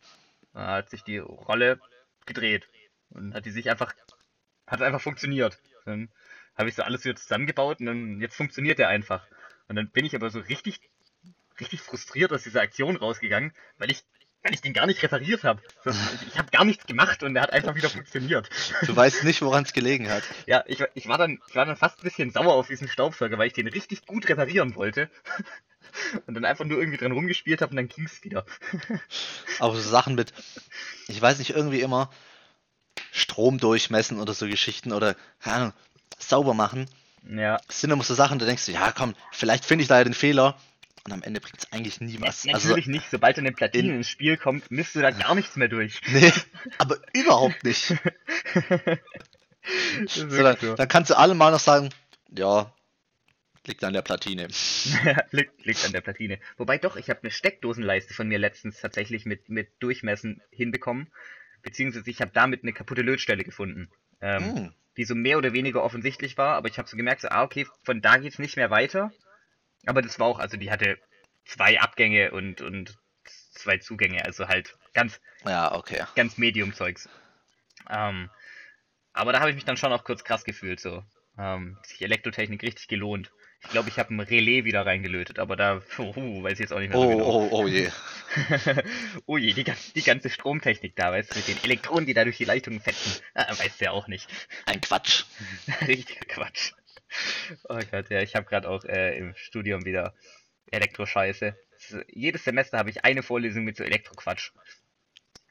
Dann 0.53 0.67
hat 0.67 0.89
sich 0.89 1.03
die 1.03 1.17
Rolle 1.17 1.79
gedreht. 2.25 2.67
Und 3.09 3.33
hat 3.33 3.45
die 3.45 3.51
sich 3.51 3.69
einfach, 3.69 3.93
hat 4.67 4.81
einfach 4.81 5.01
funktioniert. 5.01 5.59
Dann 5.85 6.09
habe 6.55 6.69
ich 6.69 6.75
so 6.75 6.83
alles 6.83 7.05
wieder 7.05 7.15
zusammengebaut 7.15 7.79
und 7.79 7.85
dann, 7.85 8.19
jetzt 8.21 8.35
funktioniert 8.35 8.79
der 8.79 8.89
einfach. 8.89 9.25
Und 9.67 9.75
dann 9.75 9.89
bin 9.89 10.05
ich 10.05 10.15
aber 10.15 10.29
so 10.29 10.39
richtig, 10.39 10.79
richtig 11.59 11.81
frustriert 11.81 12.33
aus 12.33 12.43
dieser 12.43 12.61
Aktion 12.61 12.95
rausgegangen, 12.97 13.53
weil 13.77 13.91
ich, 13.91 14.03
weil 14.43 14.53
ich 14.53 14.61
den 14.61 14.73
gar 14.73 14.87
nicht 14.87 15.01
repariert 15.03 15.43
habe. 15.43 15.61
Ich 16.27 16.37
habe 16.37 16.49
gar 16.51 16.65
nichts 16.65 16.85
gemacht 16.87 17.21
und 17.23 17.33
der 17.35 17.43
hat 17.43 17.51
einfach 17.53 17.75
wieder 17.75 17.89
funktioniert. 17.89 18.49
Du 18.85 18.95
weißt 18.95 19.23
nicht, 19.23 19.41
woran 19.41 19.63
es 19.63 19.73
gelegen 19.73 20.09
hat. 20.09 20.23
Ja, 20.47 20.63
ich, 20.67 20.79
war- 20.79 20.89
ich 20.95 21.07
war 21.07 21.17
dann, 21.17 21.39
ich 21.47 21.55
war 21.55 21.65
dann 21.65 21.75
fast 21.75 21.99
ein 21.99 22.03
bisschen 22.03 22.31
sauer 22.31 22.53
auf 22.55 22.67
diesen 22.67 22.87
Staubsauger, 22.87 23.37
weil 23.37 23.47
ich 23.47 23.53
den 23.53 23.67
richtig 23.67 24.05
gut 24.05 24.27
reparieren 24.29 24.75
wollte. 24.75 25.09
Und 26.25 26.35
dann 26.35 26.45
einfach 26.45 26.65
nur 26.65 26.79
irgendwie 26.79 26.97
dran 26.97 27.11
rumgespielt 27.11 27.61
habe 27.61 27.71
und 27.71 27.75
dann 27.75 27.89
ging's 27.89 28.23
wieder. 28.23 28.45
Aber 29.59 29.75
so 29.75 29.81
Sachen 29.89 30.15
mit, 30.15 30.31
ich 31.07 31.21
weiß 31.21 31.39
nicht, 31.39 31.49
irgendwie 31.49 31.81
immer 31.81 32.09
Strom 33.11 33.57
durchmessen 33.57 34.19
oder 34.19 34.33
so 34.33 34.47
Geschichten 34.47 34.93
oder, 34.93 35.15
keine 35.41 35.55
Ahnung, 35.57 35.73
sauber 36.17 36.53
machen. 36.53 36.85
Ja, 37.27 37.57
Das 37.67 37.81
sind 37.81 37.91
immer 37.91 38.03
so 38.03 38.13
Sachen, 38.13 38.39
da 38.39 38.45
denkst 38.45 38.65
du, 38.67 38.71
ja 38.71 38.91
komm, 38.93 39.15
vielleicht 39.31 39.65
finde 39.65 39.81
ich 39.83 39.89
da 39.89 39.97
ja 39.97 40.03
den 40.05 40.13
Fehler. 40.13 40.57
Und 41.05 41.13
am 41.13 41.23
Ende 41.23 41.41
bringt 41.41 41.57
es 41.57 41.71
eigentlich 41.71 41.99
nie 41.99 42.19
was. 42.21 42.45
Also, 42.47 42.67
natürlich 42.69 42.87
nicht. 42.87 43.09
Sobald 43.09 43.37
eine 43.39 43.51
Platine 43.51 43.89
in- 43.89 43.95
ins 43.95 44.09
Spiel 44.09 44.37
kommt, 44.37 44.69
misst 44.69 44.95
du 44.95 45.01
da 45.01 45.09
gar 45.11 45.33
nichts 45.33 45.55
mehr 45.55 45.67
durch. 45.67 45.99
nee, 46.11 46.31
aber 46.77 46.97
überhaupt 47.13 47.63
nicht. 47.63 47.95
So, 50.07 50.25
dann, 50.25 50.57
so. 50.57 50.75
dann 50.75 50.87
kannst 50.87 51.11
du 51.11 51.17
alle 51.17 51.35
mal 51.35 51.51
noch 51.51 51.59
sagen, 51.59 51.89
ja, 52.35 52.73
liegt 53.67 53.83
an 53.83 53.93
der 53.93 54.01
Platine. 54.01 54.47
liegt, 55.31 55.65
liegt 55.65 55.85
an 55.85 55.91
der 55.91 56.01
Platine. 56.01 56.39
Wobei 56.57 56.79
doch, 56.79 56.95
ich 56.97 57.09
habe 57.11 57.21
eine 57.21 57.29
Steckdosenleiste 57.31 58.13
von 58.15 58.27
mir 58.27 58.39
letztens 58.39 58.79
tatsächlich 58.81 59.25
mit, 59.25 59.49
mit 59.49 59.69
Durchmessen 59.79 60.41
hinbekommen. 60.49 61.11
Beziehungsweise 61.61 62.09
ich 62.09 62.21
habe 62.21 62.31
damit 62.33 62.63
eine 62.63 62.73
kaputte 62.73 63.03
Lötstelle 63.03 63.43
gefunden. 63.43 63.91
Ähm, 64.19 64.55
Hm. 64.55 64.73
die 64.97 65.05
so 65.05 65.13
mehr 65.13 65.37
oder 65.37 65.53
weniger 65.53 65.83
offensichtlich 65.83 66.37
war, 66.39 66.55
aber 66.55 66.67
ich 66.67 66.77
habe 66.79 66.89
so 66.89 66.97
gemerkt, 66.97 67.21
so, 67.21 67.29
ah, 67.29 67.43
okay, 67.43 67.67
von 67.83 68.01
da 68.01 68.17
geht's 68.17 68.39
nicht 68.39 68.55
mehr 68.57 68.71
weiter. 68.71 69.11
Aber 69.85 70.01
das 70.01 70.19
war 70.19 70.27
auch, 70.27 70.39
also 70.39 70.57
die 70.57 70.71
hatte 70.71 70.97
zwei 71.45 71.79
Abgänge 71.79 72.31
und, 72.31 72.61
und 72.61 72.97
zwei 73.53 73.77
Zugänge, 73.77 74.23
also 74.25 74.47
halt 74.47 74.77
ganz, 74.93 75.19
Ja, 75.45 75.73
okay. 75.73 76.03
ganz 76.15 76.37
Medium-Zeugs. 76.37 77.09
Ähm, 77.89 78.29
aber 79.13 79.33
da 79.33 79.39
habe 79.39 79.49
ich 79.49 79.55
mich 79.55 79.65
dann 79.65 79.77
schon 79.77 79.91
auch 79.91 80.03
kurz 80.03 80.23
krass 80.23 80.43
gefühlt, 80.43 80.79
so. 80.79 81.03
Ähm, 81.37 81.77
sich 81.83 82.01
Elektrotechnik 82.01 82.61
richtig 82.63 82.87
gelohnt. 82.87 83.31
Ich 83.63 83.69
glaube, 83.69 83.89
ich 83.89 83.99
habe 83.99 84.13
ein 84.13 84.19
Relais 84.19 84.63
wieder 84.65 84.85
reingelötet, 84.85 85.37
aber 85.37 85.55
da, 85.55 85.81
puh, 85.95 86.13
weiß 86.43 86.53
ich 86.53 86.59
jetzt 86.59 86.73
auch 86.73 86.79
nicht 86.79 86.89
mehr 86.89 86.99
so 86.99 87.05
Oh, 87.05 87.09
genau. 87.09 87.25
oh, 87.25 87.49
oh 87.51 87.67
je. 87.67 87.89
oh 89.25 89.37
je, 89.37 89.53
die, 89.53 89.63
die 89.63 90.01
ganze 90.01 90.29
Stromtechnik 90.29 90.95
da, 90.95 91.11
weißt 91.11 91.31
du, 91.31 91.37
mit 91.37 91.47
den 91.47 91.63
Elektronen, 91.63 92.05
die 92.05 92.13
da 92.13 92.23
durch 92.23 92.37
die 92.37 92.45
Leitungen 92.45 92.79
fetzen. 92.79 93.21
Ah, 93.33 93.49
weißt 93.49 93.79
du 93.79 93.85
ja 93.85 93.91
auch 93.91 94.07
nicht. 94.07 94.27
Ein 94.65 94.81
Quatsch. 94.81 95.25
Richtiger 95.87 96.25
Quatsch. 96.25 96.73
Oh 97.69 97.79
Gott, 97.89 98.09
ja, 98.09 98.21
ich 98.21 98.35
habe 98.35 98.45
gerade 98.45 98.69
auch 98.69 98.83
äh, 98.85 99.17
im 99.17 99.35
Studium 99.35 99.85
wieder 99.85 100.13
Elektroscheiße. 100.71 101.55
Ist- 101.77 102.05
Jedes 102.09 102.43
Semester 102.43 102.77
habe 102.77 102.89
ich 102.89 103.03
eine 103.03 103.23
Vorlesung 103.23 103.63
mit 103.63 103.77
so 103.77 103.83
Elektroquatsch. 103.83 104.51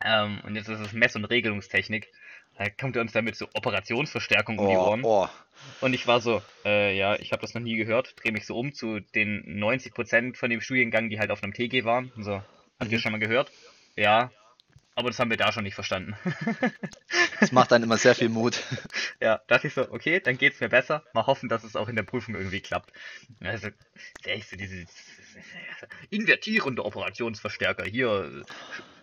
Ähm, 0.02 0.40
und 0.44 0.56
jetzt 0.56 0.68
ist 0.68 0.80
es 0.80 0.92
Mess- 0.92 1.16
und 1.16 1.24
Regelungstechnik. 1.26 2.08
Da 2.56 2.68
kommt 2.70 2.96
er 2.96 3.02
uns 3.02 3.12
damit 3.12 3.36
so 3.36 3.46
Operationsverstärkung 3.54 4.58
um 4.58 4.68
die 4.68 4.76
Oh, 4.76 4.88
Ohren. 4.88 5.02
oh. 5.04 5.28
Und 5.82 5.92
ich 5.92 6.06
war 6.06 6.20
so, 6.20 6.42
äh, 6.64 6.96
ja, 6.96 7.16
ich 7.16 7.32
habe 7.32 7.42
das 7.42 7.54
noch 7.54 7.61
nie 7.61 7.76
gehört. 7.76 8.14
Dreh 8.22 8.30
mich 8.32 8.46
so 8.46 8.58
um 8.58 8.72
zu 8.72 9.00
den 9.00 9.42
90% 9.58 10.36
von 10.38 10.48
dem 10.50 10.61
Studiengang, 10.61 11.11
die 11.11 11.18
halt 11.18 11.30
auf 11.30 11.42
einem 11.42 11.52
TG 11.52 11.84
waren. 11.84 12.11
Und 12.16 12.22
So, 12.24 12.42
habt 12.78 12.90
ihr 12.90 12.98
Mhm. 12.98 13.02
schon 13.02 13.12
mal 13.12 13.18
gehört? 13.18 13.50
Ja. 13.96 14.30
Aber 15.01 15.09
das 15.09 15.18
haben 15.18 15.30
wir 15.30 15.38
da 15.38 15.51
schon 15.51 15.64
nicht 15.64 15.74
verstanden. 15.74 16.14
Das 17.40 17.53
macht 17.53 17.72
dann 17.72 17.82
immer 17.82 17.96
sehr 17.96 18.14
viel 18.14 18.28
Mut. 18.28 18.62
Ja, 19.20 19.40
dachte 19.46 19.66
ich 19.66 19.74
so, 19.74 19.90
okay, 19.90 20.20
dann 20.20 20.36
geht's 20.36 20.61
mir 20.61 20.68
besser. 20.68 21.03
Mal 21.14 21.26
hoffen, 21.26 21.48
dass 21.48 21.64
es 21.64 21.74
auch 21.74 21.88
in 21.88 21.96
der 21.96 22.03
Prüfung 22.03 22.34
irgendwie 22.34 22.61
klappt. 22.61 22.92
Also, 23.40 23.68
der 24.26 24.36
ist 24.36 24.51
so 24.51 24.57
diese 24.57 24.84
invertierende 26.11 26.84
Operationsverstärker 26.84 27.84
hier. 27.84 28.44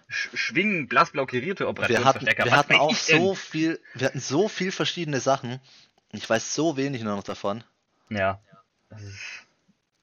Sch 0.08 0.30
schwingen 0.36 0.88
blassblau 0.88 1.26
karierte 1.26 1.64
Wir 1.64 1.68
hatten, 1.68 1.80
Operationsverstärker. 1.80 2.46
wir 2.46 2.56
hatten 2.56 2.76
auch 2.76 2.96
so 2.96 3.34
viel, 3.34 3.80
wir 3.96 4.08
hatten 4.08 4.20
so 4.20 4.48
viel 4.48 4.72
verschiedene 4.72 5.20
Sachen. 5.20 5.60
Ich 6.12 6.30
weiß 6.30 6.54
so 6.54 6.78
wenig 6.78 7.02
nur 7.02 7.16
noch 7.16 7.24
davon. 7.24 7.64
Ja. 8.10 8.40
Ist, 8.92 9.48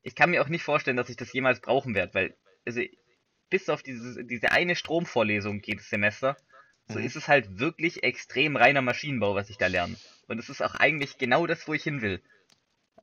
ich 0.03 0.17
kann 0.17 0.31
mir 0.31 0.43
auch 0.43 0.49
nicht 0.49 0.65
vorstellen, 0.65 0.97
dass 0.97 1.09
ich 1.09 1.17
das 1.17 1.33
jemals 1.33 1.61
brauchen 1.61 1.95
werde, 1.95 2.15
weil, 2.15 2.35
also, 2.67 2.83
bis 3.51 3.69
auf 3.69 3.83
diese, 3.83 4.25
diese 4.25 4.53
eine 4.53 4.77
Stromvorlesung 4.77 5.63
jedes 5.65 5.89
Semester, 5.91 6.37
so 6.87 6.99
Mhm. 6.99 7.05
ist 7.05 7.17
es 7.17 7.29
halt 7.29 7.59
wirklich 7.59 8.03
extrem 8.03 8.57
reiner 8.57 8.83
Maschinenbau, 8.83 9.35
was 9.35 9.51
ich 9.51 9.59
da 9.59 9.67
lerne. 9.69 10.01
Und 10.29 10.39
es 10.39 10.49
ist 10.49 10.63
auch 10.63 10.75
eigentlich 10.75 11.19
genau 11.19 11.47
das, 11.47 11.67
wo 11.69 11.75
ich 11.75 11.83
hin 11.83 12.03
will. 12.03 12.23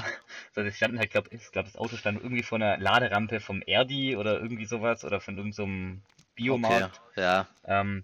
so, 0.54 0.64
das 0.64 0.76
standen 0.76 1.00
halt, 1.00 1.12
glaub, 1.12 1.32
ich 1.32 1.52
glaube, 1.52 1.68
das 1.68 1.78
Auto 1.78 1.96
stand 1.96 2.22
irgendwie 2.22 2.44
vor 2.44 2.58
einer 2.58 2.78
Laderampe 2.78 3.40
vom 3.40 3.62
Erdi 3.62 4.18
oder 4.18 4.40
irgendwie 4.40 4.66
sowas 4.66 5.06
oder 5.06 5.22
von 5.22 5.38
irgendeinem 5.38 5.54
so 5.54 5.64
einem 5.64 6.02
Biomarkt. 6.36 7.00
Okay. 7.12 7.22
Ja. 7.22 7.48
Ähm, 7.66 8.04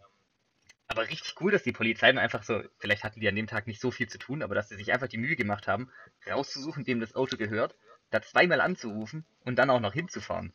aber 0.87 1.09
richtig 1.09 1.35
cool, 1.41 1.51
dass 1.51 1.63
die 1.63 1.71
Polizei 1.71 2.07
dann 2.07 2.17
einfach 2.17 2.43
so, 2.43 2.61
vielleicht 2.77 3.03
hatten 3.03 3.19
die 3.19 3.27
an 3.27 3.35
dem 3.35 3.47
Tag 3.47 3.67
nicht 3.67 3.81
so 3.81 3.91
viel 3.91 4.07
zu 4.07 4.17
tun, 4.17 4.43
aber 4.43 4.55
dass 4.55 4.69
sie 4.69 4.75
sich 4.75 4.91
einfach 4.93 5.07
die 5.07 5.17
Mühe 5.17 5.35
gemacht 5.35 5.67
haben, 5.67 5.91
rauszusuchen, 6.29 6.85
wem 6.87 6.99
das 6.99 7.15
Auto 7.15 7.37
gehört, 7.37 7.75
da 8.11 8.21
zweimal 8.21 8.61
anzurufen 8.61 9.25
und 9.43 9.57
dann 9.57 9.69
auch 9.69 9.79
noch 9.79 9.93
hinzufahren. 9.93 10.53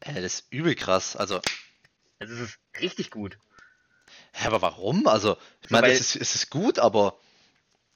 Ey, 0.00 0.14
das 0.14 0.24
ist 0.40 0.46
übel 0.52 0.74
krass. 0.74 1.16
Also, 1.16 1.40
Also 2.20 2.34
es 2.34 2.40
ist 2.40 2.60
richtig 2.80 3.10
gut. 3.10 3.36
hä, 4.32 4.46
aber 4.46 4.62
warum? 4.62 5.06
Also, 5.06 5.36
ich 5.62 5.68
So, 5.68 5.76
meine, 5.76 5.88
es 5.88 6.00
ist, 6.00 6.16
es 6.16 6.34
ist 6.34 6.50
gut, 6.50 6.78
aber 6.78 7.18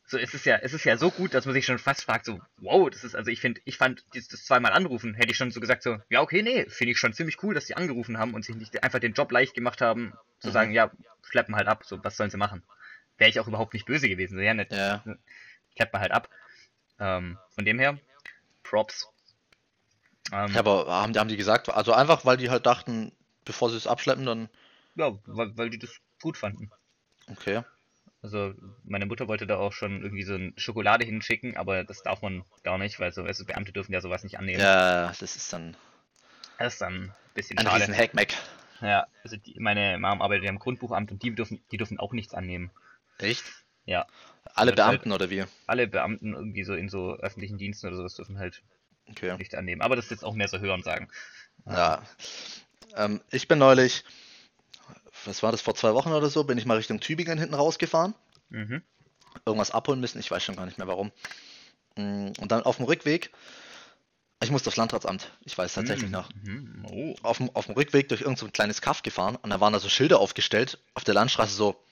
So, 0.07 0.19
es 0.19 0.35
ist 0.35 0.45
ja, 0.45 0.57
es 0.57 0.75
ist 0.75 0.85
ja 0.85 0.97
so 0.99 1.11
gut, 1.11 1.33
dass 1.33 1.47
man 1.47 1.55
sich 1.55 1.65
schon 1.65 1.79
fast 1.79 2.05
fragt, 2.05 2.27
so, 2.27 2.41
wow, 2.59 2.91
das 2.91 3.05
ist, 3.05 3.15
also 3.17 3.31
ich 3.31 3.41
finde, 3.41 3.61
ich 3.65 3.79
fand 3.79 4.05
dieses 4.13 4.29
das 4.29 4.45
zweimal 4.45 4.73
anrufen, 4.73 5.15
hätte 5.15 5.31
ich 5.31 5.37
schon 5.37 5.51
so 5.51 5.61
gesagt, 5.61 5.83
so, 5.83 5.99
ja, 6.11 6.21
okay, 6.21 6.43
nee, 6.43 6.67
finde 6.69 6.93
ich 6.93 6.99
schon 6.99 7.15
ziemlich 7.15 7.43
cool, 7.43 7.55
dass 7.55 7.65
die 7.67 7.77
angerufen 7.77 8.19
haben 8.19 8.35
und 8.35 8.45
sich 8.45 8.55
nicht 8.55 8.83
einfach 8.83 8.99
den 8.99 9.15
Job 9.15 9.33
leicht 9.33 9.55
gemacht 9.55 9.81
haben, 9.81 10.13
zu 10.41 10.49
Mhm. 10.49 10.53
sagen, 10.53 10.73
ja, 10.73 10.91
schleppen 11.23 11.57
halt 11.57 11.69
ab, 11.69 11.85
so, 11.87 12.03
was 12.05 12.17
sollen 12.19 12.31
sie 12.31 12.37
machen? 12.37 12.63
Wäre 13.17 13.31
ich 13.31 13.41
auch 13.41 13.49
überhaupt 13.49 13.73
nicht 13.73 13.87
böse 13.87 14.09
gewesen, 14.09 14.37
so, 14.37 14.43
ja, 14.43 14.53
nicht, 14.53 14.73
ja. 14.73 15.03
schleppt 15.75 15.93
man 15.93 16.03
halt 16.03 16.13
ab. 16.13 16.29
Ähm, 16.99 17.39
von 17.55 17.65
dem 17.65 17.79
her, 17.79 17.99
Props. 18.63 19.09
Ähm, 20.33 20.53
Ja, 20.53 20.61
aber 20.61 20.87
haben, 20.89 21.13
die- 21.13 21.19
haben 21.19 21.29
die 21.29 21.37
gesagt, 21.37 21.69
also 21.71 21.93
einfach, 21.93 22.25
weil 22.25 22.37
die 22.37 22.51
halt 22.51 22.67
dachten, 22.67 23.13
bevor 23.45 23.71
sie 23.71 23.77
es 23.77 23.87
abschleppen, 23.87 24.27
dann. 24.27 24.49
ja, 24.97 25.13
weil, 25.27 25.57
weil 25.57 25.71
die 25.71 25.79
das 25.79 25.99
gut 26.23 26.37
fanden. 26.37 26.71
Okay. 27.31 27.63
Also, 28.25 28.55
meine 28.85 29.05
Mutter 29.05 29.29
wollte 29.29 29.47
da 29.47 29.59
auch 29.59 29.75
schon 29.75 30.03
irgendwie 30.03 30.23
so 30.23 30.33
eine 30.33 30.55
Schokolade 30.57 31.05
hinschicken, 31.05 31.59
aber 31.59 31.85
das 31.85 32.03
darf 32.03 32.23
man 32.23 32.43
gar 32.63 32.79
nicht, 32.79 32.99
weil 32.99 33.13
so, 33.13 33.23
also 33.23 33.45
Beamte 33.45 33.71
dürfen 33.71 33.93
ja 33.93 34.01
sowas 34.01 34.25
nicht 34.25 34.39
annehmen. 34.39 34.63
Ja, 34.63 35.09
das 35.21 35.37
ist 35.37 35.53
dann 35.53 35.77
Das 36.59 36.73
ist 36.73 36.81
dann 36.81 36.95
ein 36.95 37.15
bisschen 37.35 37.59
ein 37.59 37.67
schade. 37.67 37.83
riesen 37.83 37.95
Hackmack. 37.95 38.33
Ja, 38.81 39.07
also 39.23 39.37
die, 39.37 39.61
meine 39.61 39.99
Mom 39.99 40.23
arbeitet 40.23 40.45
ja 40.45 40.49
im 40.51 40.59
Grundbuchamt 40.59 41.13
und 41.13 41.23
die 41.23 41.35
dürfen, 41.35 41.63
die 41.71 41.77
dürfen 41.77 42.01
auch 42.01 42.15
nichts 42.15 42.33
annehmen. 42.33 42.71
Echt? 43.19 43.45
Ja. 43.85 44.07
Alle 44.55 44.71
Das 44.73 44.81
ist 44.81 44.87
halt- 44.87 45.01
Beamten 45.03 45.13
oder 45.13 45.29
wie? 45.29 45.45
Alle 45.67 45.87
Beamten 45.87 46.33
irgendwie 46.33 46.65
so 46.65 46.73
in 46.75 46.89
so 46.89 47.17
öffentlichen 47.17 47.59
Diensten 47.59 47.89
oder 47.89 47.97
sowas 47.97 48.15
dürfen 48.15 48.39
halt 48.39 48.63
Okay. 49.11 49.37
nichts 49.37 49.55
annehmen. 49.55 49.83
Aber 49.83 49.97
das 49.97 50.07
ist 50.07 50.13
jetzt 50.13 50.25
auch 50.25 50.33
mehr 50.35 50.49
so 50.49 50.59
Hören 50.61 50.83
sagen. 50.83 51.11
Ja. 51.67 52.03
Ähm, 52.97 53.21
ich 53.31 53.49
bin 53.49 53.59
neulich, 53.59 54.03
was 55.27 55.43
war 55.43 55.53
das, 55.53 55.61
vor 55.61 55.75
zwei 55.75 55.95
Wochen 55.95 56.13
oder 56.13 56.29
so, 56.29 56.45
bin 56.45 56.59
ich 56.59 56.67
mal 56.67 56.77
Richtung 56.77 57.01
Tübingen 57.01 57.39
hinten 57.39 57.55
rausgefahren. 57.55 58.15
Mhm. 58.51 58.83
Irgendwas 59.47 59.71
abholen 59.71 60.01
müssen, 60.01 60.19
ich 60.21 60.31
weiß 60.31 60.43
schon 60.43 60.57
gar 60.57 60.67
nicht 60.67 60.79
mehr 60.79 60.87
warum. 60.87 61.13
Mm, 61.97 62.33
Und 62.39 62.53
dann 62.53 62.63
auf 62.63 62.77
dem 62.77 62.87
Rückweg, 62.87 63.31
ich 64.43 64.51
musste 64.51 64.69
aufs 64.69 64.77
Landratsamt, 64.77 65.31
ich 65.45 65.57
weiß 65.57 65.75
tatsächlich 65.75 66.11
noch. 66.11 66.29
Mhm. 66.35 66.87
Oh. 66.91 67.15
Auf 67.23 67.39
dem, 67.39 67.51
auf 67.55 67.67
dem 67.67 67.75
Rückweg 67.75 68.09
durch 68.09 68.21
irgendein 68.21 68.41
so 68.41 68.47
ein 68.47 68.53
kleines 68.53 68.81
Kaff 68.81 69.03
gefahren 69.03 69.37
und 69.37 69.51
da 69.51 69.61
waren 69.61 69.73
da 69.73 69.81
so 69.81 69.89
Schilder 69.89 70.21
aufgestellt, 70.21 70.79
auf 70.95 71.05
der 71.05 71.15
Landstraße 71.15 71.55
so 71.55 71.83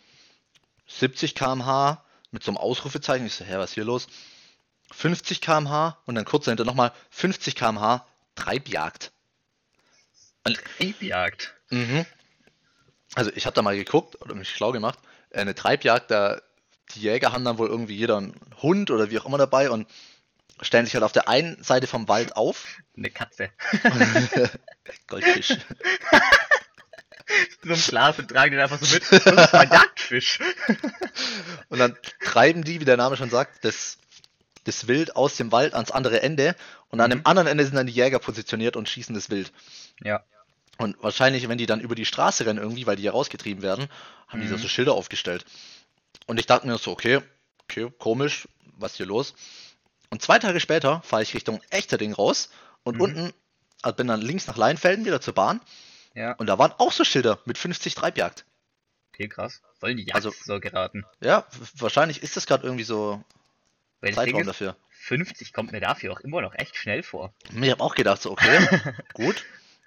70 0.86 1.34
km/h 1.34 2.04
mit 2.30 2.42
so 2.42 2.50
einem 2.50 2.58
Ausrufezeichen. 2.58 3.26
Ich 3.26 3.34
so, 3.34 3.44
hä, 3.44 3.54
was 3.56 3.70
ist 3.70 3.74
hier 3.74 3.84
los? 3.84 4.08
50 4.92 5.40
km/h 5.40 5.98
und 6.06 6.14
dann 6.14 6.24
kurz 6.24 6.44
dahinter 6.44 6.64
nochmal 6.64 6.92
50 7.10 7.54
km/h 7.56 8.06
Treibjagd. 8.34 9.12
Triebjagd. 10.44 11.54
Mhm. 11.70 12.04
Also 13.14 13.30
ich 13.34 13.46
habe 13.46 13.54
da 13.54 13.62
mal 13.62 13.76
geguckt 13.76 14.20
oder 14.22 14.34
mich 14.34 14.50
schlau 14.50 14.72
gemacht. 14.72 14.98
Eine 15.32 15.54
Treibjagd, 15.54 16.10
da 16.10 16.40
die 16.94 17.00
Jäger 17.00 17.32
haben 17.32 17.44
dann 17.44 17.58
wohl 17.58 17.68
irgendwie 17.68 17.96
jeder 17.96 18.18
einen 18.18 18.38
Hund 18.60 18.90
oder 18.90 19.10
wie 19.10 19.18
auch 19.18 19.26
immer 19.26 19.38
dabei 19.38 19.70
und 19.70 19.88
stellen 20.60 20.84
sich 20.84 20.94
halt 20.94 21.04
auf 21.04 21.12
der 21.12 21.28
einen 21.28 21.62
Seite 21.62 21.86
vom 21.86 22.08
Wald 22.08 22.36
auf. 22.36 22.66
Eine 22.96 23.10
Katze. 23.10 23.50
Goldfisch. 25.08 25.56
So 27.64 27.72
ein 27.72 27.80
Glas 27.80 28.18
und 28.18 28.28
tragen 28.28 28.50
den 28.50 28.60
einfach 28.60 28.78
so 28.78 28.92
mit. 28.94 29.04
Das 29.10 29.24
ist 29.46 29.54
ein 29.54 29.70
Jagdfisch. 29.70 30.40
Und 31.68 31.78
dann 31.78 31.96
treiben 32.22 32.62
die, 32.62 32.80
wie 32.80 32.84
der 32.84 32.98
Name 32.98 33.16
schon 33.16 33.30
sagt, 33.30 33.64
das, 33.64 33.96
das 34.64 34.86
Wild 34.86 35.16
aus 35.16 35.36
dem 35.36 35.50
Wald 35.50 35.72
ans 35.72 35.90
andere 35.90 36.20
Ende. 36.20 36.54
Und 36.90 37.00
an 37.00 37.08
dem 37.10 37.20
Mhm. 37.20 37.26
anderen 37.26 37.48
Ende 37.48 37.64
sind 37.64 37.76
dann 37.76 37.86
die 37.86 37.92
Jäger 37.92 38.18
positioniert 38.18 38.76
und 38.76 38.88
schießen 38.88 39.14
das 39.14 39.30
Wild. 39.30 39.50
Ja. 40.02 40.22
Und 40.78 40.96
wahrscheinlich, 41.02 41.48
wenn 41.48 41.58
die 41.58 41.66
dann 41.66 41.80
über 41.80 41.94
die 41.94 42.04
Straße 42.06 42.46
rennen 42.46 42.58
irgendwie, 42.58 42.86
weil 42.86 42.96
die 42.96 43.02
ja 43.02 43.12
rausgetrieben 43.12 43.62
werden, 43.62 43.88
haben 44.28 44.40
die 44.40 44.48
da 44.48 44.56
Mhm. 44.56 44.60
so 44.62 44.68
Schilder 44.68 44.94
aufgestellt. 44.94 45.44
Und 46.26 46.38
ich 46.40 46.46
dachte 46.46 46.66
mir 46.66 46.78
so, 46.78 46.90
okay, 46.90 47.20
okay, 47.64 47.90
komisch, 47.98 48.48
was 48.78 48.96
hier 48.96 49.06
los? 49.06 49.34
Und 50.10 50.22
zwei 50.22 50.38
Tage 50.38 50.60
später 50.60 51.02
fahre 51.02 51.22
ich 51.22 51.34
Richtung 51.34 51.60
Echterding 51.70 52.12
raus 52.12 52.50
und 52.84 52.96
Mhm. 52.96 53.00
unten, 53.02 53.32
also 53.82 53.96
bin 53.96 54.06
dann 54.08 54.20
links 54.20 54.46
nach 54.46 54.56
Leinfelden 54.56 55.04
wieder 55.04 55.20
zur 55.20 55.34
Bahn 55.34 55.60
Ja. 56.14 56.32
und 56.32 56.46
da 56.46 56.58
waren 56.58 56.72
auch 56.78 56.92
so 56.92 57.04
Schilder 57.04 57.38
mit 57.44 57.58
50 57.58 57.94
Treibjagd. 57.94 58.44
Okay, 59.14 59.28
krass. 59.28 59.60
Voll 59.78 59.90
in 59.90 59.96
die 59.98 60.04
Jagd 60.04 60.14
Also- 60.16 60.32
so 60.44 60.58
geraten. 60.58 61.04
Ja, 61.20 61.46
wahrscheinlich 61.74 62.22
ist 62.22 62.36
das 62.36 62.46
gerade 62.46 62.64
irgendwie 62.64 62.84
so 62.84 63.22
Weil 64.00 64.14
Zeitraum 64.14 64.40
ist, 64.40 64.46
dafür. 64.46 64.76
50 64.90 65.52
kommt 65.52 65.72
mir 65.72 65.80
dafür 65.80 66.12
auch 66.12 66.20
immer 66.20 66.40
noch 66.40 66.54
echt 66.54 66.76
schnell 66.76 67.02
vor. 67.02 67.34
Ich 67.60 67.70
habe 67.70 67.82
auch 67.82 67.94
gedacht, 67.94 68.22
so, 68.22 68.30
okay, 68.30 68.58
gut. 69.14 69.44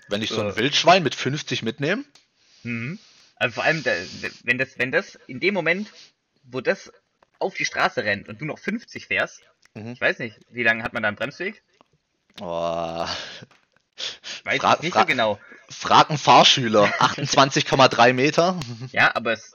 Wenn 0.08 0.22
ich 0.22 0.30
so 0.30 0.42
ein. 0.42 0.56
Wildschwein 0.56 1.04
mit 1.04 1.16
50 1.16 1.62
mitnehme, 1.64 2.04
Mhm. 2.64 2.98
Also 3.36 3.56
vor 3.56 3.64
allem, 3.64 3.84
wenn 4.44 4.58
das, 4.58 4.80
wenn 4.80 4.92
das 4.92 5.16
in 5.28 5.40
dem 5.40 5.54
Moment, 5.54 5.92
wo 6.44 6.62
das 6.62 6.92
auf 7.38 7.54
die 7.54 7.66
Straße 7.66 8.04
rennt 8.04 8.28
und 8.30 8.40
du 8.42 8.46
noch 8.46 8.58
50 8.60 9.08
fährst, 9.08 9.42
Mhm. 9.76 9.92
ich 9.92 10.02
weiß 10.02 10.20
nicht, 10.20 10.40
wie 10.50 10.64
lange 10.64 10.84
hat 10.84 10.94
man 10.94 11.04
da 11.04 11.10
einen 11.10 11.18
Bremsweg? 11.18 11.62
oh, 12.42 13.06
Ich 13.98 14.46
weiß 14.46 14.62
Fra- 14.62 14.74
es 14.76 14.82
nicht 14.82 14.94
fra- 14.94 15.02
so 15.02 15.06
genau. 15.06 15.40
frag 15.70 16.10
einen 16.10 16.18
Fahrschüler, 16.18 16.86
28,3 17.00 18.14
Meter. 18.14 18.60
Ja, 18.92 19.16
aber 19.16 19.34
es 19.34 19.54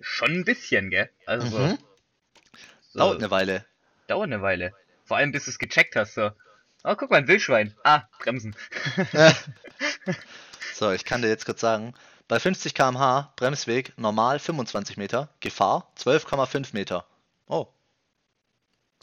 schon 0.00 0.30
ein 0.32 0.44
bisschen, 0.44 0.90
gell? 0.90 1.10
Also 1.26 1.48
so, 1.48 1.58
Mhm. 1.58 1.78
so 2.92 2.98
Dauert 3.00 3.18
eine 3.18 3.30
Weile. 3.30 3.66
dauert 4.06 4.26
eine 4.28 4.42
Weile. 4.42 4.74
Vor 5.04 5.16
allem, 5.16 5.32
bis 5.32 5.44
du 5.44 5.50
es 5.50 5.58
gecheckt 5.58 5.96
hast, 5.96 6.14
so. 6.14 6.30
Oh, 6.84 6.94
guck 6.96 7.10
mal, 7.10 7.18
ein 7.18 7.28
Wildschwein. 7.28 7.74
Ah, 7.84 8.02
bremsen. 8.18 8.56
So, 10.74 10.90
ich 10.90 11.04
kann 11.04 11.22
dir 11.22 11.28
jetzt 11.28 11.44
kurz 11.44 11.60
sagen, 11.60 11.94
bei 12.26 12.40
50 12.40 12.74
km/h 12.74 13.32
Bremsweg 13.36 13.92
normal 13.98 14.38
25 14.40 14.96
Meter, 14.96 15.28
Gefahr 15.40 15.92
12,5 15.96 16.70
Meter. 16.72 17.06
Oh. 17.46 17.68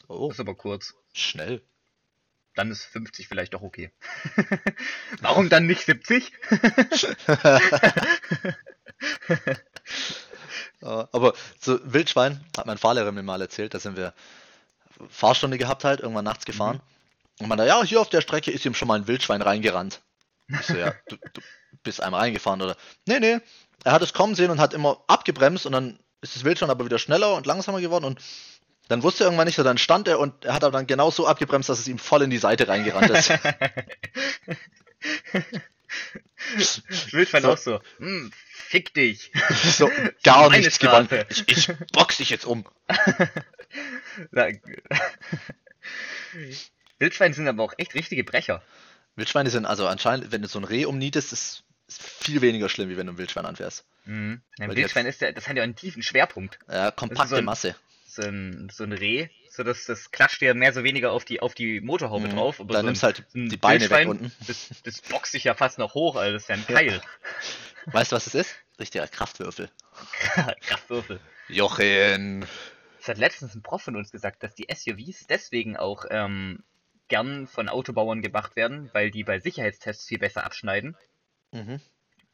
Oh, 0.07 0.27
Das 0.27 0.37
ist 0.37 0.39
aber 0.41 0.55
kurz. 0.55 0.95
schnell. 1.13 1.61
Dann 2.55 2.71
ist 2.71 2.83
50 2.85 3.27
vielleicht 3.29 3.53
doch 3.53 3.61
okay. 3.61 3.91
Warum 5.21 5.47
dann 5.49 5.67
nicht 5.67 5.85
70? 5.85 6.33
Äh, 7.27 7.59
Aber 10.81 11.33
so 11.59 11.79
Wildschwein, 11.83 12.43
hat 12.57 12.65
mein 12.65 12.77
Fahrlehrer 12.77 13.11
mir 13.11 13.23
mal 13.23 13.41
erzählt, 13.41 13.73
da 13.73 13.79
sind 13.79 13.95
wir 13.95 14.13
Fahrstunde 15.09 15.57
gehabt 15.57 15.83
halt, 15.85 15.99
irgendwann 16.01 16.25
nachts 16.25 16.45
gefahren. 16.45 16.81
Und 17.39 17.47
man 17.47 17.57
da, 17.57 17.65
ja, 17.65 17.83
hier 17.83 18.01
auf 18.01 18.09
der 18.09 18.21
Strecke 18.21 18.51
ist 18.51 18.65
ihm 18.65 18.73
schon 18.73 18.87
mal 18.87 18.99
ein 18.99 19.07
Wildschwein 19.07 19.41
reingerannt. 19.41 20.01
Ich 20.49 20.67
so, 20.67 20.75
ja, 20.75 20.93
du, 21.07 21.15
du 21.33 21.41
bist 21.83 22.01
einem 22.01 22.15
reingefahren, 22.15 22.61
oder? 22.61 22.75
Nee, 23.05 23.19
nee. 23.19 23.39
Er 23.83 23.93
hat 23.93 24.01
es 24.01 24.13
kommen 24.13 24.35
sehen 24.35 24.51
und 24.51 24.59
hat 24.59 24.73
immer 24.73 25.03
abgebremst 25.07 25.65
und 25.65 25.71
dann 25.71 25.99
ist 26.21 26.35
das 26.35 26.43
Wildschwein 26.43 26.69
aber 26.69 26.85
wieder 26.85 26.99
schneller 26.99 27.35
und 27.35 27.45
langsamer 27.45 27.79
geworden 27.79 28.03
und 28.03 28.19
dann 28.89 29.03
wusste 29.03 29.23
er 29.23 29.27
irgendwann 29.27 29.45
nicht, 29.45 29.55
so 29.55 29.63
dann 29.63 29.77
stand 29.77 30.07
er 30.07 30.19
und 30.19 30.43
er 30.43 30.53
hat 30.53 30.63
aber 30.63 30.77
dann 30.77 30.87
genau 30.87 31.11
so 31.11 31.27
abgebremst, 31.27 31.69
dass 31.69 31.79
es 31.79 31.87
ihm 31.87 31.99
voll 31.99 32.23
in 32.23 32.31
die 32.31 32.39
Seite 32.39 32.67
reingerannt 32.67 33.11
ist. 33.11 33.29
Wildschwein 37.11 37.43
So. 37.43 37.51
auch 37.51 37.57
so. 37.57 37.79
Hm, 37.99 38.31
fick 38.51 38.93
dich. 38.93 39.31
so, 39.63 39.89
gar 40.23 40.49
nichts 40.49 40.75
Straße. 40.75 41.07
gewonnen. 41.07 41.25
Ich, 41.29 41.47
ich 41.47 41.71
box 41.93 42.17
dich 42.17 42.31
jetzt 42.31 42.45
um. 42.45 42.65
Wildschweine 46.99 47.33
sind 47.33 47.47
aber 47.47 47.63
auch 47.63 47.73
echt 47.77 47.95
richtige 47.95 48.23
Brecher. 48.23 48.61
Wildschweine 49.15 49.49
sind 49.49 49.65
also 49.65 49.87
anscheinend, 49.87 50.31
wenn 50.31 50.41
du 50.41 50.47
so 50.47 50.59
ein 50.59 50.65
Reh 50.65 50.85
umnietest, 50.85 51.33
ist, 51.33 51.63
ist 51.87 52.01
viel 52.03 52.41
weniger 52.41 52.69
schlimm, 52.69 52.89
wie 52.89 52.97
wenn 52.97 53.07
du 53.07 53.13
ein 53.13 53.17
Wildschwein 53.17 53.45
anfährst. 53.45 53.85
Mhm. 54.05 54.41
Ein 54.59 54.75
Wildschwein 54.75 55.05
ist 55.05 55.21
ja, 55.21 55.31
das 55.31 55.47
hat 55.47 55.57
ja 55.57 55.63
einen 55.63 55.75
tiefen 55.75 56.03
Schwerpunkt. 56.03 56.59
Ja, 56.69 56.91
kompakte 56.91 57.29
so 57.29 57.35
ein- 57.37 57.45
Masse. 57.45 57.75
So 58.07 58.23
ein, 58.23 58.69
so 58.73 58.83
ein 58.83 58.91
Reh, 58.91 59.27
so 59.51 59.63
dass 59.63 59.85
das 59.85 60.09
klatscht 60.11 60.41
ja 60.41 60.53
mehr 60.55 60.73
so 60.73 60.83
weniger 60.83 61.11
auf 61.11 61.25
die, 61.25 61.41
auf 61.41 61.53
die 61.53 61.79
Motorhaube 61.79 62.27
Mhm. 62.27 62.31
drauf. 62.31 62.59
Aber 62.59 62.73
Da 62.73 62.79
so 62.79 62.85
nimmst 62.87 63.03
halt 63.03 63.23
die 63.33 63.55
Beine 63.57 63.87
weg 63.89 64.07
unten. 64.07 64.31
Das, 64.47 64.69
das 64.83 65.01
boxt 65.01 65.31
sich 65.31 65.43
ja 65.43 65.53
fast 65.53 65.77
noch 65.77 65.93
hoch, 65.93 66.15
also 66.15 66.33
das 66.33 66.43
ist 66.43 66.49
ja 66.49 66.55
ein 66.55 66.65
Keil. 66.65 67.01
Weißt 67.85 68.11
du, 68.11 68.15
was 68.15 68.25
es 68.27 68.33
ist? 68.35 68.55
Richtiger 68.79 69.07
Kraftwürfel. 69.07 69.69
Kraftwürfel. 70.61 71.19
Jochen. 71.49 72.45
Das 72.99 73.09
hat 73.09 73.17
letztens 73.19 73.53
ein 73.55 73.61
Prof 73.61 73.83
von 73.83 73.95
uns 73.95 74.11
gesagt, 74.11 74.41
dass 74.43 74.55
die 74.55 74.67
SUVs 74.73 75.27
deswegen 75.27 75.77
auch 75.77 76.05
ähm, 76.09 76.63
gern 77.09 77.47
von 77.47 77.67
Autobauern 77.69 78.21
gemacht 78.21 78.55
werden, 78.55 78.89
weil 78.93 79.11
die 79.11 79.23
bei 79.23 79.39
Sicherheitstests 79.39 80.07
viel 80.07 80.19
besser 80.19 80.45
abschneiden. 80.45 80.95
Mhm. 81.51 81.81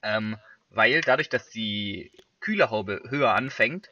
Ähm, 0.04 0.38
weil 0.70 1.02
dadurch, 1.02 1.30
dass 1.30 1.50
die 1.50 2.12
Kühlerhaube 2.40 3.02
höher 3.10 3.34
anfängt, 3.34 3.90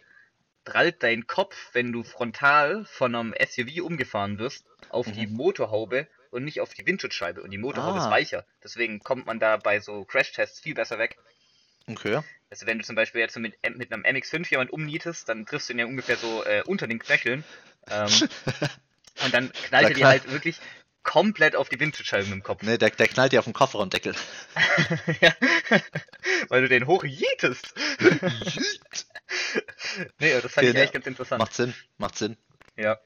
prallt 0.66 1.02
dein 1.04 1.28
Kopf, 1.28 1.70
wenn 1.74 1.92
du 1.92 2.04
frontal 2.04 2.86
von 2.86 3.16
einem 3.16 3.34
SUV 3.34 3.82
umgefahren 3.84 4.38
wirst, 4.38 4.66
auf 4.90 5.12
die 5.12 5.28
Mhm. 5.28 5.34
Motorhaube 5.36 6.08
und 6.32 6.44
nicht 6.46 6.62
auf 6.62 6.74
die 6.74 6.86
Windschutzscheibe. 6.86 7.42
Und 7.42 7.52
die 7.52 7.58
Motorhaube 7.58 8.00
Ah. 8.00 8.06
ist 8.06 8.12
weicher. 8.12 8.46
Deswegen 8.64 9.00
kommt 9.00 9.26
man 9.26 9.40
da 9.40 9.58
bei 9.58 9.80
so 9.80 10.06
Crashtests 10.06 10.60
viel 10.60 10.74
besser 10.74 11.00
weg. 11.00 11.18
Okay. 11.88 12.22
Also 12.50 12.66
wenn 12.66 12.78
du 12.78 12.84
zum 12.86 12.96
Beispiel 12.96 13.22
jetzt 13.22 13.38
mit, 13.38 13.56
mit 13.76 13.92
einem 13.92 14.04
MX5 14.04 14.50
jemand 14.52 14.72
umnietest, 14.72 15.28
dann 15.28 15.46
triffst 15.46 15.70
du 15.70 15.74
ihn 15.74 15.80
ja 15.80 15.86
ungefähr 15.86 16.18
so 16.18 16.44
äh, 16.46 16.64
unter 16.66 16.88
den 16.88 17.00
Knöcheln. 17.00 17.44
Ähm, 17.90 18.10
und 19.24 19.34
dann 19.34 19.52
knallt 19.54 19.90
er 19.90 19.94
knall- 19.96 20.10
halt 20.12 20.32
wirklich 20.32 20.58
komplett 21.04 21.56
auf 21.58 21.68
die 21.68 21.80
Windschutzscheibe 21.80 22.24
mit 22.26 22.34
dem 22.34 22.44
Kopf. 22.44 22.62
Nee, 22.64 22.78
der, 22.78 22.90
der 22.90 23.08
knallt 23.10 23.34
dir 23.34 23.40
auf 23.40 23.46
den 23.46 23.54
Kofferraumdeckel. 23.54 24.16
ja. 25.22 25.34
Weil 26.48 26.62
du 26.62 26.70
den 26.70 26.88
hochjietest. 26.88 27.74
nee, 30.20 30.32
aber 30.34 30.42
das 30.42 30.52
fand 30.54 30.68
Okay, 30.68 30.70
ich 30.70 30.76
echt 30.84 30.94
ganz 30.94 31.06
interessant. 31.08 31.40
Macht 31.40 31.54
Sinn, 31.54 31.74
macht 31.98 32.18
Sinn. 32.18 32.38
Ja. 32.78 32.98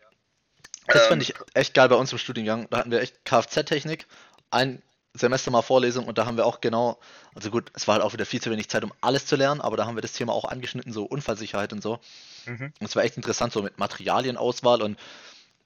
Das 0.87 1.03
Ähm, 1.03 1.09
fand 1.09 1.21
ich 1.23 1.33
echt 1.53 1.73
geil 1.73 1.89
bei 1.89 1.95
uns 1.95 2.11
im 2.11 2.17
Studiengang. 2.17 2.67
Da 2.69 2.77
hatten 2.77 2.91
wir 2.91 3.01
echt 3.01 3.25
Kfz-Technik, 3.25 4.05
ein 4.51 4.81
Semester 5.13 5.49
mal 5.49 5.63
Vorlesung 5.63 6.05
und 6.05 6.17
da 6.19 6.27
haben 6.27 6.37
wir 6.37 6.45
auch 6.45 6.61
genau, 6.61 6.99
also 7.33 7.49
gut, 7.49 7.71
es 7.73 7.87
war 7.87 7.95
halt 7.95 8.03
auch 8.03 8.13
wieder 8.13 8.25
viel 8.27 8.41
zu 8.41 8.51
wenig 8.51 8.69
Zeit, 8.69 8.83
um 8.83 8.93
alles 9.01 9.25
zu 9.25 9.35
lernen, 9.35 9.61
aber 9.61 9.75
da 9.75 9.87
haben 9.87 9.95
wir 9.97 10.01
das 10.03 10.13
Thema 10.13 10.31
auch 10.33 10.45
angeschnitten, 10.45 10.93
so 10.93 11.05
Unfallsicherheit 11.05 11.73
und 11.73 11.81
so. 11.81 11.99
Mhm. 12.45 12.71
Und 12.79 12.85
es 12.87 12.95
war 12.95 13.03
echt 13.03 13.17
interessant, 13.17 13.51
so 13.51 13.63
mit 13.63 13.79
Materialienauswahl 13.79 14.83
und 14.83 14.99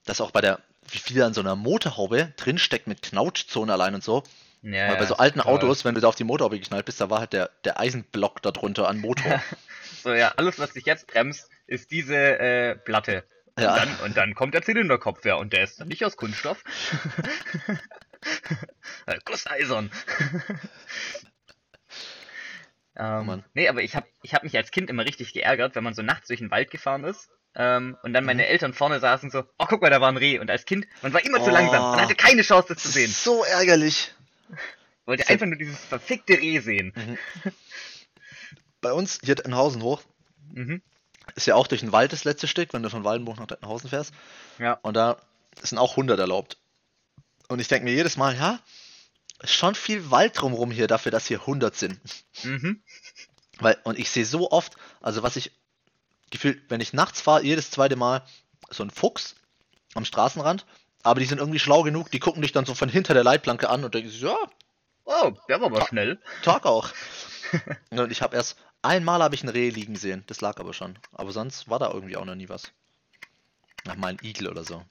das 0.04 0.20
auch 0.20 0.30
bei 0.30 0.40
der, 0.40 0.60
wie 0.88 0.98
viel 0.98 1.22
an 1.22 1.34
so 1.34 1.40
einer 1.40 1.56
Motorhaube 1.56 2.32
drinsteckt 2.36 2.86
mit 2.86 3.02
Knautschzone 3.02 3.72
allein 3.72 3.94
und 3.94 4.02
so. 4.04 4.22
Ja, 4.62 4.88
Weil 4.88 4.96
bei 4.96 5.06
so 5.06 5.16
alten 5.16 5.40
total. 5.40 5.54
Autos, 5.54 5.84
wenn 5.84 5.94
du 5.94 6.00
da 6.00 6.08
auf 6.08 6.14
die 6.14 6.24
Motorhaube 6.24 6.58
geknallt 6.58 6.84
bist, 6.86 7.00
da 7.00 7.10
war 7.10 7.18
halt 7.20 7.32
der, 7.32 7.50
der 7.64 7.80
Eisenblock 7.80 8.42
darunter 8.42 8.88
an 8.88 8.98
Motor. 8.98 9.42
So, 10.02 10.12
ja, 10.12 10.32
alles, 10.36 10.58
was 10.58 10.72
dich 10.72 10.84
jetzt 10.84 11.06
bremst, 11.06 11.48
ist 11.68 11.92
diese 11.92 12.16
äh, 12.16 12.74
Platte. 12.74 13.22
Und, 13.54 13.62
Ja. 13.62 13.76
dann, 13.76 13.94
und 14.00 14.16
dann 14.16 14.34
kommt 14.34 14.52
der 14.52 14.62
Zylinderkopf, 14.62 15.24
ja, 15.24 15.36
und 15.36 15.52
der 15.52 15.62
ist 15.62 15.78
dann 15.78 15.86
nicht 15.86 16.04
aus 16.04 16.16
Kunststoff. 16.16 16.64
Äh, 19.06 19.18
Gusseisern. 19.24 19.90
ähm, 22.96 23.26
Mann. 23.26 23.44
nee, 23.54 23.68
aber 23.68 23.82
ich 23.82 23.96
habe 23.96 24.06
ich 24.22 24.34
hab 24.34 24.42
mich 24.44 24.56
als 24.56 24.70
Kind 24.70 24.90
immer 24.90 25.04
richtig 25.04 25.32
geärgert, 25.32 25.74
wenn 25.74 25.84
man 25.84 25.94
so 25.94 26.02
nachts 26.02 26.28
durch 26.28 26.38
den 26.40 26.50
Wald 26.50 26.70
gefahren 26.70 27.04
ist. 27.04 27.30
Ähm, 27.54 27.96
und 28.02 28.12
dann 28.14 28.24
meine 28.24 28.42
Mhm. 28.44 28.48
Eltern 28.48 28.72
vorne 28.74 28.98
saßen 29.00 29.30
so, 29.30 29.44
oh 29.58 29.66
guck 29.68 29.82
mal, 29.82 29.90
da 29.90 30.00
war 30.00 30.08
ein 30.08 30.16
Reh. 30.16 30.38
Und 30.38 30.50
als 30.50 30.64
Kind, 30.64 30.86
man 31.02 31.12
war 31.12 31.24
immer 31.24 31.38
zu 31.42 31.50
Oh. 31.50 31.52
langsam. 31.52 31.82
Man 31.82 32.00
hatte 32.00 32.14
keine 32.14 32.42
Chance, 32.42 32.74
das 32.74 32.82
zu 32.82 32.88
sehen. 32.90 33.10
so 33.10 33.44
ärgerlich. 33.44 34.14
Wollte 35.04 35.28
einfach 35.28 35.46
nur 35.46 35.56
dieses 35.58 35.78
verfickte 35.84 36.34
Reh 36.34 36.60
sehen. 36.60 37.18
Bei 38.80 38.92
uns 38.92 39.18
hier 39.22 39.34
Dettenhausen 39.34 39.82
hoch 39.82 40.02
Mhm. 40.54 40.82
ist 41.34 41.46
ja 41.46 41.54
auch 41.54 41.66
durch 41.66 41.80
den 41.80 41.92
Wald 41.92 42.12
das 42.12 42.24
letzte 42.24 42.46
Stück, 42.48 42.72
wenn 42.72 42.82
du 42.82 42.90
von 42.90 43.04
Waldenburg 43.04 43.38
nach 43.38 43.46
Dettenhausen 43.46 43.90
fährst. 43.90 44.12
Ja. 44.58 44.74
Und 44.82 44.94
da 44.94 45.18
sind 45.62 45.78
auch 45.78 45.96
100 45.96 46.18
erlaubt. 46.18 46.58
Und 47.48 47.60
ich 47.60 47.68
denke 47.68 47.84
mir 47.84 47.92
jedes 47.94 48.16
Mal, 48.16 48.34
ja, 48.36 48.60
ist 49.40 49.54
schon 49.54 49.74
viel 49.74 50.10
Wald 50.10 50.40
drumrum 50.40 50.70
hier 50.70 50.86
dafür, 50.86 51.10
dass 51.12 51.26
hier 51.26 51.40
100 51.46 51.74
sind. 51.76 52.00
Mhm. 52.44 52.82
Weil, 53.58 53.76
und 53.84 53.98
ich 53.98 54.10
sehe 54.10 54.24
so 54.24 54.50
oft, 54.50 54.76
also 55.00 55.22
was 55.22 55.36
ich 55.36 55.52
gefühlt, 56.32 56.68
wenn 56.68 56.80
ich 56.80 56.92
nachts 56.92 57.20
fahre, 57.20 57.44
jedes 57.44 57.70
zweite 57.70 57.94
Mal 57.94 58.24
so 58.70 58.82
ein 58.82 58.90
Fuchs 58.90 59.36
am 59.94 60.04
Straßenrand, 60.04 60.66
aber 61.04 61.20
die 61.20 61.26
sind 61.26 61.38
irgendwie 61.38 61.60
schlau 61.60 61.82
genug, 61.82 62.10
die 62.10 62.18
gucken 62.18 62.42
dich 62.42 62.52
dann 62.52 62.66
so 62.66 62.74
von 62.74 62.88
hinter 62.88 63.14
der 63.14 63.24
Leitplanke 63.24 63.70
an 63.70 63.84
und 63.84 63.94
denken, 63.94 64.10
sich, 64.10 64.20
ja, 64.20 64.36
Oh, 65.04 65.32
der 65.48 65.60
war 65.60 65.66
aber 65.66 65.84
schnell. 65.86 66.20
Tag 66.42 66.64
auch. 66.64 66.88
und 67.90 68.12
ich 68.12 68.22
habe 68.22 68.36
erst 68.36 68.56
einmal 68.82 69.22
habe 69.22 69.34
ich 69.34 69.42
ein 69.42 69.48
Reh 69.48 69.68
liegen 69.70 69.96
sehen, 69.96 70.22
das 70.28 70.40
lag 70.40 70.58
aber 70.60 70.72
schon. 70.74 70.98
Aber 71.12 71.32
sonst 71.32 71.68
war 71.68 71.78
da 71.78 71.90
irgendwie 71.90 72.16
auch 72.16 72.24
noch 72.24 72.36
nie 72.36 72.48
was. 72.48 72.72
Ach, 73.88 73.96
mal 73.96 74.08
ein 74.08 74.18
Igel 74.22 74.48
oder 74.48 74.64
so. 74.64 74.84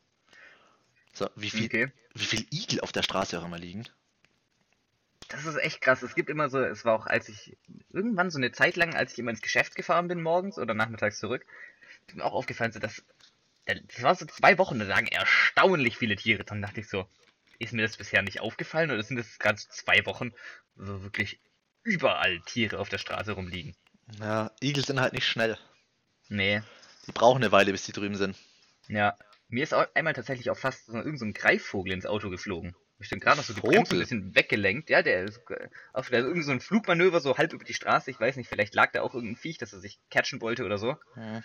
So, 1.13 1.29
wie 1.35 1.49
viel, 1.49 1.65
Okay. 1.65 1.91
wie 2.13 2.25
viel 2.25 2.45
Igel 2.51 2.81
auf 2.81 2.91
der 2.91 3.03
Straße 3.03 3.39
auch 3.39 3.45
immer 3.45 3.57
liegen? 3.57 3.85
Das 5.32 5.45
ist 5.45 5.55
echt 5.57 5.82
krass. 5.82 6.01
Es 6.01 6.15
gibt 6.15 6.29
immer 6.29 6.49
so, 6.49 6.59
es 6.59 6.86
war 6.86 6.93
auch, 6.93 7.07
als 7.07 7.29
ich 7.29 7.57
irgendwann 7.89 8.29
so 8.29 8.38
eine 8.38 8.51
Zeit 8.51 8.75
lang, 8.75 8.95
als 8.95 9.13
ich 9.13 9.19
immer 9.19 9.32
ins 9.32 9.41
Geschäft 9.41 9.75
gefahren 9.75 10.07
bin 10.07 10.21
morgens 10.21 10.57
oder 10.57 10.73
nachmittags 10.73 11.19
zurück, 11.19 11.45
ist 12.07 12.15
mir 12.15 12.25
auch 12.25 12.34
aufgefallen, 12.34 12.71
so 12.71 12.79
dass 12.79 13.03
das 13.65 14.03
war 14.03 14.15
so 14.15 14.25
zwei 14.25 14.57
Wochen, 14.57 14.79
da 14.79 14.86
lagen 14.86 15.07
erstaunlich 15.07 15.97
viele 15.97 16.15
Tiere. 16.15 16.43
Dann 16.43 16.61
dachte 16.61 16.82
ich 16.82 16.89
so, 16.89 17.07
ist 17.59 17.73
mir 17.73 17.84
das 17.84 17.97
bisher 17.97 18.21
nicht 18.21 18.41
aufgefallen 18.41 18.91
oder 18.91 19.03
sind 19.03 19.17
das 19.17 19.39
gerade 19.39 19.59
so 19.59 19.69
zwei 19.69 20.05
Wochen, 20.05 20.34
wo 20.75 21.03
wirklich 21.03 21.39
überall 21.84 22.41
Tiere 22.41 22.79
auf 22.79 22.89
der 22.89 22.97
Straße 22.97 23.34
rumliegen? 23.34 23.75
Ja, 24.19 24.51
Igel 24.61 24.84
sind 24.84 24.99
halt 24.99 25.13
nicht 25.13 25.27
schnell. 25.27 25.57
Nee. 26.27 26.61
Die 27.07 27.11
brauchen 27.11 27.41
eine 27.41 27.51
Weile, 27.51 27.71
bis 27.71 27.86
die 27.86 27.93
drüben 27.93 28.15
sind. 28.15 28.36
Ja. 28.88 29.15
Mir 29.47 29.63
ist 29.63 29.73
einmal 29.73 30.13
tatsächlich 30.13 30.49
auch 30.49 30.57
fast 30.57 30.86
so, 30.86 30.93
irgend 30.93 31.19
so 31.19 31.25
ein 31.25 31.34
Greifvogel 31.34 31.93
ins 31.93 32.05
Auto 32.05 32.29
geflogen. 32.29 32.73
Ich 33.01 33.09
bin 33.09 33.19
gerade 33.19 33.37
noch 33.37 33.43
so 33.43 33.53
gebremst, 33.53 33.89
so 33.89 33.95
Vogel? 33.95 33.97
ein 33.97 33.99
bisschen 33.99 34.35
weggelenkt. 34.35 34.89
Ja, 34.89 35.01
der 35.01 35.23
ist 35.23 35.41
äh, 35.49 35.69
auf 35.91 36.09
der 36.09 36.19
irgendwie 36.19 36.43
so 36.43 36.51
ein 36.51 36.59
Flugmanöver 36.59 37.19
so 37.19 37.37
halb 37.37 37.51
über 37.53 37.65
die 37.65 37.73
Straße. 37.73 38.11
Ich 38.11 38.19
weiß 38.19 38.35
nicht, 38.35 38.47
vielleicht 38.47 38.75
lag 38.75 38.91
da 38.91 39.01
auch 39.01 39.15
irgendein 39.15 39.37
Viech, 39.37 39.57
dass 39.57 39.73
er 39.73 39.79
sich 39.79 39.99
catchen 40.09 40.41
wollte 40.41 40.65
oder 40.65 40.77
so. 40.77 40.97
Hm. 41.15 41.43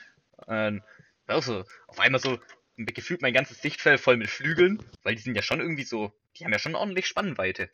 Ähm, 0.48 0.82
war 1.26 1.36
auch 1.36 1.42
so, 1.42 1.64
auf 1.86 1.98
einmal 1.98 2.20
so 2.20 2.38
gefühlt 2.76 3.22
mein 3.22 3.32
ganzes 3.32 3.62
Sichtfeld 3.62 4.00
voll 4.00 4.18
mit 4.18 4.28
Flügeln, 4.28 4.82
weil 5.02 5.14
die 5.14 5.22
sind 5.22 5.34
ja 5.34 5.42
schon 5.42 5.60
irgendwie 5.60 5.84
so, 5.84 6.12
die 6.36 6.44
haben 6.44 6.52
ja 6.52 6.58
schon 6.58 6.74
ordentlich 6.74 7.06
Spannweite. 7.06 7.70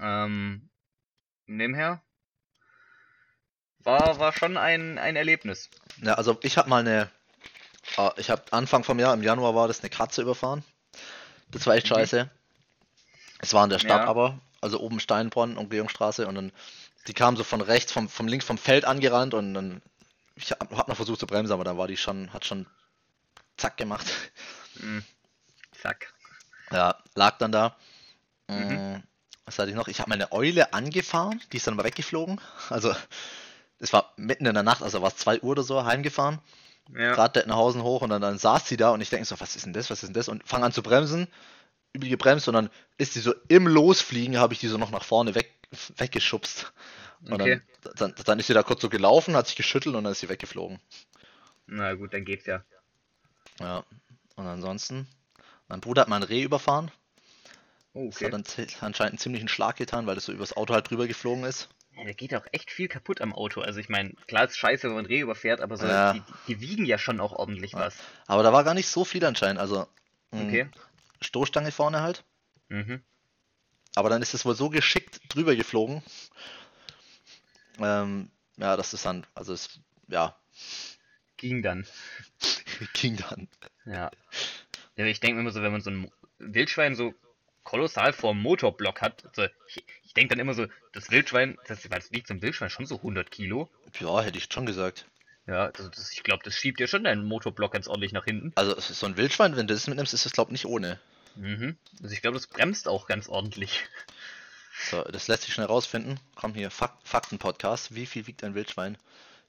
Ähm, 0.00 0.70
nebenher 1.46 2.02
war, 3.80 4.18
war 4.18 4.32
schon 4.32 4.56
ein, 4.56 4.98
ein 4.98 5.14
Erlebnis. 5.14 5.70
Ja, 6.02 6.14
also 6.14 6.38
ich 6.42 6.56
habe 6.56 6.70
mal 6.70 6.80
eine, 6.80 7.10
äh, 7.98 8.10
ich 8.16 8.30
habe 8.30 8.50
Anfang 8.50 8.82
vom 8.82 8.98
Jahr, 8.98 9.14
im 9.14 9.22
Januar 9.22 9.54
war 9.54 9.68
das 9.68 9.80
eine 9.80 9.90
Katze 9.90 10.22
überfahren. 10.22 10.64
Das 11.50 11.66
war 11.66 11.74
echt 11.74 11.86
Mhm. 11.86 11.90
scheiße. 11.90 12.30
Es 13.38 13.52
war 13.54 13.64
in 13.64 13.70
der 13.70 13.78
Stadt 13.78 14.02
Ja. 14.02 14.06
aber, 14.06 14.38
also 14.60 14.80
oben 14.80 15.00
Steinbronn, 15.00 15.56
Umgehungsstraße 15.56 16.26
und 16.26 16.34
dann, 16.34 16.52
die 17.06 17.14
kam 17.14 17.36
so 17.36 17.44
von 17.44 17.60
rechts, 17.60 17.92
vom, 17.92 18.08
vom 18.08 18.28
links 18.28 18.44
vom 18.44 18.58
Feld 18.58 18.84
angerannt 18.84 19.34
und 19.34 19.54
dann, 19.54 19.82
ich 20.34 20.50
hab, 20.52 20.74
hab 20.76 20.88
noch 20.88 20.96
versucht 20.96 21.20
zu 21.20 21.26
bremsen, 21.26 21.52
aber 21.52 21.64
dann 21.64 21.78
war 21.78 21.88
die 21.88 21.96
schon, 21.96 22.32
hat 22.32 22.44
schon 22.44 22.66
zack 23.56 23.76
gemacht. 23.76 24.06
Hm. 24.78 25.02
Zack. 25.80 26.12
Ja, 26.70 26.96
lag 27.14 27.38
dann 27.38 27.52
da. 27.52 27.76
Mhm. 28.48 28.74
Mm, 28.96 29.02
Was 29.44 29.58
hatte 29.58 29.70
ich 29.70 29.76
noch? 29.76 29.88
Ich 29.88 30.00
habe 30.00 30.10
meine 30.10 30.32
Eule 30.32 30.72
angefahren, 30.72 31.40
die 31.52 31.56
ist 31.58 31.66
dann 31.66 31.74
aber 31.74 31.84
weggeflogen. 31.84 32.40
Also, 32.70 32.94
es 33.78 33.92
war 33.92 34.12
mitten 34.16 34.46
in 34.46 34.54
der 34.54 34.62
Nacht, 34.62 34.82
also 34.82 35.02
war 35.02 35.08
es 35.08 35.16
2 35.16 35.40
Uhr 35.40 35.52
oder 35.52 35.62
so, 35.62 35.84
heimgefahren. 35.84 36.40
Ja. 36.92 37.14
Gerade 37.14 37.32
Dettenhausen 37.32 37.82
hoch 37.82 38.02
und 38.02 38.10
dann, 38.10 38.22
dann 38.22 38.38
saß 38.38 38.68
sie 38.68 38.76
da 38.76 38.90
und 38.90 39.00
ich 39.00 39.10
denke 39.10 39.26
so, 39.26 39.38
was 39.40 39.56
ist 39.56 39.66
denn 39.66 39.72
das, 39.72 39.90
was 39.90 40.02
ist 40.02 40.08
denn 40.08 40.14
das? 40.14 40.28
Und 40.28 40.46
fange 40.46 40.66
an 40.66 40.72
zu 40.72 40.82
bremsen, 40.82 41.26
übel 41.96 42.08
gebremst 42.08 42.48
dann 42.48 42.70
ist 42.98 43.14
sie 43.14 43.20
so 43.20 43.34
im 43.48 43.66
Losfliegen, 43.66 44.38
habe 44.38 44.52
ich 44.54 44.60
die 44.60 44.68
so 44.68 44.78
noch 44.78 44.90
nach 44.90 45.04
vorne 45.04 45.34
weg, 45.34 45.50
weggeschubst. 45.96 46.72
Und 47.22 47.32
Okay. 47.40 47.60
dann, 47.82 47.92
dann, 47.96 48.14
dann 48.24 48.38
ist 48.38 48.46
sie 48.46 48.54
da 48.54 48.62
kurz 48.62 48.82
so 48.82 48.88
gelaufen, 48.88 49.34
hat 49.34 49.46
sich 49.46 49.56
geschüttelt 49.56 49.94
und 49.96 50.04
dann 50.04 50.12
ist 50.12 50.20
sie 50.20 50.28
weggeflogen. 50.28 50.78
Na 51.66 51.94
gut, 51.94 52.12
dann 52.14 52.24
geht's 52.24 52.46
ja. 52.46 52.62
Ja. 53.60 53.84
Und 54.36 54.46
ansonsten, 54.46 55.08
mein 55.68 55.80
Bruder 55.80 56.02
hat 56.02 56.08
mal 56.08 56.16
ein 56.16 56.22
Reh 56.22 56.42
überfahren. 56.42 56.90
Oh, 57.94 58.06
Das 58.06 58.16
okay. 58.16 58.26
hat 58.26 58.32
dann 58.34 58.44
zi- 58.44 58.66
anscheinend 58.80 59.12
einen 59.12 59.18
ziemlichen 59.18 59.48
Schlag 59.48 59.76
getan, 59.76 60.06
weil 60.06 60.14
das 60.14 60.26
so 60.26 60.32
übers 60.32 60.54
Auto 60.56 60.74
halt 60.74 60.90
drüber 60.90 61.06
geflogen 61.06 61.44
ist. 61.44 61.68
Ja, 61.96 62.04
da 62.04 62.12
geht 62.12 62.34
auch 62.34 62.46
echt 62.52 62.70
viel 62.70 62.88
kaputt 62.88 63.22
am 63.22 63.32
Auto. 63.32 63.62
Also 63.62 63.80
ich 63.80 63.88
meine, 63.88 64.12
klar 64.28 64.44
ist 64.44 64.58
scheiße, 64.58 64.86
wenn 64.88 64.96
man 64.96 65.06
Reh 65.06 65.20
überfährt, 65.20 65.62
aber 65.62 65.78
so, 65.78 65.86
Ja. 65.86 66.12
die, 66.12 66.22
die 66.48 66.60
wiegen 66.60 66.84
ja 66.84 66.98
schon 66.98 67.20
auch 67.20 67.32
ordentlich 67.32 67.72
Ja. 67.72 67.78
was. 67.78 67.96
Aber 68.26 68.42
da 68.42 68.52
war 68.52 68.64
gar 68.64 68.74
nicht 68.74 68.88
so 68.88 69.06
viel 69.06 69.24
anscheinend. 69.24 69.58
Also, 69.58 69.86
mh, 70.32 70.42
Okay. 70.42 70.68
Stoßstange 71.20 71.72
vorne 71.72 72.00
halt. 72.00 72.24
Mhm. 72.68 73.02
Aber 73.94 74.10
dann 74.10 74.22
ist 74.22 74.34
es 74.34 74.44
wohl 74.44 74.54
so 74.54 74.68
geschickt 74.68 75.20
drüber 75.28 75.56
geflogen. 75.56 76.02
Ähm, 77.78 78.30
ja, 78.56 78.76
das 78.76 78.94
ist 78.94 79.06
dann, 79.06 79.26
also 79.34 79.52
es, 79.52 79.80
ja, 80.08 80.36
Ging 81.36 81.62
dann. 81.62 81.86
ging 82.94 83.16
dann. 83.16 83.48
Ja. 83.84 84.10
ja 84.96 85.04
ich 85.04 85.20
denke 85.20 85.36
mir 85.36 85.42
immer 85.42 85.50
so, 85.50 85.62
wenn 85.62 85.72
man 85.72 85.80
so 85.80 85.90
ein 85.90 86.10
Wildschwein 86.38 86.94
so 86.94 87.14
kolossal 87.62 88.12
vorm 88.12 88.40
Motorblock 88.40 89.02
hat, 89.02 89.26
also 89.26 89.50
ich, 89.68 89.84
ich 90.04 90.14
denke 90.14 90.34
dann 90.34 90.40
immer 90.40 90.54
so, 90.54 90.66
das 90.92 91.10
Wildschwein, 91.10 91.58
das, 91.66 91.82
das 91.82 92.12
wiegt 92.12 92.28
so 92.28 92.34
ein 92.34 92.42
Wildschwein 92.42 92.70
schon 92.70 92.86
so 92.86 92.96
100 92.96 93.30
Kilo. 93.30 93.68
Ja, 94.00 94.22
hätte 94.22 94.38
ich 94.38 94.48
schon 94.50 94.66
gesagt. 94.66 95.06
Ja, 95.46 95.66
also 95.66 95.88
das, 95.88 96.10
ich 96.12 96.22
glaube, 96.24 96.42
das 96.44 96.54
schiebt 96.54 96.80
ja 96.80 96.86
schon 96.88 97.04
deinen 97.04 97.24
Motorblock 97.24 97.72
ganz 97.72 97.86
ordentlich 97.86 98.12
nach 98.12 98.24
hinten. 98.24 98.52
Also 98.56 98.76
es 98.76 98.90
ist 98.90 98.98
so 99.00 99.06
ein 99.06 99.16
Wildschwein, 99.16 99.56
wenn 99.56 99.66
du 99.68 99.74
das 99.74 99.86
mitnimmst, 99.86 100.12
ist 100.12 100.24
das 100.26 100.32
glaube 100.32 100.48
ich 100.48 100.52
nicht 100.52 100.66
ohne. 100.66 100.98
Mhm. 101.36 101.76
Also 102.02 102.14
ich 102.14 102.22
glaube, 102.22 102.36
das 102.36 102.46
bremst 102.46 102.88
auch 102.88 103.06
ganz 103.06 103.28
ordentlich. 103.28 103.84
So, 104.90 105.02
das 105.04 105.28
lässt 105.28 105.44
sich 105.44 105.54
schnell 105.54 105.66
rausfinden. 105.66 106.20
Komm 106.34 106.54
hier, 106.54 106.70
Fak 106.70 106.98
Fakten-Podcast. 107.04 107.94
Wie 107.94 108.06
viel 108.06 108.26
wiegt 108.26 108.44
ein 108.44 108.54
Wildschwein? 108.54 108.98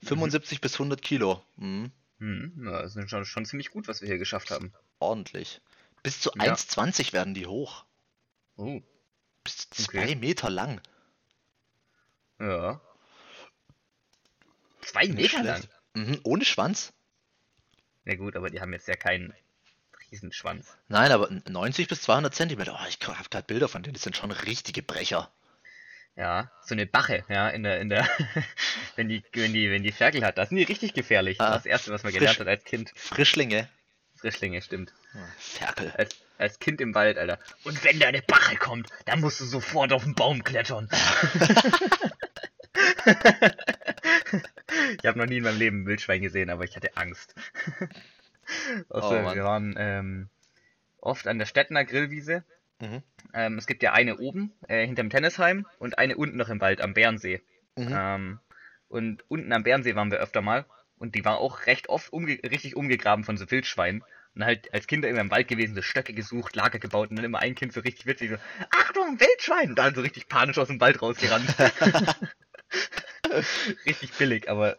75 0.04 0.60
bis 0.60 0.74
100 0.74 1.02
Kilo. 1.02 1.42
Mhm. 1.56 1.90
Mhm. 2.18 2.62
Ja, 2.64 2.82
das 2.82 2.96
ist 2.96 3.10
schon, 3.10 3.24
schon 3.24 3.44
ziemlich 3.44 3.70
gut, 3.70 3.88
was 3.88 4.00
wir 4.00 4.08
hier 4.08 4.18
geschafft 4.18 4.50
haben. 4.50 4.72
Ordentlich. 5.00 5.60
Bis 6.02 6.20
zu 6.20 6.30
Ja. 6.36 6.54
1,20 6.54 7.12
werden 7.12 7.34
die 7.34 7.46
hoch. 7.46 7.84
Oh, 8.56 8.80
Bis 9.44 9.68
zu 9.70 9.82
Okay. 9.84 10.06
2 10.06 10.14
Meter 10.16 10.50
lang. 10.50 10.80
ja. 12.38 12.80
Zwei 14.82 15.06
Nicht 15.06 15.34
Meter 15.34 15.42
lang. 15.42 15.62
Mhm. 15.94 16.20
Ohne 16.24 16.44
Schwanz? 16.44 16.92
Ja 18.04 18.16
gut, 18.16 18.36
aber 18.36 18.50
die 18.50 18.60
haben 18.60 18.72
jetzt 18.72 18.88
ja 18.88 18.94
keinen 18.94 19.34
Riesenschwanz. 20.10 20.76
Nein, 20.88 21.12
aber 21.12 21.28
90 21.48 21.88
bis 21.88 22.02
200 22.02 22.34
Zentimeter. 22.34 22.78
Oh, 22.80 22.86
ich 22.88 22.98
habe 23.06 23.28
gerade 23.28 23.46
Bilder 23.46 23.68
von 23.68 23.82
denen. 23.82 23.94
Die 23.94 24.00
sind 24.00 24.16
schon 24.16 24.30
richtige 24.30 24.82
Brecher. 24.82 25.30
Ja, 26.16 26.50
so 26.64 26.74
eine 26.74 26.86
Bache, 26.86 27.24
ja, 27.28 27.48
in 27.48 27.62
der, 27.62 27.80
in 27.80 27.88
der, 27.90 28.08
wenn 28.96 29.08
die, 29.08 29.22
wenn 29.34 29.52
die, 29.52 29.70
wenn 29.70 29.84
die 29.84 29.92
Ferkel 29.92 30.24
hat, 30.24 30.36
das 30.36 30.48
sind 30.48 30.58
die 30.58 30.64
richtig 30.64 30.92
gefährlich. 30.92 31.40
Ah, 31.40 31.52
das 31.52 31.64
erste, 31.64 31.92
was 31.92 32.02
man 32.02 32.10
frisch. 32.10 32.18
gelernt 32.18 32.40
hat 32.40 32.48
als 32.48 32.64
Kind. 32.64 32.92
Frischlinge. 32.96 33.68
Frischlinge, 34.16 34.60
stimmt. 34.60 34.92
Ferkel. 35.38 35.92
Als, 35.96 36.16
als 36.36 36.58
Kind 36.58 36.80
im 36.80 36.92
Wald, 36.96 37.18
Alter. 37.18 37.38
Und 37.62 37.84
wenn 37.84 38.00
da 38.00 38.08
eine 38.08 38.22
Bache 38.22 38.56
kommt, 38.56 38.90
dann 39.04 39.20
musst 39.20 39.40
du 39.40 39.44
sofort 39.44 39.92
auf 39.92 40.02
den 40.02 40.16
Baum 40.16 40.42
klettern. 40.42 40.88
ich 44.96 45.06
habe 45.06 45.18
noch 45.18 45.26
nie 45.26 45.38
in 45.38 45.44
meinem 45.44 45.58
Leben 45.58 45.82
ein 45.82 45.86
Wildschwein 45.86 46.22
gesehen, 46.22 46.50
aber 46.50 46.64
ich 46.64 46.76
hatte 46.76 46.96
Angst. 46.96 47.34
also, 48.88 49.08
Oh, 49.08 49.34
wir 49.34 49.44
waren 49.44 49.74
ähm, 49.78 50.28
oft 51.00 51.26
an 51.26 51.38
der 51.38 51.46
Stettner 51.46 51.84
Grillwiese. 51.84 52.44
Mhm. 52.80 53.02
Ähm, 53.34 53.58
es 53.58 53.66
gibt 53.66 53.82
ja 53.82 53.92
eine 53.92 54.18
oben, 54.18 54.52
äh, 54.68 54.86
hinterm 54.86 55.10
Tennisheim 55.10 55.66
und 55.78 55.98
eine 55.98 56.16
unten 56.16 56.36
noch 56.36 56.48
im 56.48 56.60
Wald 56.60 56.80
am 56.80 56.94
Bärensee. 56.94 57.40
Mhm. 57.76 57.88
Ähm, 57.90 58.40
und 58.88 59.24
unten 59.28 59.52
am 59.52 59.64
Bärensee 59.64 59.94
waren 59.94 60.10
wir 60.10 60.18
öfter 60.18 60.42
mal. 60.42 60.64
Und 60.98 61.14
die 61.14 61.24
war 61.24 61.38
auch 61.38 61.66
recht 61.66 61.88
oft 61.88 62.12
umge 62.12 62.38
richtig 62.42 62.76
umgegraben 62.76 63.24
von 63.24 63.36
so 63.36 63.50
Wildschweinen. 63.50 64.02
Und 64.34 64.44
halt 64.44 64.72
als 64.72 64.86
Kinder 64.86 65.08
immer 65.08 65.20
im 65.20 65.30
Wald 65.30 65.48
gewesen, 65.48 65.74
so 65.74 65.82
Stöcke 65.82 66.12
gesucht, 66.12 66.54
Lager 66.54 66.78
gebaut 66.78 67.10
und 67.10 67.16
dann 67.16 67.24
immer 67.24 67.40
ein 67.40 67.54
Kind 67.54 67.72
so 67.72 67.80
richtig 67.80 68.06
witzig 68.06 68.30
so, 68.30 68.36
Achtung, 68.70 69.18
Wildschwein! 69.18 69.70
Und 69.70 69.78
dann 69.78 69.94
so 69.94 70.00
richtig 70.00 70.28
panisch 70.28 70.58
aus 70.58 70.68
dem 70.68 70.80
Wald 70.80 71.00
rausgerannt. 71.02 71.54
richtig 73.86 74.12
billig, 74.14 74.50
aber 74.50 74.76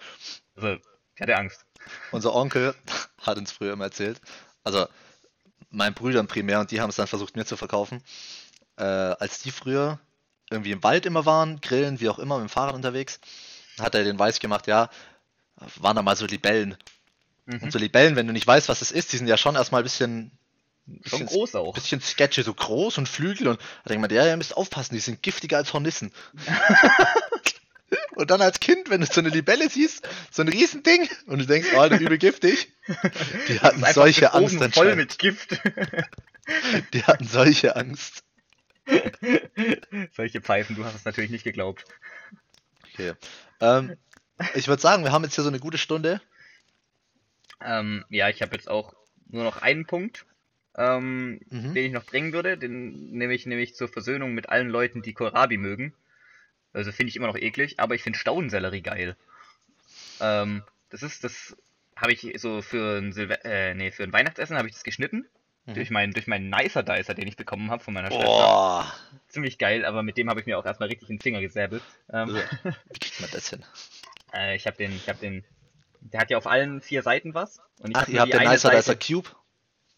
also, 0.56 0.78
ich 1.16 1.22
hatte 1.22 1.36
Angst. 1.36 1.66
Unser 2.12 2.36
Onkel 2.36 2.76
hat 3.22 3.38
uns 3.38 3.52
früher 3.52 3.74
immer 3.74 3.86
erzählt, 3.86 4.22
also 4.64 4.88
mein 5.72 5.93
Brüdern 5.93 6.28
primär 6.28 6.60
und 6.60 6.72
die 6.72 6.82
haben 6.82 6.89
es 6.89 6.95
dann 6.95 7.08
versucht 7.08 7.36
mir 7.36 7.45
zu 7.45 7.58
verkaufen, 7.58 8.04
äh, 8.78 8.84
als 8.84 9.39
die 9.39 9.52
früher 9.52 10.00
irgendwie 10.50 10.72
im 10.72 10.84
Wald 10.84 11.06
immer 11.06 11.26
waren, 11.26 11.62
grillen, 11.62 12.00
wie 12.00 12.10
auch 12.10 12.20
immer, 12.20 12.39
mit 12.39 12.50
dem 12.50 12.52
Fahrrad 12.52 12.76
unterwegs, 12.76 13.20
hat 13.80 13.95
er 13.95 14.04
den 14.04 14.18
weiß 14.18 14.39
gemacht, 14.39 14.68
ja, 14.68 14.89
waren 15.76 15.95
da 15.95 16.02
mal 16.02 16.16
so 16.16 16.26
Libellen. 16.26 16.76
Mhm. 17.45 17.64
Und 17.64 17.72
so 17.72 17.80
Libellen, 17.80 18.16
wenn 18.16 18.28
du 18.28 18.34
nicht 18.34 18.47
weißt, 18.47 18.70
was 18.70 18.82
es 18.82 18.91
ist, 18.91 19.14
die 19.14 19.18
sind 19.18 19.28
ja 19.28 19.38
schon 19.38 19.56
erstmal 19.56 19.82
ein 19.82 19.84
bisschen, 19.84 20.32
Schon 21.06 21.20
bisschen, 21.20 21.26
groß 21.28 21.56
auch. 21.56 21.74
bisschen 21.74 22.02
sketchy, 22.02 22.41
so 22.41 22.54
groß 22.54 22.97
und 22.97 23.08
Flügel 23.08 23.47
und 23.47 23.60
hat 23.60 23.91
er 23.91 23.95
gemeint, 23.95 24.12
ja, 24.12 24.26
ihr 24.26 24.38
müsst 24.38 24.58
aufpassen, 24.58 24.95
die 24.95 25.00
sind 25.00 25.22
giftiger 25.22 25.58
als 25.58 25.74
Hornissen. 25.74 26.12
und 28.20 28.30
dann 28.32 28.41
als 28.41 28.59
Kind, 28.59 28.89
wenn 28.89 29.01
du 29.01 29.07
so 29.07 29.22
eine 29.22 29.30
Libelle 29.30 29.70
siehst, 29.70 30.07
so 30.30 30.41
ein 30.41 30.49
Riesending 30.49 31.07
und 31.28 31.39
du 31.39 31.45
denkst, 31.45 31.70
oh, 31.74 31.80
Alter, 31.80 31.99
übel 31.99 32.17
giftig. 32.17 32.74
Die 33.47 33.59
hatten 33.61 33.84
solche 33.93 34.34
Angst 34.34 34.57
oben 34.57 34.72
voll 34.72 34.95
mit 34.95 35.17
Gift. 35.20 35.61
Die 36.93 37.03
hatten 37.03 37.26
solche 37.26 37.76
Angst. 37.76 38.24
Solche 40.15 40.41
Pfeifen, 40.41 40.76
du 40.76 40.84
hast 40.84 40.95
es 40.95 41.05
natürlich 41.05 41.30
nicht 41.30 41.43
geglaubt. 41.43 41.86
Okay. 42.93 43.13
Ähm, 43.61 43.95
ich 44.55 44.67
würde 44.67 44.82
sagen, 44.82 45.03
wir 45.03 45.11
haben 45.11 45.24
jetzt 45.24 45.36
hier 45.36 45.43
so 45.43 45.49
eine 45.49 45.59
gute 45.59 45.78
Stunde. 45.78 46.22
Ähm, 47.61 48.03
ja, 48.09 48.30
ich 48.30 48.41
habe 48.41 48.55
jetzt 48.55 48.70
auch 48.70 48.93
nur 49.30 49.43
noch 49.43 49.61
einen 49.61 49.86
Punkt, 49.86 50.26
ähm, 50.76 51.39
Mhm. 51.49 51.74
den 51.74 51.86
ich 51.86 51.91
noch 51.91 52.05
bringen 52.05 52.34
würde. 52.34 52.57
Den 52.57 53.11
nehme 53.11 53.34
ich 53.34 53.45
nämlich 53.45 53.76
zur 53.76 53.88
Versöhnung 53.88 54.34
mit 54.34 54.49
allen 54.49 54.70
Leuten, 54.70 55.01
die 55.01 55.13
Kohlrabi 55.13 55.57
mögen. 55.57 55.93
Also 56.74 56.91
finde 56.91 57.09
ich 57.09 57.15
immer 57.15 57.28
noch 57.28 57.38
eklig, 57.38 57.80
aber 57.80 57.95
ich 57.95 58.03
finde 58.03 58.20
Staudensellerie 58.20 58.82
geil. 58.82 59.15
Ähm, 60.20 60.63
das 60.89 61.03
ist, 61.03 61.24
das 61.24 61.57
habe 61.95 62.13
ich 62.13 62.34
so 62.38 62.61
für 62.61 62.99
ein 62.99 63.11
Silve 63.11 63.43
äh, 63.43 63.74
nee, 63.74 63.91
für 63.91 64.03
ein 64.03 64.13
Weihnachtsessen 64.13 64.57
habe 64.57 64.67
ich 64.67 64.74
das 64.74 64.84
geschnitten. 64.84 65.28
Mhm. 65.65 65.74
Durch 65.74 65.89
meinen, 65.89 66.13
durch 66.13 66.28
meinen 66.28 66.49
Nicer 66.49 66.84
Dicer, 66.84 67.13
den 67.13 67.28
ich 67.28 67.36
bekommen 67.36 67.72
habe 67.72 67.84
von 67.84 67.93
meiner 67.93 68.09
Schwester. 68.09 68.26
Boah. 68.26 68.93
Ziemlich 69.28 69.57
geil, 69.57 69.86
aber 69.86 70.03
mit 70.03 70.17
dem 70.17 70.30
habe 70.30 70.39
ich 70.39 70.45
mir 70.45 70.57
auch 70.57 70.65
erstmal 70.65 70.89
richtig 70.89 71.07
den 71.07 71.20
Finger 71.20 71.41
gesäbelt. 71.41 71.84
Ähm, 72.11 72.30
Wie 72.89 72.99
kriegt 72.99 73.22
man 73.22 73.30
das 73.32 73.49
hin? 73.49 73.63
äh, 74.34 74.55
ich 74.55 74.65
habe 74.67 74.78
den, 74.78 74.95
ich 74.95 75.07
habe 75.09 75.20
den, 75.20 75.43
der 76.01 76.22
hat 76.22 76.30
ja 76.30 76.38
auf 76.38 76.47
allen 76.47 76.82
vier 76.82 77.03
Seiten 77.03 77.34
was. 77.34 77.61
Und 77.80 77.91
ich 77.91 77.97
Ach, 77.97 78.07
ihr 78.07 78.22
habt 78.22 78.34
den 78.34 78.47
Nicer 78.47 78.72
Dicer 78.72 78.95
Cube? 78.95 79.30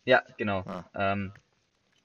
Ja, 0.03 0.23
genau. 0.37 0.59
Ah. 0.61 0.85
Ähm, 0.95 1.33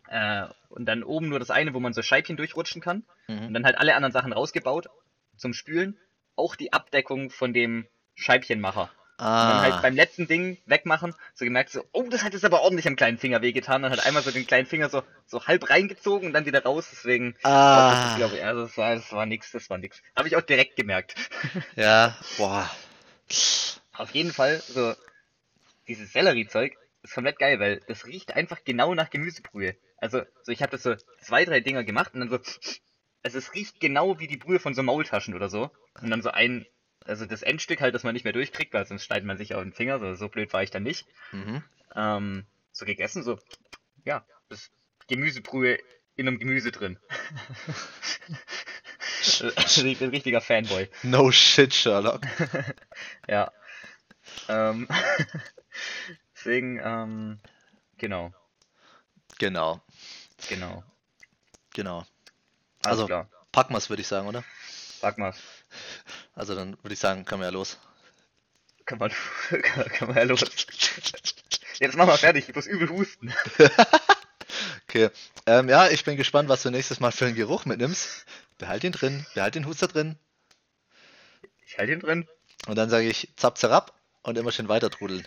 äh, 0.09 0.47
und 0.69 0.87
dann 0.87 1.03
oben 1.03 1.29
nur 1.29 1.39
das 1.39 1.51
eine, 1.51 1.75
wo 1.75 1.81
man 1.81 1.93
so 1.93 2.03
Scheibchen 2.03 2.37
durchrutschen 2.37 2.81
kann. 2.83 3.05
Und 3.29 3.49
Mhm. 3.49 3.55
dann 3.55 3.65
halt 3.65 3.79
alle 3.79 3.95
anderen 3.95 4.13
Sachen 4.13 4.33
rausgebaut 4.33 4.89
zum 5.37 5.53
Spülen. 5.55 5.99
Auch 6.37 6.55
die 6.57 6.73
Abdeckung 6.73 7.31
von 7.31 7.53
dem 7.53 7.87
Scheibchenmacher. 8.15 8.91
Und 9.19 9.49
dann 9.49 9.61
halt 9.63 9.75
Ah. 9.75 9.81
beim 9.81 9.95
letzten 9.95 10.27
Ding 10.29 10.59
wegmachen, 10.67 11.15
so 11.35 11.45
gemerkt 11.47 11.71
so, 11.71 11.83
oh, 11.93 12.05
das 12.11 12.23
hat 12.23 12.35
jetzt 12.35 12.45
aber 12.45 12.61
ordentlich 12.63 12.87
am 12.87 12.97
kleinen 12.97 13.17
Finger 13.19 13.41
wehgetan. 13.43 13.83
Dann 13.83 13.91
hat 13.93 14.05
einmal 14.05 14.23
so 14.23 14.31
den 14.31 14.47
kleinen 14.47 14.67
Finger 14.67 14.89
so, 14.91 15.03
so 15.27 15.47
halb 15.47 15.71
reingezogen 15.71 16.29
und 16.29 16.33
dann 16.35 16.45
wieder 16.47 16.63
raus, 16.63 16.89
deswegen. 16.91 17.35
Ah. 17.43 18.03
Ich 18.07 18.15
glaube, 18.17 18.37
ja, 18.39 18.53
das 18.53 18.77
war, 18.77 18.95
das 18.95 19.11
war 19.13 19.25
nix, 19.27 19.53
das 19.53 19.71
war 19.71 19.79
nix. 19.79 20.03
Habe 20.15 20.29
ich 20.29 20.37
auch 20.37 20.43
direkt 20.43 20.77
gemerkt. 20.77 21.15
Ja, 21.77 22.17
boah. 22.37 22.71
Auf 23.95 24.11
jeden 24.11 24.33
Fall, 24.33 24.61
so, 24.69 24.95
dieses 25.89 26.13
Selleriezeug 26.13 26.77
ist 27.03 27.15
komplett 27.15 27.39
geil, 27.39 27.61
weil 27.61 27.81
das 27.87 28.07
riecht 28.07 28.35
einfach 28.35 28.65
genau 28.65 28.95
nach 28.95 29.11
Gemüsebrühe. 29.11 29.77
Also, 29.99 30.23
so, 30.43 30.53
ich 30.53 30.63
habe 30.63 30.73
das 30.73 30.83
so 30.83 30.95
zwei, 31.21 31.45
drei 31.45 31.61
Dinger 31.61 31.85
gemacht 31.85 32.15
und 32.15 32.21
dann 32.21 32.31
so, 32.31 32.39
also 33.23 33.39
es 33.39 33.55
riecht 33.55 33.81
genau 33.81 34.19
wie 34.19 34.27
die 34.27 34.37
Brühe 34.37 34.59
von 34.59 34.75
so 34.75 34.83
Maultaschen 34.83 35.35
oder 35.35 35.49
so. 35.49 35.71
Und 36.01 36.11
dann 36.11 36.23
so 36.23 36.31
ein, 36.31 36.67
also 37.05 37.27
das 37.27 37.43
Endstück 37.43 37.81
halt, 37.81 37.95
das 37.95 38.03
man 38.03 38.15
nicht 38.15 38.25
mehr 38.25 38.33
durchkriegt, 38.33 38.73
weil 38.75 38.87
sonst 38.87 39.05
schneidet 39.05 39.27
man 39.27 39.39
sich 39.39 39.55
auf 39.55 39.63
den 39.63 39.73
Finger, 39.73 39.99
so, 39.99 40.15
so 40.15 40.29
blöd 40.29 40.53
war 40.53 40.63
ich 40.63 40.71
dann 40.71 40.83
nicht. 40.83 41.07
Mhm. 41.33 41.63
Ähm, 41.95 42.47
so 42.73 42.85
gegessen, 42.85 43.23
so, 43.23 43.39
ja, 44.05 44.25
das 44.49 44.71
Gemüsebrühe 45.09 45.79
in 46.17 46.29
einem 46.29 46.39
Gemüse 46.39 46.73
drin. 46.73 46.99
also 49.57 49.85
ich 49.85 49.99
bin 49.99 50.09
ein 50.09 50.15
richtiger 50.15 50.41
Fanboy. 50.41 50.89
No 51.03 51.31
shit, 51.31 51.75
Sherlock. 51.75 52.23
Ja. 53.29 53.53
Ähm, 54.49 54.89
deswegen, 56.47 56.81
ähm, 56.83 57.41
genau, 57.99 58.33
Genau, 59.39 59.81
genau. 60.49 60.85
genau. 61.75 61.99
Alles 61.99 62.07
Also- 62.85 63.07
klar. 63.07 63.29
Packen 63.53 63.75
wir's, 63.75 63.89
würde 63.91 64.03
ich 64.03 64.09
sagen, 64.09 64.29
oder? 64.29 64.45
Sag 65.01 65.19
mal, 65.19 65.35
Also 66.35 66.55
dann 66.55 66.77
würde 66.83 66.93
ich 66.95 67.01
sagen, 67.01 67.25
können 67.25 67.41
wir 67.41 67.47
ja 67.47 67.53
los. 67.53 67.79
kann 68.85 68.99
man, 68.99 69.11
kann, 69.63 69.63
kann 69.93 70.09
man 70.09 70.17
ja 70.19 70.23
los. 70.25 70.41
Jetzt 71.81 71.97
mach 71.97 72.07
mal 72.07 72.17
fertig, 72.19 72.49
ich 72.49 72.55
muss 72.55 72.67
übel 72.67 72.89
husten. 72.89 73.33
Okay. 74.89 75.11
Ähm, 75.47 75.69
ja, 75.69 75.89
ich 75.89 76.05
bin 76.05 76.17
gespannt, 76.17 76.49
was 76.49 76.63
du 76.63 76.71
nächstes 76.71 77.01
Mal 77.01 77.11
für 77.11 77.27
einen 77.27 77.35
Geruch 77.35 77.65
mitnimmst. 77.67 78.25
Behalt 78.57 78.85
ihn 78.85 78.93
drin, 78.93 79.27
behalt 79.35 79.55
den 79.55 79.67
Huster 79.67 79.89
drin. 79.89 80.17
Ich 81.67 81.77
halte 81.77 81.93
ihn 81.93 82.01
drin. 82.01 82.27
Und 82.67 82.77
dann 82.77 82.89
sage 82.89 83.07
ich 83.09 83.29
zapp, 83.37 83.59
zerab 83.59 83.93
und 84.23 84.39
immer 84.39 84.53
schön 84.53 84.69
weiter 84.69 84.89
trudeln. 84.89 85.27